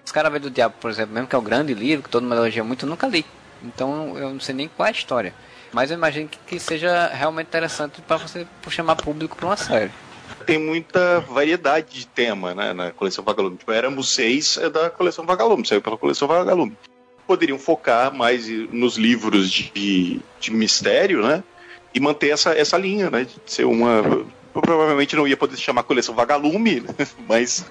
Os 0.06 0.12
caras 0.12 0.40
do 0.40 0.48
diabo, 0.48 0.76
por 0.80 0.92
exemplo, 0.92 1.12
mesmo 1.12 1.26
que 1.26 1.34
é 1.34 1.38
um 1.38 1.42
grande 1.42 1.74
livro, 1.74 2.04
que 2.04 2.08
todo 2.08 2.22
mundo 2.22 2.36
elogia 2.36 2.62
muito, 2.62 2.86
eu 2.86 2.90
nunca 2.90 3.08
li. 3.08 3.26
Então 3.64 4.16
eu 4.16 4.30
não 4.30 4.38
sei 4.38 4.54
nem 4.54 4.68
qual 4.68 4.86
é 4.86 4.90
a 4.90 4.92
história. 4.92 5.34
Mas 5.72 5.90
eu 5.90 5.96
imagino 5.96 6.28
que, 6.28 6.38
que 6.46 6.60
seja 6.60 7.08
realmente 7.08 7.48
interessante 7.48 8.00
para 8.02 8.16
você 8.16 8.46
chamar 8.68 8.94
público 8.94 9.36
para 9.36 9.46
uma 9.46 9.56
série 9.56 9.90
tem 10.48 10.58
muita 10.58 11.20
variedade 11.20 11.88
de 11.90 12.06
tema 12.06 12.54
né, 12.54 12.72
na 12.72 12.90
coleção 12.90 13.22
Vagalume. 13.22 13.58
Tipo, 13.58 13.70
Éramos 13.70 14.14
seis 14.14 14.56
é 14.56 14.70
da 14.70 14.88
coleção 14.88 15.26
Vagalume, 15.26 15.66
saiu 15.66 15.82
pela 15.82 15.98
coleção 15.98 16.26
Vagalume. 16.26 16.74
Poderiam 17.26 17.58
focar 17.58 18.14
mais 18.14 18.48
nos 18.72 18.96
livros 18.96 19.50
de, 19.50 20.22
de 20.40 20.50
mistério, 20.50 21.22
né? 21.22 21.44
E 21.94 22.00
manter 22.00 22.30
essa, 22.30 22.52
essa 22.58 22.78
linha, 22.78 23.10
né? 23.10 23.24
De 23.24 23.34
ser 23.44 23.66
uma. 23.66 24.24
provavelmente 24.54 25.14
não 25.14 25.28
ia 25.28 25.36
poder 25.36 25.58
chamar 25.58 25.82
coleção 25.82 26.14
Vagalume, 26.14 26.80
né, 26.80 26.94
mas. 27.28 27.66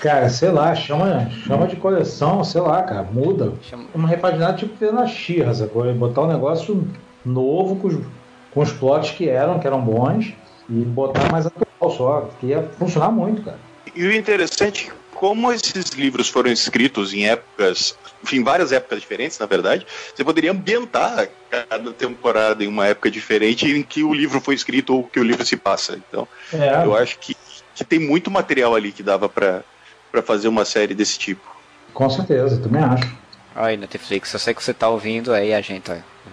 Cara, 0.00 0.30
sei 0.30 0.50
lá, 0.50 0.74
chama, 0.74 1.28
chama 1.44 1.66
de 1.66 1.76
coleção, 1.76 2.42
sei 2.42 2.62
lá, 2.62 2.82
cara, 2.82 3.02
muda. 3.02 3.52
Chama... 3.60 3.84
Uma 3.94 4.08
repaginada 4.08 4.56
tipo 4.56 4.74
fez 4.78 4.90
na 4.90 5.06
Xirras 5.06 5.60
agora, 5.60 5.92
botar 5.92 6.22
um 6.22 6.28
negócio 6.28 6.88
novo 7.26 7.76
com 7.76 7.88
os, 7.88 7.96
com 8.52 8.60
os 8.62 8.72
plots 8.72 9.10
que 9.10 9.28
eram, 9.28 9.58
que 9.58 9.66
eram 9.66 9.82
bons, 9.82 10.32
e 10.70 10.72
botar 10.72 11.30
mais 11.30 11.44
atual 11.44 11.71
só, 11.90 12.28
que 12.40 12.46
ia 12.46 12.62
funcionar 12.78 13.10
muito, 13.10 13.42
cara. 13.42 13.58
E 13.94 14.04
o 14.04 14.12
interessante 14.12 14.90
é 14.90 15.02
como 15.22 15.52
esses 15.52 15.90
livros 15.90 16.28
foram 16.28 16.50
escritos 16.50 17.14
em 17.14 17.28
épocas, 17.28 17.96
enfim, 18.24 18.42
várias 18.42 18.72
épocas 18.72 19.00
diferentes, 19.00 19.38
na 19.38 19.46
verdade, 19.46 19.86
você 20.12 20.24
poderia 20.24 20.50
ambientar 20.50 21.28
cada 21.48 21.92
temporada 21.92 22.64
em 22.64 22.66
uma 22.66 22.88
época 22.88 23.08
diferente 23.08 23.70
em 23.70 23.84
que 23.84 24.02
o 24.02 24.12
livro 24.12 24.40
foi 24.40 24.56
escrito 24.56 24.96
ou 24.96 25.04
que 25.04 25.20
o 25.20 25.22
livro 25.22 25.46
se 25.46 25.56
passa. 25.56 25.96
Então, 25.96 26.26
é. 26.52 26.84
eu 26.84 26.96
acho 26.96 27.20
que, 27.20 27.36
que 27.72 27.84
tem 27.84 28.00
muito 28.00 28.32
material 28.32 28.74
ali 28.74 28.90
que 28.90 29.00
dava 29.00 29.28
para 29.28 29.62
fazer 30.24 30.48
uma 30.48 30.64
série 30.64 30.92
desse 30.92 31.16
tipo. 31.16 31.54
Com 31.94 32.10
certeza, 32.10 32.60
também 32.60 32.82
acho. 32.82 33.14
Aí, 33.54 33.76
Netflix, 33.76 34.32
eu 34.32 34.40
sei 34.40 34.54
que 34.54 34.64
você 34.64 34.74
tá 34.74 34.88
ouvindo 34.88 35.32
aí 35.32 35.54
a 35.54 35.60
gente, 35.60 35.88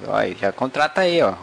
ó. 0.07 0.15
Aí, 0.15 0.35
já 0.39 0.51
contrata 0.51 1.01
aí, 1.01 1.21
ó. 1.21 1.33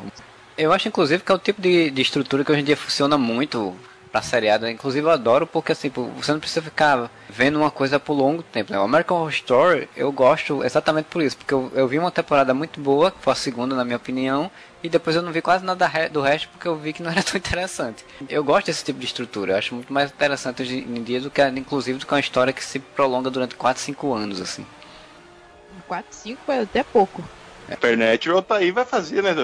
Eu 0.59 0.73
acho, 0.73 0.89
inclusive, 0.89 1.23
que 1.23 1.31
é 1.31 1.35
o 1.37 1.39
tipo 1.39 1.63
de, 1.63 1.91
de 1.91 2.03
estrutura 2.03 2.45
que 2.45 2.51
hoje 2.51 2.63
em 2.63 2.65
dia 2.65 2.77
funciona 2.77 3.17
muito 3.17 3.73
pra 4.17 4.23
seriado. 4.23 4.69
Inclusive 4.69 5.07
eu 5.07 5.11
adoro 5.11 5.47
porque 5.47 5.73
assim, 5.73 5.91
você 5.91 6.33
não 6.33 6.41
precisa 6.41 6.63
ficar 6.63 7.11
vendo 7.29 7.57
uma 7.57 7.71
coisa 7.71 8.01
por 8.01 8.15
longo 8.15 8.43
tempo. 8.43 8.73
Né? 8.73 8.79
O 8.79 8.83
American 8.83 9.19
Horror 9.19 9.31
Story 9.31 9.89
eu 9.97 10.11
gosto 10.11 10.65
exatamente 10.65 11.07
por 11.07 11.23
isso, 11.23 11.37
porque 11.37 11.53
eu, 11.53 11.71
eu 11.75 11.87
vi 11.87 11.99
uma 11.99 12.11
temporada 12.11 12.55
muito 12.55 12.81
boa, 12.81 13.11
que 13.11 13.19
foi 13.21 13.33
a 13.33 13.37
segunda 13.37 13.75
na 13.75 13.85
minha 13.85 13.97
opinião, 13.97 14.51
e 14.83 14.89
depois 14.89 15.17
eu 15.17 15.23
não 15.23 15.33
vi 15.33 15.43
quase 15.43 15.65
nada 15.65 15.89
do 16.11 16.21
resto 16.21 16.49
porque 16.49 16.67
eu 16.67 16.77
vi 16.77 16.93
que 16.93 17.03
não 17.03 17.11
era 17.11 17.23
tão 17.25 17.37
interessante. 17.37 18.05
Eu 18.29 18.43
gosto 18.43 18.67
desse 18.67 18.85
tipo 18.85 18.99
de 18.99 19.07
estrutura, 19.07 19.53
eu 19.53 19.59
acho 19.59 19.75
muito 19.75 19.93
mais 19.93 20.11
interessante 20.11 20.63
hoje 20.63 20.79
em 20.79 21.03
dia 21.03 21.21
do 21.21 21.31
que 21.31 21.47
inclusive 21.49 21.99
do 21.99 22.07
que 22.07 22.15
uma 22.15 22.21
história 22.21 22.53
que 22.53 22.65
se 22.65 22.79
prolonga 22.79 23.31
durante 23.31 23.55
4, 23.55 23.83
5 23.83 24.15
anos 24.15 24.41
assim. 24.41 24.65
4, 25.87 26.07
5 26.11 26.53
é 26.53 26.61
até 26.61 26.83
pouco. 26.83 27.23
Supernatural 27.71 28.43
tá 28.43 28.57
aí, 28.57 28.71
vai 28.71 28.85
fazer, 28.85 29.23
né? 29.23 29.35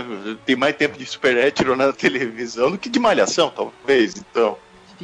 Tem 0.46 0.56
mais 0.56 0.76
tempo 0.76 0.98
de 0.98 1.04
Supernatural 1.06 1.76
na 1.76 1.92
televisão 1.92 2.70
do 2.70 2.78
que 2.78 2.88
de 2.88 2.98
Malhação, 2.98 3.50
talvez, 3.50 4.16
então. 4.16 4.56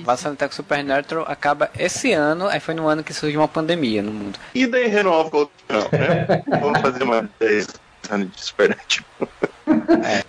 Passando 0.05 0.35
até 0.35 0.49
que 0.49 0.55
Supernatural 0.55 1.25
acaba 1.29 1.71
esse 1.77 2.13
ano, 2.13 2.47
aí 2.47 2.61
foi 2.61 2.75
no 2.75 2.87
ano 2.87 3.03
que 3.03 3.13
surgiu 3.13 3.41
uma 3.41 3.49
pandemia 3.49 4.03
no 4.03 4.13
mundo. 4.13 4.39
E 4.55 4.67
daí 4.67 4.87
renova 4.87 5.37
o 5.37 5.51
não, 5.69 5.81
né? 5.99 6.43
Vamos 6.61 6.81
fazer 6.81 7.05
mais 7.05 7.27
10 7.41 7.69
anos 8.11 8.31
de 8.35 8.41
Supernatural. 8.43 9.29
É. 10.05 10.25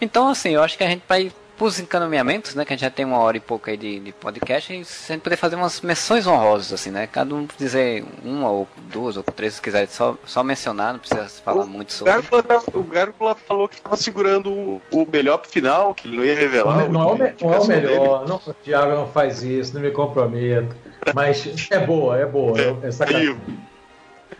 Então, 0.00 0.28
assim, 0.28 0.50
eu 0.50 0.62
acho 0.62 0.76
que 0.76 0.84
a 0.84 0.88
gente 0.88 1.02
vai 1.08 1.32
pros 1.56 1.78
encaminhamentos, 1.78 2.54
né? 2.54 2.64
Que 2.64 2.72
a 2.72 2.76
gente 2.76 2.84
já 2.84 2.90
tem 2.90 3.04
uma 3.04 3.18
hora 3.18 3.36
e 3.36 3.40
pouco 3.40 3.70
aí 3.70 3.76
de, 3.76 4.00
de 4.00 4.12
podcast, 4.12 4.72
e 4.72 4.76
a 4.76 4.78
gente 5.12 5.20
poder 5.20 5.36
fazer 5.36 5.56
umas 5.56 5.80
menções 5.80 6.26
honrosas, 6.26 6.72
assim, 6.72 6.90
né? 6.90 7.06
Cada 7.06 7.34
um 7.34 7.46
dizer 7.58 8.04
uma 8.24 8.50
ou 8.50 8.68
duas 8.90 9.16
ou 9.16 9.22
três, 9.22 9.54
se 9.54 9.62
quiser 9.62 9.86
só, 9.88 10.16
só 10.24 10.42
mencionar, 10.42 10.92
não 10.92 11.00
precisa 11.00 11.28
falar 11.42 11.64
o 11.64 11.68
muito 11.68 11.92
sobre. 11.92 12.12
Gárgula, 12.12 12.62
o 12.74 12.82
Gárgula 12.82 13.34
falou 13.34 13.68
que 13.68 13.76
estava 13.76 13.96
segurando 13.96 14.50
o, 14.50 14.82
o 14.92 15.06
melhor 15.10 15.38
pro 15.38 15.50
final, 15.50 15.94
que 15.94 16.08
ele 16.08 16.16
não 16.16 16.24
ia 16.24 16.34
revelar. 16.34 16.88
Não, 16.88 16.88
não, 16.88 17.24
é, 17.24 17.34
o, 17.40 17.46
não 17.46 17.54
é 17.54 17.58
o 17.58 17.66
melhor, 17.66 18.28
não, 18.28 18.36
o 18.36 18.54
Thiago 18.54 18.92
não 18.92 19.08
faz 19.08 19.42
isso, 19.42 19.74
não 19.74 19.80
me 19.80 19.90
comprometo. 19.90 20.74
Mas 21.14 21.68
é 21.70 21.78
boa, 21.78 22.18
é 22.18 22.26
boa. 22.26 22.58
É, 22.58 22.88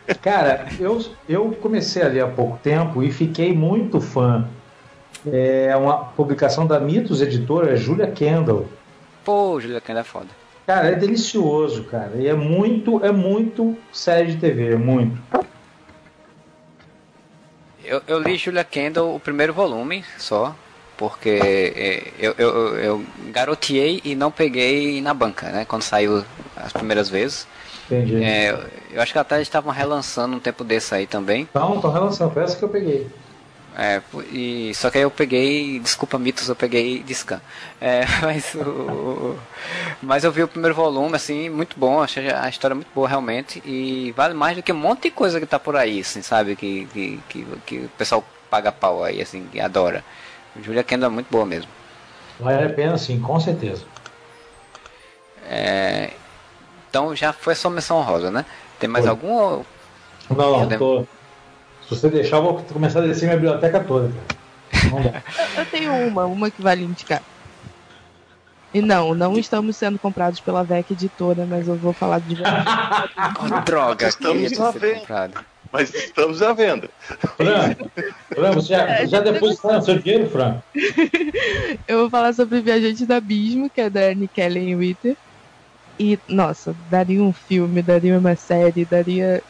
é 0.09 0.15
Cara, 0.15 0.67
eu, 0.79 1.05
eu 1.29 1.51
comecei 1.61 2.03
ali 2.03 2.21
há 2.21 2.27
pouco 2.27 2.59
tempo 2.63 3.03
e 3.03 3.11
fiquei 3.11 3.53
muito 3.53 4.01
fã 4.01 4.49
é 5.33 5.77
uma 5.77 5.97
publicação 5.97 6.67
da 6.67 6.79
Mitos 6.79 7.21
Editora, 7.21 7.77
Julia 7.77 8.07
Kendall. 8.07 8.67
Pô, 9.25 9.61
Julia 9.61 9.81
Kendall 9.81 10.01
é 10.03 10.05
foda. 10.05 10.29
Cara, 10.67 10.89
é 10.89 10.95
delicioso, 10.95 11.85
cara. 11.85 12.13
E 12.17 12.27
é 12.27 12.35
muito, 12.35 13.05
é 13.05 13.13
muito 13.13 13.77
série 13.93 14.33
de 14.33 14.37
TV, 14.37 14.73
é 14.73 14.77
muito. 14.77 15.17
Eu, 17.85 18.03
eu 18.09 18.19
li 18.19 18.37
Julia 18.37 18.65
Kendall 18.65 19.15
o 19.15 19.21
primeiro 19.21 19.53
volume 19.53 20.05
só, 20.19 20.55
porque 20.97 21.41
é, 21.41 22.13
eu, 22.19 22.35
eu, 22.37 22.77
eu 22.79 23.05
garoteei 23.31 24.01
e 24.05 24.17
não 24.17 24.31
peguei 24.31 25.01
na 25.01 25.15
banca, 25.15 25.51
né? 25.51 25.65
Quando 25.65 25.83
saiu 25.83 26.25
as 26.57 26.73
primeiras 26.73 27.09
vezes. 27.09 27.47
Entendi. 27.87 28.25
É, 28.25 28.59
eu 28.91 29.01
acho 29.01 29.13
que 29.13 29.19
até 29.19 29.41
estavam 29.41 29.73
relançando 29.73 30.37
um 30.37 30.41
tempo 30.41 30.65
desse 30.65 30.95
aí 30.95 31.07
também. 31.07 31.49
Não, 31.55 31.77
estão 31.77 31.93
relançando, 31.93 32.33
foi 32.33 32.43
essa 32.43 32.57
que 32.57 32.65
eu 32.65 32.69
peguei. 32.69 33.07
É, 33.79 34.01
e, 34.33 34.73
só 34.75 34.91
que 34.91 34.97
aí 34.97 35.05
eu 35.05 35.11
peguei, 35.11 35.79
desculpa 35.81 36.19
mitos, 36.19 36.49
eu 36.49 36.57
peguei 36.57 37.03
de 37.03 37.15
scan. 37.15 37.43
É, 37.79 38.07
mas, 38.23 38.55
o, 38.55 39.37
mas 40.03 40.25
eu 40.25 40.33
vi 40.33 40.43
o 40.43 40.49
primeiro 40.49 40.75
volume, 40.75 41.15
assim, 41.15 41.51
muito 41.51 41.79
bom, 41.79 42.03
achei 42.03 42.33
a 42.33 42.49
história 42.49 42.75
muito 42.75 42.89
boa 42.95 43.07
realmente, 43.07 43.63
e 43.67 44.13
vale 44.17 44.33
mais 44.33 44.57
do 44.57 44.63
que 44.63 44.73
um 44.73 44.77
monte 44.77 45.03
de 45.03 45.11
coisa 45.11 45.39
que 45.39 45.45
tá 45.45 45.59
por 45.59 45.77
aí, 45.77 46.01
assim, 46.01 46.23
sabe, 46.23 46.57
que, 46.57 46.87
que, 46.87 47.21
que, 47.29 47.47
que 47.67 47.77
o 47.81 47.89
pessoal 47.99 48.25
paga 48.49 48.73
pau 48.73 49.05
aí, 49.05 49.21
assim, 49.21 49.47
que 49.53 49.61
adora. 49.61 50.03
Julia 50.63 50.83
Kendall 50.83 51.11
é 51.11 51.13
muito 51.13 51.31
boa 51.31 51.45
mesmo. 51.45 51.71
Vale 52.41 52.65
a 52.65 52.71
pena 52.71 52.97
sim, 52.97 53.21
com 53.21 53.39
certeza. 53.39 53.85
É, 55.49 56.13
então 56.89 57.15
já 57.15 57.31
foi 57.31 57.55
só 57.55 57.69
menção 57.69 58.01
rosa, 58.01 58.31
né? 58.31 58.47
Tem 58.79 58.89
mais 58.89 59.05
foi. 59.05 59.11
algum? 59.11 59.63
Não, 60.31 60.67
não, 60.67 60.79
tô, 60.79 61.07
se 61.89 61.95
você 61.95 62.09
deixar, 62.09 62.37
eu 62.39 62.43
vou 62.43 62.55
começar 62.73 62.99
a 62.99 63.07
descer 63.07 63.27
minha 63.27 63.37
biblioteca 63.37 63.81
toda. 63.81 64.11
eu, 64.73 65.61
eu 65.63 65.67
tenho 65.67 65.93
uma, 66.09 66.27
uma 66.27 66.51
que 66.51 66.61
vale 66.61 66.85
indicar. 66.85 67.23
E 68.75 68.83
não, 68.83 69.15
não 69.15 69.39
estamos 69.39 69.77
sendo 69.77 69.99
comprados 69.99 70.41
pela 70.41 70.65
VEC 70.65 70.93
Editora, 70.93 71.47
mas 71.47 71.69
eu 71.69 71.77
vou 71.77 71.93
falar 71.93 72.19
de 72.21 72.37
oh, 72.43 73.61
droga, 73.65 74.09
estamos 74.09 74.61
à 74.61 74.71
venda. 74.73 75.45
Mas 75.73 75.95
estamos 75.95 76.43
à 76.43 76.53
venda. 76.53 76.91
Fran, 77.37 77.75
Fran 78.35 78.53
você 78.53 78.69
já, 78.69 78.89
é, 78.89 79.07
já 79.07 79.21
depositou 79.21 79.81
seu 79.81 79.99
dinheiro, 79.99 80.29
Fran? 80.29 80.61
eu 81.87 82.01
vou 82.01 82.11
falar 82.11 82.33
sobre 82.33 82.61
Viajante 82.61 83.07
do 83.07 83.15
Abismo, 83.15 83.71
que 83.71 83.81
é 83.81 83.89
da 83.89 84.01
Annie 84.01 84.29
Kelly 84.29 84.75
Witter. 84.75 85.17
E, 85.99 86.19
nossa, 86.29 86.75
daria 86.91 87.23
um 87.23 87.33
filme, 87.33 87.81
daria 87.81 88.19
uma 88.19 88.37
série, 88.37 88.85
daria 88.85 89.43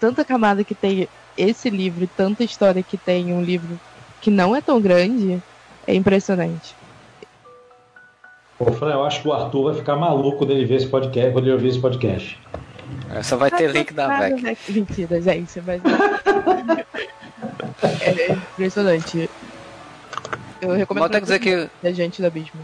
tanta 0.00 0.24
camada 0.24 0.64
que 0.64 0.74
tem 0.74 1.08
esse 1.36 1.70
livro 1.70 2.04
e 2.04 2.06
tanta 2.06 2.44
história 2.44 2.82
que 2.82 2.96
tem 2.96 3.32
um 3.32 3.42
livro 3.42 3.78
que 4.20 4.30
não 4.30 4.56
é 4.56 4.60
tão 4.60 4.80
grande, 4.80 5.42
é 5.86 5.94
impressionante. 5.94 6.74
Pô, 8.58 8.72
Fran, 8.72 8.92
eu 8.92 9.04
acho 9.04 9.20
que 9.20 9.28
o 9.28 9.32
Arthur 9.32 9.64
vai 9.64 9.74
ficar 9.74 9.96
maluco 9.96 10.38
quando 10.38 10.52
ele 10.52 10.64
ver 10.64 10.76
esse 10.76 10.86
podcast, 10.86 11.32
quando 11.32 11.44
ele 11.44 11.52
ouvir 11.52 11.68
esse 11.68 11.78
podcast. 11.78 12.40
É, 13.14 13.22
só 13.22 13.36
vai 13.36 13.50
ter 13.50 13.70
link 13.70 13.92
da 13.92 14.18
VEC. 14.18 14.56
Mentira, 14.70 15.20
gente, 15.20 15.60
mas. 15.60 15.82
é 18.00 18.32
impressionante. 18.32 19.28
Eu 20.60 20.72
recomendo 20.72 21.02
Bota 21.04 21.20
dizer 21.20 21.38
que 21.38 21.68
a 21.84 21.92
gente 21.92 22.22
do 22.22 22.26
abismo. 22.26 22.60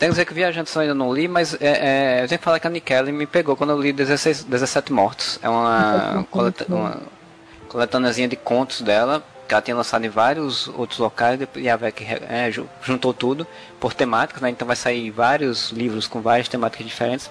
Tenho 0.00 0.12
que 0.12 0.14
dizer 0.14 0.24
que 0.24 0.32
Viajantes 0.32 0.74
eu 0.74 0.80
ainda 0.80 0.94
não 0.94 1.12
li, 1.12 1.28
mas 1.28 1.52
é, 1.60 2.20
é, 2.20 2.24
eu 2.24 2.28
tenho 2.28 2.38
que 2.38 2.44
falar 2.44 2.58
que 2.58 2.66
a 2.66 2.70
Nikele 2.70 3.12
me 3.12 3.26
pegou 3.26 3.54
quando 3.54 3.68
eu 3.68 3.78
li 3.78 3.92
16, 3.92 4.44
17 4.44 4.90
Mortos. 4.94 5.38
É 5.42 5.48
uma, 5.48 6.26
coleta, 6.32 6.64
uma 6.66 7.02
coletâneazinha 7.68 8.26
de 8.26 8.34
contos 8.34 8.80
dela, 8.80 9.22
que 9.46 9.52
ela 9.52 9.60
tinha 9.60 9.76
lançado 9.76 10.02
em 10.02 10.08
vários 10.08 10.68
outros 10.68 10.98
locais, 10.98 11.38
e 11.54 11.68
a 11.68 11.76
VEC 11.76 12.02
é, 12.02 12.50
juntou 12.82 13.12
tudo 13.12 13.46
por 13.78 13.92
temáticas, 13.92 14.40
né? 14.40 14.48
Então 14.48 14.66
vai 14.66 14.74
sair 14.74 15.10
vários 15.10 15.70
livros 15.70 16.06
com 16.06 16.22
várias 16.22 16.48
temáticas 16.48 16.86
diferentes. 16.86 17.30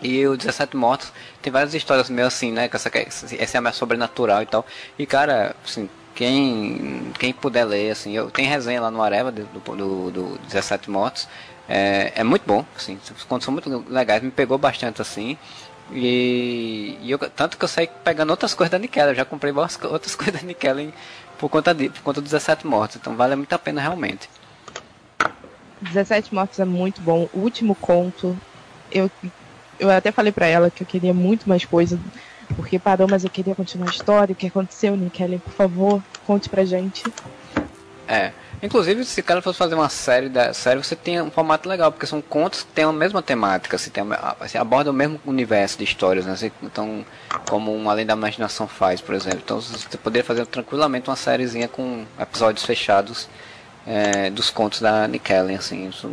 E 0.00 0.24
o 0.28 0.36
17 0.36 0.76
Mortos 0.76 1.12
tem 1.42 1.52
várias 1.52 1.74
histórias 1.74 2.08
meio 2.08 2.28
assim, 2.28 2.52
né? 2.52 2.70
Essa, 2.72 2.88
essa 3.36 3.58
é 3.58 3.60
mais 3.60 3.74
sobrenatural 3.74 4.42
e 4.42 4.46
tal. 4.46 4.64
E 4.96 5.04
cara, 5.06 5.56
assim, 5.64 5.90
quem, 6.14 7.12
quem 7.18 7.32
puder 7.32 7.64
ler, 7.64 7.90
assim, 7.90 8.14
eu 8.14 8.30
tenho 8.30 8.48
resenha 8.48 8.80
lá 8.80 8.90
no 8.90 9.02
Areva 9.02 9.32
do, 9.32 9.42
do, 9.44 10.10
do 10.10 10.38
17 10.48 10.88
Mortos. 10.88 11.26
É, 11.72 12.14
é 12.16 12.24
muito 12.24 12.42
bom, 12.44 12.64
assim, 12.76 12.98
os 13.16 13.22
contos 13.22 13.44
são 13.44 13.54
muito 13.54 13.84
legais, 13.88 14.20
me 14.20 14.32
pegou 14.32 14.58
bastante 14.58 15.00
assim. 15.00 15.38
E, 15.92 16.98
e 17.00 17.12
eu, 17.12 17.18
tanto 17.18 17.56
que 17.56 17.64
eu 17.64 17.68
saí 17.68 17.88
pegando 18.02 18.30
outras 18.30 18.54
coisas 18.54 18.72
da 18.72 18.78
Nikela, 18.78 19.12
eu 19.12 19.14
já 19.14 19.24
comprei 19.24 19.52
outras 19.52 20.16
coisas 20.16 20.40
da 20.40 20.44
Nikela 20.44 20.82
por 21.38 21.48
conta 21.48 21.72
de, 21.72 21.88
por 21.88 22.02
conta 22.02 22.20
dos 22.20 22.32
17 22.32 22.66
mortos, 22.66 22.96
então 22.96 23.14
vale 23.14 23.36
muito 23.36 23.52
a 23.52 23.58
pena 23.58 23.80
realmente. 23.80 24.28
17 25.80 26.34
mortos 26.34 26.58
é 26.58 26.64
muito 26.64 27.00
bom. 27.02 27.28
O 27.32 27.38
último 27.38 27.76
conto, 27.76 28.36
eu, 28.90 29.08
eu 29.78 29.90
até 29.90 30.10
falei 30.10 30.32
para 30.32 30.46
ela 30.46 30.72
que 30.72 30.82
eu 30.82 30.86
queria 30.86 31.14
muito 31.14 31.48
mais 31.48 31.64
coisa, 31.64 32.00
porque 32.56 32.80
parou, 32.80 33.06
mas 33.08 33.22
eu 33.22 33.30
queria 33.30 33.54
continuar 33.54 33.86
a 33.86 33.92
história, 33.92 34.32
o 34.32 34.36
que 34.36 34.48
aconteceu, 34.48 34.96
Nikela, 34.96 35.38
por 35.38 35.52
favor, 35.52 36.02
conte 36.26 36.48
pra 36.48 36.64
gente. 36.64 37.04
É, 38.08 38.32
Inclusive, 38.62 39.04
se 39.06 39.20
o 39.20 39.24
cara 39.24 39.40
fosse 39.40 39.58
fazer 39.58 39.74
uma 39.74 39.88
série 39.88 40.28
da 40.28 40.52
série, 40.52 40.82
você 40.82 40.94
tem 40.94 41.20
um 41.20 41.30
formato 41.30 41.66
legal, 41.66 41.90
porque 41.90 42.06
são 42.06 42.20
contos 42.20 42.62
que 42.62 42.72
têm 42.72 42.84
a 42.84 42.92
mesma 42.92 43.22
temática, 43.22 43.78
você, 43.78 43.88
tem, 43.88 44.04
você 44.38 44.58
aborda 44.58 44.90
o 44.90 44.94
mesmo 44.94 45.18
universo 45.24 45.78
de 45.78 45.84
histórias, 45.84 46.26
né? 46.26 46.36
Você, 46.36 46.52
então, 46.62 47.04
como 47.48 47.74
um 47.74 47.88
Além 47.88 48.04
da 48.04 48.12
Imaginação 48.12 48.68
faz, 48.68 49.00
por 49.00 49.14
exemplo. 49.14 49.40
Então, 49.42 49.60
você 49.60 49.96
poderia 49.96 50.24
fazer 50.24 50.44
tranquilamente 50.44 51.08
uma 51.08 51.16
sériezinha 51.16 51.68
com 51.68 52.04
episódios 52.18 52.64
fechados 52.66 53.28
é, 53.86 54.28
dos 54.28 54.50
contos 54.50 54.80
da 54.80 55.08
Nick 55.08 55.32
Ellen, 55.32 55.56
assim, 55.56 55.88
isso 55.88 56.10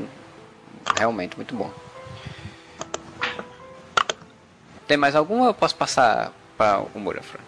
realmente 0.97 1.35
muito 1.35 1.53
bom. 1.53 1.69
Tem 4.87 4.95
mais 4.95 5.17
algum 5.17 5.41
ou 5.41 5.47
eu 5.47 5.53
posso 5.53 5.75
passar 5.75 6.31
para 6.57 6.79
o 6.95 6.99
Murafra? 6.99 7.46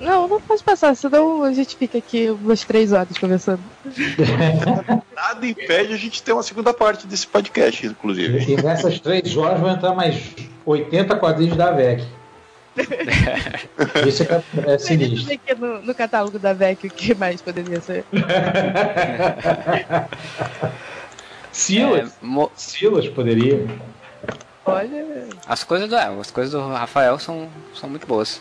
Não, 0.00 0.28
não 0.28 0.40
pode 0.40 0.62
passar, 0.62 0.94
senão 0.94 1.42
a 1.42 1.52
gente 1.52 1.76
fica 1.76 1.98
aqui 1.98 2.30
umas 2.30 2.62
três 2.64 2.92
horas 2.92 3.18
conversando. 3.18 3.60
Nada 5.14 5.46
impede 5.46 5.92
a 5.92 5.96
gente 5.96 6.22
ter 6.22 6.32
uma 6.32 6.42
segunda 6.42 6.72
parte 6.72 7.06
desse 7.06 7.26
podcast, 7.26 7.86
inclusive. 7.86 8.52
E 8.52 8.62
nessas 8.62 9.00
três 9.00 9.36
horas 9.36 9.60
vão 9.60 9.70
entrar 9.70 9.94
mais 9.94 10.34
80 10.64 11.16
quadrinhos 11.16 11.56
da 11.56 11.72
VEC. 11.72 12.04
Isso 14.06 14.22
é, 14.22 14.74
é 14.74 14.78
sinistro. 14.78 15.32
Aqui 15.32 15.54
no, 15.54 15.82
no 15.82 15.94
catálogo 15.94 16.38
da 16.38 16.52
VEC 16.52 16.86
o 16.86 16.90
que 16.90 17.14
mais 17.14 17.42
poderia 17.42 17.80
ser. 17.80 18.04
Silas. 21.50 22.10
É, 22.10 22.12
mo... 22.22 22.50
Silas 22.54 23.08
poderia. 23.08 23.66
Olha. 24.64 25.28
As 25.46 25.64
coisas, 25.64 25.88
do, 25.88 25.96
é, 25.96 26.04
as 26.20 26.30
coisas 26.30 26.52
do 26.52 26.68
Rafael 26.68 27.18
são, 27.18 27.48
são 27.74 27.90
muito 27.90 28.06
boas. 28.06 28.40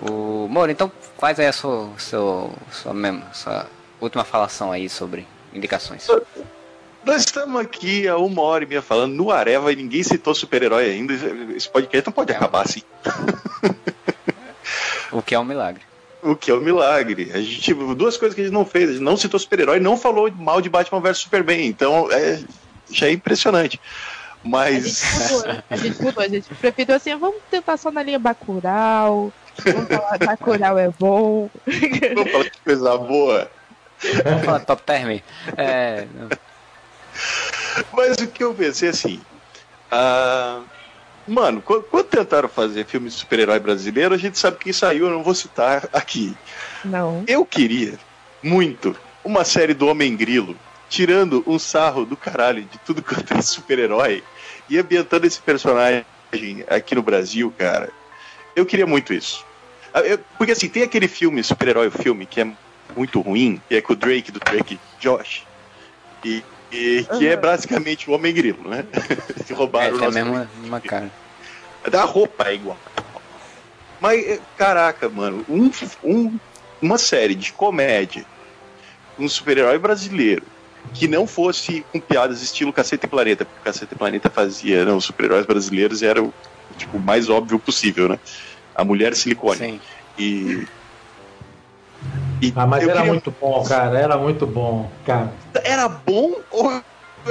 O 0.00 0.48
Moro, 0.48 0.70
então 0.70 0.90
faz 1.18 1.38
aí 1.38 1.46
a 1.46 1.52
sua, 1.52 1.90
sua, 1.98 2.50
sua, 2.70 2.94
mesmo, 2.94 3.22
sua 3.32 3.66
última 4.00 4.24
falação 4.24 4.72
aí 4.72 4.88
sobre 4.88 5.26
indicações. 5.52 6.06
Nós 7.04 7.22
estamos 7.22 7.60
aqui 7.60 8.06
há 8.08 8.16
uma 8.16 8.42
hora 8.42 8.64
e 8.64 8.66
meia 8.66 8.82
falando 8.82 9.14
no 9.14 9.30
Areva 9.30 9.72
e 9.72 9.76
ninguém 9.76 10.02
citou 10.02 10.34
super-herói 10.34 10.90
ainda. 10.90 11.14
Esse 11.54 11.68
podcast 11.68 12.06
não 12.06 12.12
pode 12.12 12.32
é. 12.32 12.36
acabar 12.36 12.64
assim. 12.64 12.82
o 15.12 15.22
que 15.22 15.34
é 15.34 15.38
um 15.38 15.44
milagre. 15.44 15.82
O 16.22 16.36
que 16.36 16.50
é 16.50 16.54
um 16.54 16.60
milagre. 16.60 17.30
A 17.32 17.40
gente, 17.40 17.72
duas 17.94 18.16
coisas 18.16 18.34
que 18.34 18.42
a 18.42 18.44
gente 18.44 18.52
não 18.52 18.64
fez. 18.64 18.90
A 18.90 18.92
gente 18.92 19.02
não 19.02 19.16
citou 19.16 19.40
super-herói 19.40 19.80
não 19.80 19.96
falou 19.96 20.30
mal 20.32 20.60
de 20.60 20.68
Batman 20.68 21.00
vs 21.00 21.18
Superman. 21.18 21.66
Então 21.66 22.10
é, 22.12 22.42
já 22.90 23.06
é 23.06 23.12
impressionante. 23.12 23.80
Mas. 24.42 25.02
A 25.02 25.26
gente 25.26 25.32
mudou, 25.32 25.62
a 25.70 25.76
gente, 25.76 26.02
mudou, 26.02 26.22
a 26.22 26.28
gente 26.28 26.54
preferiu 26.54 26.94
assim, 26.94 27.16
vamos 27.16 27.40
tentar 27.50 27.76
só 27.76 27.90
na 27.90 28.02
linha 28.02 28.18
Bacurau, 28.18 29.32
Vamos 29.64 29.88
falar 29.88 30.18
Bacurau 30.18 30.78
é 30.78 30.90
bom. 30.98 31.50
Vamos 32.14 32.32
falar 32.32 32.44
que 32.44 32.60
coisa 32.60 32.98
boa. 32.98 33.50
Vamos 34.24 34.44
falar 34.44 34.60
top 34.60 34.82
term. 34.82 35.20
É... 35.56 36.06
Mas 37.92 38.16
o 38.16 38.26
que 38.26 38.42
eu 38.42 38.54
pensei 38.54 38.88
assim. 38.88 39.20
Uh, 39.92 40.64
mano, 41.26 41.60
quando, 41.60 41.82
quando, 41.84 42.06
tentaram 42.06 42.48
fazer 42.48 42.86
filme 42.86 43.08
de 43.08 43.14
super-herói 43.14 43.58
brasileiro, 43.58 44.14
a 44.14 44.18
gente 44.18 44.38
sabe 44.38 44.58
quem 44.58 44.72
saiu, 44.72 45.06
eu 45.06 45.12
não 45.12 45.22
vou 45.22 45.34
citar 45.34 45.88
aqui. 45.92 46.36
Não. 46.84 47.24
Eu 47.26 47.44
queria 47.44 47.98
muito 48.42 48.96
uma 49.24 49.44
série 49.44 49.74
do 49.74 49.86
Homem 49.86 50.16
Grilo, 50.16 50.56
tirando 50.88 51.42
um 51.46 51.58
sarro 51.58 52.04
do 52.04 52.16
caralho 52.16 52.62
de 52.62 52.78
tudo 52.78 53.02
quanto 53.02 53.34
é 53.34 53.42
super-herói 53.42 54.22
e 54.68 54.78
ambientando 54.78 55.26
esse 55.26 55.40
personagem 55.40 56.04
aqui 56.68 56.94
no 56.94 57.02
Brasil, 57.02 57.52
cara. 57.58 57.90
Eu 58.54 58.64
queria 58.64 58.86
muito 58.86 59.12
isso. 59.12 59.44
Ah, 59.92 60.00
eu, 60.00 60.18
porque 60.38 60.52
assim, 60.52 60.68
tem 60.68 60.82
aquele 60.82 61.08
filme, 61.08 61.42
super-herói 61.42 61.90
filme, 61.90 62.26
que 62.26 62.40
é 62.40 62.52
muito 62.96 63.20
ruim, 63.20 63.60
que 63.68 63.76
é 63.76 63.80
com 63.80 63.92
o 63.92 63.96
Drake, 63.96 64.30
do 64.30 64.40
Drake 64.40 64.78
Josh. 64.98 65.44
E, 66.24 66.44
e 66.70 67.04
que 67.04 67.24
uhum. 67.24 67.32
é 67.32 67.36
basicamente 67.36 68.08
o 68.08 68.12
Homem 68.12 68.32
Grilo, 68.32 68.68
né? 68.68 68.84
que 69.46 69.52
roubaram 69.52 69.88
é, 69.88 69.92
o 69.92 69.98
nosso. 69.98 70.18
É 70.18 70.24
mesmo 70.24 70.48
uma 70.64 70.80
cara. 70.80 71.10
Da 71.90 72.04
roupa 72.04 72.48
é 72.48 72.54
igual. 72.54 72.78
Mas, 74.00 74.24
eh, 74.26 74.40
caraca, 74.56 75.08
mano, 75.08 75.44
um, 75.48 75.70
um, 76.04 76.38
uma 76.80 76.98
série 76.98 77.34
de 77.34 77.52
comédia, 77.52 78.24
um 79.18 79.28
super-herói 79.28 79.78
brasileiro, 79.78 80.42
que 80.94 81.06
não 81.06 81.26
fosse 81.26 81.84
com 81.92 82.00
piadas 82.00 82.42
estilo 82.42 82.72
Cacete 82.72 83.06
e 83.06 83.08
Planeta, 83.08 83.44
porque 83.44 83.60
o 83.60 83.64
Cacete 83.64 83.94
e 83.94 83.98
Planeta 83.98 84.30
fazia, 84.30 84.84
não, 84.84 85.00
super-heróis 85.00 85.44
brasileiros 85.44 86.02
era 86.02 86.22
o 86.22 86.32
tipo, 86.76 86.98
mais 86.98 87.28
óbvio 87.28 87.58
possível, 87.58 88.08
né? 88.08 88.18
A 88.80 88.84
mulher 88.84 89.14
silicone. 89.14 89.58
Sim. 89.58 89.80
E. 90.18 90.66
e 92.40 92.50
ah, 92.56 92.66
mas 92.66 92.82
era 92.82 92.94
queria... 92.94 93.12
muito 93.12 93.30
bom, 93.38 93.62
cara. 93.62 93.98
Era 93.98 94.16
muito 94.16 94.46
bom, 94.46 94.90
cara. 95.04 95.30
Era 95.62 95.86
bom 95.86 96.36
ou 96.50 96.82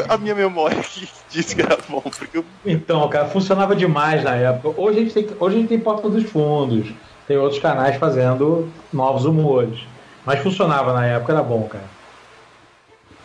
a 0.08 0.18
minha 0.18 0.36
memória 0.36 0.80
que 0.84 1.10
disse 1.28 1.56
que 1.56 1.64
era 1.64 1.80
bom? 1.90 2.02
Porque 2.02 2.38
eu... 2.38 2.46
Então, 2.64 3.10
cara, 3.10 3.30
funcionava 3.30 3.76
demais 3.76 4.24
na 4.24 4.36
época. 4.36 4.80
Hoje 4.80 5.00
a 5.00 5.02
gente 5.02 5.14
tem, 5.16 5.28
hoje 5.40 5.56
a 5.56 5.60
gente 5.60 5.70
tem 5.70 5.80
Porta 5.80 6.08
dos 6.08 6.30
Fundos. 6.30 6.94
Tem 7.28 7.36
outros 7.36 7.60
canais 7.60 7.98
fazendo 7.98 8.72
novos 8.94 9.26
humores. 9.26 9.80
Mas 10.24 10.44
funcionava 10.44 10.94
na 10.94 11.08
época, 11.08 11.34
era 11.34 11.42
bom, 11.42 11.68
cara. 11.68 11.90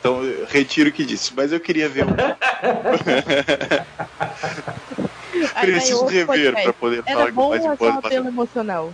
Então, 0.00 0.22
retiro 0.48 0.88
o 0.88 0.92
que 0.92 1.04
disse, 1.04 1.34
mas 1.36 1.52
eu 1.52 1.60
queria 1.60 1.90
ver 1.90 2.06
um. 2.06 2.08
Preciso 5.60 6.06
rever 6.06 6.52
para 6.52 6.72
poder 6.72 7.02
Era 7.06 7.18
falar 7.18 7.32
bom 7.32 7.50
mais 7.50 7.64
importante. 7.64 7.98
Era 7.98 8.06
apelo 8.06 8.28
emocional. 8.28 8.92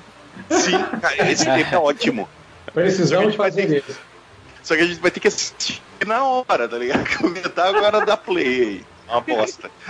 Sim, 0.51 0.83
cara, 1.01 1.31
esse 1.31 1.45
tempo 1.45 1.75
é 1.75 1.79
ótimo. 1.79 2.29
Precisamos 2.73 3.35
fazer 3.35 3.79
isso. 3.79 3.99
Só 4.63 4.77
que 4.77 4.83
a 4.83 4.87
gente 4.87 5.01
vai 5.01 5.11
ter 5.11 5.21
que 5.21 5.29
assistir 5.29 5.83
na 6.07 6.25
hora, 6.25 6.69
tá 6.69 6.79
ligado? 6.79 7.05
Comentar 7.19 7.75
agora 7.75 8.05
da 8.05 8.17
play. 8.17 8.85
Uma 9.09 9.21
bosta. 9.21 9.71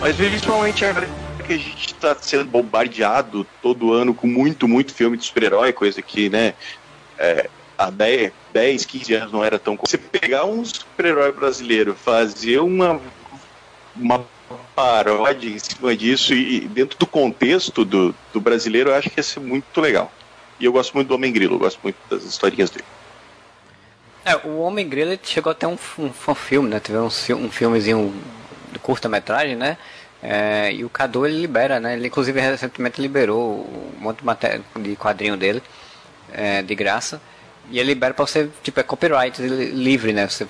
Mas 0.00 0.16
principalmente 0.16 0.84
agora 0.84 1.06
que 1.50 1.54
a 1.54 1.58
gente 1.58 1.86
está 1.86 2.14
sendo 2.14 2.44
bombardeado 2.44 3.44
todo 3.60 3.92
ano 3.92 4.14
com 4.14 4.28
muito, 4.28 4.68
muito 4.68 4.94
filme 4.94 5.16
de 5.16 5.24
super-herói, 5.24 5.72
coisa 5.72 6.00
que, 6.00 6.30
né, 6.30 6.54
é, 7.18 7.50
há 7.76 7.90
10, 7.90 8.32
10, 8.52 8.84
15 8.84 9.14
anos 9.14 9.32
não 9.32 9.44
era 9.44 9.58
tão. 9.58 9.76
Você 9.76 9.98
pegar 9.98 10.44
um 10.44 10.64
super-herói 10.64 11.32
brasileiro, 11.32 11.96
fazer 11.96 12.60
uma, 12.60 13.00
uma 13.96 14.24
paródia 14.76 15.48
em 15.48 15.58
cima 15.58 15.96
disso 15.96 16.34
e 16.34 16.60
dentro 16.60 16.96
do 16.96 17.06
contexto 17.06 17.84
do, 17.84 18.14
do 18.32 18.40
brasileiro, 18.40 18.90
eu 18.90 18.94
acho 18.94 19.10
que 19.10 19.18
ia 19.18 19.24
ser 19.24 19.40
muito 19.40 19.80
legal. 19.80 20.12
E 20.60 20.66
eu 20.66 20.72
gosto 20.72 20.94
muito 20.94 21.08
do 21.08 21.14
Homem 21.14 21.32
Grilo, 21.32 21.56
eu 21.56 21.58
gosto 21.58 21.80
muito 21.82 21.96
das 22.08 22.22
historinhas 22.22 22.70
dele. 22.70 22.84
É, 24.24 24.36
o 24.46 24.60
Homem 24.60 24.88
Grilo 24.88 25.18
chegou 25.24 25.50
até 25.50 25.66
um, 25.66 25.76
um, 25.98 26.12
um 26.28 26.34
filme, 26.34 26.68
né? 26.68 26.78
Teve 26.78 26.98
um, 26.98 27.06
um 27.06 27.50
filmezinho 27.50 28.14
de 28.70 28.78
curta-metragem, 28.78 29.56
né? 29.56 29.76
É, 30.22 30.72
e 30.72 30.84
o 30.84 30.90
Cadu 30.90 31.26
ele 31.26 31.40
libera, 31.40 31.80
né? 31.80 31.94
Ele 31.94 32.08
inclusive 32.08 32.38
recentemente 32.40 33.00
liberou 33.00 33.66
um 33.96 34.00
monte 34.00 34.20
de 34.22 34.82
de 34.82 34.96
quadrinho 34.96 35.36
dele 35.36 35.62
é, 36.32 36.62
de 36.62 36.74
graça. 36.74 37.20
E 37.70 37.78
ele 37.78 37.90
libera 37.90 38.12
pra 38.12 38.26
você, 38.26 38.50
tipo, 38.64 38.80
é 38.80 38.82
copyright 38.82 39.40
livre, 39.40 40.12
né? 40.12 40.26
Você 40.28 40.46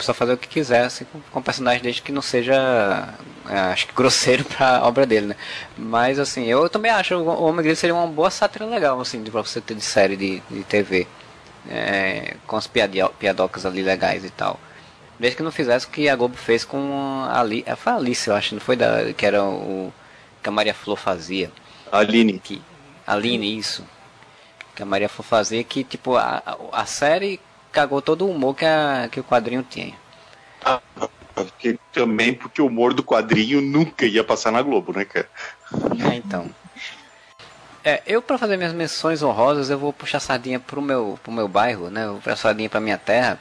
só 0.00 0.12
fazer 0.12 0.32
o 0.32 0.36
que 0.36 0.48
quiser, 0.48 0.84
assim, 0.84 1.04
com, 1.04 1.20
com 1.30 1.38
o 1.38 1.42
personagem 1.42 1.82
desde 1.82 2.02
que 2.02 2.10
não 2.10 2.22
seja, 2.22 3.14
é, 3.48 3.58
acho 3.72 3.86
que 3.86 3.94
grosseiro 3.94 4.44
pra 4.56 4.82
obra 4.84 5.06
dele, 5.06 5.26
né? 5.28 5.36
Mas, 5.76 6.18
assim, 6.18 6.44
eu 6.46 6.68
também 6.68 6.90
acho 6.90 7.14
o 7.14 7.44
Homem 7.44 7.62
Grilo 7.62 7.76
seria 7.76 7.94
uma 7.94 8.06
boa 8.08 8.30
sátira 8.30 8.66
legal, 8.66 9.00
assim, 9.00 9.22
pra 9.22 9.42
você 9.42 9.60
ter 9.60 9.74
de 9.74 9.82
série 9.82 10.16
de, 10.16 10.42
de 10.50 10.64
TV. 10.64 11.06
É, 11.70 12.36
com 12.46 12.56
as 12.56 12.66
piadocas 12.66 13.64
ali 13.64 13.82
legais 13.82 14.24
e 14.24 14.30
tal. 14.30 14.60
Desde 15.18 15.36
que 15.36 15.42
não 15.42 15.52
fizesse 15.52 15.86
o 15.86 15.90
que 15.90 16.08
a 16.08 16.16
Globo 16.16 16.36
fez 16.36 16.64
com 16.64 17.24
a 17.28 17.40
Ali, 17.40 17.64
foi 17.76 17.92
a 17.92 17.96
Alice, 17.96 18.28
eu 18.28 18.34
acho, 18.34 18.54
não 18.54 18.60
foi 18.60 18.76
da, 18.76 19.12
que 19.12 19.24
era 19.24 19.44
o 19.44 19.92
que 20.42 20.48
a 20.48 20.52
Maria 20.52 20.74
Flor 20.74 20.96
fazia. 20.96 21.50
Aline. 21.92 22.38
Que, 22.38 22.60
Aline, 23.06 23.56
isso 23.56 23.84
que 24.74 24.82
a 24.82 24.86
Maria 24.86 25.08
for 25.08 25.22
fazer, 25.22 25.64
que 25.64 25.84
tipo, 25.84 26.16
a, 26.16 26.42
a 26.72 26.84
série 26.84 27.40
cagou 27.70 28.02
todo 28.02 28.26
o 28.26 28.30
humor 28.30 28.54
que, 28.54 28.64
a, 28.64 29.08
que 29.10 29.20
o 29.20 29.24
quadrinho 29.24 29.62
tinha. 29.62 29.94
Ah, 30.64 30.80
porque, 31.34 31.78
também 31.92 32.34
porque 32.34 32.60
o 32.60 32.66
humor 32.66 32.92
do 32.92 33.02
quadrinho 33.02 33.60
nunca 33.60 34.04
ia 34.06 34.24
passar 34.24 34.50
na 34.50 34.62
Globo, 34.62 34.92
né, 34.92 35.04
cara? 35.04 35.28
É, 36.10 36.14
então. 36.16 36.50
É, 37.84 38.02
eu 38.06 38.22
para 38.22 38.38
fazer 38.38 38.56
minhas 38.56 38.72
menções 38.72 39.22
honrosas, 39.22 39.70
eu 39.70 39.78
vou 39.78 39.92
puxar 39.92 40.18
sardinha 40.18 40.58
pro 40.58 40.80
meu, 40.80 41.18
pro 41.22 41.32
meu 41.32 41.46
bairro, 41.46 41.90
né? 41.90 42.04
Eu 42.04 42.12
vou 42.12 42.18
puxar 42.18 42.36
sardinha 42.36 42.70
pra 42.70 42.80
minha 42.80 42.98
terra, 42.98 43.38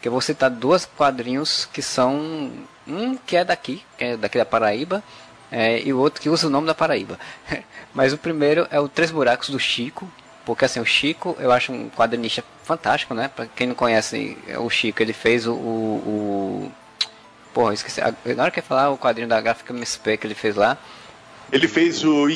que 0.00 0.08
eu 0.08 0.12
vou 0.12 0.20
citar 0.20 0.50
dois 0.50 0.84
quadrinhos 0.84 1.68
que 1.72 1.82
são 1.82 2.50
um 2.86 3.16
que 3.16 3.36
é 3.36 3.44
daqui, 3.44 3.82
que 3.96 4.04
é 4.04 4.16
daqui 4.16 4.38
da 4.38 4.44
Paraíba, 4.44 5.02
é, 5.50 5.80
e 5.82 5.92
o 5.92 5.98
outro 5.98 6.20
que 6.20 6.30
usa 6.30 6.46
o 6.46 6.50
nome 6.50 6.66
da 6.66 6.74
Paraíba. 6.74 7.18
Mas 7.92 8.12
o 8.12 8.18
primeiro 8.18 8.66
é 8.70 8.78
o 8.78 8.88
Três 8.88 9.10
Buracos 9.10 9.50
do 9.50 9.58
Chico, 9.58 10.10
porque 10.44 10.64
assim, 10.64 10.80
o 10.80 10.86
Chico, 10.86 11.36
eu 11.38 11.52
acho 11.52 11.72
um 11.72 11.90
quadrinista 11.90 12.44
fantástico, 12.64 13.14
né? 13.14 13.28
Pra 13.28 13.46
quem 13.46 13.66
não 13.66 13.74
conhece 13.74 14.38
o 14.58 14.70
Chico, 14.70 15.02
ele 15.02 15.12
fez 15.12 15.46
o. 15.46 15.52
o, 15.52 15.96
o... 16.06 16.72
Porra, 17.52 17.74
esqueci. 17.74 18.00
Na 18.00 18.44
hora 18.44 18.50
que 18.50 18.60
eu 18.60 18.64
falar 18.64 18.90
o 18.90 18.98
quadrinho 18.98 19.28
da 19.28 19.40
gráfica 19.40 19.72
MSP 19.72 20.16
que 20.16 20.26
ele 20.26 20.34
fez 20.34 20.54
lá. 20.54 20.78
Ele 21.52 21.66
fez 21.66 22.04
o 22.04 22.28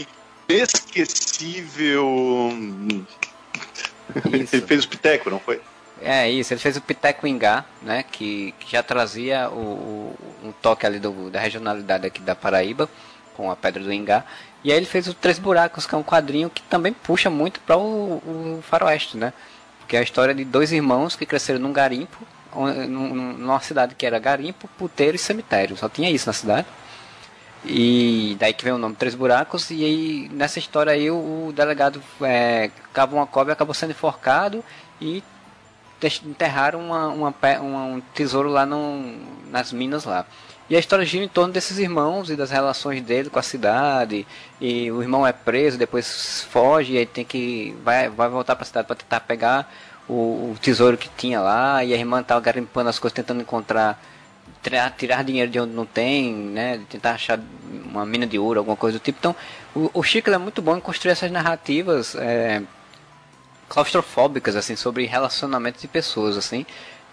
inesquecível. 0.48 2.04
ele 4.26 4.46
fez 4.46 4.84
o 4.84 4.88
Piteco, 4.88 5.30
não 5.30 5.38
foi? 5.38 5.60
É 6.06 6.28
isso, 6.28 6.52
ele 6.52 6.60
fez 6.60 6.76
o 6.76 6.82
Piteco 6.82 7.26
Ingá, 7.26 7.64
né? 7.80 8.02
Que, 8.02 8.54
que 8.60 8.70
já 8.70 8.82
trazia 8.82 9.48
o, 9.48 9.54
o, 9.54 10.16
um 10.44 10.52
toque 10.52 10.84
ali 10.84 10.98
do, 10.98 11.30
da 11.30 11.40
regionalidade 11.40 12.06
aqui 12.06 12.20
da 12.20 12.34
Paraíba, 12.34 12.90
com 13.34 13.50
a 13.50 13.56
Pedra 13.56 13.82
do 13.82 13.90
Ingá. 13.90 14.22
E 14.62 14.70
aí 14.70 14.76
ele 14.76 14.84
fez 14.84 15.08
o 15.08 15.14
Três 15.14 15.38
Buracos, 15.38 15.86
que 15.86 15.94
é 15.94 15.98
um 15.98 16.02
quadrinho 16.02 16.50
que 16.50 16.60
também 16.62 16.92
puxa 16.92 17.30
muito 17.30 17.58
para 17.60 17.78
o, 17.78 18.16
o 18.18 18.62
faroeste, 18.62 19.16
né? 19.16 19.32
Que 19.88 19.96
é 19.96 20.00
a 20.00 20.02
história 20.02 20.34
de 20.34 20.44
dois 20.44 20.72
irmãos 20.72 21.16
que 21.16 21.24
cresceram 21.24 21.58
num 21.58 21.72
garimpo, 21.72 22.18
numa 22.54 23.60
cidade 23.60 23.94
que 23.94 24.04
era 24.04 24.18
garimpo, 24.18 24.68
puteiro 24.76 25.16
e 25.16 25.18
cemitério. 25.18 25.74
Só 25.74 25.88
tinha 25.88 26.10
isso 26.10 26.26
na 26.26 26.34
cidade. 26.34 26.66
E 27.64 28.36
daí 28.38 28.52
que 28.52 28.62
vem 28.62 28.74
o 28.74 28.78
nome 28.78 28.94
Três 28.94 29.14
Buracos. 29.14 29.70
E 29.70 29.82
aí 29.82 30.28
nessa 30.30 30.58
história 30.58 30.92
aí 30.92 31.10
o, 31.10 31.48
o 31.48 31.52
delegado 31.54 32.02
é, 32.20 32.70
uma 33.10 33.26
cobra 33.26 33.54
acabou 33.54 33.72
sendo 33.72 33.92
enforcado 33.92 34.62
e 35.00 35.22
enterraram 36.24 36.80
uma, 36.80 37.08
uma, 37.08 37.34
uma, 37.60 37.84
um 37.84 38.02
tesouro 38.14 38.48
lá 38.48 38.66
no, 38.66 39.16
nas 39.50 39.72
minas 39.72 40.04
lá. 40.04 40.26
E 40.68 40.74
a 40.74 40.78
história 40.78 41.04
gira 41.04 41.24
em 41.24 41.28
torno 41.28 41.52
desses 41.52 41.78
irmãos 41.78 42.30
e 42.30 42.36
das 42.36 42.50
relações 42.50 43.02
dele 43.02 43.28
com 43.28 43.38
a 43.38 43.42
cidade. 43.42 44.26
E 44.60 44.90
o 44.90 45.02
irmão 45.02 45.26
é 45.26 45.32
preso, 45.32 45.76
depois 45.76 46.46
foge, 46.50 46.94
e 46.94 46.98
aí 46.98 47.06
tem 47.06 47.24
que. 47.24 47.76
vai, 47.84 48.08
vai 48.08 48.28
voltar 48.28 48.56
para 48.56 48.62
a 48.62 48.66
cidade 48.66 48.86
para 48.86 48.96
tentar 48.96 49.20
pegar 49.20 49.70
o, 50.08 50.52
o, 50.52 50.56
tesouro 50.60 50.96
que 50.96 51.08
tinha 51.16 51.40
lá. 51.40 51.84
E 51.84 51.92
a 51.92 51.96
irmã 51.96 52.22
tá 52.22 52.38
garimpando 52.40 52.88
as 52.88 52.98
coisas, 52.98 53.14
tentando 53.14 53.42
encontrar. 53.42 54.02
Tirar, 54.62 54.90
tirar 54.92 55.22
dinheiro 55.22 55.50
de 55.50 55.60
onde 55.60 55.74
não 55.74 55.84
tem, 55.84 56.32
né? 56.32 56.80
Tentar 56.88 57.12
achar 57.12 57.38
uma 57.84 58.06
mina 58.06 58.26
de 58.26 58.38
ouro, 58.38 58.60
alguma 58.60 58.76
coisa 58.76 58.98
do 58.98 59.02
tipo. 59.02 59.18
Então, 59.18 59.36
o, 59.74 59.90
o 59.92 60.02
Chico 60.02 60.30
é 60.30 60.38
muito 60.38 60.62
bom 60.62 60.76
em 60.76 60.80
construir 60.80 61.12
essas 61.12 61.30
narrativas 61.30 62.14
é, 62.14 62.62
claustrofóbicas, 63.74 64.54
assim, 64.56 64.76
sobre 64.76 65.04
relacionamentos 65.04 65.82
de 65.82 65.88
pessoas, 65.88 66.36
assim. 66.36 66.64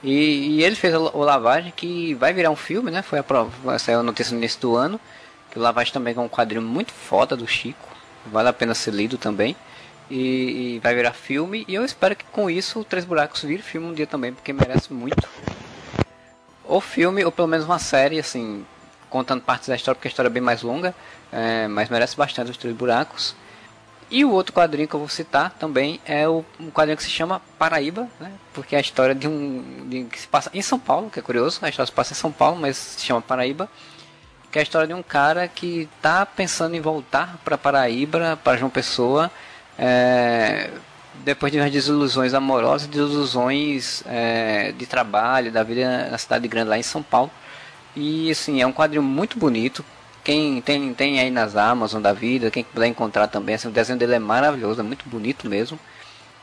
E, 0.04 0.58
e 0.58 0.64
ele 0.64 0.76
fez 0.76 0.94
o, 0.96 1.18
Lavagem, 1.20 1.74
que 1.76 2.14
vai 2.16 2.34
virar 2.34 2.50
um 2.50 2.56
filme, 2.56 2.92
né? 2.92 3.02
Foi 3.02 3.20
a 3.20 3.24
prova, 3.24 3.78
saiu 3.80 4.00
a 4.00 4.04
notícia 4.04 4.32
no 4.32 4.40
início 4.40 4.60
do 4.62 4.76
ano. 4.76 5.00
Que 5.50 5.60
o 5.60 5.62
Lavagem 5.62 5.92
também 5.92 6.16
é 6.16 6.20
um 6.20 6.30
quadrinho 6.30 6.62
muito 6.62 6.94
foda 6.94 7.36
do 7.36 7.48
Chico. 7.48 7.90
Vale 8.26 8.50
a 8.50 8.54
pena 8.54 8.74
ser 8.74 8.94
lido 8.94 9.18
também. 9.18 9.56
E, 10.10 10.76
e, 10.76 10.80
vai 10.80 10.96
virar 10.96 11.14
filme. 11.14 11.66
E 11.68 11.76
eu 11.76 11.84
espero 11.84 12.16
que 12.16 12.26
com 12.26 12.50
isso 12.50 12.80
o 12.80 12.84
Três 12.84 13.06
Buracos 13.06 13.44
vire 13.44 13.62
filme 13.62 13.88
um 13.88 13.94
dia 13.94 14.08
também, 14.08 14.34
porque 14.34 14.54
merece 14.54 14.94
muito. 14.94 15.28
Ou 16.64 16.80
filme, 16.80 17.24
ou 17.26 17.32
pelo 17.32 17.48
menos 17.48 17.66
uma 17.66 17.80
série, 17.80 18.20
assim, 18.20 18.66
contando 19.10 19.42
partes 19.42 19.68
da 19.68 19.76
história, 19.76 19.96
porque 19.96 20.08
a 20.08 20.12
história 20.12 20.30
é 20.30 20.32
bem 20.32 20.42
mais 20.42 20.62
longa. 20.62 20.96
É, 21.32 21.68
mas 21.68 21.90
merece 21.90 22.16
bastante 22.16 22.52
os 22.52 22.58
Três 22.58 22.76
Buracos. 22.76 23.36
E 24.12 24.26
o 24.26 24.32
outro 24.32 24.52
quadrinho 24.52 24.90
que 24.90 24.94
eu 24.94 25.00
vou 25.00 25.08
citar 25.08 25.52
também 25.52 26.02
é 26.06 26.28
o, 26.28 26.44
um 26.60 26.70
quadrinho 26.70 26.98
que 26.98 27.04
se 27.04 27.10
chama 27.10 27.42
Paraíba, 27.58 28.10
né? 28.20 28.34
porque 28.54 28.76
é 28.76 28.78
a 28.78 28.82
história 28.82 29.16
de 29.16 29.26
um. 29.26 29.88
De, 29.88 30.04
que 30.04 30.20
se 30.20 30.28
passa 30.28 30.52
em 30.54 30.62
São 30.62 30.78
Paulo, 30.78 31.10
que 31.10 31.18
é 31.18 31.22
curioso, 31.22 31.60
a 31.62 31.70
história 31.70 31.88
se 31.88 31.94
passa 31.94 32.12
em 32.12 32.18
São 32.18 32.30
Paulo, 32.30 32.60
mas 32.60 32.76
se 32.76 33.06
chama 33.06 33.22
Paraíba. 33.22 33.70
Que 34.52 34.60
é 34.60 34.62
a 34.62 34.64
história 34.64 34.86
de 34.86 34.94
um 34.94 35.02
cara 35.02 35.48
que 35.48 35.88
está 35.96 36.26
pensando 36.26 36.76
em 36.76 36.82
voltar 36.82 37.38
para 37.46 37.58
Paraíba, 37.58 38.38
para 38.44 38.58
João 38.58 38.70
Pessoa, 38.70 39.32
é, 39.80 40.70
depois 41.24 41.50
de 41.50 41.58
umas 41.58 41.72
desilusões 41.72 42.34
amorosas, 42.34 42.88
desilusões 42.88 44.04
é, 44.06 44.74
de 44.74 44.86
trabalho, 44.86 45.54
da 45.54 45.64
vida 45.64 46.10
na 46.12 46.18
cidade 46.18 46.50
grande 46.50 46.70
lá 46.70 46.78
em 46.78 46.84
São 46.84 47.02
Paulo. 47.02 47.32
E 47.96 48.30
assim, 48.30 48.62
é 48.62 48.68
um 48.68 48.74
quadrinho 48.74 49.04
muito 49.04 49.40
bonito, 49.40 49.86
quem 50.24 50.62
tem, 50.62 50.94
tem 50.94 51.20
aí 51.20 51.32
nas 51.32 51.56
Amazon 51.56 52.02
da 52.02 52.14
vida, 52.14 52.52
quem 52.52 52.64
puder 52.64 52.88
encontrar 52.88 53.28
também, 53.28 53.56
assim, 53.56 53.68
o 53.68 53.72
desenho 53.72 53.98
dele 53.98 54.16
é 54.16 54.20
maravilhoso, 54.20 54.80
é 54.80 54.84
muito 54.84 55.08
bonito 55.10 55.50
mesmo. 55.50 55.80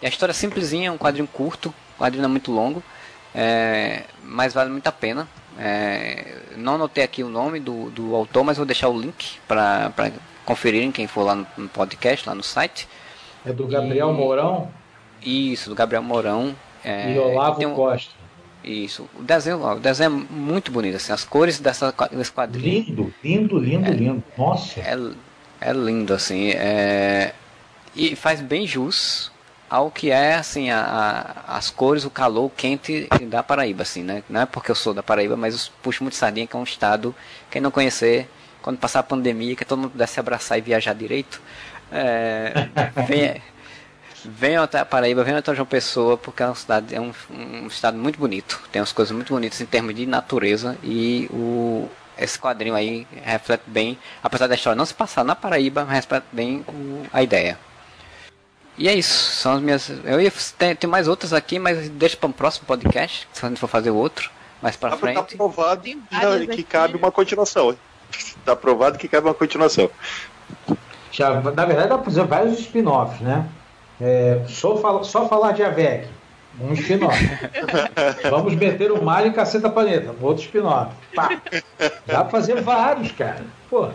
E 0.02 0.06
a 0.06 0.08
história 0.08 0.32
é 0.32 0.34
simplesinha, 0.34 0.88
é 0.88 0.92
um 0.92 0.98
quadrinho 0.98 1.26
curto, 1.26 1.72
um 1.96 1.98
quadrinho 1.98 2.22
não 2.22 2.28
é 2.28 2.32
muito 2.32 2.52
longo, 2.52 2.82
é, 3.34 4.04
mas 4.22 4.52
vale 4.54 4.70
muito 4.70 4.86
a 4.86 4.92
pena. 4.92 5.28
É, 5.58 6.38
não 6.56 6.74
anotei 6.74 7.02
aqui 7.02 7.22
o 7.22 7.28
nome 7.28 7.58
do, 7.58 7.90
do 7.90 8.14
autor, 8.14 8.44
mas 8.44 8.56
vou 8.56 8.66
deixar 8.66 8.88
o 8.88 8.98
link 8.98 9.38
para 9.46 9.92
conferirem 10.44 10.92
quem 10.92 11.06
for 11.06 11.24
lá 11.24 11.34
no, 11.34 11.46
no, 11.56 11.68
podcast, 11.68 12.28
lá 12.28 12.34
no 12.34 12.42
site. 12.42 12.88
É 13.44 13.52
do 13.52 13.66
Gabriel 13.66 14.10
e, 14.10 14.12
Mourão? 14.12 14.70
Isso, 15.20 15.68
do 15.68 15.74
Gabriel 15.74 16.02
Mourão. 16.02 16.54
É, 16.84 17.12
e 17.12 17.18
Olavo 17.18 17.66
um, 17.66 17.74
Costa. 17.74 18.12
Isso. 18.68 19.08
O 19.18 19.22
desenho, 19.22 19.64
o 19.64 19.80
desenho 19.80 20.28
é 20.30 20.32
muito 20.34 20.70
bonito, 20.70 20.96
assim, 20.96 21.10
as 21.10 21.24
cores 21.24 21.58
dessa, 21.58 21.94
desse 22.12 22.30
quadrinho. 22.30 22.84
Lindo, 22.84 23.14
lindo, 23.24 23.58
lindo, 23.58 23.88
é, 23.88 23.90
lindo. 23.90 24.22
Nossa. 24.36 24.78
É, 24.80 24.94
é 25.60 25.72
lindo, 25.72 26.12
assim. 26.12 26.50
É, 26.50 27.32
e 27.96 28.14
faz 28.14 28.42
bem 28.42 28.66
jus 28.66 29.32
ao 29.70 29.90
que 29.90 30.10
é, 30.10 30.34
assim, 30.34 30.68
a, 30.70 30.80
a, 31.46 31.56
as 31.56 31.70
cores, 31.70 32.04
o 32.04 32.10
calor, 32.10 32.44
o 32.44 32.50
quente 32.50 33.08
da 33.22 33.42
Paraíba, 33.42 33.82
assim, 33.82 34.02
né? 34.02 34.22
Não 34.28 34.42
é 34.42 34.46
porque 34.46 34.70
eu 34.70 34.74
sou 34.74 34.92
da 34.92 35.02
Paraíba, 35.02 35.34
mas 35.34 35.66
eu 35.66 35.72
puxo 35.82 36.04
muito 36.04 36.16
sardinha, 36.16 36.46
que 36.46 36.54
é 36.54 36.58
um 36.58 36.62
estado, 36.64 37.14
quem 37.50 37.62
não 37.62 37.70
conhecer, 37.70 38.28
quando 38.60 38.78
passar 38.78 39.00
a 39.00 39.02
pandemia, 39.02 39.56
que 39.56 39.64
todo 39.64 39.78
mundo 39.78 39.92
pudesse 39.92 40.20
abraçar 40.20 40.58
e 40.58 40.60
viajar 40.60 40.94
direito, 40.94 41.40
é, 41.90 42.68
vem, 43.08 43.40
venham 44.28 44.62
até 44.62 44.78
a 44.78 44.84
Paraíba, 44.84 45.24
venham 45.24 45.38
até 45.38 45.54
João 45.54 45.66
Pessoa, 45.66 46.16
porque 46.16 46.42
é, 46.42 46.46
uma 46.46 46.54
cidade, 46.54 46.94
é 46.94 47.00
um, 47.00 47.12
um 47.30 47.66
estado 47.66 47.96
muito 47.96 48.18
bonito. 48.18 48.62
Tem 48.70 48.80
umas 48.80 48.92
coisas 48.92 49.14
muito 49.14 49.32
bonitas 49.32 49.60
em 49.60 49.66
termos 49.66 49.94
de 49.94 50.06
natureza 50.06 50.76
e 50.82 51.28
o, 51.32 51.88
esse 52.16 52.38
quadrinho 52.38 52.74
aí 52.74 53.06
reflete 53.22 53.64
bem, 53.66 53.98
apesar 54.22 54.46
da 54.46 54.54
história 54.54 54.76
não 54.76 54.86
se 54.86 54.94
passar 54.94 55.24
na 55.24 55.34
Paraíba, 55.34 55.84
reflete 55.84 56.26
bem 56.32 56.64
o, 56.68 57.06
a 57.12 57.22
ideia. 57.22 57.58
E 58.76 58.88
é 58.88 58.94
isso, 58.94 59.32
são 59.32 59.54
as 59.54 59.60
minhas. 59.60 59.90
Eu 60.04 60.20
ia 60.20 60.32
ter, 60.56 60.76
ter 60.76 60.86
mais 60.86 61.08
outras 61.08 61.32
aqui, 61.32 61.58
mas 61.58 61.88
deixa 61.90 62.16
para 62.16 62.28
o 62.28 62.30
um 62.30 62.32
próximo 62.32 62.64
podcast, 62.66 63.26
se 63.32 63.44
a 63.44 63.48
gente 63.48 63.58
for 63.58 63.66
fazer 63.66 63.90
outro, 63.90 64.30
mais 64.62 64.76
para 64.76 64.96
frente. 64.96 65.16
Tá 65.16 65.24
provado 65.24 65.82
que 66.46 66.62
cabe 66.62 66.96
uma 66.96 67.10
continuação. 67.10 67.76
Tá 68.44 68.54
provado 68.54 68.96
que 68.96 69.08
cabe 69.08 69.26
uma 69.26 69.34
continuação. 69.34 69.90
Já, 71.10 71.30
na 71.30 71.40
verdade, 71.64 71.88
dá 71.88 71.96
para 71.96 72.04
fazer 72.04 72.24
vários 72.24 72.60
spin-offs, 72.60 73.20
né? 73.20 73.48
É, 74.00 74.42
só, 74.46 74.76
fala, 74.76 75.02
só 75.04 75.28
falar 75.28 75.52
de 75.52 75.62
AVEC, 75.62 76.06
um 76.60 76.72
spin-off. 76.72 77.18
Vamos 78.30 78.54
meter 78.54 78.92
o 78.92 79.02
Mario 79.02 79.30
em 79.30 79.32
Caceta 79.32 79.68
Planeta, 79.68 80.14
outro 80.20 80.42
spin-off. 80.42 80.92
Dá 82.06 82.24
pra 82.24 82.24
fazer 82.26 82.60
vários, 82.60 83.12
cara. 83.12 83.42
Pô. 83.68 83.88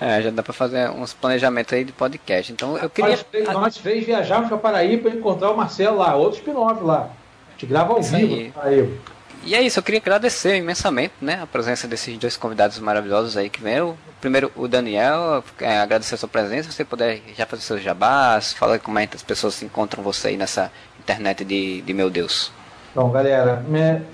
É, 0.00 0.22
já 0.22 0.30
dá 0.30 0.42
pra 0.42 0.52
fazer 0.52 0.90
uns 0.90 1.12
planejamentos 1.12 1.72
aí 1.72 1.84
de 1.84 1.92
podcast. 1.92 2.52
Então 2.52 2.78
eu 2.78 2.88
queria. 2.88 3.10
Nós, 3.10 3.22
três, 3.24 3.48
nós 3.48 3.76
três 3.76 4.04
viajamos 4.04 4.48
pra 4.48 4.58
Paraíba 4.58 5.08
para 5.08 5.18
encontrar 5.18 5.50
o 5.50 5.56
Marcelo 5.56 5.98
lá, 5.98 6.14
outro 6.14 6.38
spin-off 6.38 6.82
lá. 6.82 7.10
A 7.48 7.52
gente 7.52 7.66
grava 7.66 7.92
ao 7.92 8.00
Isso 8.00 8.16
vivo. 8.16 8.52
Aí. 8.60 8.98
E 9.46 9.54
é 9.54 9.60
isso, 9.60 9.78
eu 9.78 9.82
queria 9.82 10.00
agradecer 10.00 10.56
imensamente 10.56 11.12
né, 11.20 11.40
a 11.42 11.46
presença 11.46 11.86
desses 11.86 12.16
dois 12.16 12.34
convidados 12.34 12.78
maravilhosos 12.78 13.36
aí 13.36 13.50
que 13.50 13.62
vieram. 13.62 13.94
Primeiro, 14.18 14.50
o 14.56 14.66
Daniel, 14.66 15.44
é, 15.60 15.80
agradecer 15.80 16.14
a 16.14 16.18
sua 16.18 16.28
presença. 16.28 16.70
Se 16.70 16.76
você 16.76 16.84
puder 16.84 17.20
já 17.36 17.44
fazer 17.44 17.60
seus 17.60 17.82
jabás, 17.82 18.54
falar 18.54 18.78
como 18.78 18.98
é 18.98 19.06
que 19.06 19.16
as 19.16 19.22
pessoas 19.22 19.62
encontram 19.62 20.02
você 20.02 20.28
aí 20.28 20.36
nessa 20.38 20.72
internet 20.98 21.44
de, 21.44 21.82
de 21.82 21.92
meu 21.92 22.08
Deus. 22.08 22.50
Então, 22.90 23.10
galera, 23.10 23.62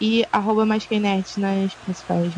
e 0.00 0.24
arroba 0.32 0.64
maisquinerds 0.64 1.36
nas 1.36 1.74
principais 1.74 2.32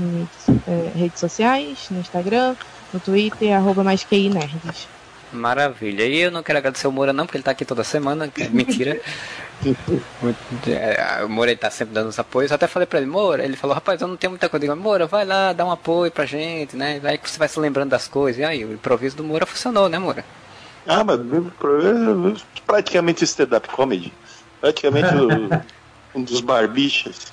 é, 0.66 0.90
redes 0.98 1.20
sociais, 1.20 1.88
no 1.90 2.00
Instagram, 2.00 2.56
no 2.92 3.00
Twitter, 3.00 3.54
arroba 3.54 3.84
maisquinerds. 3.84 4.88
Maravilha. 5.32 6.06
E 6.06 6.18
eu 6.18 6.30
não 6.30 6.42
quero 6.42 6.58
agradecer 6.58 6.88
o 6.88 6.92
Moura 6.92 7.12
não, 7.12 7.24
porque 7.24 7.36
ele 7.36 7.42
está 7.42 7.52
aqui 7.52 7.64
toda 7.64 7.84
semana, 7.84 8.30
é 8.38 8.48
mentira. 8.48 9.00
É, 10.66 11.22
o 11.22 11.28
Moura 11.28 11.52
está 11.52 11.70
sempre 11.70 11.92
dando 11.92 12.08
os 12.08 12.18
apoios. 12.18 12.50
Eu 12.50 12.54
até 12.54 12.66
falei 12.66 12.86
para 12.86 12.98
ele, 12.98 13.10
Moura, 13.10 13.44
ele 13.44 13.58
falou, 13.58 13.74
rapaz, 13.74 14.00
eu 14.00 14.08
não 14.08 14.16
tenho 14.16 14.30
muita 14.30 14.48
coisa. 14.48 14.64
Eu 14.64 14.70
digo, 14.70 14.82
Moura, 14.82 15.06
vai 15.06 15.26
lá, 15.26 15.52
dá 15.52 15.66
um 15.66 15.70
apoio 15.70 16.10
pra 16.10 16.24
gente, 16.24 16.76
né? 16.76 16.98
Aí 17.04 17.20
você 17.22 17.38
vai 17.38 17.46
se 17.46 17.60
lembrando 17.60 17.90
das 17.90 18.08
coisas. 18.08 18.40
E 18.40 18.44
aí, 18.44 18.64
o 18.64 18.72
improviso 18.72 19.18
do 19.18 19.22
Moura 19.22 19.44
funcionou, 19.44 19.86
né, 19.86 19.98
Moura? 19.98 20.24
Ah, 20.86 21.04
mas 21.04 21.20
praticamente 22.66 23.24
stand-up 23.24 23.68
comedy. 23.68 24.12
Praticamente 24.60 25.14
o, 25.14 25.50
um 26.18 26.22
dos 26.22 26.40
barbichas. 26.40 27.32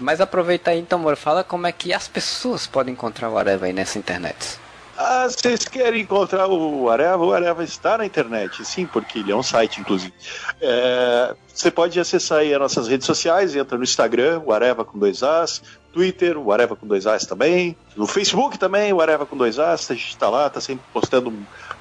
Mas 0.00 0.20
aproveita 0.20 0.70
aí 0.70 0.78
então, 0.78 0.98
amor, 0.98 1.16
fala 1.16 1.44
como 1.44 1.66
é 1.66 1.72
que 1.72 1.92
as 1.92 2.08
pessoas 2.08 2.66
podem 2.66 2.92
encontrar 2.92 3.28
o 3.28 3.38
Areva 3.38 3.66
aí 3.66 3.72
nessa 3.72 3.98
internet. 3.98 4.58
Ah, 4.96 5.26
vocês 5.28 5.64
querem 5.64 6.02
encontrar 6.02 6.46
o 6.46 6.88
Areva? 6.88 7.24
O 7.24 7.32
Areva 7.32 7.64
está 7.64 7.98
na 7.98 8.06
internet, 8.06 8.64
sim, 8.64 8.86
porque 8.86 9.18
ele 9.18 9.32
é 9.32 9.36
um 9.36 9.42
site, 9.42 9.80
inclusive. 9.80 10.12
É, 10.60 11.34
você 11.52 11.70
pode 11.70 11.98
acessar 11.98 12.38
aí 12.38 12.54
as 12.54 12.60
nossas 12.60 12.86
redes 12.86 13.06
sociais, 13.06 13.56
entra 13.56 13.76
no 13.76 13.82
Instagram, 13.82 14.40
o 14.44 14.52
Areva 14.52 14.84
com 14.84 14.96
dois 14.96 15.22
As, 15.22 15.62
Twitter, 15.92 16.38
o 16.38 16.52
Areva 16.52 16.76
com 16.76 16.86
dois 16.86 17.06
As 17.06 17.26
também, 17.26 17.76
no 17.96 18.06
Facebook 18.06 18.56
também, 18.56 18.92
o 18.92 19.00
Areva 19.00 19.26
com 19.26 19.36
dois 19.36 19.58
As, 19.58 19.90
a 19.90 19.94
gente 19.94 20.10
está 20.10 20.28
lá, 20.28 20.46
está 20.46 20.60
sempre 20.60 20.84
postando 20.92 21.32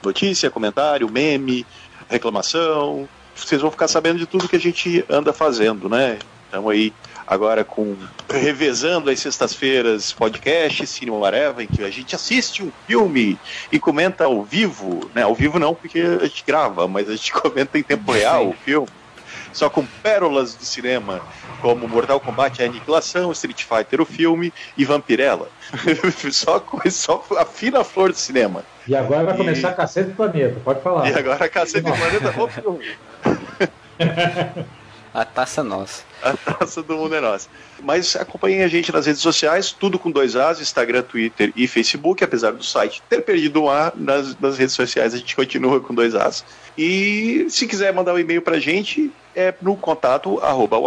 notícia, 0.03 0.49
comentário, 0.49 1.09
meme, 1.09 1.65
reclamação. 2.09 3.07
Vocês 3.35 3.61
vão 3.61 3.69
ficar 3.69 3.87
sabendo 3.87 4.17
de 4.17 4.25
tudo 4.25 4.47
que 4.47 4.55
a 4.55 4.59
gente 4.59 5.05
anda 5.07 5.31
fazendo, 5.31 5.87
né? 5.87 6.17
Então 6.49 6.67
aí 6.69 6.91
agora 7.27 7.63
com 7.63 7.95
revezando 8.29 9.09
as 9.09 9.19
sextas-feiras 9.19 10.11
podcast 10.11 10.85
Cinema 10.87 11.25
Areva, 11.25 11.63
em 11.63 11.67
que 11.67 11.83
a 11.83 11.89
gente 11.89 12.15
assiste 12.15 12.63
um 12.63 12.71
filme 12.87 13.37
e 13.71 13.79
comenta 13.79 14.25
ao 14.25 14.43
vivo, 14.43 15.09
né? 15.13 15.23
Ao 15.23 15.35
vivo 15.35 15.59
não, 15.59 15.73
porque 15.73 15.99
a 15.99 16.25
gente 16.25 16.43
grava, 16.45 16.87
mas 16.87 17.09
a 17.09 17.15
gente 17.15 17.31
comenta 17.33 17.77
em 17.77 17.83
tempo 17.83 18.11
real 18.11 18.49
o 18.49 18.53
filme. 18.53 18.87
Só 19.51 19.69
com 19.69 19.85
pérolas 20.01 20.55
do 20.55 20.65
cinema, 20.65 21.21
como 21.61 21.87
Mortal 21.87 22.19
Kombat 22.19 22.61
a 22.61 22.65
Aniquilação, 22.65 23.31
Street 23.31 23.63
Fighter 23.63 24.01
o 24.01 24.05
filme 24.05 24.51
e 24.75 24.83
Vampirella. 24.83 25.47
só, 26.31 26.63
só 26.89 27.25
a 27.37 27.45
fina 27.45 27.83
flor 27.83 28.11
do 28.11 28.17
cinema. 28.17 28.63
E 28.87 28.95
agora 28.95 29.25
vai 29.25 29.35
e... 29.35 29.37
começar 29.37 29.73
Cacete 29.73 30.09
do 30.09 30.15
Planeta, 30.15 30.59
pode 30.63 30.81
falar. 30.81 31.07
E 31.09 31.13
agora 31.13 31.47
Cacete 31.47 31.85
do 31.85 31.95
Planeta, 31.95 32.41
o 32.41 32.47
filme. 32.49 32.97
A 35.13 35.23
taça 35.23 35.63
nossa. 35.63 36.03
A 36.23 36.33
taça 36.35 36.81
do 36.81 36.97
mundo 36.97 37.13
é 37.13 37.21
nossa. 37.21 37.47
Mas 37.81 38.15
acompanhem 38.15 38.63
a 38.63 38.67
gente 38.67 38.91
nas 38.91 39.05
redes 39.05 39.21
sociais, 39.21 39.71
tudo 39.71 39.99
com 39.99 40.09
dois 40.09 40.35
As, 40.35 40.59
Instagram, 40.59 41.03
Twitter 41.03 41.51
e 41.55 41.67
Facebook, 41.67 42.23
apesar 42.23 42.51
do 42.51 42.63
site 42.63 43.03
ter 43.09 43.21
perdido 43.21 43.63
um 43.63 43.69
A 43.69 43.93
nas, 43.95 44.39
nas 44.39 44.57
redes 44.57 44.73
sociais, 44.73 45.13
a 45.13 45.17
gente 45.17 45.35
continua 45.35 45.79
com 45.79 45.93
dois 45.93 46.15
As. 46.15 46.43
E 46.77 47.45
se 47.49 47.67
quiser 47.67 47.93
mandar 47.93 48.13
um 48.13 48.19
e-mail 48.19 48.41
pra 48.41 48.59
gente, 48.59 49.11
é 49.35 49.53
no 49.61 49.75
contato 49.75 50.39
arroba 50.39 50.77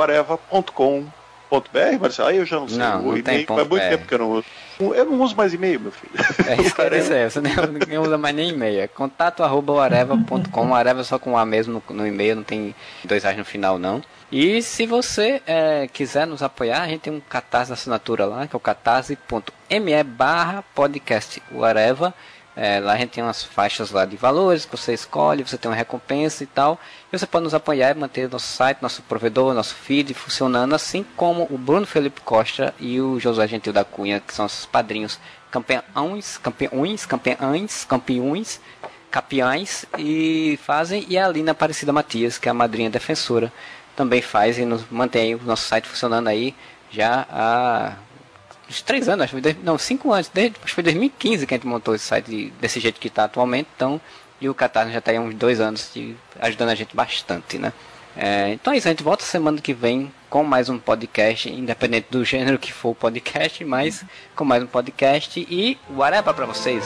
.br, 1.48 2.00
Marcelo? 2.00 2.28
Aí 2.28 2.36
eu 2.38 2.44
já 2.44 2.58
não 2.58 2.68
sei. 2.68 2.78
Não, 2.78 3.02
não 3.02 3.22
tem 3.22 3.44
ponto 3.44 3.58
Faz 3.58 3.68
muito 3.68 3.88
tempo 3.88 4.06
que 4.06 4.14
eu 4.14 4.18
não 4.18 4.30
uso. 4.32 4.46
Eu 4.80 5.04
não 5.04 5.20
uso 5.20 5.36
mais 5.36 5.54
e-mail, 5.54 5.80
meu 5.80 5.92
filho. 5.92 6.12
É 6.46 6.60
isso 6.60 6.74
que 6.74 6.80
eu 6.80 6.90
dizer, 6.90 7.30
você 7.30 7.40
nem 7.40 7.98
usa 7.98 8.18
mais 8.18 8.34
nem 8.34 8.50
e-mail. 8.50 8.80
É 8.80 8.88
contato 8.88 9.42
arroba 9.42 9.82
areva.com, 9.82 10.74
areva 10.74 11.04
só 11.04 11.18
com 11.18 11.38
A 11.38 11.46
mesmo 11.46 11.82
no, 11.88 11.96
no 11.96 12.06
e-mail, 12.06 12.36
não 12.36 12.42
tem 12.42 12.74
dois 13.04 13.24
A's 13.24 13.36
no 13.36 13.44
final 13.44 13.78
não. 13.78 14.02
E 14.30 14.60
se 14.60 14.86
você 14.86 15.40
é, 15.46 15.86
quiser 15.86 16.26
nos 16.26 16.42
apoiar, 16.42 16.82
a 16.82 16.88
gente 16.88 17.02
tem 17.02 17.12
um 17.12 17.20
catarse 17.20 17.72
assinatura 17.72 18.26
lá, 18.26 18.46
que 18.46 18.56
é 18.56 18.58
o 18.58 18.60
catarse.me 18.60 20.02
barra 20.02 20.64
podcast 20.74 21.40
Areva. 21.62 22.12
É, 22.56 22.80
lá 22.80 22.94
a 22.94 22.96
gente 22.96 23.10
tem 23.10 23.22
umas 23.22 23.44
faixas 23.44 23.90
lá 23.90 24.06
de 24.06 24.16
valores 24.16 24.64
que 24.64 24.74
você 24.74 24.94
escolhe, 24.94 25.44
você 25.44 25.58
tem 25.58 25.70
uma 25.70 25.76
recompensa 25.76 26.42
e 26.42 26.46
tal. 26.46 26.80
E 27.12 27.18
você 27.18 27.26
pode 27.26 27.44
nos 27.44 27.54
apoiar 27.54 27.90
e 27.90 27.94
manter 27.94 28.28
nosso 28.30 28.46
site, 28.46 28.78
nosso 28.80 29.02
provedor, 29.02 29.52
nosso 29.54 29.74
feed 29.74 30.12
funcionando, 30.14 30.74
assim 30.74 31.04
como 31.16 31.46
o 31.50 31.58
Bruno 31.58 31.86
Felipe 31.86 32.22
Costa 32.22 32.74
e 32.80 32.98
o 32.98 33.20
José 33.20 33.46
Gentil 33.46 33.74
da 33.74 33.84
Cunha, 33.84 34.20
que 34.20 34.34
são 34.34 34.46
os 34.46 34.64
padrinhos 34.64 35.20
campeões, 35.50 36.38
campeões, 36.38 37.06
campeões, 37.06 37.84
campeões, 37.84 38.60
campeões 39.10 39.86
e 39.98 40.58
fazem. 40.64 41.04
E 41.08 41.18
a 41.18 41.26
Alina 41.26 41.52
Aparecida 41.52 41.92
Matias, 41.92 42.38
que 42.38 42.48
é 42.48 42.50
a 42.50 42.54
madrinha 42.54 42.88
defensora, 42.88 43.52
também 43.96 44.20
faz 44.20 44.58
e 44.58 44.64
nos 44.64 44.88
mantém 44.90 45.34
o 45.34 45.42
nosso 45.42 45.66
site 45.66 45.88
funcionando 45.88 46.28
aí 46.28 46.54
já 46.90 47.26
há 47.30 47.94
uns 48.68 48.82
três 48.82 49.08
anos, 49.08 49.24
acho 49.24 49.36
não, 49.62 49.78
cinco 49.78 50.12
anos, 50.12 50.30
desde, 50.32 50.56
acho 50.58 50.66
que 50.66 50.74
foi 50.74 50.84
2015 50.84 51.46
que 51.46 51.54
a 51.54 51.56
gente 51.56 51.66
montou 51.66 51.94
esse 51.94 52.04
site 52.04 52.52
desse 52.60 52.78
jeito 52.80 53.00
que 53.00 53.08
está 53.08 53.24
atualmente, 53.24 53.68
então, 53.74 54.00
e 54.40 54.48
o 54.48 54.54
Catarse 54.54 54.92
já 54.92 54.98
está 54.98 55.10
aí 55.10 55.18
uns 55.18 55.34
dois 55.34 55.60
anos 55.60 55.90
de, 55.94 56.14
ajudando 56.40 56.70
a 56.70 56.74
gente 56.74 56.94
bastante, 56.94 57.58
né? 57.58 57.72
É, 58.16 58.52
então 58.52 58.72
é 58.72 58.78
isso, 58.78 58.88
a 58.88 58.90
gente 58.90 59.02
volta 59.02 59.22
semana 59.22 59.60
que 59.60 59.74
vem 59.74 60.10
com 60.30 60.42
mais 60.42 60.68
um 60.68 60.78
podcast, 60.78 61.48
independente 61.50 62.08
do 62.10 62.24
gênero 62.24 62.58
que 62.58 62.72
for 62.72 62.90
o 62.90 62.94
podcast, 62.94 63.64
mas 63.64 64.04
com 64.34 64.44
mais 64.44 64.62
um 64.62 64.66
podcast 64.66 65.46
e 65.48 65.78
whatever 65.90 66.34
para 66.34 66.46
vocês. 66.46 66.82